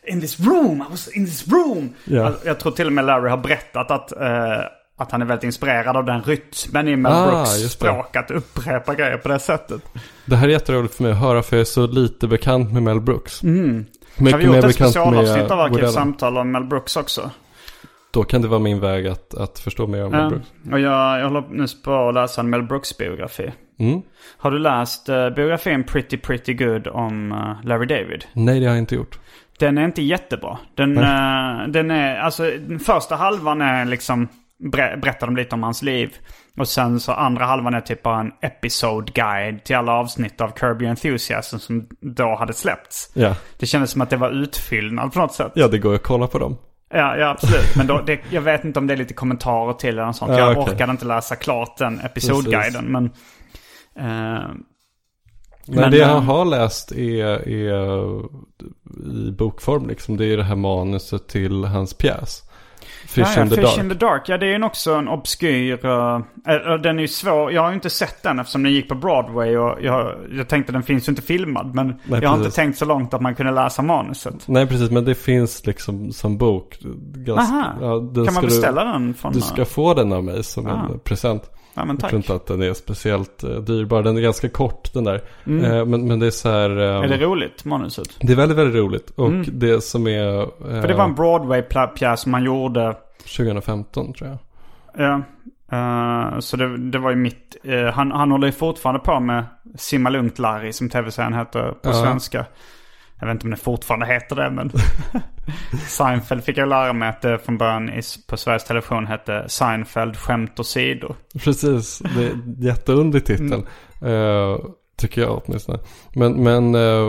in 0.06 0.20
this 0.20 0.40
room, 0.40 0.84
I 0.88 0.90
was 0.90 1.08
in 1.08 1.26
this 1.26 1.48
room. 1.48 1.94
Ja. 2.04 2.26
Alltså, 2.26 2.46
Jag 2.46 2.60
tror 2.60 2.72
till 2.72 2.86
och 2.86 2.92
med 2.92 3.04
Larry 3.04 3.30
har 3.30 3.36
berättat 3.36 3.90
att, 3.90 4.12
eh, 4.12 4.66
att 4.98 5.12
han 5.12 5.22
är 5.22 5.26
väldigt 5.26 5.44
inspirerad 5.44 5.96
av 5.96 6.04
den 6.04 6.22
rytmen 6.22 6.88
i 6.88 6.96
Mel 6.96 7.12
Ah, 7.12 7.26
Brooks 7.30 7.72
språk. 7.72 8.16
Att 8.16 8.30
upprepa 8.30 8.94
grejer 8.94 9.16
på 9.16 9.28
det 9.28 9.38
sättet. 9.38 9.82
Det 10.26 10.36
här 10.36 10.48
är 10.48 10.52
jätteroligt 10.52 10.94
för 10.94 11.02
mig 11.02 11.12
att 11.12 11.18
höra 11.18 11.42
för 11.42 11.56
jag 11.56 11.60
är 11.60 11.64
så 11.64 11.86
lite 11.86 12.28
bekant 12.28 12.72
med 12.72 12.82
Mel 12.82 13.00
Brooks. 13.00 13.42
Mm. 13.42 13.86
Har 14.18 14.38
vi 14.38 14.44
gjort 14.44 14.64
ett 14.64 14.74
specialavsnitt 14.74 15.50
av. 15.50 15.60
Arkivsamtal 15.60 16.38
om 16.38 16.52
Mel 16.52 16.64
Brooks 16.64 16.96
också? 16.96 17.30
Då 18.12 18.24
kan 18.24 18.42
det 18.42 18.48
vara 18.48 18.60
min 18.60 18.80
väg 18.80 19.06
att, 19.06 19.34
att 19.34 19.58
förstå 19.58 19.86
mer 19.86 20.04
om 20.04 20.10
Mel. 20.10 20.28
Brooks. 20.28 20.46
Och 20.72 20.80
jag, 20.80 21.20
jag 21.20 21.24
håller 21.24 21.44
nyss 21.50 21.82
på 21.82 22.08
att 22.08 22.14
läsa 22.14 22.40
en 22.40 22.50
Mel 22.50 22.62
Brooks-biografi. 22.62 23.52
Mm. 23.78 24.02
Har 24.38 24.50
du 24.50 24.58
läst 24.58 25.08
uh, 25.08 25.30
biografin 25.30 25.84
Pretty 25.84 26.16
Pretty 26.16 26.54
Good 26.54 26.86
om 26.86 27.32
eh, 27.32 27.68
Larry 27.68 27.86
David? 27.86 28.24
Nej, 28.32 28.60
det 28.60 28.66
har 28.66 28.74
jag 28.74 28.82
inte 28.82 28.94
gjort. 28.94 29.18
Den 29.58 29.78
är 29.78 29.84
inte 29.84 30.02
jättebra. 30.02 30.58
Den, 30.74 30.98
eh, 30.98 31.68
den 31.68 31.90
är, 31.90 32.16
alltså 32.16 32.42
den 32.42 32.78
första 32.78 33.16
halvan 33.16 33.60
är 33.60 33.84
liksom, 33.84 34.28
ber- 34.58 34.96
berättar 34.96 35.26
de 35.26 35.36
lite 35.36 35.54
om 35.54 35.62
hans 35.62 35.82
liv. 35.82 36.16
Och 36.58 36.68
sen 36.68 37.00
så 37.00 37.12
andra 37.12 37.44
halvan 37.44 37.74
är 37.74 37.80
typ 37.80 38.02
bara 38.02 38.20
en 38.20 38.32
episode 38.40 39.12
guide 39.14 39.64
till 39.64 39.76
alla 39.76 39.92
avsnitt 39.92 40.40
av 40.40 40.52
Kirby 40.60 40.86
Enthusiasm 40.86 41.58
som 41.58 41.88
då 42.00 42.36
hade 42.38 42.52
släppts. 42.52 43.12
Ja. 43.14 43.36
Det 43.58 43.66
kändes 43.66 43.90
som 43.90 44.00
att 44.00 44.10
det 44.10 44.16
var 44.16 44.30
utfyllnad 44.30 45.12
på 45.12 45.18
något 45.18 45.34
sätt. 45.34 45.52
ja, 45.54 45.68
det 45.68 45.78
går 45.78 45.94
att 45.94 46.02
kolla 46.02 46.26
på 46.26 46.38
dem. 46.38 46.56
Ja, 46.92 47.16
ja 47.16 47.28
absolut. 47.28 47.76
Men 47.76 47.86
då, 47.86 48.02
det, 48.06 48.20
jag 48.30 48.42
vet 48.42 48.64
inte 48.64 48.78
om 48.78 48.86
det 48.86 48.94
är 48.94 48.96
lite 48.96 49.14
kommentarer 49.14 49.72
till 49.72 49.88
eller 49.88 50.06
något 50.06 50.16
sånt. 50.16 50.32
Ja, 50.32 50.38
jag 50.38 50.58
okej. 50.58 50.72
orkade 50.74 50.92
inte 50.92 51.04
läsa 51.04 51.36
klart 51.36 51.76
den 51.78 52.00
episodguiden. 52.00 52.84
Men, 52.84 53.04
eh, 53.04 54.48
Men, 55.66 55.80
Men, 55.80 55.90
det 55.90 55.96
jag 55.96 56.16
ehm, 56.16 56.26
har 56.26 56.44
läst 56.44 56.92
är, 56.92 57.48
är 57.48 58.22
i 59.28 59.32
bokform 59.32 59.88
liksom. 59.88 60.16
Det 60.16 60.26
är 60.26 60.36
det 60.36 60.44
här 60.44 60.56
manuset 60.56 61.28
till 61.28 61.64
hans 61.64 61.94
pjäs. 61.94 62.42
Fish 63.12 63.36
ja, 63.36 63.42
in 63.42 63.48
the 63.48 63.56
Fish 63.56 63.78
in 63.78 63.88
the 63.88 63.94
Dark. 63.94 64.28
Ja, 64.28 64.38
det 64.38 64.46
är 64.46 64.58
ju 64.58 64.64
också 64.64 64.94
en 64.94 65.08
obskyr... 65.08 65.86
Uh, 65.86 66.20
den 66.82 66.98
är 66.98 67.00
ju 67.00 67.08
svår. 67.08 67.52
Jag 67.52 67.62
har 67.62 67.68
ju 67.68 67.74
inte 67.74 67.90
sett 67.90 68.22
den 68.22 68.38
eftersom 68.38 68.62
den 68.62 68.72
gick 68.72 68.88
på 68.88 68.94
Broadway. 68.94 69.56
Och 69.56 69.78
jag, 69.82 70.14
jag 70.32 70.48
tänkte 70.48 70.72
den 70.72 70.82
finns 70.82 71.08
ju 71.08 71.10
inte 71.10 71.22
filmad. 71.22 71.74
Men 71.74 71.94
jag 72.04 72.28
har 72.28 72.36
inte 72.36 72.44
precis. 72.44 72.54
tänkt 72.54 72.78
så 72.78 72.84
långt 72.84 73.14
att 73.14 73.20
man 73.20 73.34
kunde 73.34 73.52
läsa 73.52 73.82
manuset. 73.82 74.48
Nej, 74.48 74.66
precis. 74.66 74.90
Men 74.90 75.04
det 75.04 75.14
finns 75.14 75.66
liksom 75.66 76.12
som 76.12 76.38
bok. 76.38 76.78
Ganska, 77.14 77.54
Aha. 77.54 77.72
ja, 77.80 78.24
kan 78.24 78.34
man 78.34 78.44
beställa 78.44 78.84
du, 78.84 78.90
den 78.90 79.14
från... 79.14 79.32
Du 79.32 79.40
ska 79.40 79.64
få 79.64 79.94
den 79.94 80.12
av 80.12 80.24
mig 80.24 80.44
som 80.44 80.66
Ah. 80.66 80.70
en 80.70 80.98
present. 80.98 81.50
Ja, 81.74 81.84
men 81.84 81.88
Jag 81.88 82.00
tack. 82.00 82.10
tror 82.10 82.16
inte 82.18 82.34
att 82.34 82.46
den 82.46 82.62
är 82.62 82.72
speciellt 82.74 83.44
uh, 83.44 83.50
dyrbar. 83.60 84.02
Den 84.02 84.16
är 84.16 84.20
ganska 84.20 84.48
kort 84.48 84.92
den 84.94 85.04
där. 85.04 85.14
Eh, 85.14 85.84
men, 85.86 86.06
men 86.08 86.18
det 86.18 86.26
är 86.26 86.30
så 86.30 86.48
här. 86.50 86.70
Mm. 86.70 87.02
Är 87.02 87.08
det 87.18 87.24
roligt, 87.24 87.64
manuset? 87.64 88.08
det 88.20 88.32
är 88.32 88.36
väldigt, 88.36 88.58
väldigt 88.58 88.76
roligt. 88.76 89.10
Och 89.10 89.30
det 89.32 89.80
som 89.84 90.06
är. 90.06 90.40
eh, 90.42 90.80
För 90.80 90.88
det 90.88 90.94
var 90.94 91.04
en 91.04 91.14
Broadway-pjäs 91.14 92.20
som 92.20 92.32
man 92.32 92.44
gjorde. 92.44 92.96
2015 93.36 94.12
tror 94.12 94.30
jag. 94.30 94.38
Ja. 95.06 95.22
Eh, 95.76 96.38
så 96.38 96.56
det, 96.56 96.76
det 96.90 96.98
var 96.98 97.10
ju 97.10 97.16
mitt... 97.16 97.56
eh, 97.64 97.84
han, 97.84 98.12
han 98.12 98.30
håller 98.30 98.46
ju 98.46 98.52
fortfarande 98.52 99.00
på 99.00 99.20
med 99.20 99.44
Simma 99.76 100.10
Lugnt 100.10 100.38
Larry 100.38 100.72
som 100.72 100.88
tv-serien 100.88 101.34
heter 101.34 101.62
på 101.82 101.88
Ja. 101.88 101.92
svenska. 101.92 102.44
Jag 103.22 103.26
vet 103.26 103.34
inte 103.34 103.46
om 103.46 103.50
det 103.50 103.56
fortfarande 103.56 104.06
heter 104.06 104.36
det 104.36 104.50
men... 104.50 104.70
Seinfeld 105.88 106.44
fick 106.44 106.58
jag 106.58 106.68
lära 106.68 106.92
mig 106.92 107.08
att 107.08 107.22
det 107.22 107.38
från 107.38 107.58
början 107.58 107.90
på 108.26 108.36
Sveriges 108.36 108.64
Television 108.64 109.06
hette 109.06 109.44
Seinfeld 109.48 110.16
skämt 110.16 110.58
och 110.58 110.66
sidor. 110.66 111.16
Precis, 111.44 111.98
det 111.98 112.24
är 112.24 112.64
jätteunderlig 112.66 113.26
titel. 113.26 113.62
Mm. 114.00 114.14
eh, 114.14 114.58
tycker 114.96 115.20
jag 115.20 115.42
åtminstone. 115.44 115.78
Men, 116.14 116.42
men 116.42 116.74
eh, 116.74 117.06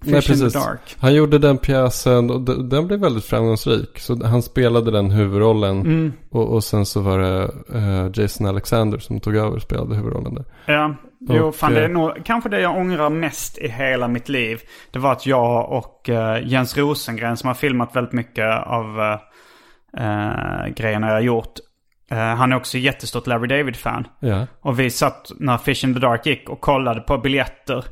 nej, 0.00 0.22
precis. 0.22 0.52
Dark. 0.52 0.96
Han 0.98 1.14
gjorde 1.14 1.38
den 1.38 1.58
pjäsen 1.58 2.30
och 2.30 2.40
de- 2.40 2.68
den 2.68 2.86
blev 2.86 3.00
väldigt 3.00 3.24
framgångsrik. 3.24 3.98
Så 3.98 4.24
han 4.24 4.42
spelade 4.42 4.90
den 4.90 5.10
huvudrollen. 5.10 5.80
Mm. 5.80 6.12
Och, 6.30 6.48
och 6.48 6.64
sen 6.64 6.86
så 6.86 7.00
var 7.00 7.18
det 7.18 7.50
eh, 7.74 8.10
Jason 8.22 8.46
Alexander 8.46 8.98
som 8.98 9.20
tog 9.20 9.36
över 9.36 9.56
och 9.56 9.62
spelade 9.62 9.94
huvudrollen 9.94 10.34
där. 10.34 10.44
Ja, 10.66 10.94
jo, 11.28 11.44
Och, 11.44 11.56
fan 11.56 11.74
det 11.74 11.80
är 11.80 11.84
eh, 11.84 11.90
nog 11.90 12.24
kanske 12.24 12.48
det 12.50 12.60
jag 12.60 12.76
ångrar 12.76 13.10
mest 13.10 13.58
i 13.58 13.68
hela 13.68 14.08
mitt 14.08 14.28
liv. 14.28 14.60
Det 14.90 14.98
var 14.98 15.12
att 15.12 15.26
jag 15.26 15.72
och 15.72 16.08
eh, 16.08 16.46
Jens 16.46 16.76
Rosengren 16.76 17.36
som 17.36 17.46
har 17.46 17.54
filmat 17.54 17.96
väldigt 17.96 18.12
mycket 18.12 18.66
av 18.66 19.00
uh, 20.00 20.66
grejerna 20.76 21.06
jag 21.06 21.14
har 21.14 21.20
gjort. 21.20 21.52
han 22.10 22.52
är 22.52 22.56
också 22.56 22.78
jättestort 22.78 23.26
Larry 23.26 23.46
David-fan. 23.46 24.06
Ja, 24.20 24.46
Och 24.60 24.80
vi 24.80 24.90
satt 24.90 25.32
när 25.38 25.58
Fish 25.58 25.84
in 25.84 25.94
the 25.94 26.00
Dark 26.00 26.26
gick 26.26 26.48
och 26.48 26.60
kollade 26.60 27.00
på 27.00 27.18
biljetter 27.18 27.84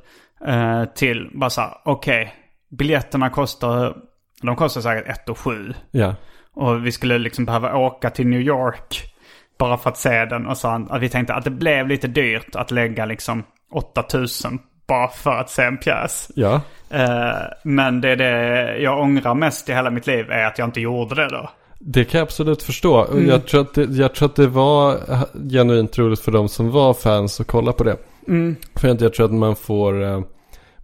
till, 0.95 1.31
bara 1.35 1.51
så 1.51 1.61
här, 1.61 1.71
okej, 1.85 2.35
biljetterna 2.71 3.31
kostar, 3.31 3.97
de 4.43 4.57
kostar 4.57 4.81
säkert 4.81 5.09
1 5.09 5.29
och 5.29 5.39
7. 5.39 5.75
ja, 5.91 6.15
Och 6.53 6.87
vi 6.87 6.93
skulle 6.93 7.19
liksom 7.19 7.45
behöva 7.45 7.77
åka 7.77 8.11
till 8.11 8.27
New 8.27 8.41
York 8.41 9.12
bara 9.59 9.77
för 9.77 9.91
att 9.91 9.99
se 9.99 10.25
den. 10.25 10.47
Och 10.47 10.57
så 10.59 10.87
att 10.91 11.03
vi 11.03 11.09
tänkte 11.09 11.35
att 11.35 11.45
det 11.45 11.51
blev 11.51 11.89
lite 11.89 12.09
dyrt 12.09 12.57
att 12.57 12.71
lägga 12.71 13.05
liksom 13.05 13.45
8000 13.73 14.59
bara 14.89 15.09
för 15.09 15.31
att 15.31 15.51
se 15.51 15.63
en 15.63 15.79
pjäs. 15.79 16.31
ja. 16.35 16.61
Eh, 16.91 17.33
men 17.63 18.01
det 18.01 18.17
det 18.17 18.77
jag 18.79 19.01
ångrar 19.01 19.35
mest 19.35 19.69
i 19.69 19.73
hela 19.73 19.91
mitt 19.91 20.07
liv 20.07 20.31
är 20.31 20.47
att 20.47 20.59
jag 20.59 20.69
inte 20.69 20.81
gjorde 20.81 21.15
det 21.15 21.29
då. 21.29 21.51
Det 21.79 22.05
kan 22.05 22.19
jag 22.19 22.27
absolut 22.27 22.63
förstå. 22.63 23.05
Mm. 23.05 23.29
Jag, 23.29 23.47
tror 23.47 23.61
att 23.61 23.75
det, 23.75 23.85
jag 23.85 24.15
tror 24.15 24.29
att 24.29 24.37
det 24.37 24.47
var 24.47 24.99
genuint 25.51 25.99
roligt 25.99 26.21
för 26.21 26.33
de 26.33 26.49
som 26.49 26.71
var 26.71 26.95
fans 26.95 27.41
att 27.41 27.47
kolla 27.47 27.73
på 27.73 27.85
det. 27.85 27.97
Mm. 28.29 28.57
För 28.77 28.89
jag 28.89 29.15
tror 29.15 29.27
att 29.27 29.33
man 29.33 29.57
får, 29.57 30.03
eh, 30.03 30.21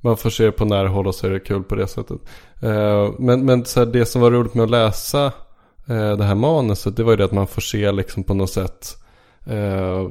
man 0.00 0.16
får 0.16 0.30
se 0.30 0.44
det 0.44 0.52
på 0.52 0.64
nära 0.64 0.88
håll 0.88 1.06
och 1.06 1.14
så 1.14 1.26
är 1.26 1.30
det 1.30 1.40
kul 1.40 1.62
på 1.62 1.74
det 1.74 1.86
sättet. 1.86 2.20
Eh, 2.62 3.10
Men, 3.18 3.44
men 3.44 3.64
så 3.64 3.80
här, 3.80 3.86
det 3.86 4.06
som 4.06 4.20
var 4.20 4.30
roligt 4.30 4.54
med 4.54 4.64
att 4.64 4.70
läsa 4.70 5.32
det 5.94 6.24
här 6.24 6.34
manuset, 6.34 6.96
det 6.96 7.02
var 7.02 7.12
ju 7.12 7.16
det 7.16 7.24
att 7.24 7.32
man 7.32 7.46
får 7.46 7.60
se 7.62 7.92
liksom 7.92 8.24
på 8.24 8.34
något 8.34 8.50
sätt 8.50 8.96
eh, 9.46 10.08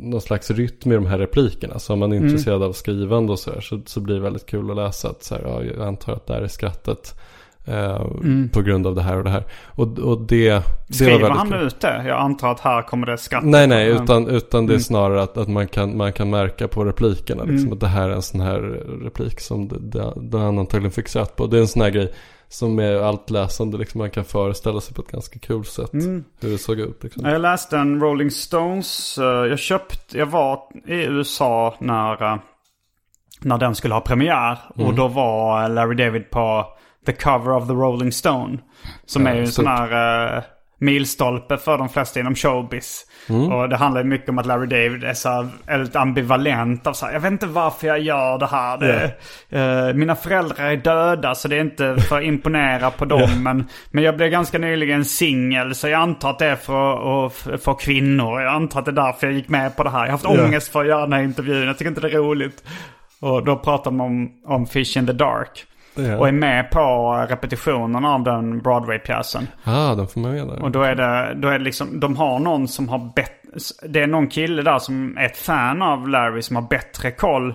någon 0.00 0.20
slags 0.20 0.50
rytm 0.50 0.92
i 0.92 0.94
de 0.94 1.06
här 1.06 1.18
replikerna. 1.18 1.78
Så 1.78 1.92
om 1.92 1.98
man 1.98 2.12
är 2.12 2.16
intresserad 2.16 2.62
av 2.62 2.72
skrivande 2.72 3.32
och 3.32 3.38
så 3.38 3.50
här, 3.52 3.60
så, 3.60 3.80
så 3.86 4.00
blir 4.00 4.14
det 4.14 4.20
väldigt 4.20 4.46
kul 4.46 4.70
att 4.70 4.76
läsa. 4.76 5.08
Att 5.08 5.22
så 5.22 5.34
här, 5.34 5.42
ja, 5.42 5.62
jag 5.64 5.86
antar 5.88 6.12
att 6.12 6.26
det 6.26 6.34
här 6.34 6.42
är 6.42 6.48
skrattet. 6.48 7.14
eh, 7.66 8.04
På 8.52 8.62
grund 8.62 8.86
av 8.86 8.94
det 8.94 9.02
här 9.02 9.16
och 9.18 9.24
det 9.24 9.30
här. 9.30 9.44
Och, 9.66 9.98
och 9.98 10.20
det, 10.20 10.50
det 10.88 10.94
Skriver 10.94 11.30
han 11.30 11.50
kul. 11.50 11.62
ut 11.66 11.80
det? 11.80 12.04
Jag 12.06 12.18
antar 12.20 12.50
att 12.52 12.60
här 12.60 12.82
kommer 12.82 13.06
det 13.06 13.18
skatt. 13.18 13.44
Nej, 13.44 13.66
nej, 13.66 13.90
Mm. 13.90 14.02
utan, 14.02 14.26
utan 14.26 14.66
det 14.66 14.74
är 14.74 14.78
snarare 14.78 15.22
att, 15.22 15.36
att 15.38 15.48
man, 15.48 15.68
kan, 15.68 15.96
man 15.96 16.12
kan 16.12 16.30
märka 16.30 16.68
på 16.68 16.84
replikerna. 16.84 17.44
Liksom, 17.44 17.72
Att 17.72 17.80
det 17.80 17.86
här 17.88 18.08
är 18.08 18.14
en 18.14 18.22
sån 18.22 18.40
här 18.40 18.58
replik 19.04 19.40
som 19.40 19.68
det, 19.68 19.78
det, 19.80 20.12
det 20.16 20.38
han 20.38 20.58
antagligen 20.58 20.92
fick 20.92 21.08
skratt 21.08 21.36
på. 21.36 21.46
Det 21.46 21.56
är 21.56 21.60
en 21.60 21.68
sån 21.68 21.82
här 21.82 21.90
grej 21.90 22.12
som 22.48 22.74
med 22.74 22.96
allt 23.02 23.30
läsande, 23.30 23.78
liksom, 23.78 23.98
man 23.98 24.10
kan 24.10 24.24
föreställa 24.24 24.80
sig 24.80 24.94
på 24.94 25.02
ett 25.02 25.10
ganska 25.12 25.38
kul 25.38 25.64
sätt 25.64 25.90
hur 26.40 26.50
det 26.50 26.58
såg 26.58 26.80
ut. 26.80 27.02
Liksom. 27.04 27.24
Jag 27.24 27.40
läste 27.40 27.78
en 27.78 28.00
Rolling 28.00 28.30
Stones. 28.30 29.18
eh, 29.18 29.24
Jag 29.24 29.58
köpte, 29.58 30.18
jag 30.18 30.26
var 30.26 30.60
i 30.86 30.94
USA 31.04 31.74
när, 31.80 32.22
eh, 32.32 32.38
när 33.40 33.58
den 33.58 33.74
skulle 33.74 33.94
ha 33.94 34.00
premiär. 34.00 34.58
Mm. 34.76 34.86
Och 34.88 34.94
då 34.94 35.08
var 35.08 35.68
Larry 35.68 35.94
David 36.04 36.30
på 36.30 36.66
the 37.06 37.12
cover 37.12 37.50
of 37.52 37.66
the 37.68 37.74
Rolling 37.74 38.12
Stone. 38.12 38.58
Som 39.06 39.26
Ja, 39.26 39.30
är 39.30 39.34
ju 39.34 39.40
en 39.40 39.46
stort. 39.52 39.64
sån 39.64 39.72
här 39.72 40.36
uh, 40.38 40.42
milstolpe 40.78 41.56
för 41.56 41.78
de 41.78 41.88
flesta 41.88 42.20
inom 42.20 42.34
showbiz. 42.34 43.04
Mm. 43.28 43.52
Och 43.52 43.68
det 43.68 43.76
handlar 43.76 44.02
ju 44.02 44.08
mycket 44.08 44.28
om 44.28 44.38
att 44.38 44.46
Larry 44.46 44.66
David 44.66 45.04
är 45.04 45.14
så 45.14 45.28
här, 45.28 45.48
är 45.66 45.78
lite 45.78 46.00
ambivalent. 46.00 46.86
Av 46.86 46.92
så 46.92 47.06
här, 47.06 47.12
jag 47.12 47.20
vet 47.20 47.32
inte 47.32 47.46
varför 47.46 47.86
jag 47.86 47.98
gör 48.00 48.38
det 48.38 48.46
här. 48.46 48.78
Det, 48.78 49.12
eh, 49.58 49.94
mina 49.94 50.16
föräldrar 50.16 50.64
är 50.64 50.76
döda 50.76 51.34
så 51.34 51.48
det 51.48 51.56
är 51.56 51.60
inte 51.60 51.96
för 51.96 52.18
att 52.18 52.24
imponera 52.24 52.90
på 52.90 53.04
dem. 53.04 53.30
Men, 53.42 53.68
men 53.90 54.04
jag 54.04 54.16
blev 54.16 54.30
ganska 54.30 54.58
nyligen 54.58 55.04
singel 55.04 55.74
så 55.74 55.88
jag 55.88 56.00
antar 56.00 56.30
att 56.30 56.38
det 56.38 56.46
är 56.46 56.56
för 56.56 57.26
att 57.26 57.32
för 57.32 57.74
kvinnor. 57.80 58.40
Jag 58.40 58.54
antar 58.54 58.78
att 58.78 58.84
det 58.84 58.90
är 58.90 58.92
därför 58.92 59.26
jag 59.26 59.34
gick 59.36 59.48
med 59.48 59.76
på 59.76 59.82
det 59.82 59.90
här. 59.90 59.98
Jag 59.98 60.04
har 60.06 60.10
haft 60.10 60.24
Ja. 60.24 60.44
ångest 60.44 60.72
för 60.72 60.80
att 60.80 60.86
göra 60.86 61.00
den 61.00 61.12
här 61.12 61.22
intervjun. 61.22 61.66
Jag 61.66 61.78
tycker 61.78 61.88
inte 61.88 62.00
det 62.00 62.08
är 62.08 62.18
roligt. 62.18 62.64
Och 63.20 63.44
då 63.44 63.56
pratar 63.56 63.90
man 63.90 64.06
om, 64.06 64.30
om 64.46 64.66
Fish 64.66 64.96
in 64.96 65.06
the 65.06 65.12
Dark. 65.12 65.64
Och 65.98 66.28
är 66.28 66.32
med 66.32 66.70
på 66.70 67.16
repetitionerna 67.28 68.08
av 68.14 68.22
den 68.22 68.58
Broadway-pjäsen. 68.58 69.46
Ah, 69.64 69.94
den 69.94 70.08
får 70.08 70.20
man 70.20 70.30
med 70.30 70.46
där. 70.46 70.62
Och 70.62 70.70
då 70.70 70.82
är 70.82 70.94
det, 70.94 71.34
då 71.34 71.48
är 71.48 71.58
det 71.58 71.64
liksom, 71.64 72.00
de 72.00 72.16
har 72.16 72.38
någon 72.38 72.68
som 72.68 72.88
har 72.88 73.12
bättre, 73.16 73.34
det 73.88 74.00
är 74.00 74.06
någon 74.06 74.28
kille 74.28 74.62
där 74.62 74.78
som 74.78 75.18
är 75.18 75.26
ett 75.26 75.36
fan 75.36 75.82
av 75.82 76.08
Larry 76.08 76.42
som 76.42 76.56
har 76.56 76.62
bättre 76.62 77.10
koll 77.10 77.54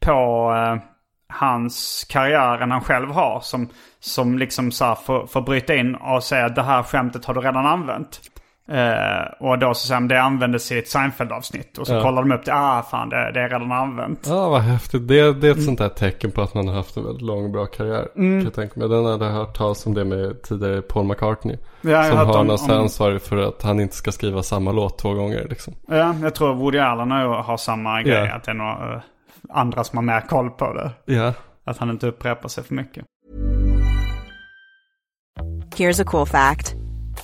på 0.00 0.52
eh, 0.56 0.82
hans 1.28 2.06
karriär 2.10 2.62
än 2.62 2.70
han 2.70 2.80
själv 2.80 3.10
har. 3.10 3.40
Som, 3.40 3.68
som 4.00 4.38
liksom 4.38 4.72
så 4.72 4.84
här 4.84 4.94
får, 4.94 5.26
får 5.26 5.40
bryta 5.40 5.74
in 5.74 5.94
och 5.94 6.22
säga 6.22 6.46
att 6.46 6.54
det 6.54 6.62
här 6.62 6.82
skämtet 6.82 7.24
har 7.24 7.34
du 7.34 7.40
redan 7.40 7.66
använt. 7.66 8.20
Eh, 8.68 9.24
och 9.40 9.58
då 9.58 9.74
så 9.74 9.86
säger 9.86 10.00
de 10.00 10.08
det 10.08 10.22
användes 10.22 10.72
i 10.72 10.78
ett 10.78 10.88
Seinfeld-avsnitt. 10.88 11.78
Och 11.78 11.86
så 11.86 11.92
Ja. 11.94 12.02
kollar 12.02 12.22
de 12.22 12.32
upp 12.32 12.44
det. 12.44 12.54
Ah, 12.54 12.82
fan 12.82 13.08
det, 13.08 13.32
det 13.32 13.40
är 13.40 13.48
redan 13.48 13.72
använt. 13.72 14.26
Ja, 14.28 14.48
vad 14.48 14.60
häftigt. 14.60 15.08
Det, 15.08 15.32
det 15.32 15.48
är 15.48 15.52
ett 15.52 15.64
sånt 15.64 15.78
där 15.78 15.88
tecken 15.88 16.30
på 16.30 16.42
att 16.42 16.54
man 16.54 16.68
har 16.68 16.74
haft 16.74 16.96
en 16.96 17.04
väldigt 17.04 17.22
lång 17.22 17.44
och 17.44 17.50
bra 17.50 17.66
karriär. 17.66 18.08
Mm. 18.16 18.38
Kan 18.38 18.44
jag 18.44 18.54
tänka 18.54 18.80
mig. 18.80 18.88
Den 18.88 19.04
hade 19.04 19.24
jag 19.24 19.32
hört 19.32 19.56
talas 19.56 19.86
om 19.86 19.94
det 19.94 20.04
med 20.04 20.42
tidigare 20.42 20.82
Paul 20.82 21.04
McCartney. 21.06 21.56
Ja, 21.80 22.02
som 22.04 22.16
har 22.18 22.24
om- 22.38 22.46
någon 22.46 22.70
om- 22.70 22.78
ansvarig 22.80 23.22
för 23.22 23.36
att 23.36 23.62
han 23.62 23.80
inte 23.80 23.96
ska 23.96 24.12
skriva 24.12 24.42
samma 24.42 24.72
låt 24.72 24.98
två 24.98 25.14
gånger 25.14 25.46
liksom. 25.50 25.74
Ja, 25.88 26.14
jag 26.22 26.34
tror 26.34 26.54
Woody 26.54 26.78
Allen 26.78 27.10
har, 27.10 27.42
har 27.42 27.56
samma 27.56 28.02
grej. 28.02 28.14
Ja. 28.28 28.34
Att 28.34 28.44
det 28.44 28.50
är 28.50 28.54
några 28.54 28.94
eh, 28.94 29.00
andra 29.50 29.84
som 29.84 29.96
har 29.96 30.02
mer 30.02 30.20
koll 30.20 30.50
på 30.50 30.72
det. 30.72 30.90
Ja. 31.14 31.32
Att 31.64 31.78
han 31.78 31.90
inte 31.90 32.06
upprepar 32.06 32.48
sig 32.48 32.64
för 32.64 32.74
mycket. 32.74 33.04
Here's 35.76 36.02
a 36.02 36.04
cool 36.06 36.26
fact 36.26 36.74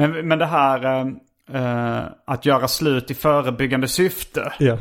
Men, 0.00 0.28
men 0.28 0.38
det 0.38 0.46
här 0.46 1.06
eh, 1.52 2.02
att 2.24 2.46
göra 2.46 2.68
slut 2.68 3.10
i 3.10 3.14
förebyggande 3.14 3.88
syfte. 3.88 4.52
Ja. 4.58 4.76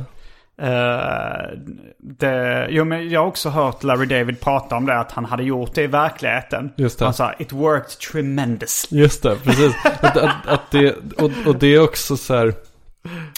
Eh, 0.61 1.57
det, 1.97 2.67
jo, 2.69 2.85
men 2.85 3.09
jag 3.09 3.19
har 3.19 3.27
också 3.27 3.49
hört 3.49 3.83
Larry 3.83 4.05
David 4.05 4.39
prata 4.39 4.75
om 4.75 4.85
det. 4.85 4.99
Att 4.99 5.11
han 5.11 5.25
hade 5.25 5.43
gjort 5.43 5.75
det 5.75 5.83
i 5.83 5.87
verkligheten. 5.87 6.71
Just 6.75 6.99
det. 6.99 7.05
Han 7.05 7.13
sa 7.13 7.33
it 7.39 7.51
worked 7.51 7.99
tremendously. 8.11 8.99
Just 8.99 9.23
det, 9.23 9.35
precis. 9.43 9.75
att, 9.83 10.17
att, 10.17 10.47
att 10.47 10.71
det, 10.71 10.95
och, 11.17 11.31
och 11.47 11.55
det 11.55 11.67
är 11.67 11.83
också 11.83 12.17
så 12.17 12.35
här. 12.35 12.53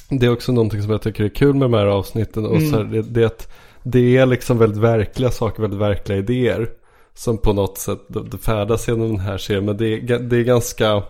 Det 0.09 0.25
är 0.25 0.34
också 0.34 0.51
någonting 0.51 0.82
som 0.82 0.91
jag 0.91 1.01
tycker 1.01 1.23
är 1.23 1.29
kul 1.29 1.53
med 1.53 1.61
de 1.61 1.73
här 1.73 1.86
avsnitten. 1.86 2.45
Och 2.45 2.61
så 2.61 2.77
här, 2.77 2.84
det, 2.84 3.01
det, 3.01 3.21
är 3.21 3.25
att 3.25 3.51
det 3.84 4.17
är 4.17 4.25
liksom 4.25 4.57
väldigt 4.57 4.82
verkliga 4.82 5.32
saker, 5.32 5.61
väldigt 5.61 5.79
verkliga 5.79 6.17
idéer. 6.17 6.69
Som 7.13 7.38
på 7.38 7.53
något 7.53 7.77
sätt 7.77 7.99
färdas 8.41 8.88
genom 8.88 9.07
den 9.07 9.19
här 9.19 9.38
serien. 9.38 9.65
Men 9.65 9.77
det 9.77 9.88
är, 9.88 10.19
det 10.19 10.38
är 10.38 10.43
ganska... 10.43 11.03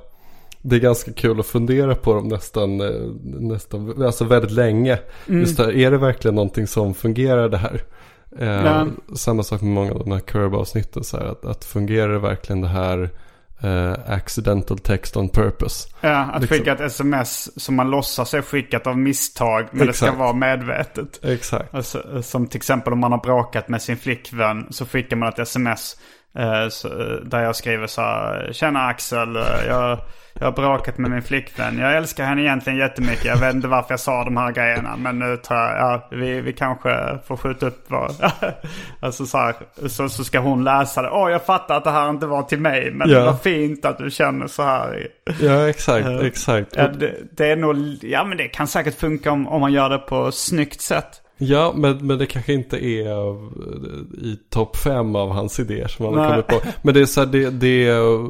Det 0.61 0.75
är 0.75 0.79
ganska 0.79 1.13
kul 1.13 1.39
att 1.39 1.45
fundera 1.45 1.95
på 1.95 2.13
dem 2.13 2.27
nästan, 2.27 2.81
eh, 2.81 3.11
nästan 3.23 4.03
alltså 4.03 4.25
väldigt 4.25 4.51
länge. 4.51 4.99
Just 5.25 5.57
det, 5.57 5.63
här, 5.63 5.71
är 5.75 5.91
det 5.91 5.97
verkligen 5.97 6.35
någonting 6.35 6.67
som 6.67 6.93
fungerar 6.93 7.49
det 7.49 7.57
här? 7.57 7.81
Eh. 8.39 8.85
Samma 9.15 9.43
sak 9.43 9.61
med 9.61 9.71
många 9.73 9.91
av 9.91 9.99
de 9.99 10.11
här 10.11 10.19
Curb-avsnitten. 10.19 11.03
Så 11.03 11.17
här, 11.17 11.25
att, 11.25 11.45
att 11.45 11.65
fungerar 11.65 12.13
det 12.13 12.19
verkligen 12.19 12.61
det 12.61 12.67
här 12.67 13.09
eh, 13.63 13.93
accidental 14.07 14.79
text 14.79 15.17
on 15.17 15.29
purpose? 15.29 15.89
Ja, 16.01 16.17
att 16.17 16.41
Liksom. 16.41 16.57
skicka 16.57 16.71
ett 16.71 16.81
sms 16.81 17.63
som 17.63 17.75
man 17.75 17.89
låtsas 17.91 18.33
är 18.33 18.41
skickat 18.41 18.87
av 18.87 18.97
misstag. 18.97 19.67
Men 19.71 19.87
det 19.87 19.93
ska 19.93 20.05
Exakt. 20.05 20.19
vara 20.19 20.33
medvetet. 20.33 21.19
Exakt. 21.23 21.73
Alltså, 21.73 22.23
som 22.23 22.47
till 22.47 22.57
exempel 22.57 22.93
om 22.93 22.99
man 22.99 23.11
har 23.11 23.19
bråkat 23.19 23.69
med 23.69 23.81
sin 23.81 23.97
flickvän 23.97 24.67
så 24.69 24.85
skickar 24.85 25.17
man 25.17 25.29
ett 25.29 25.39
sms 25.39 25.97
eh, 26.37 26.69
så, 26.69 26.87
där 27.25 27.43
jag 27.43 27.55
skriver 27.55 27.87
så 27.87 28.01
här. 28.01 28.49
Tjena 28.53 28.79
Axel, 28.87 29.35
jag, 29.67 29.99
jag 30.41 30.47
har 30.47 30.51
bråkat 30.51 30.97
med 30.97 31.11
min 31.11 31.21
flickvän. 31.21 31.77
Jag 31.79 31.97
älskar 31.97 32.25
henne 32.25 32.41
egentligen 32.41 32.79
jättemycket. 32.79 33.25
Jag 33.25 33.37
vet 33.37 33.55
inte 33.55 33.67
varför 33.67 33.91
jag 33.91 33.99
sa 33.99 34.23
de 34.23 34.37
här 34.37 34.51
grejerna. 34.51 34.95
Men 34.97 35.19
nu 35.19 35.37
tror 35.37 35.59
jag, 35.59 35.77
ja, 35.77 36.07
vi, 36.11 36.41
vi 36.41 36.53
kanske 36.53 37.17
får 37.27 37.37
skjuta 37.37 37.65
upp 37.67 37.85
vår... 37.87 38.11
alltså 38.99 39.25
så 39.25 39.37
här, 39.37 39.55
så, 39.87 40.09
så 40.09 40.23
ska 40.23 40.39
hon 40.39 40.63
läsa 40.63 41.01
det. 41.01 41.09
Åh, 41.09 41.31
jag 41.31 41.45
fattar 41.45 41.77
att 41.77 41.83
det 41.83 41.91
här 41.91 42.09
inte 42.09 42.25
var 42.27 42.43
till 42.43 42.59
mig. 42.59 42.91
Men 42.91 43.09
Ja. 43.09 43.19
det 43.19 43.25
var 43.25 43.33
fint 43.33 43.85
att 43.85 43.97
du 43.97 44.09
känner 44.11 44.47
så 44.47 44.63
här. 44.63 45.07
Ja, 45.39 45.69
exakt. 45.69 46.07
exakt. 46.21 46.67
Ja, 46.75 46.87
det, 46.87 47.15
det 47.31 47.51
är 47.51 47.55
nog, 47.55 47.75
ja 48.01 48.23
men 48.23 48.37
det 48.37 48.47
kan 48.47 48.67
säkert 48.67 48.99
funka 48.99 49.31
om, 49.31 49.47
om 49.47 49.61
man 49.61 49.73
gör 49.73 49.89
det 49.89 49.97
på 49.97 50.31
snyggt 50.31 50.81
sätt. 50.81 51.20
Ja, 51.43 51.73
men, 51.75 52.07
men 52.07 52.17
det 52.17 52.25
kanske 52.25 52.53
inte 52.53 52.85
är 52.85 53.11
av- 53.11 53.53
i 54.21 54.37
topp 54.49 54.75
fem 54.77 55.15
av 55.15 55.29
hans 55.29 55.59
idéer 55.59 55.87
som 55.87 56.05
han 56.05 56.13
har 56.17 56.29
kommit 56.29 56.47
på. 56.63 56.69
Men 56.81 56.93
det 56.93 56.99
är, 57.01 57.05
så 57.05 57.19
här, 57.21 57.27
det, 57.27 57.49
det, 57.49 57.85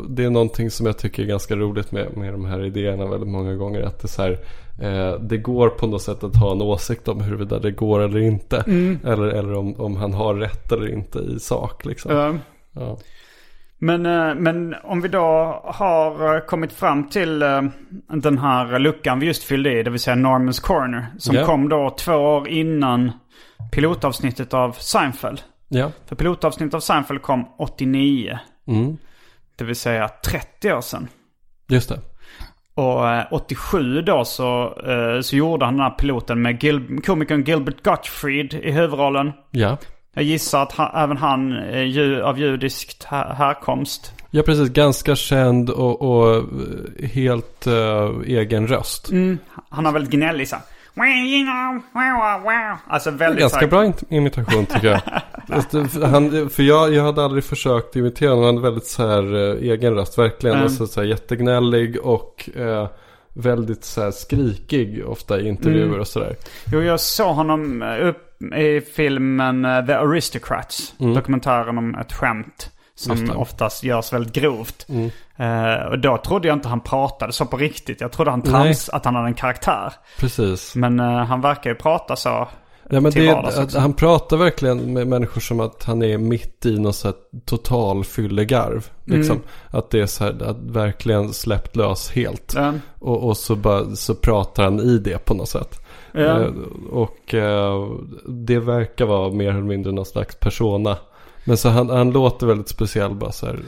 det 0.09 0.23
är 0.23 0.29
någonting 0.29 0.71
som 0.71 0.85
jag 0.85 0.97
tycker 0.97 1.23
är 1.23 1.27
ganska 1.27 1.55
roligt 1.55 1.91
med, 1.91 2.17
med 2.17 2.33
de 2.33 2.45
här 2.45 2.65
idéerna 2.65 3.05
väldigt 3.05 3.29
många 3.29 3.55
gånger. 3.55 3.81
Att 3.81 3.99
det, 3.99 4.05
är 4.05 4.07
så 4.07 4.21
här, 4.21 4.39
eh, 4.81 5.19
det 5.19 5.37
går 5.37 5.69
på 5.69 5.87
något 5.87 6.01
sätt 6.01 6.23
att 6.23 6.35
ha 6.35 6.51
en 6.51 6.61
åsikt 6.61 7.07
om 7.07 7.21
huruvida 7.21 7.59
det 7.59 7.71
går 7.71 7.99
eller 7.99 8.19
inte. 8.19 8.63
Eller, 9.05 9.25
eller 9.27 9.53
om, 9.55 9.75
om 9.81 9.95
han 9.95 10.13
har 10.13 10.35
rätt 10.35 10.71
eller 10.71 10.93
inte 10.93 11.19
i 11.19 11.39
sak. 11.39 11.85
Liksom. 11.85 12.11
Ja. 12.15 12.35
Ja. 12.73 12.97
Men, 13.83 14.05
eh, 14.05 14.35
men 14.35 14.75
om 14.83 15.01
vi 15.01 15.07
då 15.07 15.61
har 15.65 16.35
eh, 16.35 16.41
kommit 16.41 16.73
fram 16.73 17.09
till 17.09 17.41
eh, 17.41 17.61
den 18.07 18.37
här 18.37 18.79
luckan 18.79 19.19
vi 19.19 19.25
just 19.25 19.43
fyllde 19.43 19.79
i, 19.79 19.83
det 19.83 19.89
vill 19.89 19.99
säga 19.99 20.15
Normans 20.15 20.59
Corner. 20.59 21.05
Som 21.17 21.35
Ja. 21.35 21.45
kom 21.45 21.69
då 21.69 21.95
två 21.99 22.13
år 22.13 22.47
innan 22.47 23.11
pilotavsnittet 23.71 24.53
av 24.53 24.71
Seinfeld. 24.71 25.41
ja. 25.67 25.91
För 26.05 26.15
pilotavsnittet 26.15 26.73
av 26.73 26.79
Seinfeld 26.79 27.21
kom 27.21 27.45
89. 27.57 28.39
Mm. 28.67 28.97
Det 29.57 29.63
vill 29.63 29.75
säga 29.75 30.07
30 30.25 30.73
år 30.73 30.81
sedan. 30.81 31.07
Just 31.69 31.89
det. 31.89 31.99
Och 32.73 33.09
eh, 33.09 33.25
87 33.31 34.01
då 34.01 34.25
så, 34.25 34.77
så 35.23 35.35
gjorde 35.35 35.65
han 35.65 35.73
den 35.77 35.83
här 35.83 35.89
piloten 35.97 36.41
med 36.41 36.63
Gil- 36.63 37.01
komikern 37.05 37.43
Gilbert 37.43 37.83
Gottfried 37.83 38.53
i 38.53 38.71
huvudrollen. 38.71 39.31
Ja. 39.51 39.77
Jag 40.13 40.23
gissar 40.23 40.63
att 40.63 40.71
han, 40.71 41.03
även 41.03 41.17
han 41.17 41.51
är 41.53 41.83
ju, 41.83 42.21
av 42.21 42.39
judiskt 42.39 43.03
här, 43.03 43.33
härkomst. 43.33 44.13
Ja, 44.31 44.43
precis. 44.43 44.69
Ganska 44.69 45.15
känd 45.15 45.69
och, 45.69 46.01
och 46.01 46.35
eh, 46.35 46.43
helt 47.09 47.67
eh, 47.67 48.09
egen 48.25 48.67
röst. 48.67 49.09
Han 49.69 49.85
har 49.85 49.91
väldigt 49.91 50.11
gnällig 50.13 50.47
så 50.47 50.55
här. 50.55 50.63
Alltså 52.87 53.11
väldigt 53.11 53.39
Ganska 53.39 53.59
här- 53.59 53.67
bra 53.67 53.93
imitation 54.09 54.65
tycker 54.65 54.87
jag. 54.87 55.01
För 55.71 56.05
Han, 56.05 56.49
för 56.49 56.63
jag, 56.63 56.93
jag 56.93 57.03
hade 57.03 57.23
aldrig 57.23 57.43
försökt 57.43 57.95
imitera 57.95 58.29
honom. 58.29 58.45
Han 58.45 58.55
hade 58.55 58.67
väldigt 58.69 58.87
så 58.87 59.07
här 59.07 59.35
eh, 59.35 59.71
egen 59.71 59.95
röst. 59.95 60.17
Verkligen. 60.17 60.55
Mm. 60.55 60.65
Alltså, 60.67 60.87
så 60.87 61.01
här, 61.01 61.07
jättegnällig 61.07 61.97
och 61.99 62.49
eh, 62.55 62.87
väldigt 63.33 63.83
så 63.83 64.01
här, 64.01 64.11
skrikig 64.11 65.03
ofta 65.07 65.39
i 65.39 65.47
intervjuer 65.47 65.85
Mm. 65.87 65.99
och 65.99 66.07
sådär. 66.07 66.35
Jo, 66.71 66.81
jag 66.81 66.99
såg 66.99 67.35
honom 67.35 67.81
upp 67.81 68.27
i 68.55 68.81
filmen 68.95 69.65
eh, 69.65 69.85
The 69.85 69.93
Aristocrats. 69.93 70.93
Dokumentären 70.97 71.77
om 71.77 71.95
ett 71.95 72.13
skämt. 72.13 72.71
Mm. 73.05 73.17
Som. 73.17 73.25
Mm. 73.25 73.37
oftast 73.37 73.83
görs 73.83 74.13
väldigt 74.13 74.33
grovt. 74.33 74.87
Eh, 75.35 75.85
och 75.91 75.99
då 75.99 76.17
trodde 76.17 76.47
jag 76.47 76.57
inte 76.57 76.67
han 76.67 76.79
pratade 76.79 77.33
så 77.33 77.45
på 77.45 77.57
riktigt. 77.57 78.01
Jag 78.01 78.11
trodde 78.11 78.31
han 78.31 78.41
trans, 78.41 78.89
att 78.89 79.05
han 79.05 79.15
hade 79.15 79.27
en 79.27 79.33
karaktär. 79.33 79.93
Precis. 80.17 80.75
Men 80.75 80.99
eh, 80.99 81.05
han 81.05 81.41
verkar 81.41 81.69
ju 81.69 81.75
prata 81.75 82.15
så. 82.15 82.47
Ja 82.89 82.99
men 82.99 83.11
det, 83.11 83.31
att 83.31 83.73
han 83.73 83.93
pratar 83.93 84.37
verkligen 84.37 84.93
med 84.93 85.07
människor 85.07 85.41
som 85.41 85.59
att 85.59 85.83
han 85.83 86.03
är 86.03 86.17
mitt 86.17 86.65
i 86.65 86.79
något 86.79 86.95
så 86.95 87.13
total 87.45 88.03
fyllegarv. 88.03 88.89
Liksom. 89.05 89.35
Mm. 89.35 89.47
Att 89.67 89.89
det 89.89 89.99
är 89.99 90.05
så 90.05 90.23
här, 90.23 90.43
att 90.43 90.57
verkligen 90.61 91.33
släppt 91.33 91.75
lös 91.75 92.11
helt. 92.11 92.53
Ja. 92.55 92.73
Och, 92.99 93.27
och 93.27 93.37
så, 93.37 93.55
bara, 93.55 93.95
så 93.95 94.15
pratar 94.15 94.63
han 94.63 94.79
i 94.79 94.97
det 94.97 95.25
på 95.25 95.33
något 95.33 95.49
sätt. 95.49 95.80
Ja. 96.11 96.41
Eh, 96.41 96.51
och 96.89 97.33
eh, 97.33 97.89
det 98.27 98.59
verkar 98.59 99.05
vara 99.05 99.31
mer 99.31 99.49
eller 99.49 99.61
mindre 99.61 99.91
någon 99.91 100.05
slags 100.05 100.35
persona. 100.35 100.97
Men 101.43 101.57
så 101.57 101.69
han, 101.69 101.89
han 101.89 102.11
låter 102.11 102.47
väldigt 102.47 102.69
speciell 102.69 103.15
bara 103.15 103.31
så 103.31 103.45
här. 103.45 103.59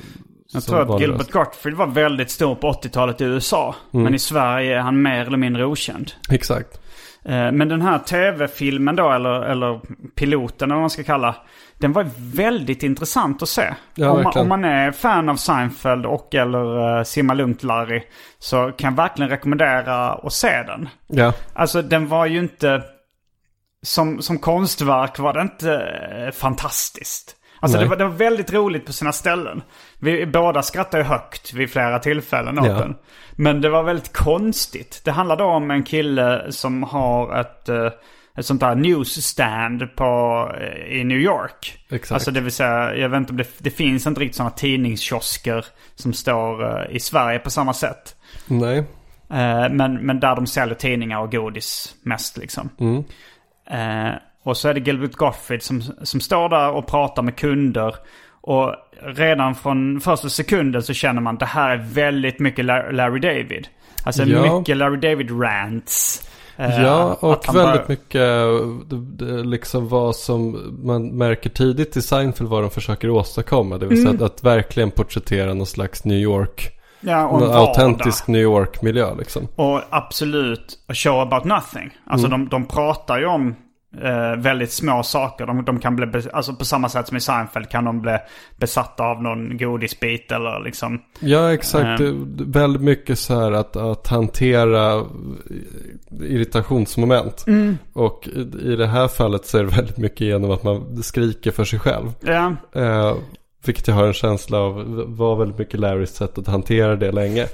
Jag 0.54 0.64
tror 0.64 0.82
att 0.82 0.88
vanlig 0.88 1.08
Gilbert. 1.08 1.32
Gottfried 1.32 1.76
var 1.76 1.88
väldigt 1.88 2.32
stor 2.32 2.56
på 2.56 2.72
80-talet 2.72 3.22
i 3.22 3.24
USA. 3.24 3.76
Mm. 3.92 4.04
Men 4.04 4.16
i 4.16 4.20
Sverige 4.20 4.78
är 4.78 4.82
han 4.82 5.02
mer 5.02 5.26
eller 5.26 5.38
mindre 5.38 5.66
okänd. 5.66 6.12
Exakt. 6.30 6.80
Eh, 7.26 7.52
Men 7.52 7.68
den 7.68 7.82
här 7.82 8.00
tv-filmen 8.00 8.96
då, 8.96 9.12
eller, 9.12 9.42
eller 9.42 9.80
piloten 10.16 10.68
eller 10.68 10.76
vad 10.76 10.82
man 10.84 10.90
ska 10.90 11.04
kalla. 11.04 11.36
Den 11.78 11.94
var 11.94 12.08
väldigt 12.18 12.84
intressant 12.84 13.42
att 13.42 13.50
se. 13.50 13.74
Ja, 13.96 14.12
om, 14.12 14.24
man, 14.24 14.34
om 14.38 14.50
man 14.50 14.66
är 14.66 14.92
fan 14.92 15.30
av 15.30 15.36
Seinfeld 15.36 16.06
och 16.06 16.36
eller 16.36 16.98
uh, 16.98 17.04
Simma 17.04 17.34
Lugnt 17.34 17.64
Larry. 17.64 18.04
Så 18.40 18.72
kan 18.72 18.90
jag 18.90 18.98
verkligen 18.98 19.30
rekommendera 19.30 20.14
att 20.14 20.34
se 20.34 20.64
den. 20.64 20.90
Ja, 21.08 21.34
Alltså 21.54 21.82
den 21.82 22.08
var 22.08 22.26
ju 22.26 22.40
inte... 22.40 22.84
Som, 23.86 24.22
som 24.22 24.40
konstverk 24.40 25.20
var 25.20 25.34
det 25.34 25.42
inte 25.42 25.74
eh, 25.74 26.32
fantastiskt. 26.32 27.36
Alltså 27.64 27.80
det 27.80 27.86
var, 27.86 27.96
det 27.96 28.04
var 28.04 28.12
väldigt 28.12 28.54
roligt 28.54 28.86
på 28.86 28.94
sina 28.94 29.12
ställen. 29.12 29.62
Vi 30.00 30.26
båda 30.26 30.62
skrattade 30.62 31.04
högt 31.04 31.54
vid 31.54 31.70
flera 31.72 32.00
tillfällen 32.00 32.60
åt 32.60 32.66
Ja. 32.68 32.74
den. 32.74 32.96
Men 33.36 33.62
det 33.62 33.70
var 33.70 33.84
väldigt 33.84 34.14
konstigt. 34.14 35.02
Det 35.06 35.12
handlade 35.12 35.44
om 35.44 35.72
en 35.72 35.84
kille 35.84 36.52
som 36.52 36.84
har 36.84 37.40
ett, 37.40 37.70
eh, 37.70 37.90
ett 38.38 38.46
sånt 38.46 38.60
där 38.62 38.76
newsstand 38.76 39.96
på, 39.96 40.52
eh, 40.62 40.98
i 41.00 41.04
New 41.04 41.18
York. 41.18 41.78
Exakt. 41.90 42.12
Alltså 42.12 42.32
det 42.32 42.42
vill 42.42 42.52
säga, 42.52 42.96
jag 42.96 43.10
vet 43.10 43.18
inte 43.18 43.32
om 43.32 43.38
det, 43.38 43.48
det 43.58 43.70
finns 43.70 44.08
inte 44.08 44.22
riktigt 44.22 44.36
sådana 44.38 44.52
tidningskiosker 44.56 45.66
som 45.96 46.14
står 46.14 46.64
eh, 46.90 46.96
i 46.96 47.00
Sverige 47.00 47.40
på 47.40 47.50
samma 47.50 47.74
sätt. 47.74 48.16
nej. 48.48 48.84
Men, 49.72 50.06
men 50.06 50.20
där 50.20 50.36
de 50.36 50.48
säljer 50.48 50.76
tidningar 50.76 51.20
och 51.20 51.32
godis 51.32 51.96
mest 52.04 52.38
liksom. 52.38 52.70
Mm. 52.80 53.04
Eh, 53.70 54.14
och 54.44 54.58
så 54.58 54.70
är 54.70 54.74
det 54.74 54.80
Gilbert 54.80 55.14
Gottfried 55.16 55.64
som, 55.64 55.82
som 56.04 56.20
står 56.22 56.50
där 56.50 56.72
och 56.72 56.88
pratar 56.88 57.22
med 57.24 57.36
kunder. 57.36 57.96
Och 58.42 58.76
redan 59.02 59.56
från 59.56 60.02
första 60.02 60.30
sekunden 60.30 60.84
så 60.84 60.94
känner 60.94 61.22
man 61.22 61.34
att 61.34 61.40
det 61.40 61.46
här 61.46 61.70
är 61.70 61.78
väldigt 61.94 62.40
mycket 62.40 62.66
La- 62.66 62.92
Larry 62.92 63.20
David. 63.20 63.68
Alltså 64.04 64.24
Ja. 64.24 64.60
mycket 64.60 64.78
Larry 64.78 64.98
David 64.98 65.32
rants. 65.42 66.30
Eh, 66.58 66.82
Ja, 66.82 67.18
och 67.20 67.56
väldigt 67.56 67.88
bara- 67.88 67.88
mycket 67.88 69.46
liksom 69.46 69.88
vad 69.90 70.16
som 70.16 70.72
man 70.84 71.08
märker 71.08 71.50
tidigt 71.50 71.98
i 71.98 72.02
Seinfeld 72.02 72.50
vad 72.50 72.64
de 72.64 72.70
försöker 72.70 73.10
åstadkomma. 73.10 73.78
Det 73.78 73.86
vill 73.86 74.02
säga 74.02 74.14
att, 74.16 74.22
att 74.22 74.44
verkligen 74.44 74.92
porträttera 74.92 75.54
någon 75.54 75.66
slags 75.66 76.06
New 76.06 76.18
York, 76.18 76.70
Ja, 77.02 77.28
och 77.28 77.42
en 77.42 77.52
autentisk 77.52 78.28
New 78.28 78.42
York-miljö 78.42 79.16
liksom. 79.16 79.48
Och 79.56 79.82
absolut 79.90 80.80
a 80.88 80.94
show 80.94 81.20
about 81.22 81.44
nothing. 81.44 81.90
Alltså 82.08 82.28
de, 82.28 82.50
de 82.50 82.66
pratar 82.66 83.20
ju 83.20 83.26
om 83.26 83.56
eh, 84.02 84.36
väldigt 84.38 84.72
små 84.72 85.04
saker. 85.04 85.46
De, 85.46 85.66
de 85.66 85.80
kan 85.80 85.96
bli, 85.96 86.08
alltså 86.34 86.56
på 86.56 86.66
samma 86.66 86.90
sätt 86.90 87.08
som 87.08 87.18
i 87.18 87.22
Seinfeld 87.22 87.70
kan 87.70 87.86
de 87.86 88.02
bli 88.02 88.18
besatta 88.58 89.04
av 89.04 89.24
någon 89.24 89.58
godisbit 89.58 90.32
eller 90.32 90.64
liksom. 90.64 91.02
Ja, 91.20 91.54
exakt. 91.54 92.02
Eh. 92.02 92.12
Väldigt 92.38 92.82
mycket 92.82 93.20
så 93.20 93.40
här 93.40 93.52
att, 93.52 93.76
att 93.76 94.08
hantera 94.08 95.04
irritationsmoment. 96.22 97.46
Och 97.94 98.30
i, 98.34 98.72
i 98.72 98.76
det 98.76 98.88
här 98.88 99.08
fallet 99.08 99.46
så 99.46 99.58
är 99.58 99.64
det 99.64 99.76
väldigt 99.76 99.98
mycket 99.98 100.22
genom 100.22 100.52
att 100.52 100.64
man 100.64 101.04
skriker 101.04 101.52
för 101.52 101.66
sig 101.66 101.80
själv. 101.80 102.14
Ja, 102.20 102.56
Eh, 102.76 103.16
vilket 103.66 103.88
jag 103.88 103.96
har 103.96 104.08
en 104.08 104.14
känsla 104.14 104.58
av 104.58 105.04
var 105.08 105.36
väldigt 105.36 105.58
mycket 105.58 105.80
Larrys 105.80 106.16
sätt 106.16 106.38
att 106.38 106.48
hantera 106.48 106.96
det 106.96 107.12
länge. 107.12 107.48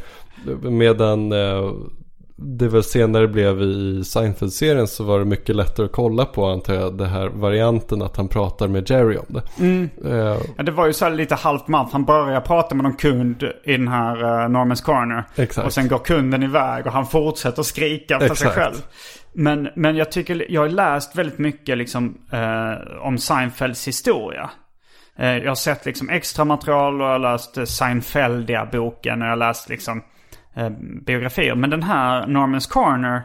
Medan 0.62 1.32
eh, 1.32 1.72
det 2.42 2.68
väl 2.68 2.84
senare 2.84 3.28
blev 3.28 3.62
i 3.62 4.04
Seinfeld-serien 4.04 4.88
så 4.88 5.04
var 5.04 5.20
det 5.20 5.26
mycket 5.26 5.56
lättare 5.56 5.86
att 5.86 5.92
kolla 5.92 6.26
på 6.26 6.46
antar 6.46 6.74
jag. 6.74 6.98
Det 6.98 7.08
här 7.08 7.28
varianten 7.28 8.02
att 8.02 8.18
han 8.18 8.28
pratar 8.28 8.68
med 8.68 8.90
Jerry 8.90 9.18
om 9.18 9.26
det. 9.28 9.42
Eh, 10.10 10.38
Ja, 10.58 10.64
det 10.64 10.72
var 10.72 10.88
ju 10.88 10.94
så 10.94 11.06
här 11.06 11.12
lite 11.12 11.36
halvt 11.36 11.68
matt. 11.68 11.90
Han 11.92 12.06
börjar 12.06 12.42
prata 12.42 12.76
med 12.76 12.84
någon 12.84 12.96
kund 12.96 13.44
i 13.64 13.72
den 13.72 13.88
här 13.88 14.44
uh, 14.44 14.50
Normans 14.50 14.82
Corner. 14.82 15.24
Exakt. 15.36 15.66
Och 15.66 15.74
sen 15.74 15.88
går 15.88 15.98
kunden 15.98 16.44
iväg 16.44 16.86
och 16.88 16.94
han 16.94 17.06
fortsätter 17.06 17.64
skrika 17.64 18.20
för 18.20 18.36
sig 18.36 18.50
själv. 18.50 18.76
Men, 19.34 19.70
men 19.76 19.96
jag 19.96 20.12
tycker, 20.12 20.52
jag 20.52 20.62
har 20.62 20.70
läst 20.70 21.16
väldigt 21.16 21.38
mycket 21.38 21.78
liksom 21.78 22.18
eh, 22.32 23.02
om 23.02 23.18
Seinfelds 23.18 23.88
historia. 23.88 24.50
Eh, 25.18 25.38
jag 25.38 25.48
har 25.48 25.56
sett 25.56 25.86
liksom 25.86 26.10
extra 26.10 26.46
material 26.46 27.02
och 27.02 27.08
jag 27.08 27.12
har 27.12 27.20
läst 27.20 27.58
uh, 27.58 27.64
Seinfeldia-boken 27.64 29.22
och 29.22 29.28
jag 29.28 29.32
har 29.32 29.38
läst 29.38 29.70
liksom 29.70 30.02
eh, 30.56 30.70
biografier. 31.06 31.56
Men 31.56 31.70
den 31.70 31.84
här 31.84 32.28
Normans 32.28 32.68
Corner 32.68 33.22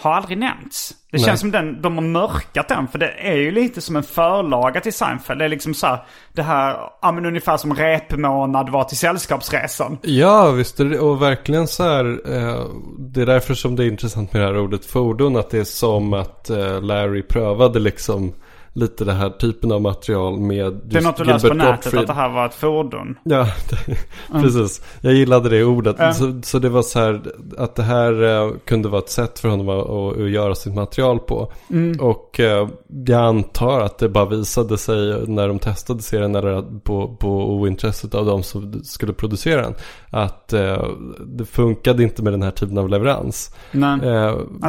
har 0.00 0.12
aldrig 0.12 0.38
nämnts. 0.38 0.94
Det 1.10 1.16
Nej. 1.16 1.26
känns 1.26 1.40
som 1.40 1.50
den, 1.50 1.82
de 1.82 1.94
har 1.94 2.04
mörkat 2.04 2.68
den. 2.68 2.88
För 2.88 2.98
det 2.98 3.10
är 3.18 3.36
ju 3.36 3.50
lite 3.50 3.80
som 3.80 3.96
en 3.96 4.02
förlaga 4.02 4.80
till 4.80 4.92
Seinfeld. 4.92 5.40
Det 5.40 5.44
är 5.44 5.48
liksom 5.48 5.74
så 5.74 5.86
här, 5.86 6.04
det 6.32 6.42
här, 6.42 6.76
ja 7.02 7.12
men 7.12 7.26
ungefär 7.26 7.56
som 7.56 7.74
repmånad 7.74 8.68
var 8.68 8.84
till 8.84 8.96
Sällskapsresan. 8.96 9.98
Ja, 10.02 10.50
visst. 10.50 10.80
Och 10.80 11.22
verkligen 11.22 11.66
så 11.66 11.82
här. 11.82 12.04
Eh, 12.04 12.64
det 12.98 13.22
är 13.22 13.26
därför 13.26 13.54
som 13.54 13.76
det 13.76 13.84
är 13.84 13.88
intressant 13.88 14.32
med 14.32 14.42
det 14.42 14.46
här 14.46 14.58
ordet 14.58 14.86
fordon. 14.86 15.36
Att 15.36 15.50
det 15.50 15.58
är 15.58 15.64
som 15.64 16.12
att 16.12 16.50
eh, 16.50 16.82
Larry 16.82 17.22
prövade 17.22 17.78
liksom 17.78 18.32
lite 18.72 19.04
det 19.04 19.12
här 19.12 19.30
typen 19.30 19.72
av 19.72 19.80
material 19.80 20.40
med 20.40 20.80
Det 20.84 20.98
är 20.98 21.02
något 21.02 21.16
du 21.16 21.24
läst 21.24 21.48
på 21.48 21.54
nätet 21.54 21.84
Gottfried. 21.84 22.00
att 22.00 22.06
det 22.06 22.12
här 22.12 22.28
var 22.28 22.46
ett 22.46 22.54
fordon. 22.54 23.18
Ja, 23.22 23.46
det, 23.70 23.96
precis. 24.42 24.82
Jag 25.00 25.14
gillade 25.14 25.48
det 25.48 25.64
ordet. 25.64 25.96
Ja. 25.98 26.12
Så, 26.12 26.40
så 26.42 26.58
det 26.58 26.68
var 26.68 26.82
så 26.82 26.98
här 26.98 27.22
att 27.58 27.74
det 27.76 27.82
här 27.82 28.22
eh, 28.22 28.52
kunde 28.64 28.88
vara 28.88 29.02
ett 29.02 29.10
sätt 29.10 29.38
för 29.38 29.48
honom 29.48 29.68
att, 29.68 29.90
att, 29.90 30.20
att 30.20 30.30
göra 30.30 30.54
sitt 30.54 30.74
material 30.74 31.18
på. 31.18 31.52
Mm. 31.70 32.00
Och 32.00 32.40
eh, 32.40 32.68
jag 33.06 33.20
antar 33.20 33.80
att 33.80 33.98
det 33.98 34.08
bara 34.08 34.24
visade 34.24 34.78
sig 34.78 35.24
när 35.26 35.48
de 35.48 35.58
testade 35.58 36.02
serien 36.02 36.34
eller 36.34 36.80
på, 36.80 37.16
på 37.16 37.28
ointresset 37.28 38.14
av 38.14 38.26
de 38.26 38.42
som 38.42 38.84
skulle 38.84 39.12
producera 39.12 39.62
den. 39.62 39.74
Att 40.10 40.52
eh, 40.52 40.84
det 41.26 41.44
funkade 41.44 42.02
inte 42.02 42.22
med 42.22 42.32
den 42.32 42.42
här 42.42 42.50
typen 42.50 42.78
av 42.78 42.88
leverans. 42.88 43.54
Nej. 43.72 44.00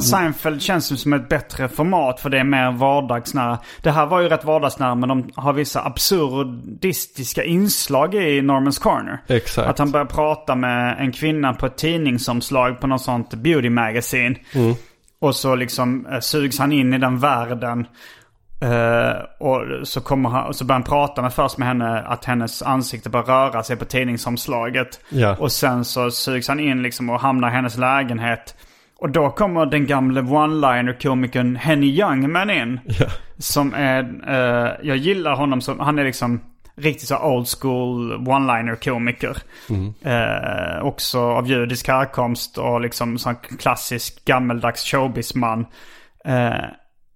Seinfeld 0.02 0.62
känns 0.62 0.92
ju 0.92 0.98
som 0.98 1.14
ett 1.14 1.30
bättre 1.30 1.68
format 1.68 2.20
för 2.20 2.30
det 2.30 2.40
är 2.40 2.44
mer 2.44 2.72
vardagsnära. 2.72 3.58
Det 3.84 3.91
här 3.92 4.06
var 4.06 4.22
ju 4.22 4.30
rätt 4.30 4.46
vardagsnära 4.46 4.96
men 4.96 5.10
de 5.10 5.30
har 5.36 5.54
vissa 5.54 5.86
absurdistiska 5.86 7.44
inslag 7.44 8.16
i 8.16 8.42
Normans 8.42 8.80
Corner. 8.80 9.22
Exakt. 9.28 9.70
Att 9.70 9.80
han 9.80 9.92
börjar 9.92 10.06
prata 10.06 10.56
med 10.56 11.00
en 11.00 11.12
kvinna 11.12 11.54
på 11.54 11.66
ett 11.66 11.78
tidningsomslag 11.78 12.80
på 12.80 12.88
något 12.88 13.02
sånt 13.02 13.34
beauty 13.34 13.70
magazine. 13.70 14.36
Mm. 14.54 14.76
Och 15.20 15.36
så 15.36 15.56
liksom 15.56 16.06
eh, 16.06 16.20
sugs 16.20 16.60
han 16.60 16.72
in 16.72 16.94
i 16.94 16.98
den 16.98 17.20
världen. 17.20 17.88
Eh, 18.62 19.48
och 19.48 19.88
så, 19.88 20.02
kommer 20.02 20.30
han, 20.30 20.48
och 20.48 20.56
så 20.56 20.66
börjar 20.66 20.80
han 20.80 20.84
prata 20.84 21.22
med 21.22 21.34
först 21.34 21.58
med 21.58 21.68
henne 21.68 22.00
att 22.00 22.26
hennes 22.26 22.62
ansikte 22.62 23.10
börjar 23.10 23.26
röra 23.26 23.64
sig 23.64 23.76
på 23.76 23.86
tidningsomslaget. 23.86 25.00
Ja. 25.10 25.36
Och 25.40 25.52
sen 25.52 25.86
så 25.86 26.12
sugs 26.12 26.48
han 26.48 26.60
in 26.60 26.84
liksom 26.84 27.10
och 27.10 27.20
hamnar 27.20 27.48
i 27.48 27.52
hennes 27.52 27.78
lägenhet. 27.78 28.56
Och 29.02 29.10
då 29.10 29.30
kommer 29.30 29.66
den 29.66 29.88
gamle 29.88 30.22
one-liner-komikern 30.22 31.56
Henny 31.56 31.88
Youngman 31.88 32.50
in. 32.50 32.80
Ja. 32.86 33.06
Som 33.38 33.74
är, 33.74 34.04
eh, 34.28 34.72
jag 34.84 34.98
gillar 34.98 35.36
honom 35.36 35.62
som, 35.62 35.80
han 35.80 36.00
är 36.00 36.04
liksom 36.04 36.42
riktigt 36.76 37.08
så 37.08 37.18
old 37.18 37.48
school 37.48 38.14
one-liner-komiker. 38.28 39.38
Eh, 40.04 40.86
också 40.86 41.20
av 41.20 41.48
judisk 41.48 41.88
härkomst 41.88 42.58
och 42.58 42.82
liksom 42.82 43.18
sån 43.18 43.36
klassisk 43.60 44.26
gammeldags 44.26 44.84
showbizman. 44.92 45.66
Eh, 46.26 46.66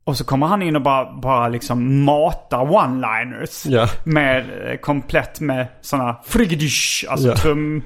och 0.04 0.18
så 0.18 0.24
kommer 0.26 0.48
han 0.48 0.62
in 0.62 0.76
och 0.76 0.82
bara, 0.82 1.14
bara 1.22 1.48
liksom 1.48 2.04
matar 2.04 2.58
one-liners. 2.60 3.66
Ja. 3.70 3.88
Med, 4.06 4.70
eh, 4.70 4.76
komplett 4.78 5.40
med 5.40 5.68
sådana 5.82 6.16
frigdish, 6.26 7.06
alltså 7.10 7.28
Ja. 7.28 7.36
trum 7.36 7.84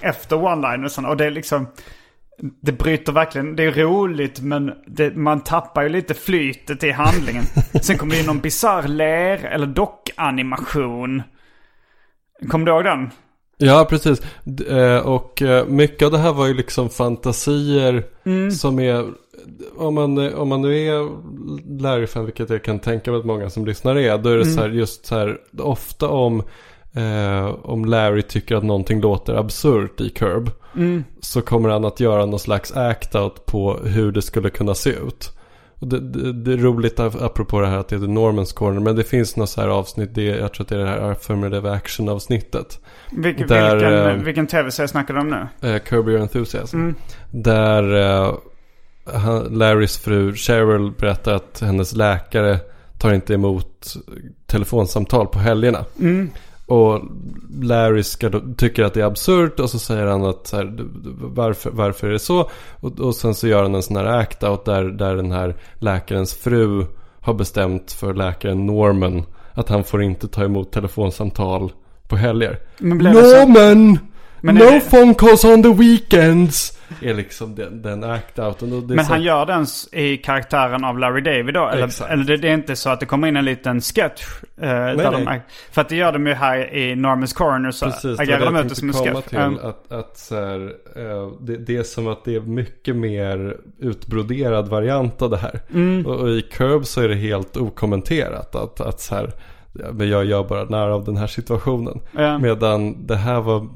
efter 0.00 0.36
one-linersen. 0.36 1.06
Och 1.06 1.16
det 1.16 1.24
är 1.26 1.30
liksom, 1.30 1.66
det 2.62 2.72
bryter 2.72 3.12
verkligen, 3.12 3.56
det 3.56 3.64
är 3.64 3.72
roligt 3.72 4.40
men 4.40 4.72
det, 4.86 5.16
man 5.16 5.40
tappar 5.40 5.82
ju 5.82 5.88
lite 5.88 6.14
flytet 6.14 6.84
i 6.84 6.90
handlingen. 6.90 7.44
Sen 7.82 7.98
kommer 7.98 8.14
det 8.14 8.20
in 8.20 8.26
någon 8.26 8.40
bisarr 8.40 8.88
ler 8.88 9.44
eller 9.44 9.66
dockanimation. 9.66 11.22
Kommer 12.48 12.66
du 12.66 12.72
ihåg 12.72 12.84
den? 12.84 13.10
Ja, 13.58 13.86
precis. 13.90 14.20
Eh, 14.68 14.96
Och 15.06 15.42
eh, 15.42 15.66
mycket 15.66 16.06
av 16.06 16.10
det 16.12 16.18
här 16.18 16.32
var 16.32 16.46
ju 16.46 16.54
liksom 16.54 16.90
fantasier 16.90 18.04
som 18.50 18.78
är, 18.78 19.06
om 19.76 19.94
man, 19.94 20.34
om 20.34 20.48
man 20.48 20.62
nu 20.62 20.78
är 20.86 21.08
Larry-fan, 21.82 22.24
vilket 22.24 22.50
jag 22.50 22.64
kan 22.64 22.78
tänka 22.78 23.10
mig 23.10 23.20
att 23.20 23.26
många 23.26 23.50
som 23.50 23.66
lyssnar 23.66 23.96
är, 23.96 24.18
då 24.18 24.28
är 24.30 24.36
det 24.36 24.44
så 24.44 24.60
här, 24.60 24.68
just 24.68 25.06
så 25.06 25.18
här, 25.18 25.38
ofta 25.58 26.08
om, 26.08 26.42
eh, 26.94 27.54
om 27.62 27.84
Larry 27.84 28.22
tycker 28.22 28.56
att 28.56 28.64
någonting 28.64 29.00
låter 29.00 29.34
absurt 29.34 30.00
i 30.00 30.08
Curb, 30.10 30.50
så 31.20 31.42
kommer 31.42 31.68
han 31.68 31.84
att 31.84 32.00
göra 32.00 32.26
någon 32.26 32.38
slags 32.38 32.72
act-out 32.72 33.44
på 33.46 33.78
hur 33.84 34.12
det 34.12 34.22
skulle 34.22 34.50
kunna 34.50 34.74
se 34.74 34.90
ut. 34.90 35.36
Det, 35.82 36.00
det, 36.00 36.32
det 36.32 36.52
är 36.52 36.56
roligt 36.56 36.98
ap- 36.98 37.24
apropå 37.24 37.60
det 37.60 37.66
här 37.66 37.78
att 37.78 37.88
det 37.88 37.96
heter 37.96 38.08
Normans 38.08 38.52
Corner. 38.52 38.80
Men 38.80 38.96
det 38.96 39.04
finns 39.04 39.36
något 39.36 39.48
så 39.50 39.60
här 39.60 39.68
avsnitt. 39.68 40.14
Det, 40.14 40.22
jag 40.24 40.54
tror 40.54 40.64
att 40.64 40.68
det 40.68 40.74
är 40.74 40.78
det 40.78 40.86
här 40.86 41.10
Affirmative 41.10 41.70
Action 41.70 42.08
avsnittet. 42.08 42.80
Vilken, 43.16 43.48
Där, 43.48 43.76
vilken, 43.76 44.18
eh, 44.18 44.24
vilken 44.24 44.46
tv-serie 44.46 44.88
snackar 44.88 45.14
du 45.14 45.20
om 45.20 45.28
nu? 45.60 45.68
Eh, 45.68 45.78
Curb 45.78 46.08
Your 46.08 46.20
Enthusiasm. 46.20 46.76
Mm. 46.76 46.94
Där 47.30 47.94
eh, 47.96 48.34
Larrys 49.50 49.98
fru 49.98 50.34
Cheryl 50.34 50.90
berättar 50.98 51.34
att 51.34 51.60
hennes 51.60 51.92
läkare 51.94 52.58
tar 52.98 53.12
inte 53.12 53.34
emot 53.34 53.94
telefonsamtal 54.46 55.26
på 55.26 55.38
helgerna. 55.38 55.84
Mm. 56.00 56.30
Och 56.70 57.00
Larry 57.62 58.02
ska 58.02 58.30
tycker 58.56 58.82
att 58.84 58.94
det 58.94 59.00
är 59.00 59.04
absurt 59.04 59.60
och 59.60 59.70
så 59.70 59.78
säger 59.78 60.06
han 60.06 60.24
att 60.24 60.50
här, 60.52 60.64
"Du- 60.64 60.84
du- 60.84 61.14
varför, 61.20 61.70
varför 61.70 62.06
är 62.08 62.12
det 62.12 62.18
så? 62.18 62.50
Och, 62.80 63.00
och 63.00 63.14
sen 63.14 63.34
så 63.34 63.48
gör 63.48 63.62
han 63.62 63.74
en 63.74 63.82
sån 63.82 63.96
här 63.96 64.04
act-out 64.22 64.64
där, 64.64 64.84
där 64.84 65.16
den 65.16 65.32
här 65.32 65.56
läkarens 65.78 66.34
fru 66.34 66.86
har 67.20 67.34
bestämt 67.34 67.92
för 67.92 68.14
läkaren 68.14 68.66
Norman 68.66 69.22
att 69.54 69.68
han 69.68 69.84
får 69.84 70.02
inte 70.02 70.28
ta 70.28 70.44
emot 70.44 70.72
telefonsamtal 70.72 71.72
på 72.08 72.16
helger. 72.16 72.58
Men? 72.78 72.98
Norman! 72.98 73.98
Men 74.40 74.54
no 74.54 74.70
det- 74.70 74.90
phone 74.90 75.14
calls 75.14 75.44
on 75.44 75.62
the 75.62 75.72
weekends! 75.72 76.78
Är 77.02 77.14
liksom 77.14 77.54
den, 77.54 77.82
den 77.82 78.04
act-outen. 78.04 78.94
Men 78.94 79.04
så- 79.04 79.12
han 79.12 79.22
gör 79.22 79.46
den 79.46 79.66
i 79.92 80.16
karaktären 80.16 80.84
av 80.84 80.98
Larry 80.98 81.20
David 81.20 81.54
då? 81.54 81.68
Eller, 81.68 81.86
Exakt. 81.86 82.10
eller 82.10 82.36
det, 82.36 82.48
är 82.48 82.54
inte 82.54 82.76
så 82.76 82.90
att 82.90 83.00
det 83.00 83.06
kommer 83.06 83.28
in 83.28 83.36
en 83.36 83.44
liten 83.44 83.80
sketch? 83.80 84.22
Eh, 84.56 84.68
där 84.68 85.10
nej. 85.24 85.24
De, 85.24 85.72
för 85.74 85.80
att 85.80 85.88
det 85.88 85.96
gör 85.96 86.12
de 86.12 86.26
ju 86.26 86.34
här 86.34 86.74
i 86.74 86.94
Norman's 86.94 87.34
Corner 87.34 87.70
så 87.70 87.86
Precis, 87.86 88.20
agerar 88.20 88.44
de 88.52 88.56
ut 88.56 88.76
som 88.76 88.88
en 88.88 88.94
sketch. 88.94 89.24
till. 89.26 89.38
Um, 89.38 89.58
Att, 89.62 89.92
att 89.92 90.18
så 90.18 90.34
här, 90.34 90.72
eh, 90.96 91.32
det, 91.40 91.56
det 91.56 91.76
är 91.76 91.82
som 91.82 92.06
att 92.08 92.24
det 92.24 92.34
är 92.36 92.40
mycket 92.40 92.96
mer 92.96 93.56
utbroderad 93.78 94.68
variant 94.68 95.22
av 95.22 95.30
det 95.30 95.36
här. 95.36 95.60
Mm. 95.74 96.06
Och, 96.06 96.14
och 96.20 96.28
i 96.30 96.42
Curb 96.42 96.86
så 96.86 97.00
är 97.00 97.08
det 97.08 97.14
helt 97.14 97.56
okommenterat. 97.56 98.54
Att, 98.54 98.80
att 98.80 99.00
så 99.00 99.14
här, 99.14 99.32
men 99.72 100.08
jag 100.08 100.24
gör 100.24 100.44
bara 100.44 100.64
nära 100.64 100.94
av 100.94 101.04
den 101.04 101.16
här 101.16 101.26
situationen. 101.26 102.00
Ja. 102.12 102.38
Medan 102.38 103.06
det 103.06 103.16
här 103.16 103.40
var, 103.40 103.68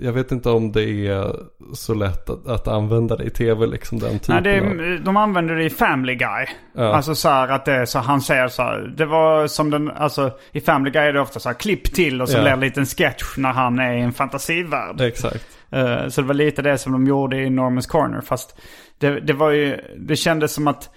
jag 0.00 0.12
vet 0.12 0.32
inte 0.32 0.50
om 0.50 0.72
det 0.72 1.06
är 1.08 1.36
så 1.74 1.94
lätt 1.94 2.30
att, 2.30 2.46
att 2.48 2.68
använda 2.68 3.16
det 3.16 3.24
i 3.24 3.30
tv 3.30 3.66
liksom 3.66 3.98
den 3.98 4.18
typen 4.18 4.42
Nej, 4.42 4.60
det 4.60 4.60
av... 4.66 4.80
är, 4.80 4.98
de 5.04 5.16
använder 5.16 5.54
det 5.54 5.64
i 5.64 5.70
Family 5.70 6.14
Guy. 6.14 6.46
Ja. 6.74 6.94
Alltså 6.94 7.14
så 7.14 7.28
här 7.28 7.48
att 7.48 7.64
det 7.64 7.72
är 7.72 7.84
så 7.84 7.98
han 7.98 8.20
säger 8.20 8.48
så 8.48 8.62
här. 8.62 8.94
Det 8.96 9.06
var 9.06 9.46
som 9.46 9.70
den, 9.70 9.90
alltså 9.90 10.30
i 10.52 10.60
Family 10.60 10.90
Guy 10.90 11.02
är 11.02 11.12
det 11.12 11.20
ofta 11.20 11.40
så 11.40 11.48
här 11.48 11.56
klipp 11.56 11.84
till 11.94 12.22
och 12.22 12.28
så 12.28 12.36
Ja. 12.38 12.40
blir 12.42 12.50
det 12.50 12.54
en 12.56 12.60
liten 12.60 12.86
sketch 12.86 13.36
när 13.36 13.52
han 13.52 13.78
är 13.78 13.94
i 13.94 14.00
en 14.00 14.12
fantasivärld. 14.12 15.00
Exakt. 15.00 15.46
Eh, 15.70 16.08
Så 16.08 16.20
det 16.20 16.26
var 16.26 16.34
lite 16.34 16.62
det 16.62 16.78
som 16.78 16.92
de 16.92 17.06
gjorde 17.06 17.36
i 17.36 17.46
Norman's 17.46 17.88
Corner. 17.88 18.20
Fast 18.20 18.56
det, 18.98 19.20
det 19.20 19.32
var 19.32 19.50
ju, 19.50 19.76
det 19.98 20.16
kändes 20.16 20.52
som 20.54 20.66
att 20.68 20.90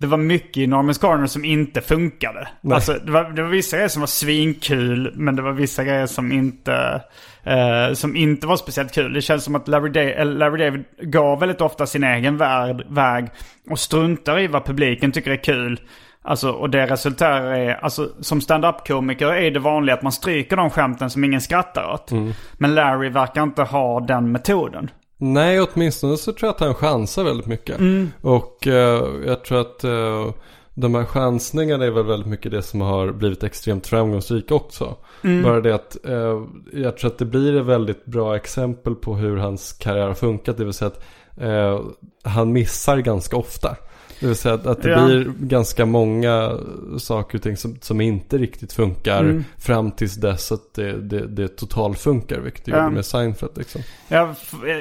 det 0.00 0.06
var 0.06 0.18
mycket 0.18 0.56
i 0.56 0.66
Norman's 0.66 1.00
Corner 1.00 1.26
som 1.26 1.44
inte 1.44 1.80
funkade. 1.80 2.48
Nej. 2.60 2.74
Alltså 2.74 2.92
det 3.04 3.12
var, 3.12 3.30
det 3.30 3.42
var 3.42 3.50
vissa 3.50 3.76
grejer 3.76 3.88
som 3.88 4.00
var 4.00 4.06
svinkul, 4.06 5.12
men 5.14 5.36
det 5.36 5.42
var 5.42 5.52
vissa 5.52 5.84
grejer 5.84 6.06
som 6.06 6.32
inte, 6.32 7.02
eh, 7.44 7.92
som 7.94 8.16
inte 8.16 8.46
var 8.46 8.56
speciellt 8.56 8.94
kul. 8.94 9.12
Det 9.12 9.20
känns 9.22 9.44
som 9.44 9.54
att 9.54 9.68
Larry, 9.68 9.90
Da- 9.90 10.00
eller 10.14 10.32
Larry 10.36 10.64
David 10.64 10.84
gav 11.02 11.40
väldigt 11.40 11.60
ofta 11.60 11.86
sin 11.86 12.04
egen 12.04 12.36
värld, 12.36 12.86
väg 12.88 13.26
och 13.70 13.78
struntar 13.78 14.38
i 14.38 14.46
vad 14.46 14.64
publiken 14.64 15.12
tycker 15.12 15.30
är 15.30 15.36
kul. 15.44 15.80
Alltså, 16.22 16.50
och 16.50 16.70
det 16.70 16.86
resulterar 16.86 17.58
i, 17.58 17.76
alltså 17.82 18.08
som 18.20 18.40
stand-up-komiker 18.40 19.26
är 19.26 19.50
det 19.50 19.60
vanligt 19.60 19.94
att 19.94 20.02
man 20.02 20.12
stryker 20.12 20.56
de 20.56 20.70
skämten 20.70 21.10
som 21.10 21.24
ingen 21.24 21.40
skrattar 21.40 21.92
åt. 21.94 22.10
Men 22.58 22.74
Larry 22.74 23.08
verkar 23.08 23.42
inte 23.42 23.62
ha 23.62 24.00
den 24.00 24.32
metoden. 24.32 24.90
Nej, 25.18 25.60
åtminstone 25.60 26.16
så 26.16 26.32
tror 26.32 26.46
jag 26.48 26.54
att 26.54 26.60
han 26.60 26.74
chansar 26.74 27.24
väldigt 27.24 27.46
mycket. 27.46 27.78
Mm. 27.78 28.10
Och 28.20 28.66
eh, 28.66 29.04
jag 29.26 29.44
tror 29.44 29.60
att 29.60 29.84
eh, 29.84 30.30
de 30.74 30.94
här 30.94 31.04
chansningarna 31.04 31.84
är 31.84 31.90
väl 31.90 32.04
väldigt 32.04 32.28
mycket 32.28 32.52
det 32.52 32.62
som 32.62 32.80
har 32.80 33.12
blivit 33.12 33.42
extremt 33.42 33.86
framgångsrika 33.86 34.54
också. 34.54 34.96
Mm. 35.24 35.42
Bara 35.42 35.60
det 35.60 35.74
att 35.74 35.96
eh, 36.06 36.42
jag 36.72 36.96
tror 36.96 37.10
att 37.10 37.18
det 37.18 37.24
blir 37.24 37.56
ett 37.56 37.66
väldigt 37.66 38.04
bra 38.04 38.36
exempel 38.36 38.94
på 38.94 39.16
hur 39.16 39.36
hans 39.36 39.72
karriär 39.72 40.06
har 40.06 40.14
funkat. 40.14 40.56
Det 40.56 40.64
vill 40.64 40.72
säga 40.72 40.90
att 40.90 41.04
eh, 41.36 41.80
han 42.22 42.52
missar 42.52 42.98
ganska 42.98 43.36
ofta. 43.36 43.76
Det 44.20 44.26
vill 44.26 44.36
säga 44.36 44.54
att, 44.54 44.66
att 44.66 44.82
det 44.82 44.90
Ja. 44.90 45.04
blir 45.06 45.32
ganska 45.40 45.86
många 45.86 46.52
saker 46.98 47.38
och 47.38 47.42
ting 47.42 47.56
som, 47.56 47.76
som 47.80 48.00
inte 48.00 48.38
riktigt 48.38 48.72
funkar 48.72 49.20
Mm. 49.20 49.44
fram 49.58 49.90
tills 49.90 50.14
dess 50.14 50.52
att 50.52 50.74
det, 50.74 50.92
det, 51.00 51.26
det 51.26 51.48
totalfunkar. 51.56 52.40
Vilket 52.40 52.64
det 52.64 52.70
Ja. 52.70 52.82
gjorde 52.82 52.94
med 52.94 53.04
Seinfeld 53.06 53.52
liksom. 53.58 53.80
Ja, 54.08 54.34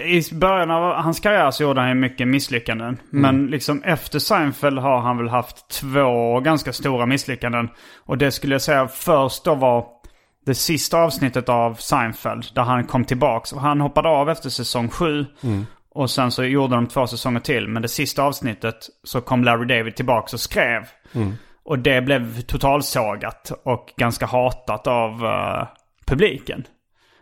I 0.05 0.35
början 0.35 0.71
av 0.71 0.93
hans 0.93 1.19
karriär 1.19 1.51
så 1.51 1.63
gjorde 1.63 1.79
han 1.81 1.89
ju 1.89 1.95
mycket 1.95 2.27
misslyckanden. 2.27 2.97
Men 3.09 3.47
liksom 3.47 3.83
efter 3.83 4.19
Seinfeld 4.19 4.79
har 4.79 4.99
han 4.99 5.17
väl 5.17 5.27
haft 5.29 5.69
två 5.69 6.39
ganska 6.39 6.73
stora 6.73 7.05
misslyckanden. 7.05 7.69
Och 8.05 8.17
det 8.17 8.31
skulle 8.31 8.53
jag 8.55 8.61
säga 8.61 8.87
först 8.87 9.43
då 9.43 9.55
var 9.55 9.85
det 10.45 10.55
sista 10.55 10.97
avsnittet 10.97 11.49
av 11.49 11.73
Seinfeld. 11.73 12.45
Där 12.55 12.61
han 12.61 12.83
kom 12.83 13.05
tillbaks. 13.05 13.53
Och 13.53 13.61
han 13.61 13.81
hoppade 13.81 14.09
av 14.09 14.29
efter 14.29 14.49
säsong 14.49 14.89
sju. 14.89 15.25
Och 15.97 16.09
sen 16.09 16.31
så 16.31 16.43
gjorde 16.43 16.75
de 16.75 16.87
två 16.87 17.07
säsonger 17.07 17.39
till. 17.39 17.67
Men 17.67 17.81
det 17.81 17.87
sista 17.87 18.23
avsnittet 18.23 18.75
så 19.03 19.21
kom 19.21 19.43
Larry 19.43 19.65
David 19.77 19.95
tillbaks 19.95 20.33
och 20.33 20.39
skrev. 20.39 20.81
Och 21.65 21.79
det 21.79 22.01
blev 22.01 22.41
totalsågat 22.41 23.51
och 23.65 23.93
ganska 23.97 24.25
hatat 24.25 24.87
av 24.87 25.25
eh, 25.25 25.67
publiken. 26.07 26.63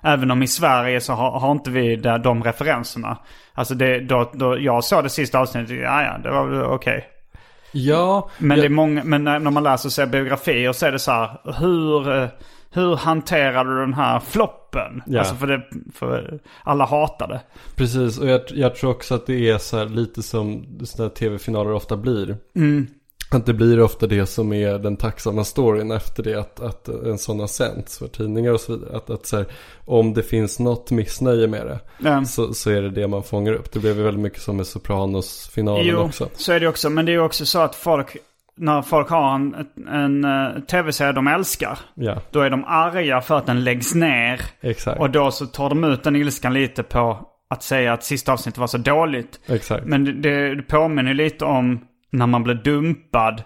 Även 0.03 0.31
om 0.31 0.43
i 0.43 0.47
Sverige 0.47 1.01
så 1.01 1.13
har, 1.13 1.39
har 1.39 1.51
inte 1.51 1.69
vi 1.71 1.95
där, 1.95 2.19
de 2.19 2.43
referenserna. 2.43 3.17
Alltså 3.53 3.75
det, 3.75 3.99
då, 3.99 4.31
då 4.33 4.59
jag 4.59 4.83
såg 4.83 5.03
det 5.03 5.09
sista 5.09 5.39
avsnittet, 5.39 5.77
ja 5.83 6.03
ja, 6.03 6.17
det 6.17 6.31
var 6.31 6.63
okej. 6.63 7.05
Ja, 7.71 8.29
Men, 8.37 8.57
jag- 8.57 8.63
det 8.63 8.67
är 8.67 8.69
många, 8.69 9.03
men 9.03 9.23
när, 9.23 9.39
när 9.39 9.51
man 9.51 9.63
läser 9.63 9.89
sig 9.89 10.07
biografier 10.07 10.71
så 10.71 10.85
är 10.85 10.91
det 10.91 10.99
så 10.99 11.11
här, 11.11 11.29
hur, 11.59 12.21
eh, 12.21 12.27
hur 12.75 12.95
hanterar 12.95 13.65
du 13.65 13.79
den 13.79 13.93
här 13.93 14.19
floppen? 14.19 15.01
Ja. 15.05 15.19
Alltså 15.19 15.35
för, 15.35 15.47
det, 15.47 15.61
för 15.93 16.39
alla 16.63 16.85
hatar 16.85 17.27
det. 17.27 17.41
Precis, 17.75 18.19
och 18.19 18.27
jag, 18.27 18.41
jag 18.47 18.75
tror 18.75 18.91
också 18.91 19.15
att 19.15 19.25
det 19.25 19.49
är 19.49 19.57
så 19.57 19.85
lite 19.85 20.23
som 20.23 20.65
sådana 20.83 21.09
tv-finaler 21.09 21.71
ofta 21.73 21.97
blir. 21.97 22.37
Att 23.31 23.45
det 23.45 23.53
blir 23.53 23.81
ofta 23.81 24.07
det 24.07 24.25
som 24.25 24.53
är 24.53 24.79
den 24.79 24.97
tacksamma 24.97 25.43
storyn 25.43 25.91
efter 25.91 26.23
det 26.23 26.39
att, 26.39 26.59
att 26.59 26.87
en 26.87 27.17
sån 27.17 27.39
har 27.39 27.47
sänts 27.47 27.97
för 27.99 28.07
tidningar 28.07 28.51
och 28.51 28.59
så 28.61 28.75
vidare. 28.75 28.97
Att, 28.97 29.09
att 29.09 29.25
så 29.25 29.37
här, 29.37 29.45
om 29.85 30.13
det 30.13 30.23
finns 30.23 30.59
något 30.59 30.91
missnöje 30.91 31.47
med 31.47 31.65
det 31.67 31.79
Ja. 31.97 32.25
så, 32.25 32.53
så 32.53 32.69
är 32.69 32.81
det 32.81 32.89
det 32.89 33.07
man 33.07 33.23
fångar 33.23 33.53
upp. 33.53 33.71
Det 33.71 33.79
blev 33.79 33.95
väldigt 33.95 34.23
mycket 34.23 34.41
som 34.41 34.57
med 34.57 34.67
Sopranos-finalen 34.67 35.85
Jo, 35.87 35.97
också. 35.97 36.29
så 36.35 36.51
är 36.51 36.59
det 36.59 36.67
också. 36.67 36.89
Men 36.89 37.05
det 37.05 37.13
är 37.13 37.19
också 37.19 37.45
så 37.45 37.59
att 37.59 37.75
folk, 37.75 38.17
när 38.57 38.81
folk 38.81 39.09
har 39.09 39.35
en, 39.35 39.55
en, 39.87 40.23
eh, 40.25 40.59
tv-serie 40.59 41.11
de 41.11 41.27
älskar, 41.27 41.79
Ja, 41.93 42.15
då 42.31 42.41
är 42.41 42.49
de 42.49 42.63
arga 42.67 43.21
för 43.21 43.37
att 43.37 43.45
den 43.45 43.63
läggs 43.63 43.95
ner. 43.95 44.41
exakt. 44.61 44.99
Och 44.99 45.09
då 45.09 45.31
så 45.31 45.45
tar 45.45 45.69
de 45.69 45.83
ut 45.83 46.03
den 46.03 46.15
ilskan 46.15 46.53
lite 46.53 46.83
på 46.83 47.27
att 47.49 47.63
säga 47.63 47.93
att 47.93 48.03
sista 48.03 48.33
avsnittet 48.33 48.57
var 48.59 48.67
så 48.67 48.77
dåligt. 48.77 49.39
exakt. 49.47 49.85
Men 49.85 50.21
det, 50.21 50.55
det 50.55 50.61
påminner 50.63 51.13
lite 51.13 51.45
om 51.45 51.79
när 52.11 52.27
man 52.27 52.43
blir 52.43 52.55
dumpad 52.55 53.43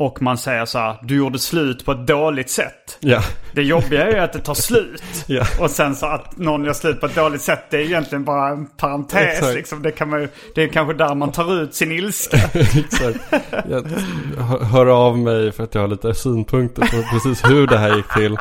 och 0.00 0.22
man 0.22 0.38
säger 0.38 0.64
så 0.64 0.78
här, 0.78 0.96
du 1.02 1.16
gjorde 1.16 1.38
slut 1.38 1.84
på 1.84 1.92
ett 1.92 2.06
dåligt 2.06 2.50
sätt. 2.50 2.98
Ja, 3.00 3.20
Det 3.54 3.62
jobbiga 3.62 4.06
är 4.06 4.12
ju 4.12 4.18
att 4.18 4.32
det 4.32 4.38
tar 4.38 4.54
slut. 4.54 5.02
Ja. 5.26 5.44
Och 5.60 5.70
sen 5.70 5.94
så 5.96 6.06
att 6.06 6.36
någon 6.36 6.64
gör 6.64 6.72
slut 6.72 7.00
på 7.00 7.06
ett 7.06 7.14
dåligt 7.14 7.40
sätt, 7.42 7.64
det 7.70 7.76
är 7.76 7.80
egentligen 7.80 8.24
bara 8.24 8.48
en 8.48 8.66
parentes. 8.66 9.54
Liksom. 9.54 9.82
Det, 9.82 9.90
kan 9.90 10.08
man 10.10 10.20
ju, 10.20 10.28
det 10.54 10.62
är 10.62 10.68
kanske 10.68 10.94
där 10.94 11.14
man 11.14 11.32
tar 11.32 11.62
ut 11.62 11.74
sin 11.74 11.92
ilska. 11.92 12.36
exakt. 12.54 13.18
Jag 13.68 13.82
hör- 14.64 15.06
av 15.06 15.18
mig 15.18 15.52
för 15.52 15.64
att 15.64 15.74
jag 15.74 15.82
har 15.82 15.88
lite 15.88 16.14
synpunkter 16.14 16.82
på 16.82 17.02
precis 17.12 17.44
hur 17.50 17.66
det 17.66 17.78
här 17.78 17.96
gick 17.96 18.12
till. 18.14 18.36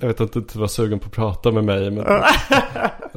Jag 0.00 0.08
vet 0.08 0.20
inte 0.20 0.38
om 0.38 0.46
du 0.52 0.58
var 0.58 0.66
sugen 0.66 0.98
på 0.98 1.06
att 1.06 1.12
prata 1.12 1.52
med 1.52 1.64
mig. 1.64 1.90
Men 1.90 2.04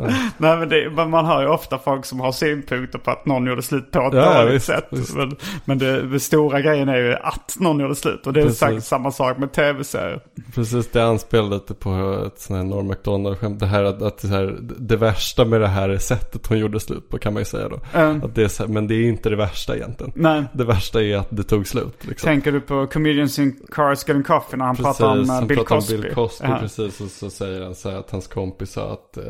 Nej 0.37 0.57
men 0.57 0.69
det, 0.69 0.89
man 1.07 1.25
hör 1.25 1.41
ju 1.41 1.47
ofta 1.47 1.77
folk 1.77 2.05
som 2.05 2.19
har 2.19 2.31
synpunkter 2.31 2.99
på 2.99 3.11
att 3.11 3.25
någon 3.25 3.45
gjorde 3.47 3.61
slut 3.61 3.91
på 3.91 3.99
ett 3.99 4.13
Ja, 4.13 4.37
dåligt 4.39 4.53
visst, 4.55 4.65
sätt. 4.65 4.87
visst. 4.91 5.15
Men, 5.15 5.35
men 5.65 5.77
det, 5.77 6.07
det 6.07 6.19
stora 6.19 6.61
grejen 6.61 6.89
är 6.89 6.97
ju 6.97 7.13
att 7.15 7.55
någon 7.59 7.79
gjorde 7.79 7.95
slut. 7.95 8.27
Och 8.27 8.33
det 8.33 8.39
är 8.39 8.43
Precis. 8.43 8.59
sagt 8.59 8.83
samma 8.83 9.11
sak 9.11 9.37
med 9.37 9.51
tv-serier. 9.51 10.19
Precis, 10.55 10.87
det 10.91 11.03
anspelar 11.03 11.49
lite 11.49 11.73
på 11.73 12.23
ett 12.27 12.39
sånt 12.39 12.57
här 12.57 12.63
Norm 12.63 12.87
MacDonald-skämt. 12.87 13.59
Det 13.59 13.65
här 13.65 13.83
att, 13.83 14.01
att 14.01 14.17
det, 14.21 14.27
här, 14.27 14.57
det 14.61 14.95
värsta 14.97 15.45
med 15.45 15.61
det 15.61 15.67
här 15.67 15.97
sättet 15.97 16.47
hon 16.47 16.57
gjorde 16.59 16.79
slut 16.79 17.09
på 17.09 17.17
kan 17.17 17.33
man 17.33 17.41
ju 17.41 17.45
säga 17.45 17.69
då. 17.69 17.79
Mm. 17.93 18.23
Att 18.23 18.35
det 18.35 18.59
är 18.59 18.67
men 18.67 18.87
det 18.87 18.95
är 18.95 19.03
inte 19.07 19.29
det 19.29 19.35
värsta 19.35 19.75
egentligen. 19.75 20.11
Nej. 20.15 20.43
Det 20.53 20.63
värsta 20.63 21.03
är 21.03 21.17
att 21.17 21.27
det 21.29 21.43
tog 21.43 21.67
slut. 21.67 22.05
Liksom. 22.05 22.27
Tänker 22.27 22.51
du 22.51 22.61
på 22.61 22.87
Comedians 22.87 23.39
in 23.39 23.59
Cars 23.71 24.07
Getting 24.07 24.23
Coffee 24.23 24.57
när 24.57 24.65
han 24.65 24.75
pratar 24.75 25.07
om 25.11 25.19
eh, 25.21 25.27
han 25.27 25.47
Bill 25.47 25.57
pratar 25.57 25.75
om 25.75 25.81
Cosby? 25.81 25.97
Bill 25.97 26.13
Cosby, 26.13 26.45
Ja. 26.47 26.57
precis. 26.61 27.01
Och 27.01 27.07
så 27.09 27.29
säger 27.29 27.61
han 27.61 27.75
så 27.75 27.89
här 27.89 27.97
att 27.97 28.11
hans 28.11 28.27
kompis 28.27 28.71
sa 28.71 28.93
att 28.93 29.17
eh, 29.17 29.23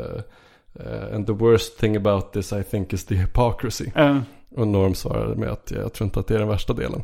eh, 0.74 1.14
And 1.14 1.26
the 1.26 1.32
worst 1.32 1.78
thing 1.78 1.96
about 1.96 2.32
this 2.32 2.52
I 2.52 2.62
think 2.62 2.92
is 2.92 3.06
the 3.06 3.14
hypocrisy. 3.14 3.90
Eh, 3.94 4.18
Och 4.56 4.68
Norm 4.68 4.94
svarade 4.94 5.36
med 5.36 5.48
att 5.48 5.70
jag 5.70 5.92
tror 5.92 6.04
inte 6.06 6.20
att 6.20 6.26
det 6.26 6.34
är 6.34 6.38
den 6.38 6.48
värsta 6.48 6.72
delen. 6.72 7.02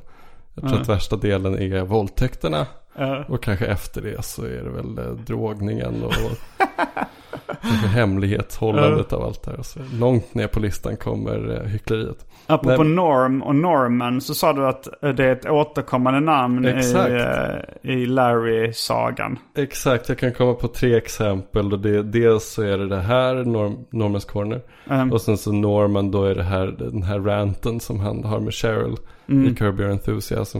Jag 0.54 0.62
tror 0.62 0.70
Nej. 0.72 0.80
att 0.80 0.88
värsta 0.88 1.16
delen 1.16 1.58
är 1.58 1.84
våldtäkterna. 1.84 2.66
Eh. 2.98 3.30
Och 3.30 3.42
kanske 3.42 3.66
efter 3.66 4.02
det 4.02 4.24
så 4.24 4.44
är 4.44 4.62
det 4.62 4.70
väl 4.70 4.98
eh, 4.98 5.12
drogningen 5.14 6.02
och 6.02 6.12
Kanske 7.62 7.86
hemlighetshållandet 7.88 9.12
av 9.12 9.22
allt 9.22 9.42
det 9.42 9.50
här. 9.50 9.62
Så 9.62 9.80
långt 9.92 10.34
ner 10.34 10.46
på 10.46 10.60
listan 10.60 10.96
kommer 10.96 11.60
eh, 11.60 11.68
hyckleriet. 11.70 12.26
Apropå 12.46 12.82
Nej. 12.82 12.94
Norm 12.94 13.42
och 13.42 13.56
Norman 13.56 14.20
så 14.20 14.34
sa 14.34 14.52
du 14.52 14.66
att 14.66 14.88
det 15.00 15.24
är 15.24 15.32
ett 15.32 15.46
återkommande 15.46 16.20
namn 16.20 16.64
i, 16.64 16.68
Exakt. 16.68 17.10
eh, 17.10 17.90
i 17.92 18.06
Larry-sagan. 18.06 19.38
Exakt, 19.56 20.08
jag 20.08 20.18
kan 20.18 20.32
komma 20.32 20.54
på 20.54 20.68
tre 20.68 20.96
exempel. 20.96 21.72
Och 21.72 21.78
det, 21.78 22.02
dels 22.02 22.44
så 22.52 22.62
är 22.62 22.78
det 22.78 22.88
det 22.88 23.00
här, 23.00 23.34
Norm, 23.34 23.84
Normans 23.90 24.24
Corner. 24.24 24.60
Mm. 24.90 25.12
Och 25.12 25.20
sen 25.20 25.38
så 25.38 25.52
Norman, 25.52 26.10
då 26.10 26.24
är 26.24 26.34
det 26.34 26.42
här, 26.42 26.66
den 26.78 27.02
här 27.02 27.18
ranten 27.18 27.80
som 27.80 28.00
han 28.00 28.24
har 28.24 28.40
med 28.40 28.54
Cheryl 28.54 28.96
Mm. 29.28 29.52
i 29.52 29.54
Curb 29.54 29.80
Your 29.80 29.90
Enthusiasm. 29.90 30.58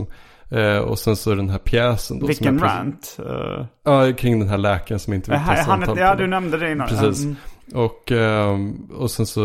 Eh, 0.51 0.77
och 0.77 0.99
sen 0.99 1.15
så 1.15 1.35
den 1.35 1.49
här 1.49 1.57
pjäsen 1.57 2.19
då. 2.19 2.27
Vilken 2.27 2.59
rant? 2.59 3.17
Uh, 3.19 3.65
Ja, 3.83 4.13
kring 4.13 4.39
den 4.39 4.49
här 4.49 4.57
läkaren 4.57 4.99
som 4.99 5.13
inte 5.13 5.31
vill 5.31 5.39
ta 5.47 5.55
samtal. 5.55 5.97
ja, 5.99 6.15
du 6.15 6.27
nämnde 6.27 6.57
det 6.57 6.71
innan. 6.71 6.87
Precis. 6.87 7.23
Mm. 7.23 7.35
Och, 7.73 8.11
ehm, 8.11 8.71
och 8.97 9.11
sen 9.11 9.25
så 9.25 9.41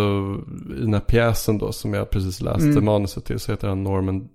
i 0.76 0.80
den 0.80 0.94
här 0.94 1.00
pjäsen 1.00 1.58
då 1.58 1.72
som 1.72 1.94
jag 1.94 2.10
precis 2.10 2.40
läste 2.40 2.68
Mm. 2.68 2.84
manuset 2.84 3.24
till 3.24 3.38
så 3.38 3.52
heter 3.52 3.68
han 3.68 3.82
Norman 3.84 4.28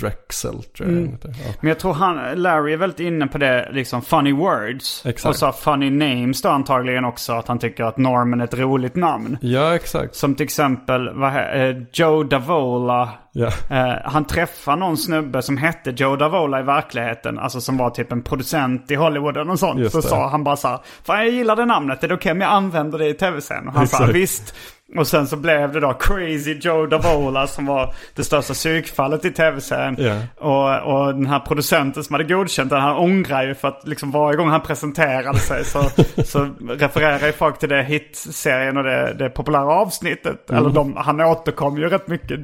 Drexel 0.00 0.62
tror 0.62 0.88
jag 0.88 0.98
Mm. 0.98 1.18
Ja. 1.22 1.28
Men 1.60 1.68
jag 1.68 1.78
tror 1.78 1.92
han, 1.94 2.16
Larry 2.42 2.72
är 2.72 2.76
väldigt 2.76 3.00
inne 3.00 3.26
på 3.26 3.38
det, 3.38 3.68
liksom 3.72 4.02
funny 4.02 4.32
words. 4.32 5.06
Exakt. 5.06 5.28
Och 5.28 5.36
så 5.36 5.52
funny 5.52 5.90
names 5.90 6.42
då 6.42 6.48
antagligen 6.48 7.04
också. 7.04 7.32
Att 7.32 7.48
han 7.48 7.58
tycker 7.58 7.84
att 7.84 7.96
Norman 7.98 8.40
är 8.40 8.44
ett 8.44 8.58
roligt 8.58 8.96
namn. 8.96 9.38
ja, 9.40 9.74
exakt. 9.74 10.14
Som 10.14 10.34
till 10.34 10.44
exempel 10.44 11.08
he- 11.08 11.70
eh, 11.70 11.82
Joe 11.92 12.22
Davola. 12.22 13.08
Ja. 13.32 13.46
Eh, 13.70 13.94
han 14.04 14.24
träffade 14.24 14.76
någon 14.76 14.96
snubbe 14.96 15.42
som 15.42 15.56
hette 15.56 15.90
Joe 15.96 16.16
Davola 16.16 16.60
i 16.60 16.62
verkligheten. 16.62 17.38
Alltså 17.38 17.60
som 17.60 17.76
var 17.76 17.90
typ 17.90 18.12
en 18.12 18.22
producent 18.22 18.90
i 18.90 18.94
Hollywood 18.94 19.36
eller 19.36 19.44
något 19.44 19.60
sånt. 19.60 19.80
Just 19.80 19.92
så 19.92 20.00
det. 20.00 20.08
sa 20.08 20.28
han 20.28 20.44
bara 20.44 20.56
så 20.56 20.68
här. 20.68 20.78
Fan 21.04 21.16
jag 21.18 21.28
gillar 21.30 21.56
det 21.56 21.64
namnet, 21.64 22.04
är 22.04 22.08
det 22.08 22.14
okej 22.14 22.32
om 22.32 22.40
jag 22.40 22.50
använder 22.50 22.98
det 22.98 23.06
i 23.08 23.14
tv-serien? 23.14 23.68
Och 23.68 23.74
han 23.74 23.86
sa 23.88 24.06
visst. 24.06 24.54
Och 24.96 25.06
sen 25.06 25.26
så 25.26 25.36
blev 25.36 25.72
det 25.72 25.80
då 25.80 25.92
Crazy 25.92 26.58
Joe 26.60 26.86
Davola 26.86 27.46
som 27.46 27.66
var 27.66 27.94
det 28.14 28.24
största 28.24 28.54
psykfallet 28.54 29.24
i 29.24 29.30
tv-serien. 29.30 29.96
Ja. 29.98 30.20
Och, 30.38 30.94
och 30.94 31.14
den 31.14 31.26
här 31.26 31.40
producenten 31.40 32.04
som 32.04 32.14
hade 32.14 32.24
godkänt 32.24 32.70
den, 32.70 32.80
han 32.80 32.96
ångrar 32.96 33.42
ju 33.46 33.54
för 33.54 33.68
att 33.68 33.88
liksom 33.88 34.10
varje 34.10 34.36
gång 34.36 34.48
han 34.48 34.60
presenterade 34.60 35.38
sig 35.38 35.64
så, 35.64 35.82
så 36.24 36.48
refererar 36.68 37.26
ju 37.26 37.32
folk 37.32 37.58
till 37.58 37.68
det 37.68 37.82
hitserien 37.82 38.76
och 38.76 38.84
det, 38.84 39.14
det 39.18 39.30
populära 39.30 39.72
avsnittet. 39.72 40.50
Mm. 40.50 40.60
Eller 40.60 40.74
de, 40.74 40.96
han 40.96 41.20
återkom 41.20 41.78
ju 41.78 41.88
rätt 41.88 42.08
mycket. 42.08 42.40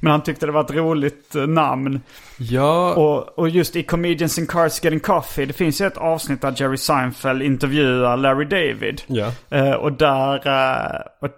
Men 0.00 0.10
han 0.10 0.22
tyckte 0.22 0.46
det 0.46 0.52
var 0.52 0.64
ett 0.64 0.74
roligt 0.74 1.34
eh, 1.34 1.46
namn. 1.46 2.00
Ja, 2.36 2.94
Och, 2.94 3.38
och 3.38 3.48
just 3.48 3.76
i 3.76 3.82
Comedians 3.82 4.38
in 4.38 4.46
Cars 4.46 4.84
Getting 4.84 5.00
Coffee, 5.00 5.46
det 5.46 5.52
finns 5.52 5.80
ju 5.80 5.86
ett 5.86 5.96
avsnitt 5.96 6.40
där 6.40 6.54
Jerry 6.56 6.76
Seinfeld 6.76 7.42
intervjuar 7.42 8.16
Larry 8.16 8.44
David. 8.44 9.02
ja. 9.06 9.32
Eh, 9.50 9.72
och 9.72 9.92
där, 9.92 10.48
eh, 10.48 11.00
och 11.20 11.30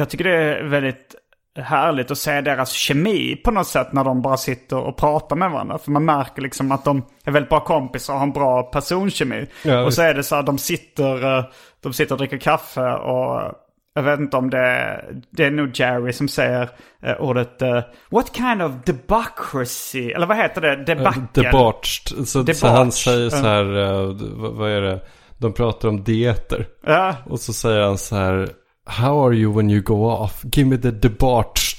jag 0.00 0.10
tycker 0.10 0.24
det 0.24 0.36
är 0.36 0.62
väldigt 0.62 1.14
härligt 1.58 2.10
att 2.10 2.18
se 2.18 2.40
deras 2.40 2.70
kemi 2.70 3.36
på 3.36 3.50
något 3.50 3.66
sätt 3.66 3.92
när 3.92 4.04
de 4.04 4.22
bara 4.22 4.36
sitter 4.36 4.76
och 4.76 4.96
pratar 4.96 5.36
med 5.36 5.50
varandra. 5.50 5.78
För 5.78 5.90
man 5.90 6.04
märker 6.04 6.42
liksom 6.42 6.72
att 6.72 6.84
de 6.84 7.02
är 7.24 7.30
väldigt 7.30 7.48
bra 7.50 7.60
kompisar 7.60 8.12
och 8.12 8.18
har 8.18 8.26
en 8.26 8.32
bra 8.32 8.62
personkemi. 8.62 9.46
Ja, 9.64 9.84
och 9.84 9.94
så 9.94 10.02
är 10.02 10.14
det 10.14 10.22
så 10.22 10.36
att 10.36 10.46
de 10.46 10.58
sitter, 10.58 11.38
eh, 11.38 11.44
de 11.82 11.92
sitter 11.92 12.14
och 12.14 12.18
dricker 12.18 12.38
kaffe 12.38 12.92
och 12.92 13.52
jag 13.94 14.02
vet 14.02 14.20
inte 14.20 14.36
om 14.36 14.50
det 14.50 14.58
är, 14.58 15.14
det 15.30 15.44
är 15.44 15.50
nog 15.50 15.70
Jerry 15.74 16.12
som 16.12 16.28
säger 16.28 16.70
eh, 17.02 17.20
ordet 17.20 17.62
eh, 17.62 17.80
What 18.10 18.36
kind 18.36 18.62
of 18.62 18.72
debauchery? 18.84 20.12
Eller 20.12 20.26
vad 20.26 20.36
heter 20.36 20.60
det? 20.60 20.84
Debacle? 20.84 21.22
Debauched. 21.32 22.28
Så, 22.28 22.46
så 22.54 22.66
han 22.66 22.92
säger 22.92 23.30
så 23.30 23.36
här, 23.36 23.78
eh, 23.78 24.16
vad, 24.36 24.52
vad 24.52 24.70
är 24.70 24.80
det? 24.80 25.00
De 25.38 25.52
pratar 25.52 25.88
om 25.88 26.04
dieter. 26.04 26.66
Ja, 26.86 27.16
Och 27.26 27.40
så 27.40 27.52
säger 27.52 27.80
han 27.80 27.98
så 27.98 28.16
här, 28.16 28.48
How 28.90 29.26
are 29.26 29.34
you 29.34 29.52
when 29.56 29.70
you 29.70 29.80
go 29.82 30.04
off? 30.10 30.44
Give 30.52 30.68
me 30.68 30.78
the 30.78 30.90
debauched. 30.90 31.70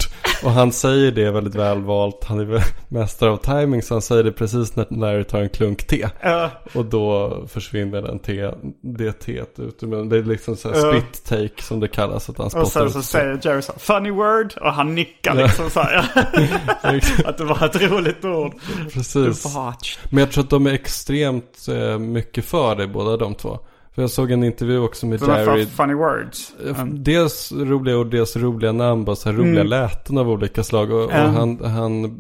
Och 0.44 0.52
han 0.52 0.72
säger 0.72 1.12
det 1.12 1.32
väldigt 1.32 1.56
välvalt. 1.56 2.24
Han 2.24 2.40
är 2.40 2.46
väl 2.46 2.62
mästare 2.88 3.30
av 3.32 3.38
timing 3.38 3.82
så 3.82 3.94
han 3.94 4.02
säger 4.02 4.24
det 4.24 4.32
precis 4.32 4.76
när 4.76 4.86
Larry 4.90 5.24
tar 5.24 5.42
en 5.42 5.50
klunk 5.50 5.84
te. 5.88 6.10
ja. 6.22 6.50
Och 6.74 6.86
då 6.86 7.38
försvinner 7.48 8.02
den 8.02 8.20
te, 8.20 8.52
det 8.82 9.12
teet 9.12 9.60
ut. 9.60 9.82
Men 9.82 10.10
det 10.10 10.18
är 10.18 10.24
liksom 10.24 10.56
så 10.56 10.70
här 10.74 10.76
Ja. 10.86 10.92
spit 11.02 11.26
take 11.26 11.64
som 11.64 11.80
det 11.80 11.88
kallas. 11.88 12.30
Att 12.30 12.38
han 12.38 12.46
Och 12.46 12.52
spottar 12.52 12.70
sen 12.70 12.90
så 12.92 13.00
te. 13.00 13.06
säger 13.06 13.40
Jerry 13.44 13.62
så 13.62 13.74
funny 13.78 14.12
word 14.12 14.54
och 14.62 14.74
han 14.74 14.96
nickar 14.96 15.34
liksom 15.36 15.70
så 15.70 15.80
här. 15.80 15.98
att 17.26 17.38
det 17.38 17.44
var 17.44 17.66
ett 17.66 17.82
roligt 17.92 18.26
ord. 18.26 18.54
Precis. 18.94 19.44
Debauched. 19.44 19.98
Men 20.10 20.20
jag 20.20 20.32
tror 20.32 20.44
att 20.44 20.50
de 20.50 20.68
är 20.68 20.74
extremt 20.74 21.68
eh, 21.70 22.00
mycket 22.00 22.46
för 22.46 22.76
det 22.76 22.88
båda 22.88 23.18
de 23.18 23.36
två. 23.36 23.60
För 23.96 24.02
jag 24.02 24.12
såg 24.12 24.32
en 24.32 24.44
intervju 24.44 24.80
också 24.80 25.06
med 25.06 25.20
varför 25.20 25.52
Jerry. 25.58 25.66
funny 25.66 25.94
words? 25.94 26.54
Eh, 26.68 26.86
Dels 26.86 27.52
roliga 27.52 27.98
ord, 27.98 28.12
dels 28.12 28.36
roliga 28.36 28.72
namn, 28.72 29.06
bara 29.06 29.16
så 29.16 29.30
här 29.30 29.38
roliga 29.38 29.64
läten 29.64 30.18
av 30.18 30.30
olika 30.30 30.64
slag. 30.64 30.92
Och, 30.92 31.04
och 31.04 31.12
Mm. 31.14 31.36
han, 31.36 31.60
han 31.66 32.16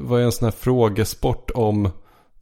var 0.00 0.18
ju 0.18 0.24
en 0.24 0.32
sån 0.32 0.44
här 0.46 0.52
frågesport 0.52 1.50
om 1.54 1.88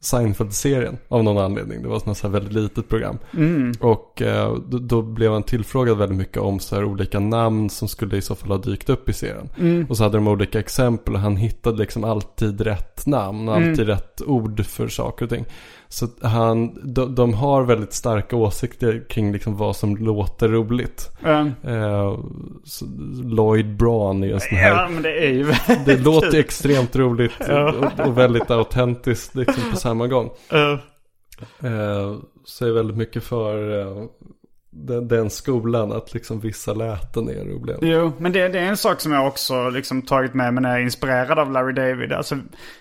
Seinfeld-serien 0.03 0.97
av 1.07 1.23
någon 1.23 1.37
anledning. 1.37 1.81
Det 1.81 1.87
var 1.87 1.99
sån 1.99 2.15
här 2.23 2.29
väldigt 2.29 2.53
litet 2.53 2.89
program. 2.89 3.17
Mm. 3.33 3.71
Och 3.81 4.21
eh, 4.21 4.55
då, 4.67 4.77
då 4.77 5.01
blev 5.01 5.31
han 5.31 5.43
tillfrågad 5.43 5.97
väldigt 5.97 6.17
mycket 6.17 6.37
om 6.37 6.59
så 6.59 6.75
här 6.75 6.83
olika 6.85 7.19
namn 7.19 7.69
som 7.69 7.87
skulle 7.87 8.17
i 8.17 8.21
så 8.21 8.35
fall 8.35 8.49
ha 8.49 8.57
dykt 8.57 8.89
upp 8.89 9.09
i 9.09 9.13
serien. 9.13 9.49
Mm. 9.59 9.85
Och 9.89 9.97
så 9.97 10.03
hade 10.03 10.17
de 10.17 10.27
olika 10.27 10.59
exempel 10.59 11.13
och 11.13 11.19
han 11.19 11.37
hittade 11.37 11.77
liksom 11.77 12.03
alltid 12.03 12.61
rätt 12.61 13.05
namn 13.05 13.49
och 13.49 13.55
Mm. 13.57 13.69
alltid 13.69 13.87
rätt 13.87 14.21
ord 14.25 14.65
för 14.65 14.87
saker 14.87 15.25
och 15.25 15.29
ting. 15.31 15.45
Så 15.93 16.07
han, 16.21 16.79
de, 16.93 17.15
de 17.15 17.33
har 17.33 17.63
väldigt 17.63 17.93
starka 17.93 18.35
åsikter 18.35 19.05
kring 19.09 19.31
liksom 19.31 19.57
vad 19.57 19.75
som 19.75 19.97
låter 19.97 20.49
roligt. 20.49 21.09
Mm. 21.23 21.51
Eh, 21.63 22.19
Lloyd 23.23 23.75
Braun 23.77 24.23
är 24.23 24.27
ju 24.27 24.33
en 24.33 24.39
sån 24.39 24.57
här 24.57 24.69
Ja, 24.69 24.89
men 24.89 25.03
det 25.03 25.25
är 25.25 25.29
ju 25.29 25.53
det 25.85 25.97
låter 25.97 26.39
extremt 26.39 26.95
roligt 26.95 27.39
och, 27.39 28.07
och 28.07 28.17
väldigt 28.17 28.51
autentiskt 28.51 29.35
liksom 29.35 29.71
på 29.71 29.77
samma 29.77 30.07
gång. 30.07 30.29
Eh, 30.49 30.77
Eh, 31.59 32.17
så 32.43 32.65
är 32.65 32.71
väldigt 32.71 32.97
mycket 32.97 33.23
för 33.23 33.79
eh, 33.79 34.03
den, 34.75 35.07
den 35.07 35.29
skolan 35.29 35.91
att 35.91 36.13
liksom 36.13 36.39
vissa 36.39 36.73
läten 36.73 37.29
är 37.29 37.45
roliga. 37.45 37.77
Jo, 37.81 38.13
men 38.17 38.31
det, 38.31 38.47
det 38.47 38.59
är 38.59 38.65
en 38.65 38.77
sak 38.77 39.01
som 39.01 39.11
jag 39.11 39.27
också 39.27 39.69
liksom 39.69 40.01
tagit 40.01 40.33
med 40.33 40.53
mig 40.53 40.61
när 40.61 40.69
jag 40.69 40.79
är 40.79 40.83
inspirerad 40.83 41.39
av 41.39 41.51
Larry 41.51 41.73
David. 41.73 42.13
Alltså, 42.13 42.35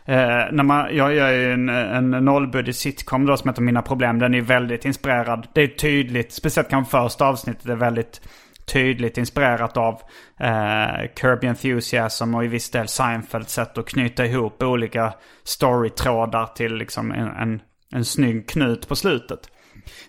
eh, 0.04 0.18
när 0.52 0.62
man, 0.62 0.96
jag 0.96 1.14
gör 1.14 1.30
ju 1.30 1.52
en, 1.52 1.68
en 1.68 2.10
nollbudget 2.10 2.76
sitcom 2.76 3.26
då 3.26 3.36
som 3.36 3.48
heter 3.48 3.62
Mina 3.62 3.82
Problem. 3.82 4.18
Den 4.18 4.34
är 4.34 4.40
väldigt 4.40 4.84
inspirerad. 4.84 5.46
Det 5.54 5.62
är 5.62 5.68
tydligt, 5.68 6.32
speciellt 6.32 6.68
kanske 6.68 6.90
första 6.90 7.26
avsnittet 7.26 7.66
är 7.66 7.76
väldigt 7.76 8.20
tydligt 8.64 9.18
inspirerat 9.18 9.76
av 9.76 9.94
eh, 10.40 11.10
Kirby 11.20 11.46
Enthusiasm 11.46 12.34
och 12.34 12.44
i 12.44 12.48
viss 12.48 12.70
del 12.70 12.88
Seinfeld 12.88 13.48
sätt 13.48 13.78
att 13.78 13.88
knyta 13.88 14.26
ihop 14.26 14.62
olika 14.62 15.14
storytrådar 15.44 16.46
till 16.46 16.74
liksom 16.74 17.12
en, 17.12 17.28
en, 17.28 17.60
en 17.94 18.04
snygg 18.04 18.48
knut 18.48 18.88
på 18.88 18.96
slutet. 18.96 19.51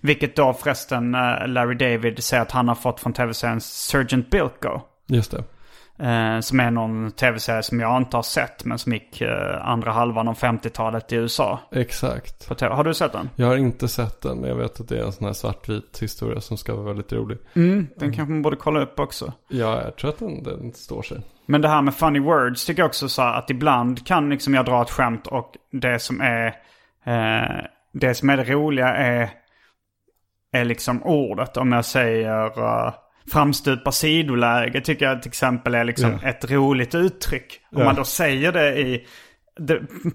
Vilket 0.01 0.35
då 0.35 0.53
förresten 0.53 1.15
eh, 1.15 1.47
Larry 1.47 1.75
David 1.75 2.23
säger 2.23 2.43
att 2.43 2.51
han 2.51 2.67
har 2.67 2.75
fått 2.75 2.99
från 2.99 3.13
tv-serien 3.13 3.61
Sergeant 3.61 4.29
Bilko. 4.29 4.79
Just 5.07 5.31
det. 5.31 5.43
Eh, 5.99 6.39
som 6.39 6.59
är 6.59 6.71
någon 6.71 7.11
tv-serie 7.11 7.63
som 7.63 7.79
jag 7.79 7.97
inte 7.97 8.17
har 8.17 8.23
sett 8.23 8.65
men 8.65 8.79
som 8.79 8.93
gick 8.93 9.21
eh, 9.21 9.67
andra 9.67 9.91
halvan 9.91 10.27
av 10.27 10.37
50-talet 10.37 11.11
i 11.11 11.15
USA. 11.15 11.59
Exakt. 11.71 12.61
Har 12.61 12.83
du 12.83 12.93
sett 12.93 13.11
den? 13.11 13.29
Jag 13.35 13.47
har 13.47 13.57
inte 13.57 13.87
sett 13.87 14.21
den 14.21 14.37
men 14.37 14.49
jag 14.49 14.57
vet 14.57 14.79
att 14.79 14.89
det 14.89 14.97
är 14.97 15.03
en 15.03 15.11
sån 15.11 15.25
här 15.25 15.33
svartvit 15.33 15.99
historia 16.01 16.41
som 16.41 16.57
ska 16.57 16.75
vara 16.75 16.85
väldigt 16.85 17.13
rolig. 17.13 17.37
Mm, 17.53 17.87
den 17.97 18.13
kanske 18.13 18.31
man 18.31 18.41
borde 18.41 18.55
kolla 18.55 18.81
upp 18.81 18.99
också. 18.99 19.33
Ja, 19.49 19.81
jag 19.81 19.95
tror 19.95 20.09
att 20.09 20.19
den, 20.19 20.43
den 20.43 20.73
står 20.73 21.01
sig. 21.01 21.21
Men 21.45 21.61
det 21.61 21.67
här 21.67 21.81
med 21.81 21.95
funny 21.95 22.19
words 22.19 22.65
tycker 22.65 22.81
jag 22.81 22.87
också 22.87 23.09
så 23.09 23.21
att 23.21 23.49
ibland 23.49 24.07
kan 24.07 24.29
liksom 24.29 24.53
jag 24.53 24.65
dra 24.65 24.81
ett 24.81 24.89
skämt 24.89 25.27
och 25.27 25.53
det 25.71 25.99
som 25.99 26.21
är 26.21 26.47
eh, 27.05 27.65
det 27.91 28.15
som 28.15 28.29
är 28.29 28.37
det 28.37 28.43
roliga 28.43 28.87
är, 28.87 29.29
är 30.53 30.65
liksom 30.65 31.03
ordet. 31.03 31.57
Om 31.57 31.71
jag 31.71 31.85
säger 31.85 32.45
uh, 32.59 32.93
framstupa 33.31 33.91
sidoläge 33.91 34.81
tycker 34.81 35.05
jag 35.05 35.21
till 35.21 35.29
exempel 35.29 35.75
är 35.75 35.83
liksom 35.83 36.19
Ja. 36.21 36.29
ett 36.29 36.51
roligt 36.51 36.95
uttryck. 36.95 37.59
Om 37.71 37.79
Ja. 37.79 37.85
man 37.85 37.95
då 37.95 38.03
säger 38.03 38.51
det 38.51 38.79
i 38.79 39.05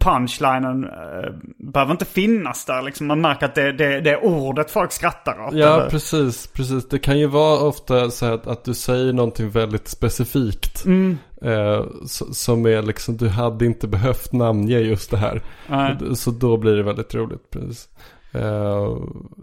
punchlinen 0.01 0.85
uh, 0.85 1.35
behöver 1.73 1.93
inte 1.93 2.05
finnas 2.05 2.65
där. 2.65 2.83
Liksom 2.83 3.07
man 3.07 3.21
märker 3.21 3.47
att 3.47 3.55
det, 3.55 3.73
det, 3.73 4.01
det 4.01 4.11
är 4.11 4.25
ordet 4.25 4.71
folk 4.71 4.93
skrattar 4.93 5.41
åt. 5.47 5.55
Ja, 5.55 5.75
eller- 5.81 5.91
precis, 5.91 6.47
precis. 6.47 6.89
Det 6.89 6.99
kan 6.99 7.19
ju 7.19 7.27
vara 7.27 7.61
ofta 7.61 8.11
så 8.11 8.27
att, 8.27 8.47
att 8.47 8.65
du 8.65 8.75
säger 8.75 9.13
någonting 9.13 9.51
väldigt 9.51 9.89
specifikt. 9.89 10.85
Mm. 10.85 11.19
Eh, 11.43 11.85
som 12.33 12.67
är 12.67 12.83
liksom, 12.83 13.17
du 13.17 13.29
hade 13.29 13.67
inte 13.67 13.89
behövt 13.89 14.33
namnge 14.33 14.79
just 14.79 15.11
det 15.11 15.17
här. 15.17 15.43
Nej. 15.69 15.97
Så 16.17 16.31
då 16.31 16.57
blir 16.57 16.77
det 16.77 16.83
väldigt 16.83 17.15
roligt. 17.15 17.51
Precis. 17.51 17.89
Eh, 18.33 18.97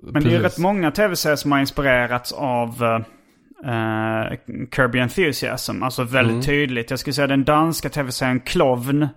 Men 0.03 0.23
det 0.23 0.35
är 0.35 0.39
rätt 0.39 0.57
många 0.57 0.91
tv-serier 0.91 1.35
som 1.35 1.51
har 1.51 1.59
inspirerats 1.59 2.33
av 2.33 2.83
uh, 2.83 2.99
Kirby 4.75 4.99
Enthusiasm. 4.99 5.83
Alltså 5.83 6.03
väldigt 6.03 6.31
Mm. 6.33 6.41
tydligt. 6.43 6.89
Jag 6.89 6.99
skulle 6.99 7.13
säga 7.13 7.27
den 7.27 7.43
danska 7.43 7.89
tv-serien 7.89 8.39
Klovn. 8.39 9.07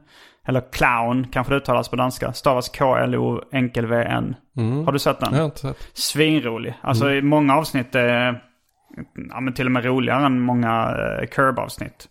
Eller 0.46 0.62
Clown 0.72 1.26
kanske 1.32 1.52
det 1.52 1.56
uttalas 1.56 1.88
på 1.88 1.96
danska. 1.96 2.32
Stavas 2.32 2.68
K-L-O 2.68 3.40
enkel-V-N. 3.52 4.36
Har 4.86 4.92
du 4.92 4.98
sett 4.98 5.20
den? 5.20 5.32
Jag 5.32 5.38
har 5.40 5.44
inte 5.44 5.58
sett. 5.58 5.88
Svinrolig. 5.92 6.74
Alltså 6.80 7.10
Mm. 7.10 7.28
många 7.28 7.56
avsnitt 7.56 7.94
är, 7.94 8.42
ja, 9.30 9.40
men 9.40 9.54
till 9.54 9.66
och 9.66 9.72
med 9.72 9.84
roligare 9.84 10.26
än 10.26 10.40
många 10.40 10.90
uh, 10.90 11.26
Curb-avsnitt. 11.26 12.08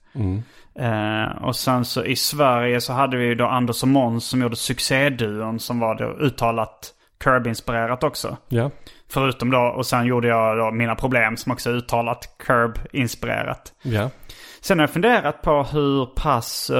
Eh, 0.80 1.44
och 1.44 1.56
sen 1.56 1.86
så 1.86 2.04
i 2.06 2.16
Sverige 2.16 2.82
så 2.82 2.94
hade 2.94 3.18
vi 3.18 3.26
ju 3.26 3.36
då 3.36 3.46
Anders 3.48 3.84
och 3.84 3.90
Måns 3.90 4.26
som 4.26 4.42
gjorde 4.42 4.56
succéduon 4.56 5.60
som 5.60 5.80
var 5.80 5.96
då 5.96 6.06
uttalat 6.26 6.94
Curb-inspirerat 7.20 8.04
också. 8.04 8.38
Ja. 8.50 8.72
Förutom 9.10 9.52
då, 9.52 9.60
och 9.60 9.86
sen 9.86 10.06
gjorde 10.06 10.28
jag 10.28 10.58
då 10.58 10.72
Mina 10.72 10.96
Problem 10.96 11.38
som 11.38 11.52
också 11.52 11.70
är 11.70 11.74
uttalat 11.74 12.38
Curb-inspirerat. 12.40 13.74
Ja. 13.82 14.10
Sen 14.62 14.80
har 14.80 14.84
jag 14.84 14.90
funderat 14.90 15.42
på 15.42 15.64
hur 15.64 16.06
pass 16.06 16.70
uh, 16.70 16.78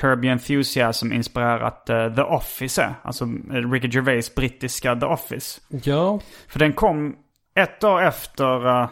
Kirby 0.00 0.28
Enthusiasm 0.28 1.12
inspirerat 1.12 1.90
uh, 1.90 2.14
The 2.14 2.22
Office 2.22 2.82
är. 2.82 2.94
Alltså 3.02 3.24
uh, 3.24 3.70
Ricky 3.70 3.88
Gervais 3.88 4.34
brittiska 4.34 4.96
The 4.96 5.06
Office. 5.06 5.60
Ja. 5.68 6.20
För 6.48 6.58
den 6.58 6.72
kom 6.72 7.16
ett 7.54 7.84
år 7.84 8.02
efter 8.02 8.66
uh, 8.66 8.88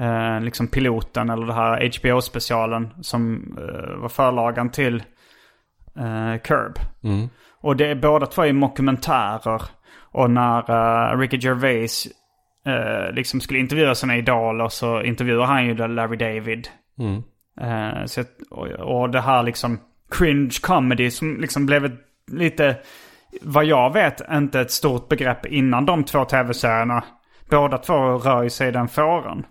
uh, 0.00 0.40
liksom 0.40 0.66
piloten 0.68 1.30
eller 1.30 1.46
det 1.46 1.54
här 1.54 1.90
HBO-specialen 1.98 2.90
som 3.02 3.54
var 3.96 4.08
förlagan 4.08 4.70
till 4.70 5.02
Curb. 6.42 6.78
Och 7.60 7.76
det 7.76 7.86
är 7.86 7.94
båda 7.94 8.26
två 8.26 8.42
är 8.42 8.52
mockumentärer. 8.52 9.62
Och 10.14 10.30
när 10.30 10.70
uh, 11.14 11.18
Ricky 11.18 11.36
Gervais 11.38 12.06
uh, 12.68 13.14
liksom 13.14 13.40
skulle 13.40 13.58
intervjua 13.58 13.94
sina 13.94 14.16
idoler 14.16 14.68
så 14.68 15.02
intervjuar 15.02 15.44
han 15.46 15.66
ju 15.66 15.74
Larry 15.74 16.16
David. 16.16 16.68
Eh, 17.60 18.04
så, 18.06 18.20
att- 18.20 18.42
och, 18.50 18.66
och 18.66 19.10
det 19.10 19.20
här 19.20 19.42
liksom 19.42 19.78
cringe 20.10 20.58
comedy 20.62 21.10
som 21.10 21.40
liksom 21.40 21.66
blev 21.66 21.84
ett 21.84 22.00
lite, 22.32 22.76
vad 23.42 23.64
jag 23.64 23.92
vet, 23.92 24.20
inte 24.32 24.60
ett 24.60 24.70
stort 24.70 25.08
begrepp 25.08 25.46
innan 25.46 25.86
de 25.86 26.04
två 26.04 26.24
tv-serierna. 26.24 27.04
Båda 27.50 27.78
två 27.78 27.94
rör 28.18 28.42
ju 28.42 28.50
sig 28.50 28.68
i 28.68 28.70
den 28.70 28.88
fåran. 28.88 29.46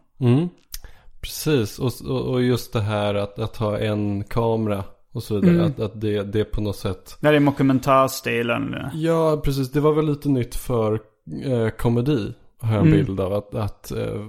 Precis, 1.21 1.79
och, 1.79 1.91
och, 2.11 2.31
och 2.33 2.41
just 2.41 2.73
det 2.73 2.81
här 2.81 3.15
att, 3.15 3.39
att 3.39 3.57
ha 3.57 3.77
en 3.79 4.23
kamera 4.23 4.83
och 5.13 5.23
så 5.23 5.39
vidare. 5.39 5.65
Att, 5.65 5.79
att 5.79 6.01
det, 6.01 6.23
det 6.23 6.43
på 6.43 6.61
något 6.61 6.75
sätt. 6.75 7.17
Ja, 7.19 7.31
det 7.31 7.37
är 7.37 7.41
dokumentärstilen. 7.41 8.75
Ja, 8.93 9.41
precis. 9.43 9.71
Det 9.71 9.79
var 9.79 9.93
väl 9.93 10.05
lite 10.05 10.29
nytt 10.29 10.55
för 10.55 10.99
eh, 11.45 11.69
komedi. 11.69 12.33
Har 12.59 12.73
jag 12.75 12.85
en 12.85 12.91
bild 12.91 13.19
av. 13.19 13.33
Att, 13.33 13.55
att 13.55 13.91
eh, 13.91 14.27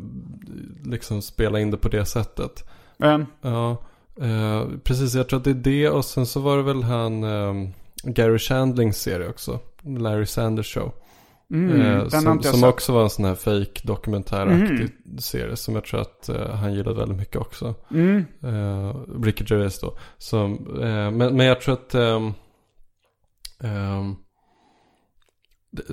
liksom 0.85 1.23
spela 1.23 1.61
in 1.61 1.71
det 1.71 1.77
på 1.77 1.89
det 1.89 2.05
sättet. 2.05 2.69
Eh, 3.03 3.19
Ja, 3.41 3.77
eh, 4.21 4.65
precis. 4.85 5.15
Jag 5.15 5.29
tror 5.29 5.39
att 5.39 5.45
det 5.45 5.51
är 5.51 5.55
det. 5.55 5.89
Och 5.89 6.05
sen 6.05 6.27
så 6.27 6.41
var 6.41 6.57
det 6.57 6.63
väl 6.63 6.83
han 6.83 7.25
eh, 7.25 7.69
Gary 8.05 8.39
Shandlings 8.39 8.97
serie 8.97 9.29
också. 9.29 9.59
Larry 9.83 10.27
Sanders 10.27 10.75
Show. 10.75 10.93
Mm, 11.55 11.81
Eh, 11.81 12.09
som 12.09 12.43
som 12.43 12.65
också 12.65 12.93
var 12.93 13.03
en 13.03 13.11
sån 13.11 13.25
här 13.25 13.35
fake 13.35 13.81
dokumentäraktig 13.85 14.91
serie. 15.19 15.57
Som 15.57 15.75
jag 15.75 15.85
tror 15.85 16.01
att 16.01 16.29
eh, 16.29 16.51
han 16.51 16.75
gillade 16.75 16.97
väldigt 16.97 17.19
mycket 17.19 17.37
också. 17.37 17.75
Mm. 17.91 18.25
Eh, 18.43 18.95
Ricky 19.23 19.45
Gervais 19.49 19.81
då. 19.81 19.99
Som, 20.19 20.53
eh, 20.83 21.11
men, 21.11 21.37
men 21.37 21.47
jag 21.47 21.61
tror 21.61 21.75
att 21.75 21.95
ehm, 21.95 22.33
ehm, 23.61 24.17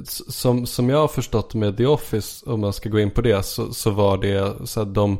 som, 0.05 0.65
som 0.65 0.89
jag 0.89 0.97
har 0.97 1.07
förstått 1.07 1.53
med 1.53 1.77
The 1.77 1.85
Office, 1.85 2.45
om 2.49 2.59
man 2.59 2.73
ska 2.73 2.89
gå 2.89 2.99
in 2.99 3.11
på 3.11 3.21
det, 3.21 3.45
så, 3.45 3.73
så 3.73 3.91
var 3.91 4.17
det 4.17 4.67
så 4.67 4.81
att 4.81 4.95
de, 4.95 5.17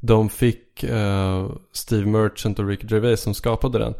de 0.00 0.28
fick 0.28 0.84
eh, 0.84 1.50
Steve 1.72 2.06
Merchant 2.06 2.58
och 2.58 2.68
Ricky 2.68 2.86
Gervais 2.90 3.20
som 3.20 3.34
skapade 3.34 3.78
den. 3.78 3.94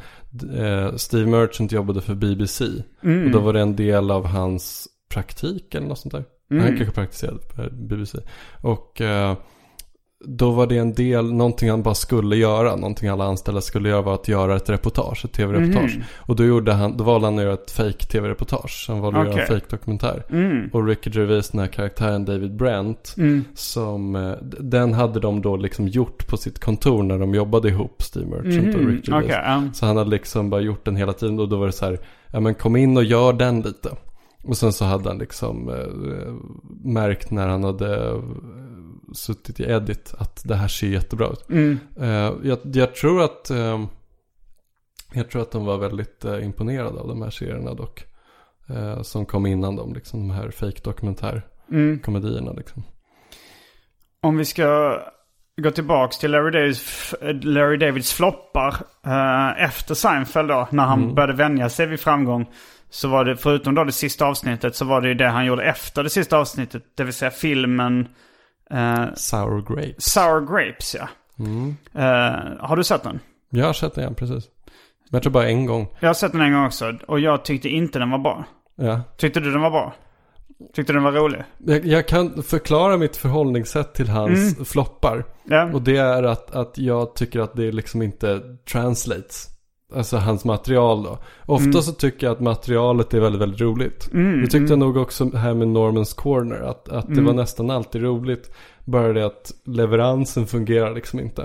Eh, 0.58 0.96
Steve 0.96 1.26
Merchant 1.26 1.72
jobbade 1.72 2.00
för 2.00 2.14
BBC. 2.14 2.64
Och 3.02 3.30
då 3.30 3.38
var 3.38 3.52
det 3.52 3.60
en 3.60 3.76
del 3.76 4.10
av 4.10 4.26
hans 4.26 4.88
praktik 5.14 5.74
eller 5.74 5.86
något 5.86 5.98
sånt 5.98 6.12
där. 6.12 6.24
Han 6.60 6.76
kanske 6.76 6.94
praktiserade 6.94 7.38
på 7.38 7.62
BBC. 7.72 8.18
Och 8.60 9.00
eh, 9.00 9.36
då 10.26 10.50
var 10.50 10.66
det 10.66 10.78
en 10.78 10.94
del, 10.94 11.32
någonting 11.32 11.70
han 11.70 11.82
bara 11.82 11.94
skulle 11.94 12.36
göra, 12.36 12.76
någonting 12.76 13.08
alla 13.08 13.24
anställda 13.24 13.60
skulle 13.60 13.88
göra 13.88 14.02
var 14.02 14.14
att 14.14 14.28
göra 14.28 14.56
ett 14.56 14.70
reportage, 14.70 15.24
ett 15.24 15.32
tv-reportage. 15.32 15.98
Och 16.16 16.36
då 16.36 16.44
gjorde 16.44 16.72
han, 16.72 16.96
då 16.96 17.04
valde 17.04 17.26
han 17.26 17.38
att 17.38 17.42
göra 17.42 17.54
ett 17.54 17.70
fake 17.70 18.06
tv-reportage. 18.06 18.84
Han 18.88 19.00
valde 19.00 19.18
att 19.20 19.26
göra 19.26 19.42
en 19.42 19.48
fake 19.60 19.76
dokumentär. 19.76 20.22
Och 20.72 20.86
Ricky 20.86 21.10
Gervais, 21.14 21.50
den 21.50 21.60
här 21.60 21.66
karaktären 21.68 22.24
David 22.24 22.56
Brent, 22.56 23.14
som, 23.54 24.16
eh, 24.16 24.32
den 24.42 24.92
hade 24.92 25.20
de 25.20 25.42
då 25.42 25.56
liksom 25.56 25.88
gjort 25.88 26.26
på 26.26 26.36
sitt 26.36 26.58
kontor 26.60 27.02
när 27.02 27.18
de 27.18 27.34
jobbade 27.34 27.68
ihop, 27.68 28.02
Steve 28.02 28.26
Merchant 28.26 28.74
och 28.74 28.80
Ricky 28.80 29.10
Gervais. 29.10 29.24
Okej, 29.24 29.40
ja. 29.44 29.62
Så 29.74 29.86
han 29.86 29.96
hade 29.96 30.10
liksom 30.10 30.50
bara 30.50 30.60
gjort 30.60 30.84
den 30.84 30.96
hela 30.96 31.12
tiden 31.12 31.38
och 31.40 31.48
då 31.48 31.56
var 31.56 31.66
det 31.66 31.72
så 31.72 31.84
här, 31.84 31.98
ja 32.32 32.40
men 32.40 32.54
kom 32.54 32.76
in 32.76 32.96
och 32.96 33.04
gör 33.04 33.32
den 33.32 33.60
lite. 33.60 33.90
Och 34.44 34.56
sen 34.56 34.72
så 34.72 34.84
hade 34.84 35.08
han 35.08 35.18
liksom 35.18 35.68
eh, 35.68 36.34
märkt 36.84 37.30
när 37.30 37.48
han 37.48 37.64
hade 37.64 38.08
eh, 38.08 38.22
suttit 39.12 39.60
i 39.60 39.62
edit 39.62 40.14
att 40.18 40.42
det 40.44 40.54
här 40.54 40.68
ser 40.68 40.86
jättebra 40.86 41.28
ut. 41.28 41.44
Eh, 42.00 42.32
jag, 42.42 42.58
jag 42.62 42.94
tror 42.94 43.22
att 43.22 43.50
eh, 43.50 43.84
jag 45.12 45.30
tror 45.30 45.42
att 45.42 45.50
de 45.50 45.64
var 45.64 45.78
väldigt 45.78 46.24
eh, 46.24 46.44
imponerade 46.44 47.00
av 47.00 47.08
de 47.08 47.22
här 47.22 47.30
serierna 47.30 47.74
dock. 47.74 48.04
Eh, 48.68 49.02
som 49.02 49.26
kom 49.26 49.46
innan 49.46 49.76
dem, 49.76 49.94
liksom 49.94 50.28
de 50.28 50.34
här 50.34 50.50
fake 50.50 50.80
dokumentärkomedierna 50.84 52.52
liksom. 52.52 52.82
Om 54.22 54.36
vi 54.36 54.44
ska 54.44 54.98
gå 55.62 55.70
tillbaks 55.70 56.18
till 56.18 56.30
Larry 56.30 56.50
Davids, 56.50 57.14
Larry 57.42 57.76
Davids 57.76 58.12
floppar 58.12 58.74
eh, 59.06 59.64
efter 59.64 59.94
Seinfeld 59.94 60.48
då. 60.48 60.68
När 60.70 60.84
han 60.84 61.14
började 61.14 61.32
vänja 61.32 61.68
sig 61.68 61.86
vid 61.86 62.00
framgång. 62.00 62.46
Så 62.94 63.08
var 63.08 63.24
det, 63.24 63.36
förutom 63.36 63.74
då 63.74 63.84
det 63.84 63.92
sista 63.92 64.26
avsnittet, 64.26 64.76
så 64.76 64.84
var 64.84 65.00
det 65.00 65.08
ju 65.08 65.14
det 65.14 65.28
han 65.28 65.46
gjorde 65.46 65.64
efter 65.64 66.02
det 66.02 66.10
sista 66.10 66.38
avsnittet. 66.38 66.82
Det 66.94 67.04
vill 67.04 67.14
säga 67.14 67.30
filmen 67.30 68.08
eh, 68.70 69.04
Sour 69.14 69.74
Grapes. 69.74 70.12
Sour 70.12 70.40
Grapes, 70.40 70.94
ja. 70.94 71.08
Eh, 71.94 72.58
har 72.60 72.76
du 72.76 72.84
sett 72.84 73.02
den? 73.02 73.20
Jag 73.50 73.66
har 73.66 73.72
sett 73.72 73.94
den, 73.94 74.04
ja, 74.04 74.10
precis. 74.10 74.44
Men 75.10 75.16
jag 75.16 75.22
tror 75.22 75.32
bara 75.32 75.48
en 75.48 75.66
gång. 75.66 75.88
Jag 76.00 76.08
har 76.08 76.14
sett 76.14 76.32
den 76.32 76.40
en 76.40 76.52
gång 76.52 76.66
också. 76.66 76.92
Och 77.06 77.20
jag 77.20 77.44
tyckte 77.44 77.68
inte 77.68 77.98
den 77.98 78.10
var 78.10 78.18
bra. 78.18 78.44
Ja. 78.76 79.00
Tyckte 79.16 79.40
du 79.40 79.50
den 79.50 79.60
var 79.60 79.70
bra? 79.70 79.94
Tyckte 80.74 80.92
du 80.92 80.96
den 80.96 81.02
var 81.04 81.12
rolig? 81.12 81.42
Jag, 81.58 81.86
jag 81.86 82.08
kan 82.08 82.42
förklara 82.42 82.96
mitt 82.96 83.16
förhållningssätt 83.16 83.94
till 83.94 84.08
hans 84.08 84.68
floppar. 84.72 85.24
Ja. 85.44 85.64
Och 85.72 85.82
det 85.82 85.96
är 85.96 86.22
att, 86.22 86.54
att 86.54 86.78
jag 86.78 87.14
tycker 87.14 87.40
att 87.40 87.56
det 87.56 87.72
liksom 87.72 88.02
inte 88.02 88.40
translates. 88.72 89.53
Alltså 89.96 90.16
hans 90.16 90.44
material 90.44 91.02
då. 91.02 91.18
Ofta 91.46 91.82
så 91.82 91.92
tycker 91.92 92.26
jag 92.26 92.32
att 92.34 92.40
materialet 92.40 93.14
är 93.14 93.20
väldigt, 93.20 93.40
väldigt 93.42 93.60
roligt. 93.60 94.08
det 94.12 94.46
tyckte 94.46 94.72
jag 94.72 94.78
nog 94.78 94.96
också 94.96 95.36
här 95.36 95.54
med 95.54 95.68
Normans 95.68 96.14
Corner. 96.14 96.60
Att, 96.60 96.88
att 96.88 97.14
det 97.14 97.20
var 97.20 97.32
nästan 97.32 97.70
alltid 97.70 98.02
roligt. 98.02 98.54
Bara 98.84 99.12
det 99.12 99.26
att 99.26 99.52
leveransen 99.66 100.46
fungerar 100.46 100.94
liksom 100.94 101.20
inte. 101.20 101.42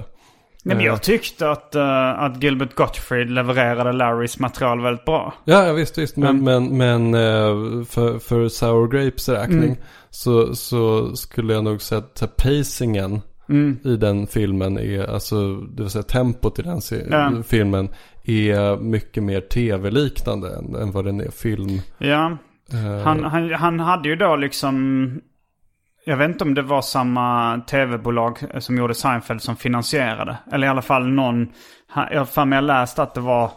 Nej, 0.63 0.75
men 0.75 0.79
Eh. 0.79 0.85
jag 0.85 1.01
tyckte 1.03 1.49
att, 1.51 1.75
eh, 1.75 2.09
att 2.23 2.43
Gilbert 2.43 2.75
Gottfried 2.75 3.29
levererade 3.29 3.91
Larrys 3.91 4.39
material 4.39 4.81
väldigt 4.81 5.05
bra. 5.05 5.33
Ja, 5.45 5.73
visst, 5.73 5.97
visst. 5.97 6.17
Men, 6.17 6.43
men, 6.43 6.77
men 6.77 7.13
eh, 7.13 7.83
för, 7.85 8.19
för 8.19 8.47
Sour 8.47 8.87
Grapes 8.87 9.29
räkning 9.29 9.77
så, 10.09 10.55
så 10.55 11.15
skulle 11.15 11.53
jag 11.53 11.63
nog 11.63 11.81
säga 11.81 11.99
att 11.99 12.35
pacingen 12.37 13.21
i 13.83 13.95
den 13.95 14.27
filmen 14.27 14.77
är, 14.79 15.07
alltså 15.13 15.55
det 15.55 15.81
vill 15.83 15.89
säga 15.91 16.03
tempot 16.03 16.59
i 16.59 16.61
den 16.61 16.81
se- 16.81 17.05
Ja. 17.09 17.31
filmen 17.47 17.89
är 18.29 18.77
mycket 18.77 19.23
mer 19.23 19.41
tv-liknande 19.41 20.55
än, 20.57 20.75
än 20.75 20.91
vad 20.91 21.05
den 21.05 21.21
är 21.21 21.31
film. 21.31 21.81
Ja, 21.97 22.37
Eh, 22.73 23.03
han, 23.03 23.23
han, 23.23 23.53
han 23.53 23.79
hade 23.79 24.09
ju 24.09 24.15
då 24.15 24.35
liksom... 24.35 25.21
Jag 26.05 26.17
vet 26.17 26.29
inte 26.29 26.43
om 26.43 26.53
det 26.53 26.61
var 26.61 26.81
samma 26.81 27.57
tv-bolag 27.67 28.39
som 28.59 28.77
gjorde 28.77 28.95
Seinfeld 28.95 29.41
som 29.41 29.55
finansierade. 29.55 30.37
Eller 30.51 30.67
i 30.67 30.69
alla 30.69 30.81
fall 30.81 31.07
någon... 31.07 31.47
Jag 32.11 32.27
har 32.35 32.45
mig 32.45 32.57
jag 32.57 32.63
läst 32.63 32.99
att 32.99 33.13
det 33.13 33.21
var... 33.21 33.51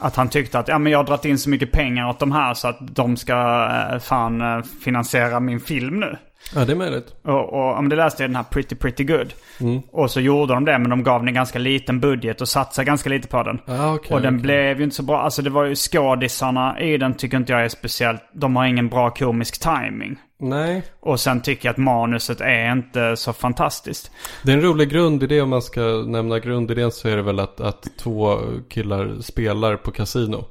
Att 0.00 0.16
han 0.16 0.28
tyckte 0.28 0.58
att 0.58 0.68
ja, 0.68 0.78
men 0.78 0.92
jag 0.92 0.98
har 0.98 1.04
dragit 1.04 1.24
in 1.24 1.38
så 1.38 1.50
mycket 1.50 1.72
pengar 1.72 2.08
åt 2.08 2.18
de 2.18 2.32
här 2.32 2.54
så 2.54 2.68
att 2.68 2.78
de 2.80 3.16
ska 3.16 3.68
eh, 3.92 3.98
fan 3.98 4.40
eh, 4.40 4.62
finansiera 4.62 5.40
min 5.40 5.60
film 5.60 6.00
nu. 6.00 6.16
Ja, 6.54 6.64
det 6.64 6.72
är 6.72 6.76
möjligt. 6.76 7.14
Och, 7.22 7.52
och 7.52 7.82
men 7.82 7.88
det 7.88 7.96
läste 7.96 8.22
jag 8.22 8.30
den 8.30 8.36
här 8.36 8.42
Pretty 8.42 8.76
Pretty 8.76 9.04
Good. 9.04 9.32
Mm. 9.60 9.82
Och 9.92 10.10
så 10.10 10.20
gjorde 10.20 10.54
de 10.54 10.64
det 10.64 10.78
men 10.78 10.90
de 10.90 11.02
gav 11.02 11.20
den 11.20 11.28
en 11.28 11.34
ganska 11.34 11.58
liten 11.58 12.00
budget 12.00 12.40
och 12.40 12.48
satsade 12.48 12.84
ganska 12.86 13.10
lite 13.10 13.28
på 13.28 13.42
den. 13.42 13.58
Ah, 13.66 13.94
okej, 13.94 14.14
och 14.14 14.22
den 14.22 14.34
okej. 14.34 14.42
blev 14.42 14.78
ju 14.78 14.84
inte 14.84 14.96
så 14.96 15.02
bra. 15.02 15.20
Alltså 15.20 15.42
det 15.42 15.50
var 15.50 15.64
ju 15.64 15.74
skådisarna 15.74 16.80
i 16.80 16.98
den 16.98 17.14
tycker 17.14 17.36
inte 17.36 17.52
jag 17.52 17.64
är 17.64 17.68
speciellt. 17.68 18.20
De 18.32 18.56
har 18.56 18.66
ingen 18.66 18.88
bra 18.88 19.10
komisk 19.10 19.60
timing. 19.60 20.16
Nej, 20.40 20.82
Och 21.00 21.20
sen 21.20 21.40
tycker 21.40 21.68
jag 21.68 21.72
att 21.72 21.78
manuset 21.78 22.40
är 22.40 22.72
inte 22.72 23.16
så 23.16 23.32
fantastiskt. 23.32 24.10
det 24.42 24.52
är 24.52 24.56
en 24.56 24.62
rolig 24.62 24.90
grundidé 24.90 25.40
om 25.40 25.48
man 25.50 25.62
ska 25.62 25.80
nämna 26.06 26.38
grundidén 26.38 26.90
så 26.92 27.08
är 27.08 27.16
det 27.16 27.22
väl 27.22 27.40
att, 27.40 27.60
att 27.60 27.86
två 27.98 28.38
killar 28.68 29.20
spelar 29.20 29.76
på 29.76 29.90
kasino 29.90 30.44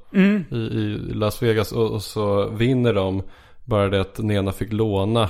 i, 0.51 0.55
i 0.55 0.97
Las 1.13 1.43
Vegas 1.43 1.71
och, 1.71 1.91
och 1.91 2.01
så 2.01 2.49
vinner 2.49 2.93
de 2.93 3.23
bara 3.65 3.89
det 3.89 4.01
att 4.01 4.15
den 4.15 4.31
ena 4.31 4.51
fick 4.51 4.73
låna 4.73 5.29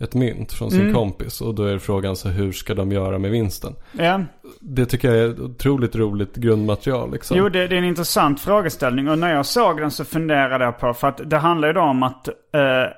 ett 0.00 0.14
mynt 0.14 0.52
från 0.52 0.70
sin 0.70 0.94
kompis 0.94 1.40
och 1.40 1.54
då 1.54 1.64
är 1.64 1.78
frågan 1.78 2.16
så 2.16 2.28
hur 2.28 2.52
ska 2.52 2.74
de 2.74 2.92
göra 2.92 3.18
med 3.18 3.30
vinsten? 3.30 3.74
Ja. 3.92 4.20
Det 4.60 4.86
tycker 4.86 5.08
jag 5.08 5.18
är 5.18 5.30
ett 5.30 5.38
otroligt 5.38 5.96
roligt 5.96 6.36
grundmaterial 6.36 7.12
liksom. 7.12 7.36
Jo, 7.36 7.48
det, 7.48 7.66
det 7.66 7.74
är 7.74 7.78
en 7.78 7.84
intressant 7.84 8.40
frågeställning. 8.40 9.08
Och 9.08 9.18
när 9.18 9.34
jag 9.34 9.46
såg 9.46 9.80
den 9.80 9.90
så 9.90 10.04
funderade 10.04 10.64
jag 10.64 10.78
på, 10.78 10.94
för 10.94 11.08
att 11.08 11.30
det 11.30 11.36
handlar 11.36 11.68
ju 11.68 11.74
då 11.74 11.80
om 11.80 12.02
att 12.02 12.28
eh, 12.28 12.92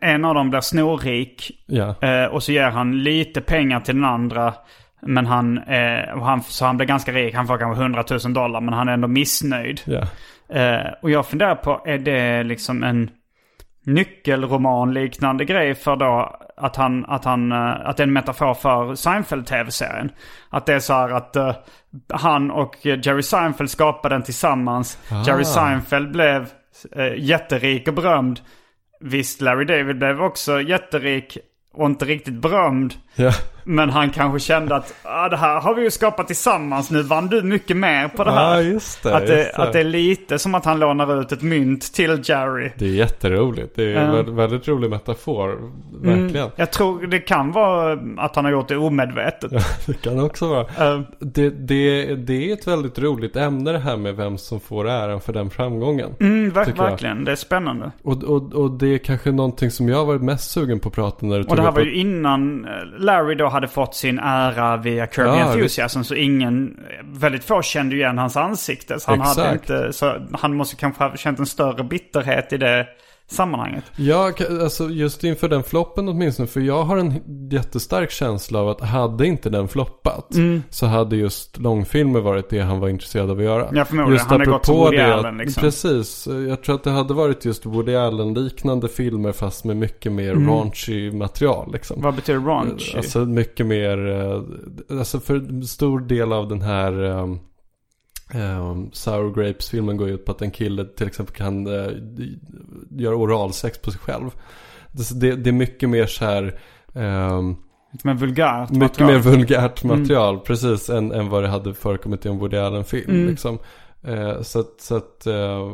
en 0.00 0.24
av 0.24 0.34
dem 0.34 0.50
blir 0.50 0.60
snorrik. 0.60 1.50
Ja. 1.66 1.94
Eh, 2.00 2.24
och 2.24 2.42
så 2.42 2.52
ger 2.52 2.70
han 2.70 3.02
lite 3.02 3.40
pengar 3.40 3.80
till 3.80 3.94
den 3.94 4.04
andra. 4.04 4.54
Men 5.00 5.26
han, 5.26 5.58
eh, 5.58 6.22
han, 6.22 6.42
så 6.42 6.64
han 6.64 6.76
blir 6.76 6.86
ganska 6.86 7.12
rik. 7.12 7.34
Han 7.34 7.46
får 7.46 7.58
kanske 7.58 7.82
100 7.82 8.04
000 8.24 8.34
dollar. 8.34 8.60
Men 8.60 8.74
han 8.74 8.88
är 8.88 8.92
ändå 8.92 9.08
missnöjd. 9.08 9.80
Ja. 9.84 10.06
Eh, 10.58 10.92
och 11.02 11.10
jag 11.10 11.26
funderar 11.26 11.54
på, 11.54 11.82
är 11.86 11.98
det 11.98 12.42
liksom 12.42 12.82
en 12.82 13.10
nyckelroman-liknande 13.84 15.44
grej 15.44 15.74
för 15.74 15.96
då 15.96 16.36
att 16.56 16.76
han, 16.76 17.04
att 17.04 17.24
han, 17.24 17.52
eh, 17.52 17.58
att 17.58 17.96
det 17.96 18.02
är 18.02 18.06
en 18.06 18.12
metafor 18.12 18.54
för 18.54 18.94
Seinfeld-tv-serien. 18.94 20.10
Att 20.50 20.66
det 20.66 20.74
är 20.74 20.80
så 20.80 20.92
här 20.92 21.08
att 21.08 21.36
eh, 21.36 21.54
han 22.08 22.50
och 22.50 22.76
Jerry 22.82 23.22
Seinfeld 23.22 23.70
skapade 23.70 24.14
den 24.14 24.22
tillsammans. 24.22 24.98
Jerry 25.26 25.44
Seinfeld 25.44 26.12
blev 26.12 26.48
uh, 26.96 27.18
jätterik 27.18 27.88
och 27.88 27.94
berömd. 27.94 28.40
Visst, 29.00 29.40
Larry 29.40 29.64
David 29.64 29.98
blev 29.98 30.22
också 30.22 30.60
jätterik 30.60 31.38
och 31.72 31.86
inte 31.86 32.04
riktigt 32.04 32.34
berömd. 32.34 32.94
Ja. 33.14 33.32
Men 33.64 33.90
han 33.90 34.10
kanske 34.10 34.40
kände 34.40 34.76
att 34.76 34.94
ah, 35.02 35.28
det 35.28 35.36
här 35.36 35.60
har 35.60 35.74
vi 35.74 35.82
ju 35.82 35.90
skapat 35.90 36.26
tillsammans. 36.26 36.90
Nu 36.90 37.02
vann 37.02 37.26
du 37.26 37.42
mycket 37.42 37.76
mer 37.76 38.08
på 38.08 38.24
det 38.24 38.30
här. 38.32 38.54
Ja, 38.54 38.62
just 38.62 39.02
det, 39.02 39.14
att, 39.16 39.26
det, 39.26 39.38
just 39.38 39.56
det. 39.56 39.62
att 39.62 39.72
det 39.72 39.80
är 39.80 39.84
lite 39.84 40.38
som 40.38 40.54
att 40.54 40.64
han 40.64 40.78
lånar 40.78 41.20
ut 41.20 41.32
ett 41.32 41.42
mynt 41.42 41.92
till 41.94 42.20
Jerry. 42.24 42.70
Det 42.78 42.84
är 42.84 42.88
jätteroligt. 42.88 43.76
Det 43.76 43.82
är 43.92 43.96
en 43.96 44.14
Ja. 44.16 44.22
väldigt, 44.22 44.68
rolig 44.68 44.90
metafor. 44.90 45.70
Verkligen. 46.02 46.48
Jag 46.56 46.70
tror 46.72 47.06
det 47.06 47.18
kan 47.18 47.52
vara 47.52 47.98
att 48.18 48.36
han 48.36 48.44
har 48.44 48.52
gjort 48.52 48.68
det 48.68 48.76
omedvetet. 48.76 49.50
Det 49.86 50.02
kan 50.02 50.20
också 50.20 50.48
vara. 50.48 50.94
Eh, 50.94 51.00
Det, 51.18 51.50
det, 51.50 52.14
det 52.16 52.50
är 52.50 52.52
ett 52.52 52.66
väldigt 52.66 52.98
roligt 52.98 53.36
ämne 53.36 53.72
det 53.72 53.78
här 53.78 53.96
med 53.96 54.16
vem 54.16 54.38
som 54.38 54.60
får 54.60 54.88
äran 54.88 55.20
för 55.20 55.32
den 55.32 55.50
framgången. 55.50 56.10
mm, 56.20 56.50
ver- 56.52 56.64
Tycker 56.64 56.82
jag. 56.82 56.90
verkligen, 56.90 57.24
det 57.24 57.32
är 57.32 57.36
spännande. 57.36 57.90
Och, 58.02 58.24
och, 58.24 58.52
och 58.54 58.70
det 58.70 58.86
är 58.94 58.98
kanske 58.98 59.32
någonting 59.32 59.70
som 59.70 59.88
jag 59.88 59.96
har 59.96 60.04
varit 60.04 60.22
mest 60.22 60.50
sugen 60.50 60.80
på 60.80 60.88
att 60.88 60.94
prata 60.94 61.26
när 61.26 61.38
du 61.38 61.44
Och 61.44 61.56
det 61.56 61.62
här 61.62 61.72
var 61.72 61.80
ju 61.80 61.94
innan 61.94 62.64
eh, 62.64 62.70
Larry 63.02 63.34
då 63.34 63.48
hade 63.48 63.68
fått 63.68 63.94
sin 63.94 64.18
ära 64.18 64.76
via 64.76 65.06
Kirby 65.06 65.28
Ja, 65.28 65.52
Enthusiasm. 65.52 66.02
Så 66.02 66.14
ingen, 66.14 66.80
väldigt 67.02 67.44
få 67.44 67.62
kände 67.62 67.96
igen 67.96 68.18
hans 68.18 68.36
ansikte. 68.36 69.00
Så 69.00 69.10
han, 69.10 69.20
hade 69.20 69.52
inte, 69.52 69.92
så 69.92 70.20
han 70.32 70.56
måste 70.56 70.76
kanske 70.76 71.04
ha 71.04 71.16
känt 71.16 71.38
en 71.38 71.46
större 71.46 71.84
bitterhet 71.84 72.52
i 72.52 72.56
det 72.56 72.86
sammanhanget. 73.32 73.84
Ja, 73.96 74.32
alltså 74.62 74.90
just 74.90 75.24
inför 75.24 75.48
den 75.48 75.62
floppen 75.62 76.08
åtminstone. 76.08 76.46
För 76.46 76.60
jag 76.60 76.82
har 76.82 76.96
en 76.96 77.14
jättestark 77.50 78.10
känsla 78.10 78.58
av 78.58 78.68
att 78.68 78.80
hade 78.80 79.26
inte 79.26 79.50
den 79.50 79.68
floppat. 79.68 80.34
Mm. 80.34 80.62
Så 80.70 80.86
hade 80.86 81.16
just 81.16 81.58
långfilmer 81.58 82.20
varit 82.20 82.50
det 82.50 82.60
han 82.60 82.80
var 82.80 82.88
intresserad 82.88 83.30
av 83.30 83.38
att 83.38 83.44
göra. 83.44 83.68
Ja, 83.72 83.84
förmodligen. 83.84 84.12
Just 84.12 84.26
Han 84.26 84.40
har 84.40 84.46
gått 84.46 84.54
apropå 84.54 84.80
Woody 84.80 84.96
det, 84.96 85.14
Allen, 85.14 85.38
liksom. 85.38 85.60
Precis. 85.60 86.28
Jag 86.48 86.62
tror 86.62 86.74
att 86.74 86.84
det 86.84 86.90
hade 86.90 87.14
varit 87.14 87.44
just 87.44 87.66
Woody 87.66 87.94
Allen-liknande 87.94 88.88
filmer 88.88 89.32
fast 89.32 89.64
med 89.64 89.76
mycket 89.76 90.12
mer 90.12 90.34
raunchy 90.34 91.12
material. 91.12 91.72
Liksom. 91.72 91.94
Mm. 91.94 92.04
Vad 92.04 92.14
betyder 92.14 92.40
raunchy? 92.40 92.96
Alltså 92.96 93.18
mycket 93.18 93.66
mer, 93.66 94.08
eh, 94.08 94.98
alltså 94.98 95.20
för 95.20 95.34
en 95.34 95.62
stor 95.62 96.00
del 96.00 96.32
av 96.32 96.48
den 96.48 96.62
här 96.62 97.02
um, 98.34 98.40
um, 98.40 98.90
Sour 98.92 99.34
Grapes-filmen 99.34 99.96
går 99.96 100.08
ut 100.08 100.24
på 100.24 100.32
att 100.32 100.42
en 100.42 100.50
kille 100.50 100.84
till 100.84 101.06
exempel 101.06 101.36
kan 101.36 101.66
uh, 101.66 101.90
göra 102.90 103.16
oralsex 103.16 103.78
på 103.78 103.90
sig 103.90 104.00
själv. 104.00 104.30
Det, 104.92 105.36
det, 105.36 105.50
är 105.50 105.52
mycket 105.52 105.88
mer 105.88 106.06
så 106.06 106.24
här, 106.24 106.58
ehm, 106.94 107.56
Men 108.02 108.16
vulgärt 108.16 108.70
mycket 108.70 108.82
material. 108.82 109.12
mer 109.12 109.18
vulgärt 109.18 109.84
material, 109.84 110.40
precis, 110.40 110.90
än, 110.90 111.12
än 111.12 111.28
vad 111.28 111.42
det 111.42 111.48
hade 111.48 111.74
förekommit 111.74 112.26
i 112.26 112.28
en 112.28 112.38
Woody 112.38 112.56
Allen-film. 112.56 113.10
Mm. 113.10 113.26
Liksom. 113.26 113.58
Eh, 114.02 114.42
så 114.42 114.60
att, 114.60 114.80
så 114.80 114.96
att 114.96 115.26
eh, 115.26 115.72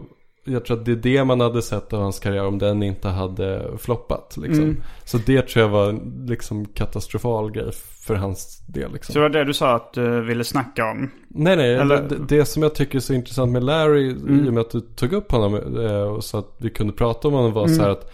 jag 0.48 0.64
tror 0.64 0.76
att 0.78 0.84
det 0.84 0.92
är 0.92 0.96
det 0.96 1.24
man 1.24 1.40
hade 1.40 1.62
sett 1.62 1.92
av 1.92 2.00
hans 2.02 2.18
karriär 2.20 2.46
om 2.46 2.58
den 2.58 2.82
inte 2.82 3.08
hade 3.08 3.62
floppat. 3.78 4.36
Liksom. 4.36 4.64
Mm. 4.64 4.82
Så 5.04 5.18
det 5.18 5.42
tror 5.48 5.62
jag 5.64 5.70
var 5.70 5.88
en 5.88 6.24
liksom 6.28 6.64
katastrofal 6.66 7.50
grej 7.50 7.72
för 8.06 8.14
hans 8.14 8.58
del. 8.66 8.92
Liksom. 8.92 9.12
Så 9.12 9.18
det 9.18 9.22
var 9.22 9.28
det 9.28 9.44
du 9.44 9.54
sa 9.54 9.74
att 9.76 9.92
du 9.92 10.20
ville 10.20 10.44
snacka 10.44 10.84
om? 10.90 11.10
Nej, 11.28 11.56
nej. 11.56 11.74
Eller- 11.74 11.96
Mm. 11.98 12.08
Det, 12.08 12.36
det 12.36 12.44
som 12.44 12.62
jag 12.62 12.74
tycker 12.74 12.96
är 12.96 13.00
så 13.00 13.14
intressant 13.14 13.52
med 13.52 13.64
Larry, 13.64 14.10
i 14.10 14.48
och 14.48 14.54
med 14.54 14.58
att 14.60 14.70
du 14.70 14.80
tog 14.80 15.12
upp 15.12 15.30
honom 15.32 15.54
eh, 15.84 16.02
och 16.02 16.24
så 16.24 16.38
att 16.38 16.54
vi 16.58 16.70
kunde 16.70 16.92
prata 16.92 17.28
om 17.28 17.34
honom, 17.34 17.52
var 17.52 17.64
Mm. 17.64 17.76
så 17.76 17.82
här 17.82 17.90
att 17.90 18.10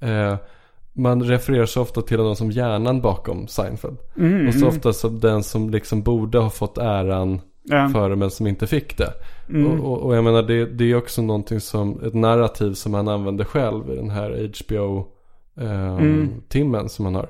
eh, 0.00 0.36
man 0.92 1.22
refererar 1.22 1.66
så 1.66 1.82
ofta 1.82 2.02
till 2.02 2.18
honom 2.18 2.36
som 2.36 2.50
hjärnan 2.50 3.00
bakom 3.00 3.48
Seinfeld. 3.48 3.96
Mm, 4.16 4.48
och 4.48 4.54
så 4.54 4.66
ofta 4.66 4.92
som 4.92 5.20
den 5.20 5.42
som 5.42 5.70
liksom 5.70 6.02
borde 6.02 6.38
ha 6.38 6.50
fått 6.50 6.78
äran 6.78 7.40
Ja. 7.62 7.88
för 7.88 8.10
det 8.10 8.16
men 8.16 8.30
som 8.30 8.46
inte 8.46 8.66
fick 8.66 8.98
det. 8.98 9.12
Mm. 9.50 9.80
Och, 9.80 9.98
och, 9.98 10.16
jag 10.16 10.24
menar 10.24 10.42
det, 10.42 10.66
det 10.66 10.84
är 10.84 10.94
också 10.94 11.22
någonting 11.22 11.60
som, 11.60 12.00
ett 12.04 12.14
narrativ 12.14 12.72
som 12.72 12.94
han 12.94 13.08
använder 13.08 13.44
själv 13.44 13.90
i 13.90 13.96
den 13.96 14.10
här 14.10 14.52
HBO-timmen 14.64 16.80
Mm. 16.80 16.88
som 16.88 17.04
han 17.04 17.14
har. 17.14 17.28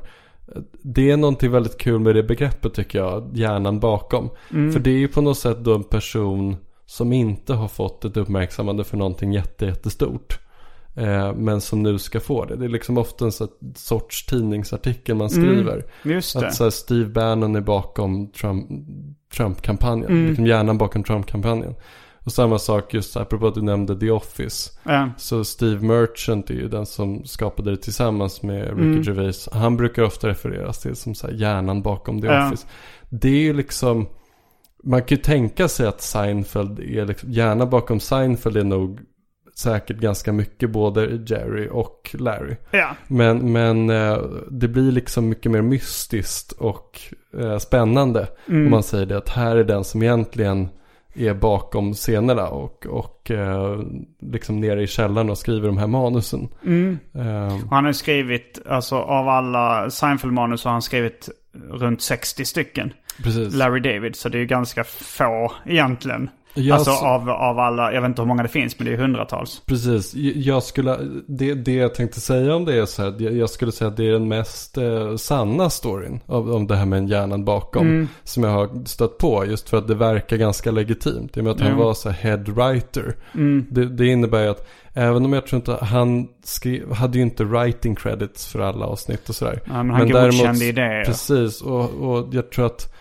Det 0.83 1.11
är 1.11 1.17
någonting 1.17 1.51
väldigt 1.51 1.79
kul 1.79 2.01
med 2.01 2.15
det 2.15 2.23
begreppet 2.23 2.75
tycker 2.75 2.99
jag, 2.99 3.31
hjärnan 3.35 3.81
bakom. 3.81 4.31
Mm. 4.53 4.73
För 4.73 4.81
det 4.81 4.91
är 4.91 4.99
ju 4.99 5.09
på 5.09 5.21
något 5.21 5.39
sätt 5.39 5.59
då 5.61 5.75
en 5.75 5.85
person 5.85 6.57
som 6.87 7.13
inte 7.13 7.55
har 7.55 7.69
fått 7.69 8.05
ett 8.05 8.17
uppmärksammande 8.17 8.85
för 8.85 8.97
någonting 8.97 9.33
jätte, 9.33 9.67
jättestort. 9.67 10.39
Eh, 10.99 11.35
men 11.35 11.61
som 11.61 11.83
nu 11.83 11.99
ska 11.99 12.21
få 12.21 12.45
det. 12.45 12.57
Det 12.57 12.65
är 12.65 12.69
liksom 12.69 12.99
ofta 12.99 13.25
en 13.25 13.33
sorts 13.77 14.27
tidningsartikel 14.27 15.17
man 15.17 15.31
skriver. 15.31 15.85
Just 16.03 16.41
det. 16.41 16.47
Att 16.47 16.55
så 16.55 16.65
här, 16.65 16.71
Steve 16.71 17.09
Bannon 17.09 17.57
är 17.57 17.61
bakom 17.61 18.33
Trump, 18.33 18.67
Trump-kampanjen. 19.37 20.11
Mm. 20.11 20.27
Liksom 20.27 20.47
hjärnan 20.47 20.79
bakom 20.79 21.05
Trump-kampanjen. 21.05 21.75
Och 22.29 22.33
samma 22.33 22.59
sak 22.59 22.95
just 22.95 23.17
apropå 23.17 23.47
att 23.47 23.55
du 23.55 23.63
nämnde 23.63 24.01
The 24.01 24.11
Office. 24.11 24.71
Ja. 24.83 25.11
Så 25.17 25.45
Steve 25.45 25.87
Merchant 25.87 26.51
är 26.51 26.55
ju 26.55 26.69
den 26.69 26.87
som 26.87 27.25
skapade 27.25 27.71
det 27.71 27.77
tillsammans 27.77 28.43
med 28.43 28.65
Ricky 28.69 28.83
Mm. 28.83 29.03
Gervais. 29.03 29.49
Han 29.53 29.77
brukar 29.77 30.03
ofta 30.03 30.29
refereras 30.29 30.79
till 30.79 30.97
som 30.97 31.15
så 31.15 31.27
här 31.27 31.35
hjärnan 31.35 31.83
bakom 31.83 32.21
The 32.21 32.27
Ja. 32.27 32.47
Office. 32.47 32.67
Det 33.09 33.29
är 33.29 33.41
ju 33.43 33.53
liksom, 33.53 34.07
man 34.85 35.03
kan 35.03 35.17
ju 35.19 35.23
tänka 35.23 35.69
sig 35.69 35.87
att 35.87 36.01
Seinfeld 36.03 36.81
är 36.81 37.07
liksom, 37.07 37.31
hjärnan 37.33 37.71
bakom 37.71 38.01
Seinfeld 38.01 38.57
är 38.57 38.65
nog 38.65 39.01
säkert 39.57 39.97
ganska 39.97 40.33
mycket 40.33 40.71
både 40.71 41.07
Jerry 41.27 41.69
och 41.73 42.17
Larry. 42.19 42.57
ja. 42.71 42.89
Men, 43.07 43.53
men 43.53 43.91
eh, 43.91 44.19
det 44.51 44.69
blir 44.69 44.93
liksom 44.93 45.29
mycket 45.29 45.53
mer 45.53 45.63
mystiskt 45.63 46.53
och 46.53 47.01
eh, 47.41 47.59
spännande. 47.59 48.29
Mm. 48.49 48.65
Om 48.65 48.71
man 48.71 48.83
säger 48.83 49.07
det 49.07 49.17
att 49.19 49.29
här 49.29 49.57
är 49.57 49.65
den 49.65 49.85
som 49.85 50.03
egentligen 50.03 50.69
är 51.19 51.35
bakom 51.35 51.95
scenerna 51.95 52.49
och, 52.49 52.87
och 52.87 53.31
eh, 53.31 53.81
liksom 54.21 54.61
nere 54.61 54.83
i 54.83 54.87
källaren 54.87 55.31
och 55.31 55.39
skriver 55.39 55.67
de 55.67 55.79
här 55.79 55.87
manusen. 55.87 56.49
Mm. 56.67 56.99
Eh, 57.15 57.59
han 57.71 57.85
har 57.85 57.93
skrivit, 57.93 58.61
alltså 58.69 58.97
av 58.97 59.29
alla 59.29 59.91
Seinfeld-manus 59.91 60.65
har 60.65 60.73
han 60.73 60.83
skrivit 60.83 61.29
runt 61.71 62.03
60 62.03 62.45
stycken. 62.45 62.93
precis. 63.23 63.55
Larry 63.55 63.81
David, 63.81 64.17
så 64.17 64.29
det 64.29 64.39
är 64.39 64.41
ju 64.41 64.47
ganska 64.47 64.85
få 64.85 65.53
egentligen. 65.67 66.31
Ja, 66.61 66.75
alltså 66.75 66.91
så- 66.91 67.07
av, 67.07 67.31
av 67.31 67.59
alla, 67.59 67.93
jag 67.93 68.01
vet 68.01 68.09
inte 68.09 68.23
hur 68.23 68.27
många 68.27 68.43
det 68.43 68.49
finns, 68.49 68.79
men 68.79 68.87
det 68.87 68.93
är 68.93 68.97
hundratals. 68.97 69.63
Precis, 69.67 70.15
jag 70.37 70.63
skulle, 70.63 70.97
det, 71.27 71.55
det 71.55 71.75
jag 71.75 71.95
tänkte 71.95 72.21
säga 72.21 72.55
om 72.55 72.65
det 72.65 72.75
är 72.75 72.87
så 72.87 73.03
här, 73.03 73.15
jag, 73.19 73.33
jag 73.33 73.51
skulle 73.51 73.73
säga 73.73 73.89
att 73.89 73.97
det 73.97 74.09
är 74.09 74.13
den 74.13 74.29
mest 74.29 74.79
eh, 74.79 75.17
sanna 75.17 75.71
storyn 75.71 76.21
av, 76.27 76.51
om 76.55 76.67
det 76.67 76.77
här 76.77 76.87
med 76.87 76.99
en 76.99 77.07
hjärnan 77.09 77.45
bakom. 77.45 77.87
Mm. 77.87 78.09
Som 78.25 78.45
jag 78.45 78.51
har 78.51 78.85
stött 78.85 79.19
på, 79.19 79.45
just 79.47 79.69
för 79.69 79.77
att 79.77 79.89
det 79.89 79.95
verkar 79.95 80.37
ganska 80.37 80.71
legitimt. 80.71 81.37
I 81.37 81.41
och 81.41 81.45
med 81.45 81.53
att 81.53 81.61
han 81.61 81.73
Jo. 81.73 81.85
var 81.85 81.95
så 81.95 82.11
här 82.11 82.17
head 82.31 82.45
writer. 82.47 83.17
Mm. 83.35 83.67
Det, 83.71 83.87
det 83.87 84.07
innebär 84.07 84.43
ju 84.43 84.49
att 84.49 84.69
även 84.95 85.25
om 85.25 85.33
jag 85.33 85.47
tror 85.47 85.57
inte, 85.57 85.85
han 85.85 86.29
skrev, 86.45 86.93
hade 86.93 87.19
ju 87.19 87.23
inte 87.25 87.45
writing 87.45 87.95
credits 87.95 88.47
för 88.47 88.61
alla 88.61 88.87
avsnitt 88.87 89.29
och 89.29 89.35
sådär. 89.35 89.61
Ja, 89.65 89.83
men 89.83 89.91
han 89.97 90.09
godkände 90.11 90.65
idéer. 90.65 91.05
Precis, 91.05 91.63
och, 91.63 91.91
och 91.91 92.27
jag 92.33 92.51
tror 92.51 92.67
att 92.67 92.95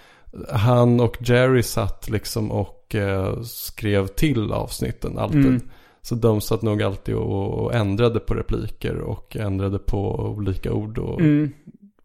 han 0.54 1.00
och 1.00 1.18
Jerry 1.20 1.64
satt 1.64 2.10
liksom 2.10 2.52
och 2.52 2.77
eh, 2.96 3.42
skrev 3.42 4.08
till 4.08 4.52
avsnitten 4.54 5.18
alltid. 5.18 5.46
Mm. 5.46 5.62
Så 6.02 6.16
de 6.16 6.42
satt 6.42 6.62
nog 6.62 6.84
alltid 6.84 7.16
och, 7.16 7.54
och 7.54 7.74
ändrade 7.76 8.20
på 8.20 8.34
repliker 8.34 8.96
och 8.98 9.36
ändrade 9.36 9.80
på 9.80 10.16
olika 10.20 10.74
ord 10.74 10.98
och 10.98 11.22
Mm. 11.22 11.52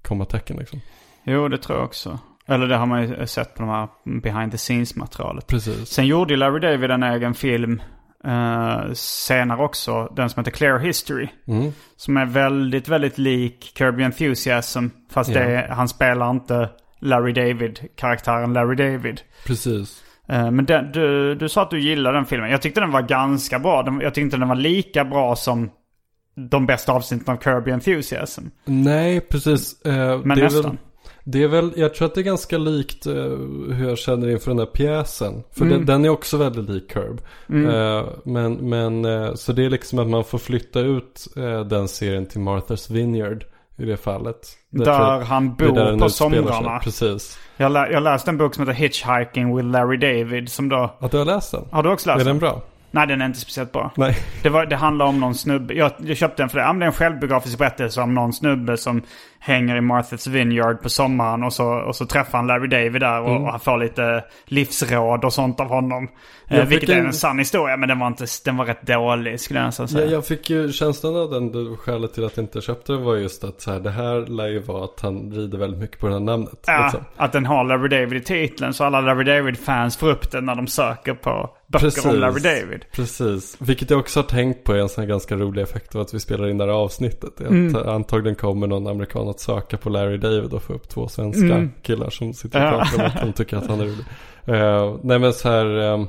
kommatecken 0.03 0.57
liksom. 0.57 0.81
Jo, 1.25 1.49
det 1.49 1.59
tror 1.59 1.79
jag 1.79 1.85
också. 1.85 2.19
Eller 2.47 2.67
det 2.67 2.77
har 2.77 2.87
man 2.87 3.03
ju 3.09 3.27
sett 3.27 3.55
på 3.55 3.63
de 3.63 3.69
här 3.69 3.89
behind 4.21 4.53
the 4.53 4.59
scenes-materialet. 4.59 5.47
Precis. 5.47 5.89
Sen 5.89 6.07
gjorde 6.07 6.33
ju 6.33 6.37
Larry 6.39 6.61
David 6.61 6.91
en 6.91 7.03
egen 7.03 7.35
film 7.35 7.83
eh, 8.25 8.93
senare 8.95 9.65
också. 9.65 10.13
Den 10.17 10.31
som 10.31 10.41
heter 10.41 10.51
Clear 10.51 10.79
History. 10.79 11.29
Mm. 11.47 11.73
Som 11.97 12.17
är 12.17 12.27
väldigt, 12.27 12.89
väldigt 12.89 13.19
lik 13.19 13.73
Kirby 13.79 14.03
Enthusiasm. 14.03 14.87
Fast 15.11 15.31
Ja. 15.31 15.41
det 15.41 15.67
han 15.71 15.89
spelar 15.89 16.31
inte 16.31 16.69
Larry 16.99 17.33
David, 17.33 17.81
karaktären 17.97 18.53
Larry 18.53 18.75
David. 18.77 19.21
Precis. 19.47 20.05
Eh, 20.29 20.51
Men 20.51 20.65
den, 20.65 20.93
du, 20.93 21.35
du 21.35 21.49
sa 21.49 21.63
att 21.63 21.71
du 21.71 21.81
gillade 21.81 22.19
den 22.19 22.27
filmen. 22.27 22.51
Jag 22.51 22.63
tyckte 22.63 22.81
den 22.81 22.91
var 22.91 23.03
ganska 23.03 23.59
bra. 23.59 23.83
Den, 23.83 24.01
jag 24.01 24.15
tyckte 24.15 24.21
inte 24.21 24.37
den 24.37 24.49
var 24.49 24.57
lika 24.57 25.05
bra 25.05 25.37
som 25.37 25.71
de 26.35 26.67
bästa 26.67 26.93
avsnitten 26.93 27.35
av 27.35 27.39
Kirby 27.41 27.71
Enthusiasm. 27.71 28.47
Nej, 28.65 29.21
precis. 29.21 29.83
Eh, 29.83 30.21
Men 30.25 30.39
det 30.39 30.43
är 30.43 30.45
nästan. 30.45 30.63
Väl, 30.63 30.77
Det 31.25 31.43
är 31.43 31.49
väl, 31.49 31.73
jag 31.77 31.95
tror 31.95 32.07
att 32.07 32.15
det 32.15 32.21
är 32.21 32.25
ganska 32.25 32.59
likt 32.59 33.07
uh, 33.07 33.15
hur 33.73 33.89
jag 33.89 33.99
känner 33.99 34.29
inför 34.29 34.51
den 34.51 34.59
här 34.59 34.67
pjäsen. 34.67 35.43
För 35.51 35.65
mm. 35.65 35.77
den, 35.77 35.87
den, 35.87 36.05
är 36.05 36.09
också 36.09 36.37
väldigt 36.37 36.69
lik 36.69 36.91
Curb. 36.91 37.21
Mm. 37.49 38.07
Men, 38.25 38.55
men 38.55 39.37
så 39.37 39.53
det 39.53 39.65
är 39.65 39.71
liksom 39.71 39.99
att 39.99 40.09
man 40.09 40.25
får 40.25 40.39
flytta 40.39 40.81
ut 40.81 41.27
den 41.67 41.89
serien 41.89 42.27
till 42.27 42.41
Martha's 42.41 42.93
Vineyard 42.93 43.45
i 43.83 43.87
det 43.87 43.97
fallet. 43.97 44.37
Det 44.71 44.85
där 44.85 45.21
han 45.21 45.55
bor 45.55 45.99
på 45.99 46.09
somrarna. 46.09 46.79
Precis. 46.79 47.39
Jag, 47.57 47.73
lä 47.73 47.89
jag 47.91 48.03
läste 48.03 48.31
en 48.31 48.39
bok 48.39 48.55
som 48.55 48.69
heter 48.69 48.81
Hitchhiking 48.81 49.57
with 49.57 49.69
Larry 49.69 49.97
David 49.97 50.49
som 50.49 50.69
då... 50.69 50.97
Att 51.01 51.11
du 51.11 51.19
har 51.19 51.25
läst 51.25 51.53
den? 51.53 51.65
Har 51.71 51.83
du 51.83 51.93
också 51.93 52.09
läst 52.09 52.19
den? 52.19 52.27
Är 52.27 52.31
den 52.31 52.39
bra? 52.39 52.63
Nej, 52.91 53.07
den 53.07 53.23
är 53.23 53.27
inte 53.27 53.41
speciellt 53.41 53.73
bra. 53.73 53.91
Nej. 53.97 54.17
Det, 54.43 54.49
var, 54.49 54.67
det 54.67 54.77
handlar 54.77 55.07
om 55.07 55.21
någon 55.21 55.35
snubbe. 55.35 55.75
Jag, 55.75 55.93
jag 55.99 56.17
köpte 56.17 56.43
den 56.43 56.49
för 56.49 56.59
det. 56.59 56.65
Ja, 56.65 56.73
det 56.73 56.85
är 56.85 56.87
en 56.87 56.93
självbiografisk 56.93 57.59
berättelse 57.59 58.01
om 58.01 58.15
någon 58.15 58.33
snubbe 58.33 58.77
som 58.77 59.03
hänger 59.45 59.77
i 59.77 59.81
Martha's 59.81 60.31
Vineyard 60.31 60.83
på 60.83 60.89
sommaren. 60.89 61.43
Och 61.43 61.53
så, 61.53 61.67
och 61.67 61.97
så 61.97 62.07
träffar 62.07 62.39
han 62.39 62.47
Larry 62.47 62.69
David 62.69 63.01
där 63.01 63.21
och, 63.21 63.31
mm. 63.31 63.43
och 63.43 63.51
han 63.51 63.61
får 63.61 63.79
lite 63.79 64.25
livsråd 64.45 65.25
och 65.25 65.33
sånt 65.33 65.61
av 65.61 65.69
honom. 65.69 66.09
Eh, 66.49 66.67
vilket 66.67 66.89
en... 66.89 66.99
är 66.99 67.05
en 67.05 67.13
sann 67.13 67.39
historia, 67.39 67.77
men 67.77 67.89
den 67.89 67.99
var, 67.99 68.07
inte, 68.07 68.27
den 68.45 68.57
var 68.57 68.65
rätt 68.65 68.87
dålig 68.87 69.41
skulle 69.41 69.59
jag 69.59 69.67
nästan 69.67 69.89
säga. 69.89 70.05
Ja, 70.05 70.13
jag 70.13 70.27
fick 70.27 70.51
ju 70.51 70.73
känslan 70.73 71.17
av 71.17 71.31
den, 71.31 71.77
skälet 71.77 72.15
till 72.15 72.25
att 72.25 72.37
jag 72.37 72.45
inte 72.45 72.61
köpte 72.61 72.93
den 72.93 73.05
var 73.05 73.17
just 73.17 73.45
att 73.45 73.61
så 73.61 73.73
här, 73.73 73.81
det 73.81 73.91
här 73.91 74.27
lär 74.27 74.49
ju 74.49 74.59
vara 74.59 74.85
att 74.85 75.01
han 75.01 75.33
rider 75.33 75.59
väldigt 75.59 75.81
mycket 75.81 75.99
på 75.99 76.07
det 76.07 76.13
här 76.13 76.21
namnet. 76.21 76.65
Ja, 76.67 76.83
liksom. 76.83 77.05
att 77.17 77.33
den 77.33 77.47
har 77.47 77.65
Larry 77.65 77.89
David 77.89 78.23
i 78.23 78.25
titeln. 78.25 78.75
Så 78.75 78.85
alla 78.85 79.01
Larry 79.01 79.25
David-fans 79.25 79.97
får 79.97 80.11
upp 80.11 80.31
den 80.31 80.47
när 80.47 80.55
de 80.55 80.67
söker 80.67 81.15
på 81.15 81.51
böcker 81.73 81.87
precis, 81.87 82.05
om 82.05 82.15
Larry 82.15 82.41
David. 82.41 82.85
Precis, 82.93 83.57
vilket 83.59 83.91
jag 83.91 84.01
också 84.01 84.21
har 84.21 84.25
tänkt 84.25 84.65
på 84.65 84.73
är 84.73 84.79
en 84.79 84.89
sån 84.89 85.03
här 85.03 85.09
ganska 85.09 85.37
rolig 85.37 85.63
effekt 85.63 85.95
av 85.95 86.01
att 86.01 86.15
vi 86.15 86.21
spelar 86.21 86.49
in 86.49 86.59
det 86.59 86.65
här 86.65 86.73
avsnittet. 86.73 87.41
Mm. 87.41 87.77
Att 87.77 87.87
antagligen 87.87 88.37
kommer 88.37 88.67
någon 88.67 88.87
amerikan 88.87 89.29
att 89.33 89.41
söka 89.41 89.77
på 89.77 89.91
Larry 89.91 90.17
David 90.17 90.53
och 90.53 90.63
få 90.63 90.73
upp 90.73 90.89
två 90.89 91.09
svenska 91.09 91.45
mm. 91.45 91.71
killar 91.83 92.11
som 92.11 92.33
sitter 92.35 92.65
och 92.65 92.79
pratar 92.79 93.05
om 93.05 93.11
att 93.15 93.21
de 93.21 93.33
tycker 93.33 93.57
att 93.57 93.67
han 93.67 93.81
är 93.81 93.85
rolig. 93.85 94.05
Uh, 94.49 94.99
nej 95.03 95.19
men 95.19 95.33
så 95.33 95.49
här, 95.49 95.67
um, 95.67 96.01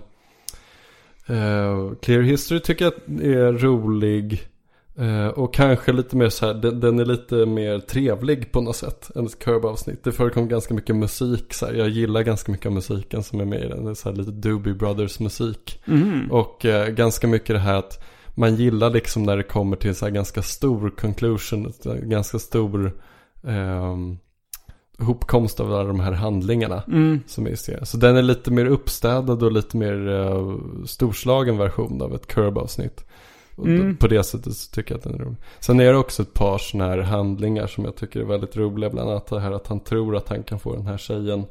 uh, 1.29 1.95
Clear 2.01 2.21
History 2.21 2.59
tycker 2.59 2.85
jag 2.85 2.93
är 3.25 3.51
rolig. 3.51 4.47
Uh, 4.99 5.27
och 5.27 5.53
kanske 5.53 5.91
lite 5.91 6.15
mer 6.15 6.29
så 6.29 6.45
här, 6.45 6.53
den, 6.53 6.79
den, 6.79 6.99
är 6.99 7.05
lite 7.05 7.35
mer 7.35 7.79
trevlig 7.79 8.51
på 8.51 8.61
något 8.61 8.75
sätt 8.75 9.11
än 9.15 9.25
ett 9.25 9.39
Curb-avsnitt. 9.39 10.03
Det 10.03 10.11
förekommer 10.11 10.47
ganska 10.47 10.73
mycket 10.73 10.95
musik 10.95 11.53
så 11.53 11.65
här. 11.65 11.73
Jag 11.73 11.89
gillar 11.89 12.21
ganska 12.21 12.51
mycket 12.51 12.65
av 12.65 12.71
musiken 12.71 13.23
som 13.23 13.39
är 13.39 13.45
med 13.45 13.63
i 13.63 13.67
den. 13.67 13.85
Det 13.85 13.91
är 13.91 13.95
så 13.95 14.09
här 14.09 14.15
lite 14.15 14.31
Doobie 14.31 14.73
Brothers 14.73 15.19
musik. 15.19 15.81
Mm. 15.87 16.31
Och 16.31 16.65
uh, 16.65 16.85
ganska 16.87 17.27
mycket 17.27 17.55
det 17.55 17.59
här 17.59 17.75
att 17.75 18.03
man 18.35 18.55
gillar 18.55 18.89
liksom 18.89 19.23
när 19.23 19.37
det 19.37 19.43
kommer 19.43 19.75
till 19.75 19.95
så 19.95 20.05
här 20.05 20.11
ganska 20.11 20.41
stor 20.41 20.89
conclusion. 20.89 21.73
Ganska 22.03 22.39
stor 22.39 22.91
um, 23.44 24.18
hopkomst 24.99 25.60
av 25.60 25.74
alla 25.74 25.84
de 25.84 25.99
här 25.99 26.11
handlingarna 26.11 26.84
mm. 26.88 27.20
som 27.28 27.48
är 27.48 27.52
i 27.52 27.57
serien. 27.57 27.86
Så 27.86 27.98
den 27.98 28.18
är 28.18 28.22
lite 28.22 28.52
mer 28.52 28.65
uppstädad 28.65 29.44
och 29.44 29.52
lite 29.52 29.78
mer 29.78 30.07
uh, 30.07 30.57
storslagen 30.86 31.57
version 31.57 32.02
av 32.02 32.15
ett 32.15 32.28
Curb-avsnitt. 32.28 33.06
Mm. 33.57 33.98
på 33.98 34.07
det 34.07 34.24
sättet 34.24 34.53
så 34.53 34.72
tycker 34.72 34.91
jag 34.91 34.98
att 34.98 35.03
den 35.03 35.14
är 35.14 35.18
rolig. 35.18 35.38
Sen 35.60 35.80
är 35.80 35.91
det 35.91 35.98
också 35.98 36.22
ett 36.22 36.34
par 36.34 36.57
sådana 36.57 36.90
här 36.90 36.98
handlingar 36.98 37.68
som 37.68 37.86
jag 37.86 37.95
tycker 37.95 38.20
är 38.20 38.26
väldigt 38.26 38.57
roliga. 38.57 38.90
Bland 38.90 39.10
annat 39.10 39.28
det 39.28 39.40
här 39.40 39.52
att 39.52 39.68
han 39.68 39.80
tror 39.80 40.15
att 40.15 40.30
han 40.30 40.44
kan 40.44 40.60
få 40.60 40.76
den 40.76 40.88
här 40.88 40.98
tjejen 40.98 41.45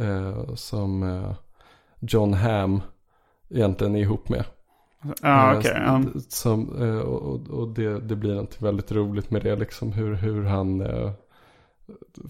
uh, 0.00 0.54
som 0.54 1.02
uh, 1.02 1.32
John 2.00 2.34
Hamm 2.34 2.80
egentligen 3.50 3.96
är 3.96 4.00
ihop 4.00 4.28
med. 4.28 4.44
Ah, 5.22 5.58
okay, 5.58 5.72
uh, 5.72 6.00
som, 6.28 6.68
och, 7.04 7.50
och 7.50 7.68
det, 7.68 8.00
det 8.00 8.16
blir 8.16 8.34
något 8.34 8.62
väldigt 8.62 8.92
roligt 8.92 9.30
med 9.30 9.42
det 9.42 9.56
liksom. 9.56 9.92
Hur, 9.92 10.14
hur 10.14 10.44
han 10.44 10.82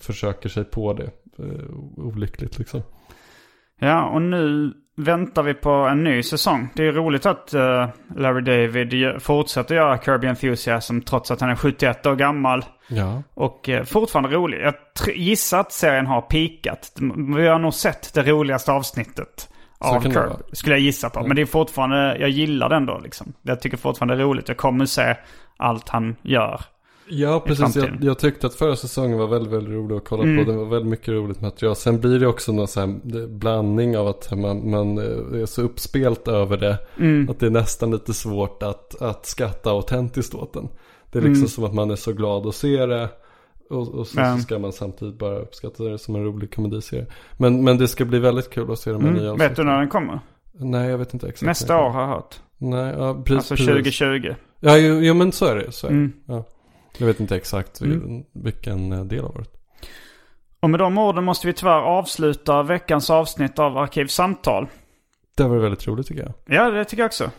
försöker 0.01 0.49
sig 0.49 0.65
på 0.65 0.93
det. 0.93 1.11
olyckligt 1.97 2.59
liksom. 2.59 2.83
Ja, 3.79 4.09
och 4.09 4.23
nu 4.23 4.73
väntar 4.97 5.43
vi 5.43 5.55
på 5.55 5.71
en 5.71 6.05
ny 6.05 6.23
säsong. 6.23 6.69
Det 6.75 6.87
är 6.87 6.93
roligt 6.93 7.27
att 7.27 7.55
uh, 7.55 7.89
Larry 8.17 8.41
David 8.41 9.23
fortsätter 9.23 9.75
göra 9.75 9.99
Kirby 9.99 10.27
Enthusiasm 10.27 11.01
trots 11.01 11.31
att 11.31 11.41
han 11.41 11.51
är 11.51 11.57
71 11.57 12.07
år 12.07 12.17
gammal. 12.17 12.65
Ja. 12.89 13.23
Och 13.35 13.69
uh, 13.69 13.83
fortfarande 13.83 14.29
rolig. 14.29 14.61
Jag 14.61 14.75
gissar 15.17 15.61
att 15.61 15.73
serien 15.73 16.07
har 16.07 16.21
pikat. 16.21 16.93
Vi 17.37 17.47
har 17.47 17.59
nog 17.59 17.75
sett 17.75 18.15
det 18.15 18.23
roligaste 18.23 18.73
avsnittet 18.73 19.49
av 19.79 20.03
Kirby. 20.03 20.35
Skulle 20.53 20.75
jag 20.75 20.83
gissa 20.83 21.11
på. 21.11 21.21
Ja. 21.21 21.27
Men 21.27 21.37
det 21.37 21.43
är 21.43 21.47
fortfarande, 21.47 22.17
jag 22.19 22.31
gillar 22.31 22.69
den 22.69 22.87
då 22.87 22.99
liksom. 22.99 23.33
Jag 23.43 23.61
tycker 23.61 23.77
fortfarande 23.77 24.15
det 24.15 24.23
är 24.23 24.27
roligt. 24.27 24.49
Jag 24.49 24.57
kommer 24.57 24.87
se 24.87 25.17
allt 25.57 25.89
han 25.89 26.17
gör. 26.23 26.61
Ja, 27.09 27.41
precis. 27.47 27.77
Jag, 27.77 27.99
jag, 28.01 28.19
tyckte 28.19 28.47
att 28.47 28.55
förra 28.55 28.77
säsongen 28.77 29.19
var 29.19 29.27
väldigt, 29.27 29.53
väldigt 29.53 29.73
rolig 29.75 29.97
att 29.97 30.05
kolla 30.05 30.23
mm. 30.23 30.45
på. 30.45 30.51
Det 30.51 30.59
var 30.59 30.65
väldigt 30.65 30.91
mycket 30.91 31.09
roligt 31.09 31.41
material. 31.41 31.77
Sen 31.77 32.01
blir 32.01 32.19
det 32.19 32.27
också 32.27 32.53
någon 32.53 32.69
sån 32.69 32.83
här 32.83 33.27
blandning 33.27 33.99
av 33.99 34.09
att 34.09 34.33
man, 34.33 34.71
man 34.71 34.99
eh, 34.99 35.41
är 35.41 35.47
så 35.47 35.63
uppspelt 35.63 36.29
över 36.29 36.57
det. 36.57 36.79
Mm. 36.99 37.31
Att 37.31 37.41
det 37.41 37.47
är 37.47 37.51
nästan 37.51 37.91
lite 37.91 38.15
svårt 38.15 38.63
att, 38.63 39.03
att 39.03 39.27
skatta 39.27 39.71
autentiskt 39.71 40.35
åt 40.35 40.53
den. 40.53 40.69
Det 41.13 41.19
är 41.19 41.23
liksom 41.23 41.35
mm. 41.35 41.49
som 41.49 41.65
att 41.65 41.75
man 41.75 41.91
är 41.91 41.97
så 41.97 42.13
glad 42.13 42.47
att 42.47 42.55
se 42.55 42.87
det. 42.87 43.09
Och, 43.71 43.89
och 43.95 44.07
så, 44.07 44.17
så, 44.17 44.39
ska 44.39 44.59
man 44.59 44.73
samtidigt 44.73 45.19
bara 45.19 45.39
uppskatta 45.39 45.85
det 45.85 45.99
som 45.99 46.15
en 46.15 46.25
rolig 46.25 46.55
komediserie. 46.55 47.07
Men, 47.37 47.65
men 47.65 47.79
det 47.79 47.89
ska 47.89 48.05
bli 48.05 48.19
väldigt 48.19 48.51
kul 48.51 48.73
att 48.73 48.79
se 48.79 48.91
de 48.91 49.03
här 49.03 49.11
mm. 49.11 49.23
nya 49.23 49.35
Vet 49.35 49.57
du 49.57 49.65
när 49.65 49.79
den 49.79 49.89
kommer? 49.89 50.21
Nej, 50.53 50.91
jag 50.91 50.99
vet 50.99 51.15
inte 51.15 51.29
exakt. 51.29 51.47
Nästa 51.47 51.79
år 51.79 51.91
har 51.91 52.01
jag 52.01 52.09
hört. 52.09 52.41
Nej, 52.59 52.95
ja, 52.99 53.23
precis. 53.25 53.51
Alltså 53.51 53.67
2020. 53.67 54.35
Ja, 54.61 54.77
jo, 54.77 55.01
jo 55.01 55.15
men 55.15 55.33
så 55.33 55.47
är 55.47 55.57
det. 55.57 55.73
Så 55.73 55.87
är 55.87 55.91
det. 55.91 55.97
Mm. 55.97 56.13
Ja. 56.27 56.45
Jag 56.99 57.07
vet 57.07 57.21
inte 57.21 57.37
exakt 57.37 57.81
mm. 57.81 58.25
vilken 58.33 58.93
eh, 58.93 59.05
del 59.05 59.25
av 59.25 59.37
året. 59.37 59.51
Och 60.61 60.71
med 60.71 60.81
de 60.81 60.99
orden 60.99 61.25
måste 61.25 61.47
vi 61.47 61.53
tyvärr 61.53 61.81
avsluta 61.81 62.63
veckans 62.63 63.11
avsnitt 63.11 63.59
av 63.59 63.79
Arkivsamtal. 63.79 64.67
Det 65.37 65.45
var 65.45 65.57
väldigt 65.57 65.87
roligt 65.87 66.07
tycker 66.07 66.23
jag. 66.23 66.33
Ja, 66.57 66.71
det 66.71 66.85
tycker 66.85 67.03
jag 67.03 67.09
också. 67.09 67.31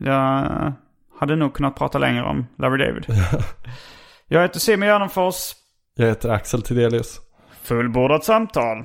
Jag 0.00 0.72
hade 1.18 1.36
nog 1.36 1.54
kunnat 1.54 1.76
prata 1.76 1.98
längre 1.98 2.22
om 2.22 2.46
Larry 2.58 2.86
David. 2.86 3.06
jag 4.28 4.42
heter 4.42 4.60
Simon 4.60 4.88
Gärdenfors. 4.88 5.54
Jag 6.00 6.06
heter 6.06 6.28
Axel 6.28 6.62
Tidelius. 6.62 7.20
Fullbordat 7.62 8.24
samtal. 8.24 8.84